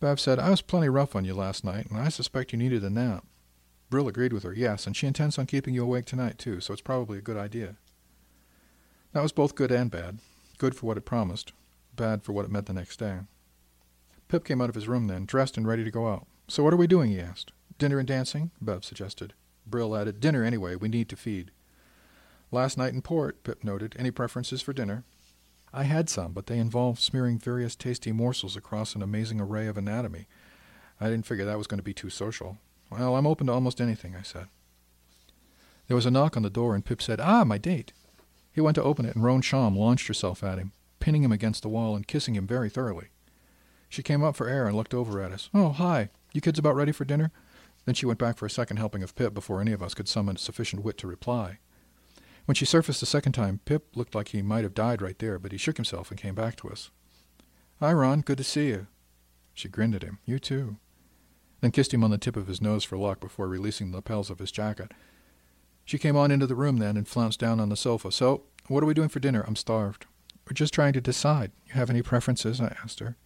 Bev 0.00 0.18
said, 0.18 0.38
I 0.38 0.50
was 0.50 0.62
plenty 0.62 0.88
rough 0.88 1.14
on 1.14 1.24
you 1.24 1.34
last 1.34 1.64
night, 1.64 1.86
and 1.88 1.98
I 1.98 2.08
suspect 2.08 2.52
you 2.52 2.58
needed 2.58 2.82
a 2.82 2.90
nap. 2.90 3.24
Bril 3.90 4.08
agreed 4.08 4.32
with 4.32 4.42
her, 4.42 4.54
yes, 4.54 4.86
and 4.86 4.96
she 4.96 5.06
intends 5.06 5.38
on 5.38 5.46
keeping 5.46 5.74
you 5.74 5.84
awake 5.84 6.06
tonight, 6.06 6.38
too, 6.38 6.60
so 6.60 6.72
it's 6.72 6.82
probably 6.82 7.18
a 7.18 7.22
good 7.22 7.36
idea. 7.36 7.76
That 9.12 9.22
was 9.22 9.32
both 9.32 9.54
good 9.54 9.70
and 9.70 9.90
bad. 9.90 10.18
Good 10.58 10.74
for 10.74 10.86
what 10.86 10.96
it 10.96 11.04
promised, 11.04 11.52
bad 11.94 12.24
for 12.24 12.32
what 12.32 12.46
it 12.46 12.50
meant 12.50 12.66
the 12.66 12.72
next 12.72 12.98
day. 12.98 13.18
Pip 14.28 14.44
came 14.44 14.62
out 14.62 14.70
of 14.70 14.74
his 14.74 14.88
room 14.88 15.08
then, 15.08 15.26
dressed 15.26 15.58
and 15.58 15.68
ready 15.68 15.84
to 15.84 15.90
go 15.90 16.08
out. 16.08 16.26
So 16.48 16.64
what 16.64 16.72
are 16.72 16.78
we 16.78 16.86
doing? 16.86 17.10
he 17.10 17.20
asked. 17.20 17.52
Dinner 17.78 17.98
and 17.98 18.08
dancing? 18.08 18.50
Bev 18.60 18.84
suggested. 18.84 19.34
Bril 19.68 19.98
added, 20.00 20.20
Dinner 20.20 20.42
anyway. 20.42 20.74
We 20.74 20.88
need 20.88 21.08
to 21.10 21.16
feed. 21.16 21.50
Last 22.50 22.78
night 22.78 22.94
in 22.94 23.02
port, 23.02 23.44
Pip 23.44 23.62
noted. 23.62 23.94
Any 23.98 24.10
preferences 24.10 24.62
for 24.62 24.72
dinner? 24.72 25.04
I 25.72 25.84
had 25.84 26.10
some, 26.10 26.32
but 26.32 26.46
they 26.46 26.58
involved 26.58 27.00
smearing 27.00 27.38
various 27.38 27.74
tasty 27.74 28.12
morsels 28.12 28.56
across 28.56 28.94
an 28.94 29.02
amazing 29.02 29.40
array 29.40 29.66
of 29.66 29.78
anatomy. 29.78 30.26
I 31.00 31.08
didn't 31.08 31.26
figure 31.26 31.44
that 31.44 31.58
was 31.58 31.66
going 31.66 31.78
to 31.78 31.84
be 31.84 31.94
too 31.94 32.10
social. 32.10 32.58
Well, 32.90 33.16
I'm 33.16 33.26
open 33.26 33.46
to 33.46 33.52
almost 33.52 33.80
anything, 33.80 34.14
I 34.14 34.22
said. 34.22 34.48
There 35.88 35.96
was 35.96 36.06
a 36.06 36.10
knock 36.10 36.36
on 36.36 36.42
the 36.42 36.50
door, 36.50 36.74
and 36.74 36.84
Pip 36.84 37.00
said, 37.00 37.20
Ah, 37.20 37.44
my 37.44 37.58
date. 37.58 37.92
He 38.52 38.60
went 38.60 38.74
to 38.74 38.82
open 38.82 39.06
it, 39.06 39.14
and 39.14 39.24
Roan 39.24 39.40
Sham 39.40 39.76
launched 39.76 40.08
herself 40.08 40.44
at 40.44 40.58
him, 40.58 40.72
pinning 41.00 41.22
him 41.22 41.32
against 41.32 41.62
the 41.62 41.68
wall 41.68 41.96
and 41.96 42.06
kissing 42.06 42.34
him 42.34 42.46
very 42.46 42.68
thoroughly. 42.68 43.08
She 43.88 44.02
came 44.02 44.22
up 44.22 44.36
for 44.36 44.48
air 44.48 44.66
and 44.66 44.76
looked 44.76 44.94
over 44.94 45.22
at 45.22 45.32
us. 45.32 45.48
Oh, 45.54 45.70
hi. 45.70 46.10
You 46.32 46.40
kids 46.40 46.58
about 46.58 46.76
ready 46.76 46.92
for 46.92 47.04
dinner? 47.04 47.30
Then 47.84 47.94
she 47.94 48.06
went 48.06 48.18
back 48.18 48.36
for 48.36 48.46
a 48.46 48.50
second 48.50 48.76
helping 48.76 49.02
of 49.02 49.14
Pip 49.14 49.34
before 49.34 49.60
any 49.60 49.72
of 49.72 49.82
us 49.82 49.94
could 49.94 50.08
summon 50.08 50.36
sufficient 50.36 50.82
wit 50.84 50.98
to 50.98 51.06
reply. 51.06 51.58
When 52.44 52.54
she 52.54 52.64
surfaced 52.64 53.02
a 53.02 53.06
second 53.06 53.32
time, 53.32 53.60
Pip 53.64 53.86
looked 53.94 54.14
like 54.14 54.28
he 54.28 54.42
might 54.42 54.64
have 54.64 54.74
died 54.74 55.00
right 55.00 55.18
there, 55.18 55.38
but 55.38 55.52
he 55.52 55.58
shook 55.58 55.76
himself 55.76 56.10
and 56.10 56.20
came 56.20 56.34
back 56.34 56.56
to 56.56 56.68
us. 56.68 56.90
Hi, 57.80 57.92
Ron. 57.92 58.20
Good 58.20 58.38
to 58.38 58.44
see 58.44 58.68
you. 58.68 58.88
She 59.54 59.68
grinned 59.68 59.94
at 59.94 60.02
him. 60.02 60.18
You 60.24 60.38
too. 60.38 60.76
Then 61.60 61.70
kissed 61.70 61.94
him 61.94 62.02
on 62.02 62.10
the 62.10 62.18
tip 62.18 62.36
of 62.36 62.48
his 62.48 62.60
nose 62.60 62.84
for 62.84 62.96
luck 62.96 63.20
before 63.20 63.46
releasing 63.46 63.90
the 63.90 63.96
lapels 63.96 64.30
of 64.30 64.40
his 64.40 64.50
jacket. 64.50 64.92
She 65.84 65.98
came 65.98 66.16
on 66.16 66.30
into 66.30 66.46
the 66.46 66.54
room 66.54 66.78
then 66.78 66.96
and 66.96 67.06
flounced 67.06 67.38
down 67.38 67.60
on 67.60 67.68
the 67.68 67.76
sofa. 67.76 68.10
So, 68.10 68.42
what 68.68 68.82
are 68.82 68.86
we 68.86 68.94
doing 68.94 69.08
for 69.08 69.20
dinner? 69.20 69.44
I'm 69.46 69.56
starved. 69.56 70.06
We're 70.46 70.54
just 70.54 70.74
trying 70.74 70.92
to 70.94 71.00
decide. 71.00 71.52
You 71.66 71.74
have 71.74 71.90
any 71.90 72.02
preferences? 72.02 72.60
I 72.60 72.76
asked 72.82 72.98
her. 73.00 73.16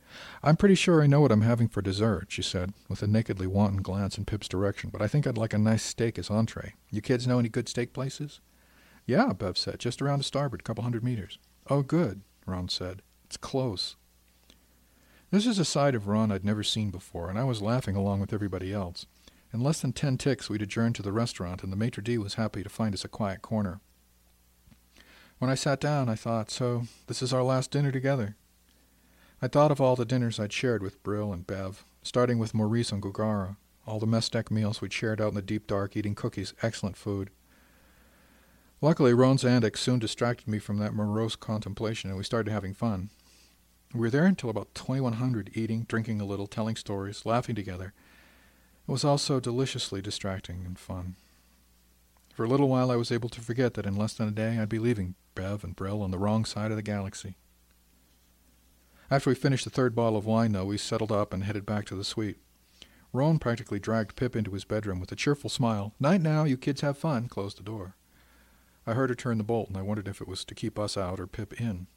I'm 0.43 0.57
pretty 0.57 0.75
sure 0.75 1.03
I 1.03 1.07
know 1.07 1.21
what 1.21 1.33
I'm 1.33 1.43
having 1.43 1.69
for 1.69 1.83
dessert, 1.83 2.27
she 2.29 2.43
said, 2.43 2.73
with 2.89 3.03
a 3.03 3.07
nakedly 3.07 3.47
wanton 3.47 3.83
glance 3.83 4.17
in 4.17 4.25
Pip's 4.25 4.49
direction, 4.49 4.91
but 4.91 5.03
I 5.03 5.09
think 5.09 5.27
I'd 5.27 5.39
like 5.39 5.53
a 5.53 5.59
nice 5.59 5.83
steak 5.83 6.19
as 6.19 6.31
entree. 6.31 6.75
You 6.91 7.01
kids 7.01 7.27
know 7.27 7.39
any 7.39 7.49
good 7.49 7.69
steak 7.69 7.93
places? 7.93 8.41
Yeah, 9.07 9.33
Bev 9.33 9.57
said, 9.57 9.79
just 9.79 10.03
around 10.03 10.19
to 10.19 10.25
starboard, 10.25 10.61
a 10.61 10.65
couple 10.65 10.83
hundred 10.83 11.05
meters. 11.05 11.39
Oh, 11.69 11.83
good, 11.83 12.23
Ron 12.45 12.69
said. 12.69 13.03
It's 13.25 13.37
close. 13.37 13.97
This 15.31 15.47
is 15.47 15.59
a 15.59 15.65
side 15.65 15.95
of 15.95 16.09
Ron 16.09 16.33
I'd 16.33 16.45
never 16.45 16.63
seen 16.63 16.91
before, 16.91 17.31
and 17.31 17.39
I 17.39 17.45
was 17.45 17.63
laughing 17.63 17.95
along 17.97 18.21
with 18.21 18.33
everybody 18.33 18.73
else. 18.73 19.07
In 19.53 19.61
less 19.61 19.81
than 19.81 19.93
ten 19.93 20.19
ticks, 20.19 20.51
we'd 20.51 20.63
adjourned 20.63 20.97
to 20.97 21.03
the 21.03 21.13
restaurant, 21.13 21.63
and 21.63 21.73
the 21.73 21.77
maitre 21.77 22.03
d' 22.03 22.19
was 22.19 22.35
happy 22.35 22.63
to 22.63 22.69
find 22.69 22.95
us 22.95 23.05
a 23.05 23.09
quiet 23.09 23.43
corner. 23.43 23.81
When 25.39 25.51
I 25.51 25.55
sat 25.55 25.81
down, 25.81 26.09
I 26.09 26.15
thought, 26.15 26.51
so 26.51 26.85
this 27.07 27.23
is 27.23 27.33
our 27.33 27.43
last 27.43 27.71
dinner 27.71 27.93
together. 27.93 28.37
I 29.41 29.49
thought 29.49 29.71
of 29.71 29.81
all 29.81 29.95
the 29.95 30.05
dinners 30.05 30.41
I'd 30.41 30.53
shared 30.53 30.83
with 30.83 31.03
Bril 31.03 31.33
and 31.33 31.47
Bev, 31.47 31.85
starting 32.03 32.39
with 32.39 32.55
Maurice 32.55 32.91
and 32.91 33.03
Gugara, 33.03 33.57
all 33.87 34.01
the 34.01 34.07
mess 34.07 34.29
deck 34.29 34.51
meals 34.51 34.81
we'd 34.81 34.93
shared 34.93 35.21
out 35.21 35.29
in 35.29 35.35
the 35.35 35.43
deep 35.43 35.67
dark, 35.67 35.97
eating 35.97 36.15
cookies, 36.15 36.55
excellent 36.63 36.97
food. 36.97 37.31
Luckily, 38.83 39.15
Ron's 39.15 39.45
antics 39.45 39.81
soon 39.81 39.99
distracted 39.99 40.47
me 40.47 40.59
from 40.59 40.79
that 40.79 40.95
morose 40.95 41.35
contemplation, 41.35 42.11
and 42.11 42.19
we 42.19 42.25
started 42.25 42.51
having 42.51 42.75
fun. 42.75 43.09
We 43.95 44.01
were 44.01 44.11
there 44.11 44.27
until 44.27 44.51
about 44.51 44.75
2100, 44.75 45.51
eating, 45.55 45.87
drinking 45.89 46.21
a 46.21 46.27
little, 46.27 46.47
telling 46.47 46.77
stories, 46.77 47.25
laughing 47.25 47.55
together. 47.55 47.95
It 48.87 48.93
was 48.93 49.05
all 49.05 49.17
so 49.17 49.41
deliciously 49.41 50.03
distracting 50.03 50.65
and 50.67 50.79
fun. 50.79 51.17
For 52.35 52.45
a 52.45 52.49
little 52.49 52.69
while 52.69 52.91
I 52.91 52.97
was 52.97 53.11
able 53.11 53.31
to 53.31 53.41
forget 53.41 53.75
that 53.75 53.87
in 53.87 53.97
less 53.97 54.13
than 54.13 54.29
a 54.29 54.33
day 54.33 54.59
I'd 54.59 54.69
be 54.69 54.79
leaving 54.79 55.15
Bev 55.35 55.65
and 55.65 55.75
Bril 55.75 56.03
on 56.03 56.11
the 56.11 56.19
wrong 56.19 56.45
side 56.45 56.71
of 56.71 56.77
the 56.77 56.83
galaxy. 56.83 57.37
After 59.11 59.31
we 59.31 59.35
finished 59.35 59.65
the 59.65 59.71
third 59.71 59.95
bottle 59.95 60.19
of 60.19 60.27
wine, 60.27 60.53
though, 60.53 60.67
we 60.67 60.77
settled 60.77 61.13
up 61.13 61.33
and 61.33 61.45
headed 61.45 61.65
back 61.65 61.87
to 61.87 61.95
the 61.95 62.05
suite. 62.05 62.37
Ron 63.13 63.39
practically 63.39 63.79
dragged 63.79 64.17
Pip 64.17 64.37
into 64.37 64.51
his 64.51 64.65
bedroom 64.65 65.01
with 65.01 65.11
a 65.13 65.17
cheerful 65.17 65.49
smile. 65.49 65.95
Night 65.99 66.21
now, 66.21 66.45
you 66.45 66.59
kids 66.59 66.83
have 66.83 66.99
fun, 66.99 67.29
closed 67.29 67.59
the 67.59 67.63
door. 67.63 67.95
I 68.87 68.95
heard 68.95 69.11
her 69.11 69.17
turn 69.17 69.39
the 69.39 69.45
bolt, 69.45 69.69
and 69.69 69.77
I 69.77 69.83
wondered 69.83 70.09
if 70.09 70.21
it 70.21 70.29
was 70.29 70.45
to 70.45 70.55
keep 70.55 70.79
us 70.79 70.97
out 70.97 71.19
or 71.19 71.27
Pip 71.27 71.61
in. 71.61 71.89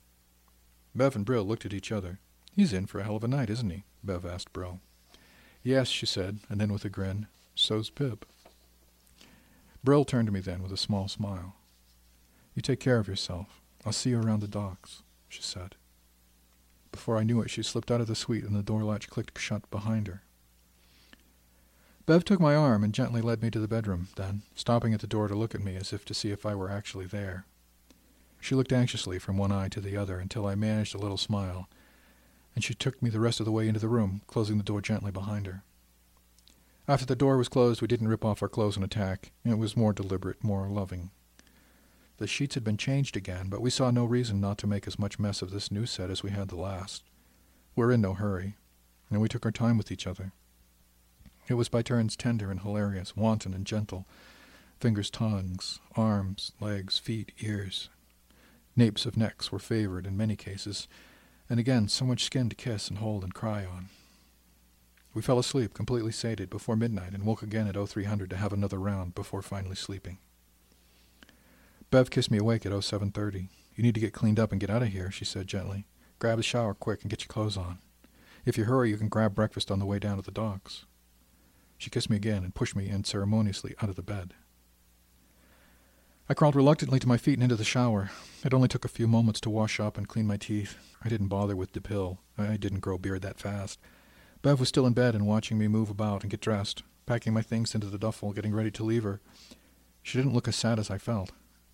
Bev 0.96 1.16
and 1.16 1.26
Bril 1.26 1.46
looked 1.46 1.66
at 1.66 1.74
each 1.74 1.92
other. 1.92 2.20
He's 2.56 2.74
in 2.74 2.88
for 2.88 3.00
a 3.00 3.04
hell 3.04 3.18
of 3.18 3.24
a 3.24 3.28
night, 3.28 3.50
isn't 3.50 3.70
he? 3.70 3.84
Bev 4.04 4.26
asked 4.26 4.54
Bril. 4.54 4.80
Yes, 5.62 5.88
she 5.88 6.06
said, 6.06 6.40
and 6.50 6.60
then 6.60 6.74
with 6.74 6.86
a 6.86 6.90
grin, 6.90 7.28
so's 7.54 7.90
Pip. 7.90 8.26
Bril 9.86 10.06
turned 10.06 10.28
to 10.28 10.34
me 10.34 10.40
then 10.40 10.64
with 10.64 10.72
a 10.72 10.78
small 10.78 11.08
smile. 11.08 11.56
You 12.56 12.62
take 12.62 12.80
care 12.80 12.98
of 12.98 13.08
yourself. 13.08 13.62
I'll 13.86 13.94
see 13.94 14.10
you 14.10 14.20
around 14.20 14.42
the 14.42 14.48
docks, 14.48 15.04
she 15.28 15.42
said. 15.42 15.76
Before 16.92 17.18
I 17.18 17.24
knew 17.24 17.42
it, 17.42 17.50
she 17.50 17.62
slipped 17.62 17.92
out 17.92 18.02
of 18.02 18.08
the 18.08 18.16
suite 18.16 18.44
and 18.44 18.56
the 18.56 18.64
door 18.64 18.84
latch 18.84 19.10
clicked 19.10 19.38
shut 19.38 19.70
behind 19.70 20.08
her. 20.08 20.24
Bev 22.10 22.26
took 22.26 22.40
my 22.40 22.56
arm 22.56 22.84
and 22.84 22.92
gently 22.92 23.22
led 23.22 23.44
me 23.44 23.52
to 23.52 23.60
the 23.60 23.68
bedroom, 23.68 24.08
then, 24.16 24.42
stopping 24.56 24.96
at 24.96 25.00
the 25.00 25.06
door 25.06 25.28
to 25.28 25.36
look 25.36 25.54
at 25.54 25.64
me 25.64 25.76
as 25.76 25.94
if 25.94 26.04
to 26.06 26.16
see 26.16 26.32
if 26.32 26.44
I 26.44 26.56
were 26.56 26.72
actually 26.72 27.06
there. 27.06 27.46
She 28.40 28.56
looked 28.56 28.74
anxiously 28.74 29.20
from 29.20 29.38
one 29.38 29.52
eye 29.52 29.68
to 29.68 29.80
the 29.80 29.96
other 29.96 30.18
until 30.18 30.48
I 30.48 30.56
managed 30.56 30.96
a 30.96 30.98
little 30.98 31.18
smile, 31.18 31.70
and 32.56 32.64
she 32.64 32.74
took 32.74 33.00
me 33.00 33.12
the 33.12 33.20
rest 33.20 33.40
of 33.40 33.46
the 33.46 33.52
way 33.52 33.68
into 33.68 33.80
the 33.80 33.88
room, 33.88 34.22
closing 34.26 34.58
the 34.58 34.64
door 34.64 34.82
gently 34.82 35.12
behind 35.12 35.46
her. 35.46 35.62
After 36.88 37.06
the 37.06 37.16
door 37.16 37.38
was 37.38 37.48
closed, 37.48 37.80
we 37.80 37.88
didn't 37.88 38.08
rip 38.08 38.26
off 38.26 38.42
our 38.42 38.50
clothes 38.50 38.76
and 38.76 38.84
attack. 38.84 39.32
It 39.46 39.60
was 39.60 39.78
more 39.78 39.94
deliberate, 39.94 40.44
more 40.44 40.68
loving. 40.68 41.12
The 42.18 42.26
sheets 42.26 42.56
had 42.56 42.64
been 42.64 42.78
changed 42.78 43.18
again, 43.18 43.50
but 43.50 43.62
we 43.62 43.70
saw 43.70 43.92
no 43.92 44.06
reason 44.06 44.42
not 44.42 44.58
to 44.58 44.68
make 44.68 44.88
as 44.88 44.98
much 44.98 45.20
mess 45.20 45.44
of 45.44 45.52
this 45.52 45.72
new 45.72 45.86
set 45.86 46.10
as 46.10 46.24
we 46.24 46.32
had 46.32 46.48
the 46.48 46.56
last. 46.56 47.04
We're 47.76 47.92
in 47.92 48.02
no 48.02 48.16
hurry, 48.16 48.56
and 49.12 49.22
we 49.22 49.30
took 49.30 49.46
our 49.46 49.52
time 49.52 49.78
with 49.78 49.92
each 49.92 50.08
other. 50.08 50.32
It 51.50 51.56
was 51.56 51.68
by 51.68 51.82
turns 51.82 52.16
tender 52.16 52.50
and 52.50 52.62
hilarious, 52.62 53.18
wanton 53.18 53.54
and 53.54 53.66
gentle. 53.66 54.06
Fingers, 54.80 55.10
tongues, 55.10 55.80
arms, 55.98 56.54
legs, 56.62 56.98
feet, 56.98 57.34
ears, 57.40 57.90
Napes 58.80 59.06
of 59.06 59.18
necks 59.18 59.52
were 59.52 59.60
favored 59.60 60.08
in 60.08 60.16
many 60.16 60.38
cases, 60.38 60.88
and 61.50 61.60
again 61.60 61.90
so 61.90 62.06
much 62.06 62.24
skin 62.24 62.48
to 62.48 62.56
kiss 62.56 62.88
and 62.88 63.00
hold 63.00 63.26
and 63.26 63.34
cry 63.34 63.66
on. 63.66 63.90
We 65.14 65.22
fell 65.22 65.38
asleep, 65.38 65.74
completely 65.74 66.14
sated, 66.14 66.50
before 66.50 66.78
midnight, 66.78 67.14
and 67.14 67.26
woke 67.26 67.44
again 67.44 67.68
at 67.68 67.76
0300 67.76 68.30
to 68.30 68.38
have 68.38 68.54
another 68.54 68.80
round 68.80 69.16
before 69.16 69.42
finally 69.42 69.76
sleeping. 69.76 70.18
Bev 71.92 72.10
kissed 72.10 72.32
me 72.32 72.38
awake 72.38 72.66
at 72.66 72.72
0730. 72.72 73.50
You 73.76 73.84
need 73.84 73.96
to 73.96 74.02
get 74.02 74.14
cleaned 74.14 74.40
up 74.40 74.54
and 74.54 74.62
get 74.62 74.70
out 74.70 74.84
of 74.84 74.90
here, 74.90 75.12
she 75.12 75.26
said 75.26 75.48
gently. 75.48 75.86
Grab 76.20 76.40
a 76.40 76.44
shower 76.44 76.74
quick 76.74 77.02
and 77.02 77.10
get 77.10 77.22
your 77.22 77.28
clothes 77.28 77.58
on. 77.58 77.80
If 78.46 78.58
you 78.58 78.64
hurry, 78.64 78.92
you 78.92 78.98
can 78.98 79.10
grab 79.10 79.36
breakfast 79.36 79.70
on 79.70 79.80
the 79.80 79.86
way 79.86 80.00
down 80.00 80.16
to 80.16 80.24
the 80.24 80.32
docks. 80.32 80.86
She 81.80 81.90
kissed 81.90 82.10
me 82.10 82.18
again 82.18 82.44
and 82.44 82.54
pushed 82.54 82.76
me 82.76 82.92
unceremoniously 82.92 83.74
out 83.82 83.90
of 83.90 83.96
the 83.96 84.04
bed. 84.04 84.34
I 86.28 86.34
crawled 86.34 86.56
reluctantly 86.56 87.00
to 87.00 87.08
my 87.08 87.18
feet 87.18 87.36
and 87.36 87.44
into 87.44 87.56
the 87.56 87.64
shower. 87.64 88.12
It 88.44 88.54
only 88.54 88.68
took 88.68 88.84
a 88.84 88.90
few 88.90 89.08
moments 89.08 89.40
to 89.42 89.50
wash 89.50 89.80
up 89.80 89.98
and 89.98 90.08
clean 90.08 90.28
my 90.28 90.36
teeth. 90.36 90.78
I 91.02 91.08
didn't 91.08 91.30
bother 91.30 91.56
with 91.56 91.72
the 91.72 91.80
pill. 91.80 92.20
I 92.38 92.58
didn't 92.58 92.82
grow 92.82 92.98
beard 92.98 93.22
that 93.22 93.40
fast. 93.40 93.80
Bev 94.42 94.60
was 94.60 94.68
still 94.68 94.86
in 94.86 94.92
bed 94.92 95.16
and 95.16 95.26
watching 95.26 95.58
me 95.58 95.70
move 95.70 95.90
about 95.90 96.22
and 96.22 96.30
get 96.30 96.42
dressed, 96.42 96.84
packing 97.06 97.34
my 97.34 97.42
things 97.42 97.74
into 97.74 97.88
the 97.88 97.98
duffel, 97.98 98.34
getting 98.34 98.54
ready 98.54 98.72
to 98.72 98.84
leave 98.84 99.04
her. 99.04 99.22
She 100.04 100.18
didn't 100.18 100.34
look 100.34 100.50
as 100.50 100.58
sad 100.58 100.80
as 100.80 100.92
I 100.92 100.98
felt. 100.98 101.32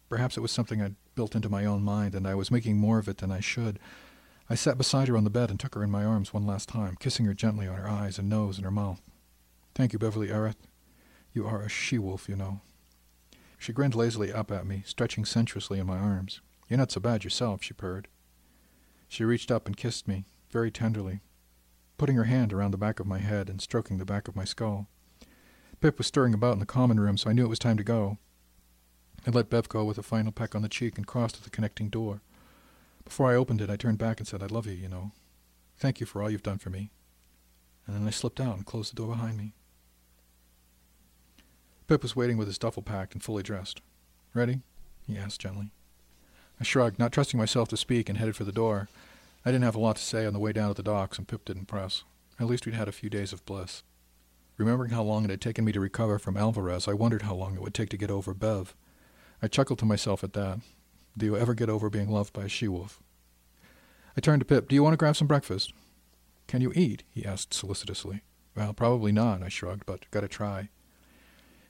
Perhaps 0.08 0.38
it 0.38 0.42
was 0.42 0.52
something 0.52 0.84
I'd 0.84 0.96
built 1.16 1.36
into 1.36 1.50
my 1.50 1.66
own 1.66 1.82
mind, 1.82 2.14
and 2.14 2.28
I 2.28 2.36
was 2.36 2.52
making 2.52 2.78
more 2.78 3.00
of 3.00 3.10
it 3.10 3.18
than 3.18 3.32
I 3.32 3.40
should. 3.40 3.80
I 4.52 4.54
sat 4.56 4.78
beside 4.78 5.08
her 5.08 5.18
on 5.18 5.24
the 5.24 5.32
bed 5.32 5.50
and 5.50 5.60
took 5.60 5.74
her 5.74 5.84
in 5.84 5.90
my 5.90 6.06
arms 6.06 6.32
one 6.32 6.46
last 6.46 6.70
time, 6.70 6.96
kissing 7.00 7.26
her 7.26 7.34
gently 7.34 7.68
on 7.68 7.76
her 7.76 7.90
eyes 7.90 8.20
and 8.20 8.30
nose 8.30 8.58
and 8.58 8.66
her 8.66 8.72
mouth. 8.72 9.02
Thank 9.76 9.92
you, 9.92 10.00
Beverly 10.00 10.30
Arith. 10.30 10.56
You 11.34 11.46
are 11.46 11.62
a 11.62 11.70
she-wolf, 11.70 12.30
you 12.30 12.38
know. 12.38 12.62
She 13.58 13.74
grinned 13.74 13.94
lazily 13.94 14.32
up 14.32 14.50
at 14.50 14.66
me, 14.66 14.84
stretching 14.86 15.26
sensuously 15.26 15.80
in 15.80 15.86
my 15.86 15.98
arms. 15.98 16.40
You're 16.70 16.78
not 16.78 16.94
so 16.94 17.02
bad 17.02 17.26
yourself, 17.26 17.62
she 17.62 17.74
purred. 17.74 18.08
She 19.10 19.26
reached 19.26 19.52
up 19.52 19.66
and 19.66 19.76
kissed 19.76 20.08
me, 20.08 20.24
very 20.50 20.72
tenderly, 20.72 21.20
putting 21.98 22.16
her 22.16 22.24
hand 22.24 22.54
around 22.54 22.72
the 22.72 22.78
back 22.78 23.02
of 23.02 23.06
my 23.06 23.20
head 23.20 23.50
and 23.50 23.62
stroking 23.62 23.98
the 23.98 24.06
back 24.06 24.30
of 24.30 24.36
my 24.36 24.46
skull. 24.46 24.88
Pip 25.82 25.98
was 25.98 26.08
stirring 26.08 26.34
about 26.34 26.54
in 26.54 26.60
the 26.60 26.66
common 26.66 27.00
room, 27.00 27.18
so 27.18 27.30
I 27.30 27.34
knew 27.34 27.44
it 27.44 27.50
was 27.50 27.60
time 27.60 27.78
to 27.78 27.84
go. 27.84 28.18
I 29.28 29.32
let 29.32 29.50
Bev 29.50 29.68
go 29.68 29.84
with 29.84 29.98
a 29.98 30.04
final 30.04 30.32
peck 30.32 30.56
on 30.56 30.62
the 30.62 30.70
cheek 30.70 30.98
and 30.98 31.06
crossed 31.06 31.36
to 31.36 31.44
the 31.44 31.50
connecting 31.50 31.90
door. 31.90 32.22
Before 33.04 33.30
I 33.30 33.36
opened 33.36 33.60
it, 33.60 33.70
I 33.70 33.76
turned 33.76 33.98
back 33.98 34.20
and 34.20 34.28
said, 34.28 34.42
I 34.42 34.48
love 34.48 34.68
you, 34.68 34.74
you 34.74 34.88
know. 34.88 35.12
Thank 35.78 36.00
you 36.00 36.06
for 36.06 36.22
all 36.22 36.30
you've 36.30 36.44
done 36.44 36.60
for 36.60 36.70
me. 36.70 36.92
And 37.86 37.96
then 37.96 38.08
I 38.08 38.12
slipped 38.12 38.40
out 38.40 38.56
and 38.56 38.66
closed 38.66 38.92
the 38.92 38.96
door 38.96 39.10
behind 39.10 39.38
me. 39.38 39.54
Pip 41.88 42.02
was 42.02 42.16
waiting 42.16 42.38
with 42.38 42.48
his 42.48 42.58
duffel 42.58 42.82
packed 42.82 43.14
and 43.14 43.24
fully 43.24 43.44
dressed. 43.44 43.82
Ready? 44.34 44.62
he 45.06 45.18
asked 45.18 45.42
gently. 45.42 45.72
I 46.60 46.64
shrugged, 46.64 46.98
not 46.98 47.12
trusting 47.12 47.38
myself 47.38 47.70
to 47.70 47.78
speak, 47.78 48.10
and 48.10 48.18
headed 48.18 48.36
for 48.36 48.44
the 48.44 48.52
door. 48.52 48.90
I 49.46 49.52
didn't 49.52 49.66
have 49.66 49.76
a 49.76 49.80
lot 49.80 49.98
to 49.98 50.02
say 50.02 50.26
on 50.26 50.34
the 50.34 50.40
way 50.40 50.52
down 50.52 50.70
to 50.70 50.74
the 50.74 50.84
docks, 50.84 51.18
and 51.18 51.28
Pip 51.28 51.46
didn't 51.46 51.66
press. 51.66 52.04
At 52.40 52.48
least 52.48 52.66
we'd 52.66 52.76
had 52.76 52.88
a 52.88 52.94
few 52.94 53.10
days 53.10 53.32
of 53.34 53.46
bliss. 53.46 53.84
Remembering 54.58 54.92
how 54.92 55.04
long 55.04 55.26
it 55.26 55.30
had 55.30 55.42
taken 55.42 55.66
me 55.66 55.72
to 55.74 55.80
recover 55.80 56.18
from 56.18 56.38
Alvarez, 56.38 56.88
I 56.88 56.94
wondered 56.94 57.24
how 57.24 57.36
long 57.36 57.56
it 57.56 57.62
would 57.62 57.74
take 57.74 57.90
to 57.90 57.98
get 57.98 58.10
over 58.10 58.34
Bev. 58.34 58.74
I 59.42 59.48
chuckled 59.48 59.80
to 59.80 59.86
myself 59.86 60.24
at 60.24 60.34
that. 60.34 60.60
Do 61.18 61.26
you 61.26 61.38
ever 61.38 61.54
get 61.54 61.70
over 61.70 61.90
being 61.90 62.10
loved 62.10 62.34
by 62.34 62.46
a 62.46 62.50
she-wolf? 62.50 63.02
I 64.18 64.22
turned 64.22 64.40
to 64.42 64.46
Pip. 64.46 64.70
Do 64.70 64.76
you 64.76 64.84
want 64.84 64.94
to 64.94 64.98
grab 64.98 65.16
some 65.16 65.28
breakfast? 65.28 65.74
Can 66.48 66.62
you 66.62 66.72
eat? 66.74 67.04
he 67.12 67.26
asked 67.26 67.54
solicitously. 67.54 68.22
Well, 68.56 68.74
probably 68.74 69.12
not, 69.12 69.44
I 69.44 69.50
shrugged, 69.50 69.86
but 69.86 70.10
gotta 70.12 70.30
try. 70.30 70.70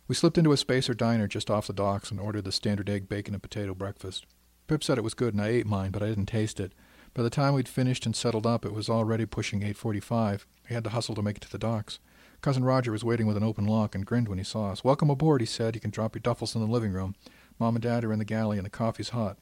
We 0.08 0.14
slipped 0.14 0.38
into 0.38 0.52
a 0.52 0.58
spacer 0.58 0.94
diner 0.94 1.28
just 1.28 1.50
off 1.50 1.66
the 1.66 1.74
docks 1.74 2.12
and 2.12 2.20
ordered 2.20 2.44
the 2.44 2.52
standard 2.52 2.90
egg, 2.90 3.10
bacon, 3.10 3.34
and 3.34 3.42
potato 3.42 3.74
breakfast. 3.74 4.28
Pip 4.68 4.84
said 4.84 5.00
it 5.00 5.04
was 5.04 5.16
good, 5.16 5.34
and 5.34 5.42
I 5.42 5.48
ate 5.48 5.66
mine, 5.66 5.90
but 5.90 6.04
I 6.04 6.08
didn't 6.08 6.28
taste 6.28 6.60
it. 6.60 6.74
By 7.16 7.24
the 7.24 7.32
time 7.32 7.54
we'd 7.56 7.68
finished 7.68 8.06
and 8.06 8.16
settled 8.16 8.46
up, 8.46 8.66
it 8.66 8.74
was 8.74 8.90
already 8.90 9.26
pushing 9.26 9.62
8.45. 9.62 10.46
I 10.70 10.74
had 10.74 10.84
to 10.84 10.92
hustle 10.92 11.16
to 11.16 11.24
make 11.24 11.38
it 11.38 11.42
to 11.42 11.52
the 11.52 11.58
docks. 11.58 12.00
Cousin 12.42 12.64
Roger 12.64 12.92
was 12.92 13.04
waiting 13.04 13.26
with 13.26 13.38
an 13.38 13.44
open 13.44 13.66
lock 13.66 13.96
and 13.96 14.06
grinned 14.06 14.28
when 14.28 14.38
he 14.38 14.44
saw 14.44 14.72
us. 14.72 14.84
Welcome 14.84 15.10
aboard, 15.10 15.42
he 15.42 15.48
said. 15.48 15.74
You 15.74 15.82
can 15.82 15.92
drop 15.92 16.14
your 16.14 16.22
duffels 16.22 16.54
in 16.54 16.62
the 16.62 16.68
living 16.68 16.92
room. 16.92 17.16
Mom 17.58 17.76
and 17.76 17.82
Dad 17.82 18.04
are 18.04 18.14
in 18.14 18.20
the 18.20 18.26
galley, 18.26 18.58
and 18.58 18.66
the 18.66 18.70
coffee's 18.70 19.10
hot. 19.10 19.38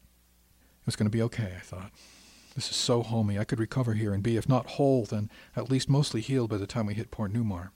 It 0.81 0.85
was 0.85 0.95
going 0.95 1.07
to 1.07 1.17
be 1.17 1.21
okay, 1.23 1.55
I 1.57 1.61
thought. 1.61 1.91
This 2.55 2.69
is 2.69 2.75
so 2.75 3.01
homey. 3.01 3.37
I 3.37 3.43
could 3.43 3.59
recover 3.59 3.95
here 3.95 4.13
and 4.13 4.23
be, 4.23 4.37
if 4.37 4.47
not 4.47 4.71
whole, 4.71 5.03
then 5.03 5.29
at 5.57 5.69
least 5.69 5.89
mostly 5.89 6.21
healed 6.21 6.51
by 6.51 6.57
the 6.57 6.67
time 6.67 6.85
we 6.85 6.93
hit 6.93 7.11
Port 7.11 7.33
Newmar. 7.33 7.71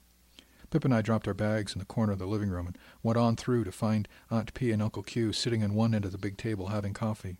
Pip 0.70 0.84
and 0.84 0.94
I 0.94 1.00
dropped 1.00 1.26
our 1.26 1.34
bags 1.34 1.72
in 1.72 1.78
the 1.78 1.86
corner 1.86 2.12
of 2.12 2.18
the 2.18 2.26
living 2.26 2.50
room 2.50 2.66
and 2.66 2.78
went 3.02 3.16
on 3.16 3.36
through 3.36 3.64
to 3.64 3.72
find 3.72 4.06
Aunt 4.30 4.52
P 4.52 4.70
and 4.70 4.82
Uncle 4.82 5.02
Q 5.02 5.32
sitting 5.32 5.64
on 5.64 5.74
one 5.74 5.94
end 5.94 6.04
of 6.04 6.12
the 6.12 6.18
big 6.18 6.36
table 6.36 6.66
having 6.68 6.92
coffee. 6.92 7.38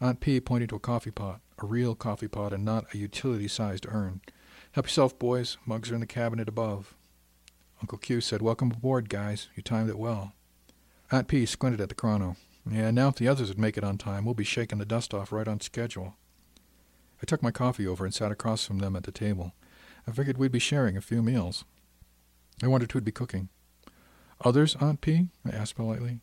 Aunt 0.00 0.20
P 0.20 0.40
pointed 0.40 0.68
to 0.68 0.76
a 0.76 0.80
coffee 0.80 1.10
pot, 1.10 1.40
a 1.58 1.66
real 1.66 1.94
coffee 1.94 2.28
pot 2.28 2.52
and 2.52 2.64
not 2.64 2.92
a 2.92 2.98
utility-sized 2.98 3.86
urn. 3.88 4.20
Help 4.72 4.86
yourself, 4.86 5.18
boys. 5.18 5.56
Mugs 5.64 5.90
are 5.90 5.94
in 5.94 6.00
the 6.00 6.06
cabinet 6.06 6.48
above. 6.48 6.94
Uncle 7.80 7.98
Q 7.98 8.20
said, 8.20 8.42
Welcome 8.42 8.70
aboard, 8.70 9.08
guys. 9.08 9.48
You 9.54 9.62
timed 9.62 9.88
it 9.88 9.98
well. 9.98 10.34
Aunt 11.10 11.28
P 11.28 11.46
squinted 11.46 11.80
at 11.80 11.88
the 11.88 11.94
chrono. 11.94 12.36
Yeah, 12.70 12.90
now 12.90 13.08
if 13.08 13.16
the 13.16 13.28
others 13.28 13.48
would 13.48 13.58
make 13.58 13.76
it 13.76 13.84
on 13.84 13.98
time, 13.98 14.24
we'll 14.24 14.34
be 14.34 14.44
shaking 14.44 14.78
the 14.78 14.84
dust 14.84 15.12
off 15.14 15.32
right 15.32 15.48
on 15.48 15.60
schedule. 15.60 16.16
I 17.22 17.26
took 17.26 17.42
my 17.42 17.50
coffee 17.50 17.86
over 17.86 18.04
and 18.04 18.14
sat 18.14 18.30
across 18.30 18.66
from 18.66 18.78
them 18.78 18.94
at 18.94 19.04
the 19.04 19.12
table. 19.12 19.52
I 20.06 20.12
figured 20.12 20.38
we'd 20.38 20.52
be 20.52 20.58
sharing 20.58 20.96
a 20.96 21.00
few 21.00 21.22
meals. 21.22 21.64
I 22.62 22.66
wondered 22.66 22.92
who'd 22.92 23.04
be 23.04 23.12
cooking. 23.12 23.48
Others, 24.44 24.76
Aunt 24.80 25.00
P? 25.00 25.28
I 25.46 25.50
asked 25.50 25.76
politely. 25.76 26.20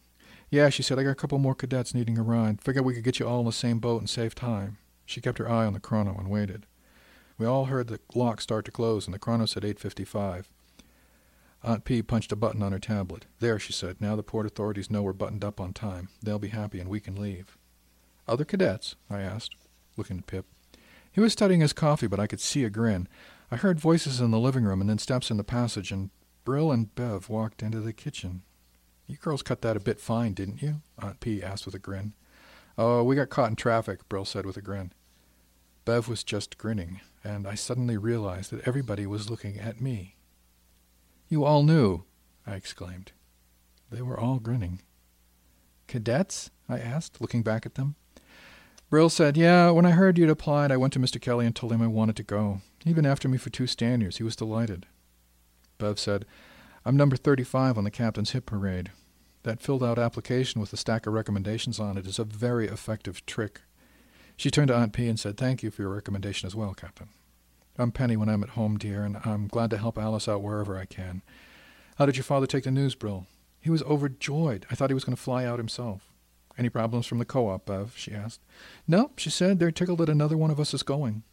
Yeah, 0.49 0.69
she 0.69 0.83
said, 0.83 0.97
I 0.97 1.03
got 1.03 1.11
a 1.11 1.15
couple 1.15 1.37
more 1.37 1.55
cadets 1.55 1.93
needing 1.93 2.17
a 2.17 2.23
ride. 2.23 2.61
Figured 2.61 2.83
we 2.83 2.93
could 2.93 3.03
get 3.03 3.19
you 3.19 3.27
all 3.27 3.39
in 3.39 3.45
the 3.45 3.51
same 3.51 3.79
boat 3.79 4.01
and 4.01 4.09
save 4.09 4.35
time. 4.35 4.77
She 5.05 5.21
kept 5.21 5.37
her 5.37 5.49
eye 5.49 5.65
on 5.65 5.73
the 5.73 5.79
chrono 5.79 6.15
and 6.17 6.29
waited. 6.29 6.65
We 7.37 7.45
all 7.45 7.65
heard 7.65 7.87
the 7.87 7.99
lock 8.13 8.41
start 8.41 8.65
to 8.65 8.71
close, 8.71 9.05
and 9.05 9.13
the 9.13 9.19
chrono 9.19 9.45
said 9.45 9.63
8.55. 9.63 10.45
Aunt 11.63 11.83
P 11.83 12.01
punched 12.01 12.31
a 12.31 12.35
button 12.35 12.63
on 12.63 12.71
her 12.71 12.79
tablet. 12.79 13.25
There, 13.39 13.59
she 13.59 13.73
said. 13.73 13.99
Now 13.99 14.15
the 14.15 14.23
port 14.23 14.45
authorities 14.45 14.89
know 14.89 15.03
we're 15.03 15.13
buttoned 15.13 15.43
up 15.43 15.59
on 15.59 15.73
time. 15.73 16.09
They'll 16.23 16.39
be 16.39 16.49
happy 16.49 16.79
and 16.79 16.89
we 16.89 16.99
can 16.99 17.15
leave. 17.15 17.57
Other 18.27 18.45
cadets? 18.45 18.95
I 19.09 19.21
asked, 19.21 19.55
looking 19.97 20.19
at 20.19 20.27
Pip. 20.27 20.45
He 21.11 21.19
was 21.21 21.33
studying 21.33 21.61
his 21.61 21.73
coffee, 21.73 22.07
but 22.07 22.19
I 22.19 22.27
could 22.27 22.39
see 22.39 22.63
a 22.63 22.69
grin. 22.69 23.07
I 23.51 23.55
heard 23.55 23.79
voices 23.79 24.21
in 24.21 24.31
the 24.31 24.39
living 24.39 24.63
room 24.63 24.79
and 24.79 24.89
then 24.89 24.99
steps 24.99 25.31
in 25.31 25.37
the 25.37 25.43
passage, 25.43 25.91
and 25.91 26.11
Bril 26.49 26.73
and 26.73 26.95
Bev 26.95 27.29
walked 27.29 27.61
into 27.61 27.79
the 27.79 27.93
kitchen. 27.93 28.41
You 29.05 29.17
girls 29.17 29.43
cut 29.43 29.61
that 29.61 29.77
a 29.77 29.79
bit 29.79 29.99
fine, 29.99 30.33
didn't 30.33 30.63
you? 30.63 30.81
Aunt 30.97 31.19
P 31.19 31.43
asked 31.43 31.67
with 31.67 31.75
a 31.75 31.79
grin. 31.79 32.15
Oh, 32.75 33.03
we 33.03 33.15
got 33.15 33.29
caught 33.29 33.51
in 33.51 33.55
traffic, 33.55 34.09
Bril 34.09 34.25
said 34.25 34.47
with 34.47 34.57
a 34.57 34.61
grin. 34.63 34.91
Bev 35.85 36.07
was 36.07 36.23
just 36.23 36.57
grinning, 36.57 37.01
and 37.23 37.45
I 37.45 37.53
suddenly 37.53 37.97
realized 37.97 38.49
that 38.49 38.67
everybody 38.67 39.05
was 39.05 39.29
looking 39.29 39.59
at 39.59 39.79
me. 39.79 40.15
You 41.27 41.45
all 41.45 41.61
knew, 41.61 42.05
I 42.47 42.55
exclaimed. 42.55 43.11
They 43.91 44.01
were 44.01 44.19
all 44.19 44.39
grinning. 44.39 44.81
Cadets? 45.85 46.49
I 46.67 46.79
asked, 46.79 47.21
looking 47.21 47.43
back 47.43 47.67
at 47.67 47.75
them. 47.75 47.93
Bril 48.91 49.11
said, 49.11 49.37
Yeah, 49.37 49.69
when 49.69 49.85
I 49.85 49.91
heard 49.91 50.17
you'd 50.17 50.31
applied, 50.31 50.71
I 50.71 50.77
went 50.77 50.93
to 50.93 50.99
Mr. 50.99 51.21
Kelly 51.21 51.45
and 51.45 51.55
told 51.55 51.73
him 51.73 51.81
I 51.83 51.87
wanted 51.87 52.15
to 52.15 52.23
go. 52.23 52.61
He 52.83 52.89
even 52.89 53.05
after 53.05 53.29
me 53.29 53.37
for 53.37 53.51
two 53.51 53.65
Stanyers. 53.65 54.17
He 54.17 54.23
was 54.23 54.35
delighted. 54.35 54.87
Bev 55.79 55.97
said, 55.97 56.25
I'm 56.85 56.95
number 56.95 57.15
35 57.15 57.77
on 57.77 57.83
the 57.83 57.91
captain's 57.91 58.31
hit 58.31 58.45
parade. 58.45 58.91
That 59.43 59.61
filled 59.61 59.83
out 59.83 59.97
application 59.97 60.61
with 60.61 60.71
a 60.73 60.77
stack 60.77 61.07
of 61.07 61.13
recommendations 61.13 61.79
on 61.79 61.97
it 61.97 62.05
is 62.05 62.19
a 62.19 62.23
very 62.23 62.67
effective 62.67 63.25
trick. 63.25 63.61
She 64.37 64.51
turned 64.51 64.67
to 64.67 64.75
Aunt 64.75 64.93
P 64.93 65.07
and 65.07 65.19
said, 65.19 65.37
Thank 65.37 65.63
you 65.63 65.71
for 65.71 65.81
your 65.81 65.95
recommendation 65.95 66.45
as 66.45 66.55
well, 66.55 66.73
Captain. 66.73 67.09
I'm 67.77 67.91
Penny 67.91 68.17
when 68.17 68.29
I'm 68.29 68.43
at 68.43 68.49
home, 68.49 68.77
dear, 68.77 69.03
and 69.03 69.17
I'm 69.25 69.47
glad 69.47 69.69
to 69.71 69.77
help 69.77 69.97
Alice 69.97 70.27
out 70.27 70.43
wherever 70.43 70.77
I 70.77 70.85
can. 70.85 71.21
How 71.97 72.05
did 72.05 72.17
your 72.17 72.23
father 72.23 72.45
take 72.45 72.65
the 72.65 72.71
news, 72.71 72.95
Bril? 72.95 73.25
He 73.61 73.69
was 73.69 73.83
overjoyed. 73.83 74.65
I 74.69 74.75
thought 74.75 74.89
he 74.89 74.93
was 74.93 75.05
going 75.05 75.15
to 75.15 75.21
fly 75.21 75.45
out 75.45 75.59
himself. 75.59 76.09
Any 76.57 76.69
problems 76.69 77.05
from 77.07 77.19
the 77.19 77.25
co-op, 77.25 77.65
Bev? 77.65 77.93
she 77.95 78.11
asked. 78.11 78.41
No, 78.85 79.11
she 79.15 79.29
said. 79.29 79.59
They're 79.59 79.71
tickled 79.71 79.99
that 79.99 80.09
another 80.09 80.37
one 80.37 80.51
of 80.51 80.59
us 80.59 80.73
is 80.73 80.83
going. 80.83 81.23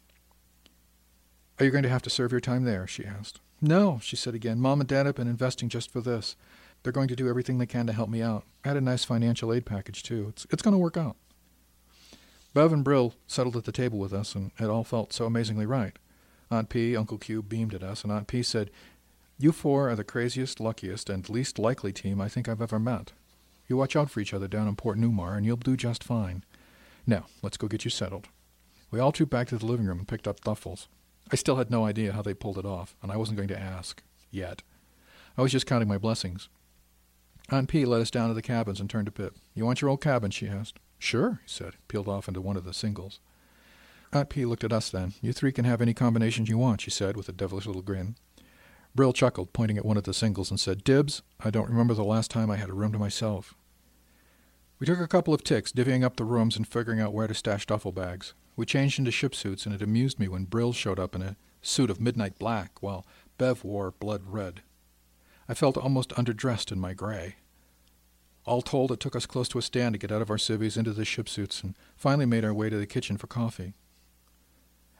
Are 1.59 1.65
you 1.65 1.71
going 1.71 1.83
to 1.83 1.89
have 1.89 2.03
to 2.03 2.09
serve 2.09 2.31
your 2.31 2.41
time 2.41 2.63
there? 2.63 2.85
she 2.85 3.05
asked. 3.05 3.39
No, 3.59 3.99
she 4.03 4.15
said 4.15 4.35
again. 4.35 4.59
Mom 4.59 4.79
and 4.79 4.87
Dad 4.87 5.07
have 5.07 5.15
been 5.15 5.27
investing 5.27 5.69
just 5.69 5.91
for 5.91 6.01
this. 6.01 6.35
They're 6.83 6.93
going 6.93 7.07
to 7.07 7.15
do 7.15 7.27
everything 7.27 7.57
they 7.57 7.65
can 7.65 7.87
to 7.87 7.93
help 7.93 8.09
me 8.09 8.21
out. 8.21 8.43
I 8.63 8.67
had 8.67 8.77
a 8.77 8.81
nice 8.81 9.03
financial 9.03 9.51
aid 9.51 9.65
package, 9.65 10.03
too. 10.03 10.27
It's, 10.29 10.45
it's 10.51 10.61
going 10.61 10.73
to 10.73 10.77
work 10.77 10.97
out. 10.97 11.15
Bev 12.53 12.71
and 12.71 12.85
Bril 12.85 13.13
settled 13.25 13.55
at 13.57 13.65
the 13.65 13.71
table 13.71 13.97
with 13.97 14.13
us, 14.13 14.35
and 14.35 14.51
it 14.59 14.65
all 14.65 14.83
felt 14.83 15.13
so 15.13 15.25
amazingly 15.25 15.65
right. 15.65 15.97
Aunt 16.51 16.69
P, 16.69 16.95
Uncle 16.95 17.17
Q 17.17 17.41
beamed 17.41 17.73
at 17.73 17.83
us, 17.83 18.03
and 18.03 18.11
Aunt 18.11 18.27
P 18.27 18.43
said, 18.43 18.69
You 19.39 19.51
four 19.51 19.89
are 19.89 19.95
the 19.95 20.03
craziest, 20.03 20.59
luckiest, 20.59 21.09
and 21.09 21.27
least 21.27 21.59
likely 21.59 21.91
team 21.91 22.21
I 22.21 22.29
think 22.29 22.47
I've 22.47 22.61
ever 22.61 22.79
met. 22.79 23.13
You 23.67 23.77
watch 23.77 23.95
out 23.95 24.09
for 24.09 24.19
each 24.19 24.33
other 24.33 24.47
down 24.47 24.67
in 24.67 24.75
Port 24.75 24.97
Newmar, 24.97 25.35
and 25.35 25.45
you'll 25.45 25.57
do 25.57 25.75
just 25.75 26.03
fine. 26.03 26.43
Now, 27.05 27.25
let's 27.41 27.57
go 27.57 27.67
get 27.67 27.83
you 27.83 27.91
settled. 27.91 28.27
We 28.91 28.99
all 28.99 29.11
trooped 29.11 29.31
back 29.31 29.47
to 29.49 29.57
the 29.57 29.65
living 29.65 29.85
room 29.85 29.99
and 29.99 30.07
picked 30.07 30.27
up 30.27 30.41
duffels. 30.41 30.87
I 31.31 31.35
still 31.35 31.57
had 31.57 31.69
no 31.69 31.85
idea 31.85 32.13
how 32.13 32.21
they 32.21 32.33
pulled 32.33 32.57
it 32.57 32.65
off, 32.65 32.95
and 33.01 33.11
I 33.11 33.17
wasn't 33.17 33.37
going 33.37 33.49
to 33.49 33.59
ask. 33.59 34.01
Yet. 34.31 34.63
I 35.37 35.41
was 35.41 35.51
just 35.51 35.65
counting 35.65 35.87
my 35.87 35.97
blessings. 35.97 36.49
Aunt 37.49 37.69
P 37.69 37.85
led 37.85 38.01
us 38.01 38.11
down 38.11 38.27
to 38.27 38.33
the 38.33 38.41
cabins 38.41 38.79
and 38.79 38.89
turned 38.89 39.05
to 39.05 39.11
Pip. 39.11 39.35
You 39.53 39.65
want 39.65 39.81
your 39.81 39.89
old 39.89 40.01
cabin? 40.01 40.31
she 40.31 40.47
asked. 40.47 40.79
Sure, 40.99 41.39
he 41.43 41.49
said, 41.49 41.73
peeled 41.87 42.07
off 42.07 42.27
into 42.27 42.41
one 42.41 42.57
of 42.57 42.65
the 42.65 42.73
singles. 42.73 43.19
Aunt 44.11 44.29
P 44.29 44.45
looked 44.45 44.63
at 44.63 44.73
us 44.73 44.89
then. 44.89 45.13
You 45.21 45.33
three 45.33 45.51
can 45.51 45.65
have 45.65 45.81
any 45.81 45.93
combinations 45.93 46.49
you 46.49 46.57
want, 46.57 46.81
she 46.81 46.89
said, 46.89 47.15
with 47.15 47.29
a 47.29 47.33
devilish 47.33 47.65
little 47.65 47.81
grin. 47.81 48.15
Bril 48.95 49.13
chuckled, 49.13 49.53
pointing 49.53 49.77
at 49.77 49.85
one 49.85 49.97
of 49.97 50.03
the 50.03 50.13
singles, 50.13 50.49
and 50.49 50.59
said, 50.59 50.83
Dibs, 50.83 51.21
I 51.39 51.49
don't 51.49 51.69
remember 51.69 51.93
the 51.93 52.03
last 52.03 52.31
time 52.31 52.49
I 52.49 52.55
had 52.55 52.69
a 52.69 52.73
room 52.73 52.91
to 52.93 52.99
myself. 52.99 53.53
We 54.79 54.87
took 54.87 54.99
a 54.99 55.07
couple 55.07 55.33
of 55.33 55.43
ticks, 55.43 55.71
divvying 55.71 56.03
up 56.03 56.15
the 56.15 56.23
rooms 56.23 56.55
and 56.55 56.67
figuring 56.67 56.99
out 56.99 57.13
where 57.13 57.27
to 57.27 57.33
stash 57.33 57.65
duffel 57.65 57.91
bags. 57.91 58.33
We 58.57 58.65
changed 58.65 58.97
into 58.99 59.11
ship 59.11 59.35
suits, 59.35 59.65
and 59.65 59.73
it 59.73 59.83
amused 59.83 60.19
me 60.19 60.27
when 60.27 60.47
Bril 60.47 60.73
showed 60.73 60.99
up 60.99 61.15
in 61.15 61.21
a 61.21 61.37
suit 61.61 61.91
of 61.91 62.01
midnight 62.01 62.39
black, 62.39 62.81
while 62.81 63.05
Bev 63.37 63.63
wore 63.63 63.91
blood 63.91 64.23
red. 64.25 64.61
I 65.47 65.53
felt 65.53 65.77
almost 65.77 66.09
underdressed 66.09 66.71
in 66.71 66.79
my 66.79 66.93
gray. 66.93 67.35
All 68.45 68.63
told, 68.63 68.91
it 68.91 68.99
took 68.99 69.15
us 69.15 69.27
close 69.27 69.47
to 69.49 69.59
a 69.59 69.61
stand 69.61 69.93
to 69.93 69.99
get 69.99 70.11
out 70.11 70.23
of 70.23 70.31
our 70.31 70.37
civvies 70.39 70.75
into 70.75 70.91
the 70.91 71.05
ship 71.05 71.29
suits, 71.29 71.61
and 71.61 71.75
finally 71.95 72.25
made 72.25 72.43
our 72.43 72.53
way 72.53 72.69
to 72.69 72.77
the 72.77 72.87
kitchen 72.87 73.15
for 73.15 73.27
coffee. 73.27 73.73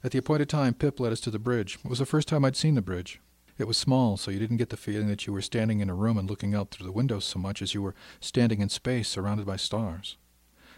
At 0.04 0.12
the 0.12 0.20
appointed 0.20 0.50
time, 0.50 0.76
Pip 0.76 1.00
led 1.00 1.12
us 1.12 1.20
to 1.22 1.32
the 1.32 1.40
bridge. 1.40 1.80
It 1.84 1.90
was 1.90 2.00
the 2.00 2.06
first 2.06 2.28
time 2.28 2.46
I'd 2.46 2.56
seen 2.56 2.76
the 2.76 2.82
bridge. 2.84 3.20
It 3.58 3.68
was 3.68 3.78
small, 3.78 4.18
so 4.18 4.30
you 4.30 4.38
didn't 4.38 4.58
get 4.58 4.70
the 4.70 4.78
feeling 4.78 5.08
that 5.08 5.26
you 5.26 5.34
were 5.34 5.42
standing 5.42 5.80
in 5.80 5.90
a 5.90 5.96
room 5.96 6.20
and 6.20 6.30
looking 6.30 6.54
out 6.54 6.70
through 6.70 6.86
the 6.86 6.92
windows 6.92 7.26
so 7.26 7.40
much 7.40 7.64
as 7.64 7.74
you 7.74 7.82
were 7.82 7.96
standing 8.20 8.62
in 8.62 8.70
space 8.70 9.10
surrounded 9.10 9.48
by 9.48 9.56
stars. 9.56 10.18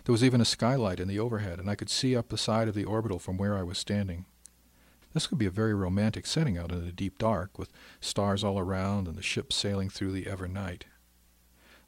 There 0.10 0.14
was 0.14 0.24
even 0.24 0.42
a 0.42 0.46
skylight 0.46 1.00
in 1.00 1.08
the 1.08 1.20
overhead, 1.20 1.60
and 1.60 1.70
I 1.70 1.76
could 1.76 1.88
see 1.88 2.16
up 2.16 2.30
the 2.30 2.36
side 2.36 2.68
of 2.68 2.74
the 2.74 2.84
orbital 2.84 3.20
from 3.20 3.38
where 3.38 3.56
I 3.56 3.62
was 3.62 3.78
standing. 3.78 4.26
This 5.14 5.28
could 5.28 5.38
be 5.38 5.46
a 5.46 5.52
very 5.52 5.76
romantic 5.76 6.26
setting 6.26 6.58
out 6.58 6.72
in 6.72 6.84
the 6.84 6.92
deep 6.92 7.20
dark, 7.20 7.60
with 7.60 7.72
stars 8.02 8.44
all 8.44 8.58
around 8.58 9.08
and 9.08 9.16
the 9.16 9.22
ship 9.22 9.54
sailing 9.54 9.88
through 9.88 10.12
the 10.14 10.26
ever 10.26 10.48
night. 10.48 10.86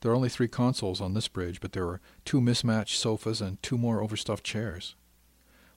There 0.02 0.12
are 0.12 0.16
only 0.16 0.30
three 0.30 0.48
consoles 0.48 1.02
on 1.02 1.16
this 1.16 1.28
bridge, 1.28 1.62
but 1.62 1.72
there 1.72 1.88
are 1.88 2.00
two 2.24 2.40
mismatched 2.40 3.00
sofas 3.00 3.42
and 3.42 3.60
two 3.64 3.76
more 3.76 4.04
overstuffed 4.04 4.44
chairs. 4.44 4.94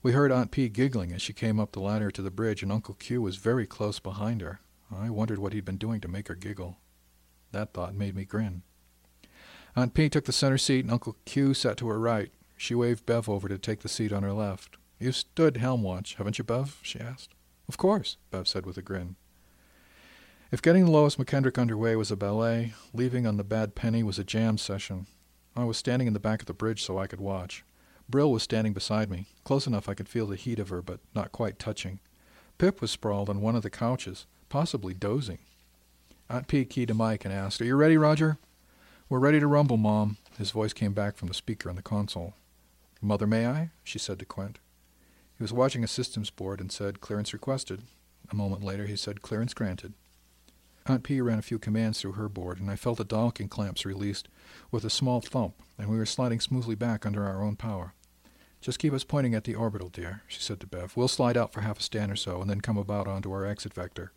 We 0.03 0.13
heard 0.13 0.31
Aunt 0.31 0.51
P 0.51 0.69
giggling 0.69 1.15
as 1.15 1.23
she 1.23 1.33
came 1.33 1.59
up 1.59 1.73
the 1.73 1.81
ladder 1.81 2.11
to 2.11 2.21
the 2.21 2.31
bridge, 2.31 2.63
and 2.63 2.71
Uncle 2.71 2.93
Q 2.93 3.23
was 3.23 3.37
very 3.37 3.67
close 3.67 4.01
behind 4.01 4.43
her. 4.43 4.61
I 4.95 5.09
wondered 5.09 5.39
what 5.39 5.55
he'd 5.55 5.65
been 5.65 5.79
doing 5.79 6.03
to 6.03 6.09
make 6.09 6.29
her 6.29 6.35
giggle. 6.35 6.77
That 7.53 7.73
thought 7.73 7.95
made 7.95 8.15
me 8.15 8.27
grin. 8.27 8.65
Aunt 9.77 9.93
P 9.93 10.09
took 10.09 10.25
the 10.25 10.33
center 10.33 10.59
seat, 10.59 10.85
and 10.85 10.93
Uncle 10.93 11.16
Q 11.25 11.53
sat 11.53 11.77
to 11.79 11.89
her 11.89 11.99
right. 11.99 12.31
She 12.57 12.75
waved 12.75 13.07
Bev 13.07 13.29
over 13.29 13.49
to 13.49 13.59
take 13.59 13.81
the 13.81 13.89
seat 13.89 14.12
on 14.12 14.22
her 14.22 14.33
left. 14.33 14.77
You've 15.01 15.16
stood 15.16 15.57
helm 15.57 15.83
watch, 15.83 16.14
haven't 16.14 16.39
you, 16.39 16.45
Bev? 16.45 16.79
she 16.83 17.01
asked. 17.01 17.31
Of 17.68 17.77
course, 17.77 18.16
Bev 18.31 18.47
said 18.47 18.66
with 18.66 18.77
a 18.79 18.83
grin. 18.83 19.16
If 20.53 20.62
getting 20.62 20.85
the 20.85 20.93
Lois 20.93 21.16
McKendrick 21.16 21.61
underway 21.61 21.97
was 21.97 22.12
a 22.12 22.16
ballet, 22.16 22.75
leaving 22.93 23.27
on 23.27 23.37
the 23.37 23.43
bad 23.43 23.75
penny 23.75 24.05
was 24.05 24.20
a 24.20 24.25
jam 24.25 24.57
session. 24.57 25.07
I 25.57 25.64
was 25.64 25.77
standing 25.77 26.07
in 26.07 26.14
the 26.14 26.20
back 26.20 26.41
of 26.41 26.47
the 26.47 26.55
bridge 26.55 26.83
so 26.83 26.97
I 26.97 27.09
could 27.09 27.20
watch. 27.20 27.64
Bril 28.11 28.31
was 28.31 28.45
standing 28.45 28.72
beside 28.72 29.11
me, 29.11 29.27
close 29.43 29.66
enough 29.66 29.89
I 29.89 29.95
could 29.95 30.09
feel 30.09 30.27
the 30.27 30.37
heat 30.37 30.61
of 30.61 30.68
her, 30.68 30.83
but 30.83 31.01
not 31.14 31.33
quite 31.33 31.59
touching. 31.59 31.99
Pip 32.59 32.81
was 32.81 32.91
sprawled 32.91 33.29
on 33.29 33.41
one 33.41 33.57
of 33.57 33.62
the 33.62 33.70
couches, 33.70 34.27
possibly 34.49 34.95
dozing. 34.95 35.39
Aunt 36.31 36.47
P 36.47 36.64
keyed 36.64 36.89
to 36.89 36.95
Mike 36.95 37.25
and 37.25 37.35
asked, 37.35 37.61
Are 37.61 37.64
you 37.64 37.75
ready, 37.75 37.97
Roger? 37.97 38.39
We're 39.11 39.19
ready 39.19 39.39
to 39.39 39.47
rumble, 39.47 39.77
Mom. 39.77 40.17
His 40.39 40.51
voice 40.51 40.73
came 40.73 40.95
back 40.95 41.17
from 41.17 41.29
the 41.29 41.35
speaker 41.35 41.69
on 41.69 41.77
the 41.77 41.83
console. 41.83 42.33
Mother, 43.03 43.27
may 43.27 43.47
I? 43.47 43.71
she 43.83 43.99
said 43.99 44.19
to 44.19 44.25
Quint. 44.25 44.61
He 45.37 45.45
was 45.45 45.53
watching 45.53 45.85
a 45.85 45.89
systems 45.89 46.31
board 46.31 46.59
and 46.59 46.73
said, 46.73 47.03
Clearance 47.03 47.35
requested. 47.35 47.83
A 48.31 48.35
moment 48.35 48.65
later, 48.65 48.87
he 48.87 48.97
said, 48.97 49.21
Clearance 49.21 49.53
granted. 49.53 49.93
Aunt 50.87 51.03
P 51.03 51.21
ran 51.21 51.39
a 51.39 51.43
few 51.43 51.59
commands 51.59 52.01
through 52.01 52.13
her 52.13 52.31
board, 52.31 52.59
and 52.59 52.71
I 52.71 52.77
felt 52.77 52.97
the 52.97 53.05
docking 53.05 53.49
clamps 53.49 53.85
released 53.85 54.29
with 54.71 54.87
a 54.87 54.91
small 54.91 55.21
thump, 55.21 55.55
and 55.79 55.91
we 55.91 55.99
were 55.99 56.07
sliding 56.07 56.41
smoothly 56.41 56.75
back 56.75 57.05
under 57.05 57.27
our 57.27 57.43
own 57.43 57.57
power. 57.57 57.93
Just 58.63 58.79
keep 58.79 58.95
us 58.95 59.05
pointing 59.05 59.35
at 59.35 59.45
the 59.45 59.55
orbital, 59.55 59.91
dear, 59.91 60.23
she 60.27 60.41
said 60.41 60.61
to 60.61 60.67
Bev. 60.67 60.97
We'll 60.97 61.09
slide 61.09 61.37
out 61.37 61.53
for 61.53 61.61
half 61.61 61.79
a 61.79 61.83
stand 61.83 62.11
or 62.11 62.17
so, 62.17 62.41
and 62.41 62.49
then 62.49 62.63
come 62.63 62.79
about 62.79 63.07
onto 63.07 63.33
our 63.33 63.45
exit 63.45 63.75
vector. 63.75 64.13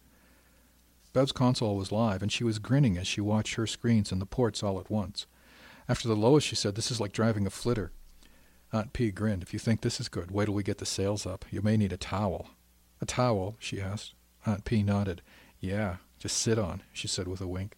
Bev's 1.14 1.32
console 1.32 1.76
was 1.76 1.92
live, 1.92 2.22
and 2.22 2.32
she 2.32 2.44
was 2.44 2.60
grinning 2.60 2.98
as 2.98 3.08
she 3.08 3.22
watched 3.22 3.56
her 3.56 3.68
screens 3.68 4.12
and 4.12 4.22
the 4.22 4.26
ports 4.26 4.62
all 4.62 4.80
at 4.80 4.90
once. 4.90 5.26
After 5.90 6.08
the 6.08 6.16
lowest, 6.16 6.48
she 6.48 6.56
said, 6.56 6.76
This 6.76 6.92
is 6.92 7.00
like 7.00 7.14
driving 7.14 7.48
a 7.48 7.50
flitter. 7.50 7.92
Aunt 8.74 8.94
P 8.94 9.12
grinned. 9.12 9.44
If 9.44 9.54
you 9.54 9.60
think 9.60 9.82
this 9.82 10.00
is 10.00 10.10
good, 10.10 10.32
wait 10.32 10.46
till 10.46 10.54
we 10.54 10.64
get 10.64 10.80
the 10.80 10.86
sails 10.86 11.26
up. 11.26 11.46
You 11.50 11.62
may 11.62 11.78
need 11.78 11.94
a 11.94 11.98
towel. 11.98 12.50
A 13.02 13.06
towel? 13.06 13.56
she 13.60 13.80
asked. 13.80 14.14
Aunt 14.46 14.66
P 14.66 14.84
nodded. 14.84 15.22
Yeah, 15.60 15.98
just 16.20 16.38
sit 16.38 16.60
on, 16.60 16.84
she 16.92 17.08
said 17.08 17.28
with 17.28 17.42
a 17.42 17.48
wink. 17.48 17.78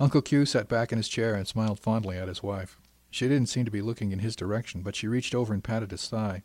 Uncle 0.00 0.22
Q 0.22 0.46
sat 0.46 0.68
back 0.68 0.92
in 0.92 0.98
his 0.98 1.08
chair 1.08 1.34
and 1.34 1.46
smiled 1.46 1.78
fondly 1.78 2.16
at 2.16 2.28
his 2.28 2.42
wife. 2.42 2.80
She 3.10 3.28
didn't 3.28 3.48
seem 3.48 3.64
to 3.64 3.70
be 3.70 3.82
looking 3.82 4.12
in 4.12 4.20
his 4.20 4.36
direction, 4.36 4.82
but 4.82 4.96
she 4.96 5.08
reached 5.08 5.34
over 5.34 5.52
and 5.52 5.62
patted 5.62 5.90
his 5.90 6.08
thigh. 6.08 6.42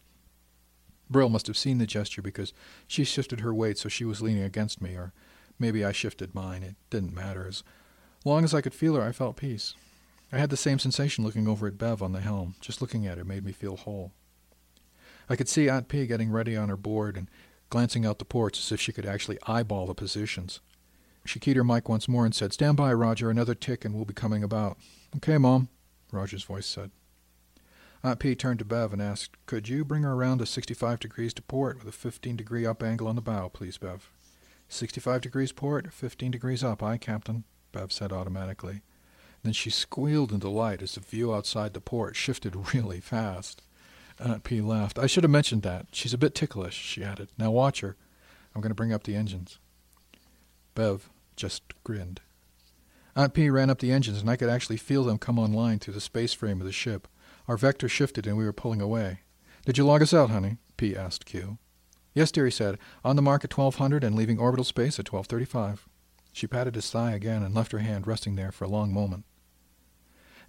Bril 1.11 1.29
must 1.29 1.47
have 1.47 1.57
seen 1.57 1.77
the 1.77 1.85
gesture 1.85 2.21
because 2.21 2.53
she 2.87 3.03
shifted 3.03 3.39
her 3.41 3.53
weight 3.53 3.77
so 3.77 3.89
she 3.89 4.05
was 4.05 4.21
leaning 4.21 4.43
against 4.43 4.81
me, 4.81 4.95
or 4.95 5.13
maybe 5.59 5.83
I 5.83 5.91
shifted 5.91 6.35
mine. 6.35 6.63
It 6.63 6.75
didn't 6.89 7.13
matter. 7.13 7.47
As 7.47 7.63
long 8.23 8.43
as 8.43 8.53
I 8.53 8.61
could 8.61 8.73
feel 8.73 8.95
her, 8.95 9.03
I 9.03 9.11
felt 9.11 9.37
peace. 9.37 9.75
I 10.31 10.37
had 10.37 10.49
the 10.49 10.57
same 10.57 10.79
sensation 10.79 11.23
looking 11.23 11.47
over 11.47 11.67
at 11.67 11.77
Bev 11.77 12.01
on 12.01 12.11
the 12.11 12.21
helm. 12.21 12.55
Just 12.59 12.81
looking 12.81 13.05
at 13.05 13.17
her 13.17 13.23
made 13.23 13.45
me 13.45 13.51
feel 13.51 13.77
whole. 13.77 14.11
I 15.29 15.35
could 15.35 15.49
see 15.49 15.69
Aunt 15.69 15.87
P 15.87 16.05
getting 16.05 16.31
ready 16.31 16.55
on 16.55 16.69
her 16.69 16.77
board 16.77 17.17
and 17.17 17.29
glancing 17.69 18.05
out 18.05 18.19
the 18.19 18.25
ports 18.25 18.59
as 18.59 18.71
if 18.71 18.79
she 18.79 18.91
could 18.91 19.05
actually 19.05 19.39
eyeball 19.47 19.87
the 19.87 19.93
positions. 19.93 20.59
She 21.25 21.39
keyed 21.39 21.55
her 21.55 21.63
mic 21.63 21.89
once 21.89 22.07
more 22.07 22.25
and 22.25 22.35
said, 22.35 22.53
Stand 22.53 22.77
by, 22.77 22.93
Roger. 22.93 23.29
Another 23.29 23.55
tick 23.55 23.83
and 23.83 23.95
we'll 23.95 24.05
be 24.05 24.13
coming 24.13 24.43
about. 24.43 24.77
Okay, 25.17 25.37
Mom, 25.37 25.69
Roger's 26.11 26.43
voice 26.43 26.67
said. 26.67 26.91
Aunt 28.03 28.19
P 28.19 28.35
turned 28.35 28.59
to 28.59 28.65
Bev 28.65 28.93
and 28.93 29.01
asked, 29.01 29.35
Could 29.47 29.67
you 29.67 29.83
bring 29.83 30.03
her 30.03 30.13
around 30.13 30.37
to 30.37 30.45
65 30.45 30.99
degrees 30.99 31.33
to 31.33 31.41
port 31.41 31.79
with 31.79 31.87
a 31.87 31.91
15 31.91 32.35
degree 32.35 32.65
up 32.65 32.83
angle 32.83 33.07
on 33.07 33.15
the 33.15 33.21
bow, 33.21 33.49
please, 33.49 33.79
Bev? 33.79 34.11
65 34.67 35.21
degrees 35.21 35.51
port, 35.51 35.93
15 35.93 36.31
degrees 36.31 36.63
up, 36.63 36.81
aye, 36.81 36.97
Captain, 36.97 37.43
Bev 37.71 37.91
said 37.91 38.11
automatically. 38.11 38.81
Then 39.43 39.53
she 39.53 39.69
squealed 39.69 40.31
in 40.31 40.39
delight 40.39 40.81
as 40.81 40.95
the 40.95 41.01
view 41.01 41.33
outside 41.33 41.73
the 41.73 41.81
port 41.81 42.15
shifted 42.15 42.55
really 42.73 42.99
fast. 42.99 43.61
Aunt 44.19 44.43
P 44.43 44.61
laughed. 44.61 44.97
I 44.97 45.07
should 45.07 45.23
have 45.23 45.31
mentioned 45.31 45.61
that. 45.63 45.87
She's 45.91 46.13
a 46.13 46.17
bit 46.17 46.33
ticklish, 46.33 46.75
she 46.75 47.03
added. 47.03 47.29
Now 47.37 47.51
watch 47.51 47.81
her. 47.81 47.95
I'm 48.53 48.61
going 48.61 48.71
to 48.71 48.75
bring 48.75 48.93
up 48.93 49.03
the 49.03 49.15
engines. 49.15 49.59
Bev 50.73 51.09
just 51.35 51.63
grinned. 51.83 52.21
Aunt 53.15 53.33
P 53.33 53.49
ran 53.49 53.69
up 53.69 53.79
the 53.79 53.91
engines, 53.91 54.19
and 54.19 54.29
I 54.29 54.35
could 54.35 54.49
actually 54.49 54.77
feel 54.77 55.03
them 55.03 55.17
come 55.17 55.37
online 55.37 55.79
through 55.79 55.93
the 55.93 56.01
space 56.01 56.33
frame 56.33 56.59
of 56.59 56.65
the 56.65 56.71
ship. 56.71 57.07
Our 57.47 57.57
vector 57.57 57.87
shifted 57.87 58.25
and 58.25 58.37
we 58.37 58.45
were 58.45 58.53
pulling 58.53 58.81
away. 58.81 59.19
Did 59.65 59.77
you 59.77 59.85
log 59.85 60.01
us 60.01 60.13
out, 60.13 60.29
honey? 60.29 60.57
P 60.77 60.95
asked 60.95 61.25
Q. 61.25 61.57
Yes, 62.15 62.31
dear, 62.31 62.45
he 62.45 62.51
said. 62.51 62.79
On 63.03 63.17
the 63.17 63.21
mark 63.21 63.43
at 63.43 63.55
1200 63.55 64.03
and 64.03 64.15
leaving 64.15 64.39
orbital 64.39 64.63
space 64.63 64.97
at 64.97 65.11
1235. 65.11 65.87
She 66.31 66.47
patted 66.47 66.75
his 66.75 66.89
thigh 66.89 67.11
again 67.11 67.43
and 67.43 67.53
left 67.53 67.73
her 67.73 67.79
hand 67.79 68.07
resting 68.07 68.35
there 68.35 68.51
for 68.51 68.63
a 68.63 68.69
long 68.69 68.91
moment. 68.91 69.25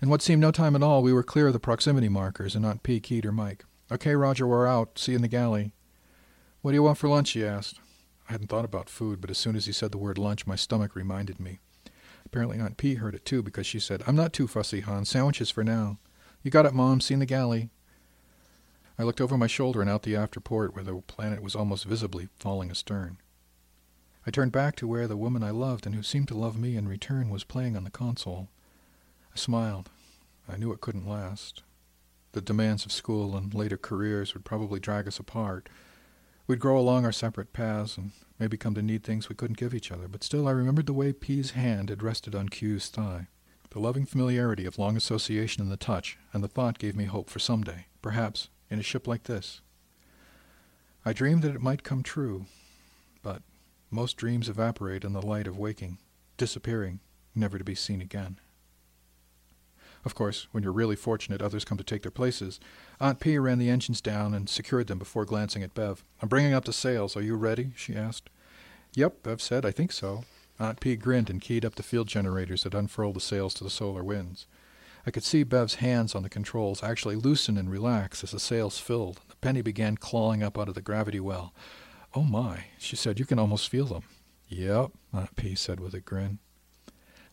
In 0.01 0.09
what 0.09 0.23
seemed 0.23 0.41
no 0.41 0.53
time 0.53 0.77
at 0.77 0.83
all, 0.83 1.03
we 1.03 1.13
were 1.13 1.23
clear 1.23 1.49
of 1.49 1.53
the 1.53 1.59
proximity 1.59 2.09
markers, 2.09 2.55
and 2.55 2.65
Aunt 2.65 2.83
P 2.83 3.01
keyed 3.01 3.27
or 3.27 3.33
Mike. 3.33 3.65
Okay, 3.91 4.15
Roger, 4.15 4.47
we're 4.47 4.67
out. 4.67 4.99
See 4.99 5.13
you 5.13 5.17
in 5.17 5.23
the 5.23 5.29
galley. 5.29 5.73
What 6.63 6.71
do 6.71 6.77
you 6.77 6.83
want 6.83 6.99
for 6.99 7.09
lunch? 7.09 7.31
he 7.31 7.45
asked. 7.45 7.81
I 8.29 8.33
hadn't 8.33 8.49
thought 8.49 8.65
about 8.65 8.89
food, 8.89 9.21
but 9.21 9.31
as 9.31 9.39
soon 9.39 9.57
as 9.57 9.67
he 9.67 9.73
said 9.73 9.91
the 9.91 9.99
word 9.99 10.19
lunch, 10.19 10.47
my 10.47 10.57
stomach 10.57 10.95
reminded 10.95 11.41
me. 11.41 11.61
Apparently 12.25 12.59
Aunt 12.59 12.77
P 12.77 12.95
heard 12.95 13.15
it 13.15 13.25
too, 13.25 13.43
because 13.43 13.67
she 13.67 13.81
said, 13.81 14.03
I'm 14.07 14.17
not 14.17 14.33
too 14.33 14.47
fussy, 14.47 14.81
hon. 14.81 15.05
Sandwiches 15.05 15.51
for 15.51 15.65
now. 15.65 15.99
You 16.43 16.51
got 16.51 16.67
it, 16.67 16.75
Mom. 16.75 17.01
Seen 17.01 17.21
the 17.21 17.27
galley. 17.27 17.71
I 18.99 19.03
looked 19.03 19.21
over 19.21 19.37
my 19.37 19.47
shoulder 19.47 19.83
and 19.83 19.91
out 19.91 20.03
the 20.03 20.17
after 20.17 20.41
port 20.41 20.75
where 20.75 20.85
the 20.85 20.95
planet 21.03 21.43
was 21.43 21.55
almost 21.55 21.85
visibly 21.85 22.29
falling 22.39 22.71
astern. 22.71 23.19
I 24.27 24.31
turned 24.31 24.53
back 24.53 24.75
to 24.77 24.89
where 24.89 25.07
the 25.07 25.17
woman 25.17 25.43
I 25.43 25.51
loved 25.51 25.87
and 25.87 25.95
who 25.95 26.03
seemed 26.03 26.29
to 26.29 26.35
love 26.35 26.59
me 26.59 26.77
in 26.77 26.89
return 26.89 27.29
was 27.29 27.45
playing 27.45 27.77
on 27.77 27.85
the 27.85 27.91
console. 27.91 28.49
I 29.35 29.39
smiled. 29.39 29.91
I 30.49 30.57
knew 30.57 30.73
it 30.73 30.81
couldn't 30.81 31.09
last. 31.09 31.63
The 32.33 32.41
demands 32.41 32.85
of 32.85 32.93
school 32.93 33.37
and 33.37 33.53
later 33.53 33.77
careers 33.77 34.35
would 34.35 34.45
probably 34.45 34.81
drag 34.81 35.07
us 35.07 35.19
apart. 35.19 35.69
We'd 36.47 36.59
grow 36.59 36.79
along 36.79 37.05
our 37.05 37.13
separate 37.13 37.53
paths 37.53 37.97
and 37.97 38.13
maybe 38.39 38.57
come 38.57 38.75
to 38.75 38.83
need 38.83 39.05
things 39.05 39.29
we 39.29 39.35
couldn't 39.35 39.59
give 39.59 39.75
each 39.75 39.93
other, 39.93 40.09
but 40.09 40.25
still 40.25 40.49
I 40.49 40.53
remembered 40.53 40.87
the 40.87 40.93
way 40.93 41.13
P's 41.13 41.51
hand 41.51 41.91
had 41.91 42.03
rested 42.03 42.35
on 42.35 42.49
Q's 42.49 42.89
thigh. 42.89 43.29
The 43.71 43.79
loving 43.79 44.07
familiarity 44.07 44.65
of 44.65 44.79
long 44.79 44.97
association 44.97 45.63
in 45.63 45.69
the 45.69 45.77
touch, 45.77 46.19
and 46.33 46.43
the 46.43 46.49
thought 46.49 46.79
gave 46.79 46.97
me 46.97 47.05
hope 47.05 47.29
for 47.29 47.39
some 47.39 47.63
day, 47.63 47.87
perhaps 48.01 48.49
in 48.71 48.79
a 48.79 48.83
ship 48.83 49.07
like 49.07 49.25
this. 49.25 49.61
I 51.05 51.13
dreamed 51.13 51.43
that 51.43 51.55
it 51.55 51.61
might 51.61 51.85
come 51.85 52.03
true, 52.03 52.47
but 53.23 53.43
most 53.91 54.17
dreams 54.17 54.49
evaporate 54.49 55.05
in 55.05 55.13
the 55.13 55.23
light 55.23 55.47
of 55.47 55.59
waking, 55.59 55.99
disappearing, 56.37 57.01
never 57.35 57.59
to 57.59 57.65
be 57.65 57.75
seen 57.75 58.01
again. 58.01 58.39
Of 60.05 60.15
course, 60.15 60.47
when 60.53 60.63
you're 60.63 60.73
really 60.73 60.95
fortunate, 60.95 61.43
others 61.43 61.65
come 61.65 61.79
to 61.79 61.85
take 61.85 62.03
their 62.03 62.13
places. 62.13 62.61
Aunt 63.01 63.19
P 63.19 63.39
ran 63.39 63.59
the 63.59 63.71
engines 63.71 64.01
down 64.01 64.35
and 64.35 64.49
secured 64.49 64.87
them 64.87 64.99
before 64.99 65.25
glancing 65.25 65.65
at 65.65 65.75
Bev. 65.75 66.05
I'm 66.23 66.29
bringing 66.29 66.55
up 66.55 66.65
the 66.65 66.73
sails. 66.73 67.17
Are 67.17 67.23
you 67.23 67.35
ready? 67.35 67.73
she 67.77 67.97
asked. 67.97 68.31
Yep, 68.95 69.25
Bev 69.25 69.43
said. 69.43 69.67
I 69.67 69.73
think 69.73 69.91
so. 69.91 70.25
Aunt 70.61 70.81
P 70.81 70.95
grinned 70.97 71.29
and 71.29 71.41
keyed 71.41 71.65
up 71.65 71.75
the 71.75 71.83
field 71.83 72.07
generators 72.07 72.63
that 72.63 72.75
unfurled 72.75 73.17
the 73.17 73.21
sails 73.21 73.53
to 73.55 73.65
the 73.65 73.71
solar 73.71 74.05
winds. 74.05 74.47
I 75.07 75.13
could 75.13 75.23
see 75.23 75.45
Bev's 75.45 75.77
hands 75.77 76.17
on 76.17 76.25
the 76.25 76.29
controls 76.29 76.83
actually 76.83 77.15
loosen 77.15 77.57
and 77.57 77.71
relax 77.71 78.25
as 78.25 78.33
the 78.33 78.41
sails 78.41 78.79
filled. 78.81 79.21
And 79.23 79.31
the 79.31 79.37
penny 79.37 79.63
began 79.63 79.97
clawing 79.97 80.43
up 80.43 80.59
out 80.59 80.69
of 80.69 80.75
the 80.75 80.83
gravity 80.83 81.21
well. 81.21 81.55
Oh 82.15 82.25
my, 82.25 82.65
she 82.77 82.97
said, 82.97 83.21
you 83.21 83.25
can 83.25 83.39
almost 83.39 83.69
feel 83.69 83.87
them. 83.87 84.03
Yep, 84.49 84.91
Aunt 85.13 85.37
P 85.37 85.55
said 85.55 85.79
with 85.79 85.95
a 85.95 86.01
grin. 86.01 86.41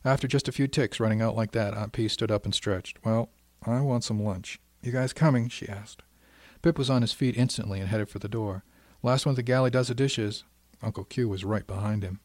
After 0.06 0.28
just 0.28 0.48
a 0.48 0.52
few 0.52 0.68
ticks 0.68 1.00
running 1.00 1.22
out 1.22 1.36
like 1.36 1.52
that, 1.54 1.74
Aunt 1.74 1.94
P 1.94 2.08
stood 2.08 2.32
up 2.32 2.46
and 2.46 2.54
stretched. 2.54 3.04
Well, 3.04 3.30
I 3.66 3.82
want 3.82 4.04
some 4.04 4.22
lunch. 4.22 4.60
You 4.82 4.92
guys 4.92 5.14
coming? 5.14 5.50
she 5.50 5.68
asked. 5.68 6.04
Pip 6.62 6.78
was 6.78 6.90
on 6.90 7.02
his 7.02 7.14
feet 7.14 7.38
instantly 7.38 7.80
and 7.80 7.90
headed 7.90 8.10
for 8.10 8.20
the 8.20 8.28
door. 8.28 8.64
Last 9.02 9.26
one 9.26 9.34
at 9.34 9.38
the 9.38 9.44
galley 9.44 9.70
does 9.70 9.88
the 9.88 9.96
dishes. 9.96 10.44
Uncle 10.82 11.06
Q 11.06 11.28
was 11.28 11.44
right 11.44 11.66
behind 11.66 12.04
him. 12.04 12.20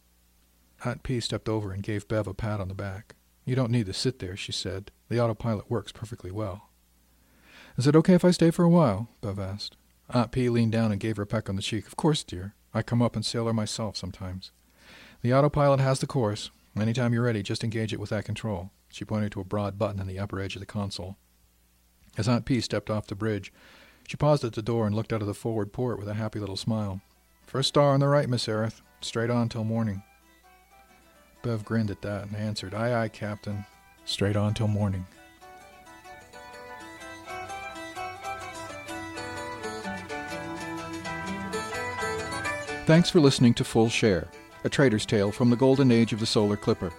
Aunt 0.85 1.03
P 1.03 1.21
stepped 1.21 1.49
over 1.49 1.73
and 1.73 1.83
gave 1.83 2.07
Bev 2.07 2.27
a 2.27 2.35
pat 2.35 2.61
on 2.61 2.69
the 2.69 2.75
back. 2.75 3.15
You 3.45 3.57
don't 3.57 3.71
need 3.71 3.87
to 3.87 3.93
sit 3.95 4.19
there, 4.19 4.37
she 4.37 4.53
said. 4.53 4.91
The 5.09 5.21
autopilot 5.21 5.71
works 5.71 5.93
perfectly 5.93 6.31
well. 6.31 6.69
Is 7.77 7.87
it 7.87 7.97
okay 7.97 8.15
if 8.15 8.25
I 8.25 8.31
stay 8.31 8.51
for 8.51 8.65
a 8.65 8.69
while? 8.69 9.09
Bev 9.21 9.39
asked. 9.39 9.77
Aunt 10.11 10.33
P 10.33 10.49
leaned 10.49 10.73
down 10.73 10.91
and 10.91 11.01
gave 11.01 11.17
her 11.17 11.23
a 11.23 11.27
peck 11.27 11.49
on 11.49 11.57
the 11.57 11.63
cheek. 11.63 11.87
Of 11.87 11.97
course, 11.97 12.25
dear. 12.25 12.55
I 12.75 12.83
come 12.83 13.01
up 13.01 13.15
and 13.17 13.25
sail 13.25 13.47
her 13.47 13.53
myself 13.53 13.97
sometimes. 13.97 14.53
The 15.23 15.33
autopilot 15.33 15.81
has 15.81 16.01
the 16.01 16.07
course. 16.07 16.51
Anytime 16.77 17.13
you're 17.13 17.23
ready, 17.23 17.43
just 17.43 17.65
engage 17.65 17.93
it 17.93 18.01
with 18.01 18.11
that 18.11 18.25
control. 18.25 18.71
She 18.89 19.05
pointed 19.05 19.33
to 19.33 19.41
a 19.41 19.45
broad 19.45 19.79
button 19.79 20.01
in 20.01 20.07
the 20.07 20.19
upper 20.19 20.41
edge 20.41 20.57
of 20.57 20.61
the 20.61 20.67
console. 20.67 21.17
As 22.17 22.29
Aunt 22.29 22.45
P 22.45 22.61
stepped 22.61 22.91
off 22.91 23.07
the 23.07 23.15
bridge, 23.15 23.53
she 24.07 24.17
paused 24.17 24.45
at 24.45 24.55
the 24.55 24.63
door 24.63 24.87
and 24.87 24.95
looked 24.95 25.13
out 25.13 25.21
of 25.21 25.27
the 25.27 25.35
forward 25.35 25.73
port 25.73 25.99
with 25.99 26.09
a 26.09 26.15
happy 26.15 26.41
little 26.41 26.57
smile. 26.57 27.01
First 27.47 27.69
star 27.69 27.95
on 27.95 28.01
the 28.01 28.09
right, 28.09 28.29
Miss 28.29 28.47
Arith. 28.47 28.81
Straight 29.01 29.31
on 29.31 29.49
till 29.49 29.65
morning. 29.65 30.03
Bev 31.43 31.65
grinned 31.65 31.91
at 31.91 32.03
that 32.03 32.25
and 32.25 32.37
answered, 32.37 32.75
Aye, 32.75 33.05
aye, 33.05 33.09
Captain. 33.09 33.65
Straight 34.09 34.37
on 34.37 34.55
till 34.55 34.69
morning. 34.69 35.07
Thanks 42.87 43.11
for 43.11 43.21
listening 43.21 43.53
to 43.53 43.65
Full 43.65 43.91
Share, 43.91 44.29
a 44.65 44.71
trader's 44.71 45.05
tale 45.05 45.31
from 45.31 45.51
the 45.51 45.57
golden 45.57 45.93
age 45.93 46.15
of 46.15 46.21
the 46.21 46.27
solar 46.27 46.57
clipper. 46.57 46.91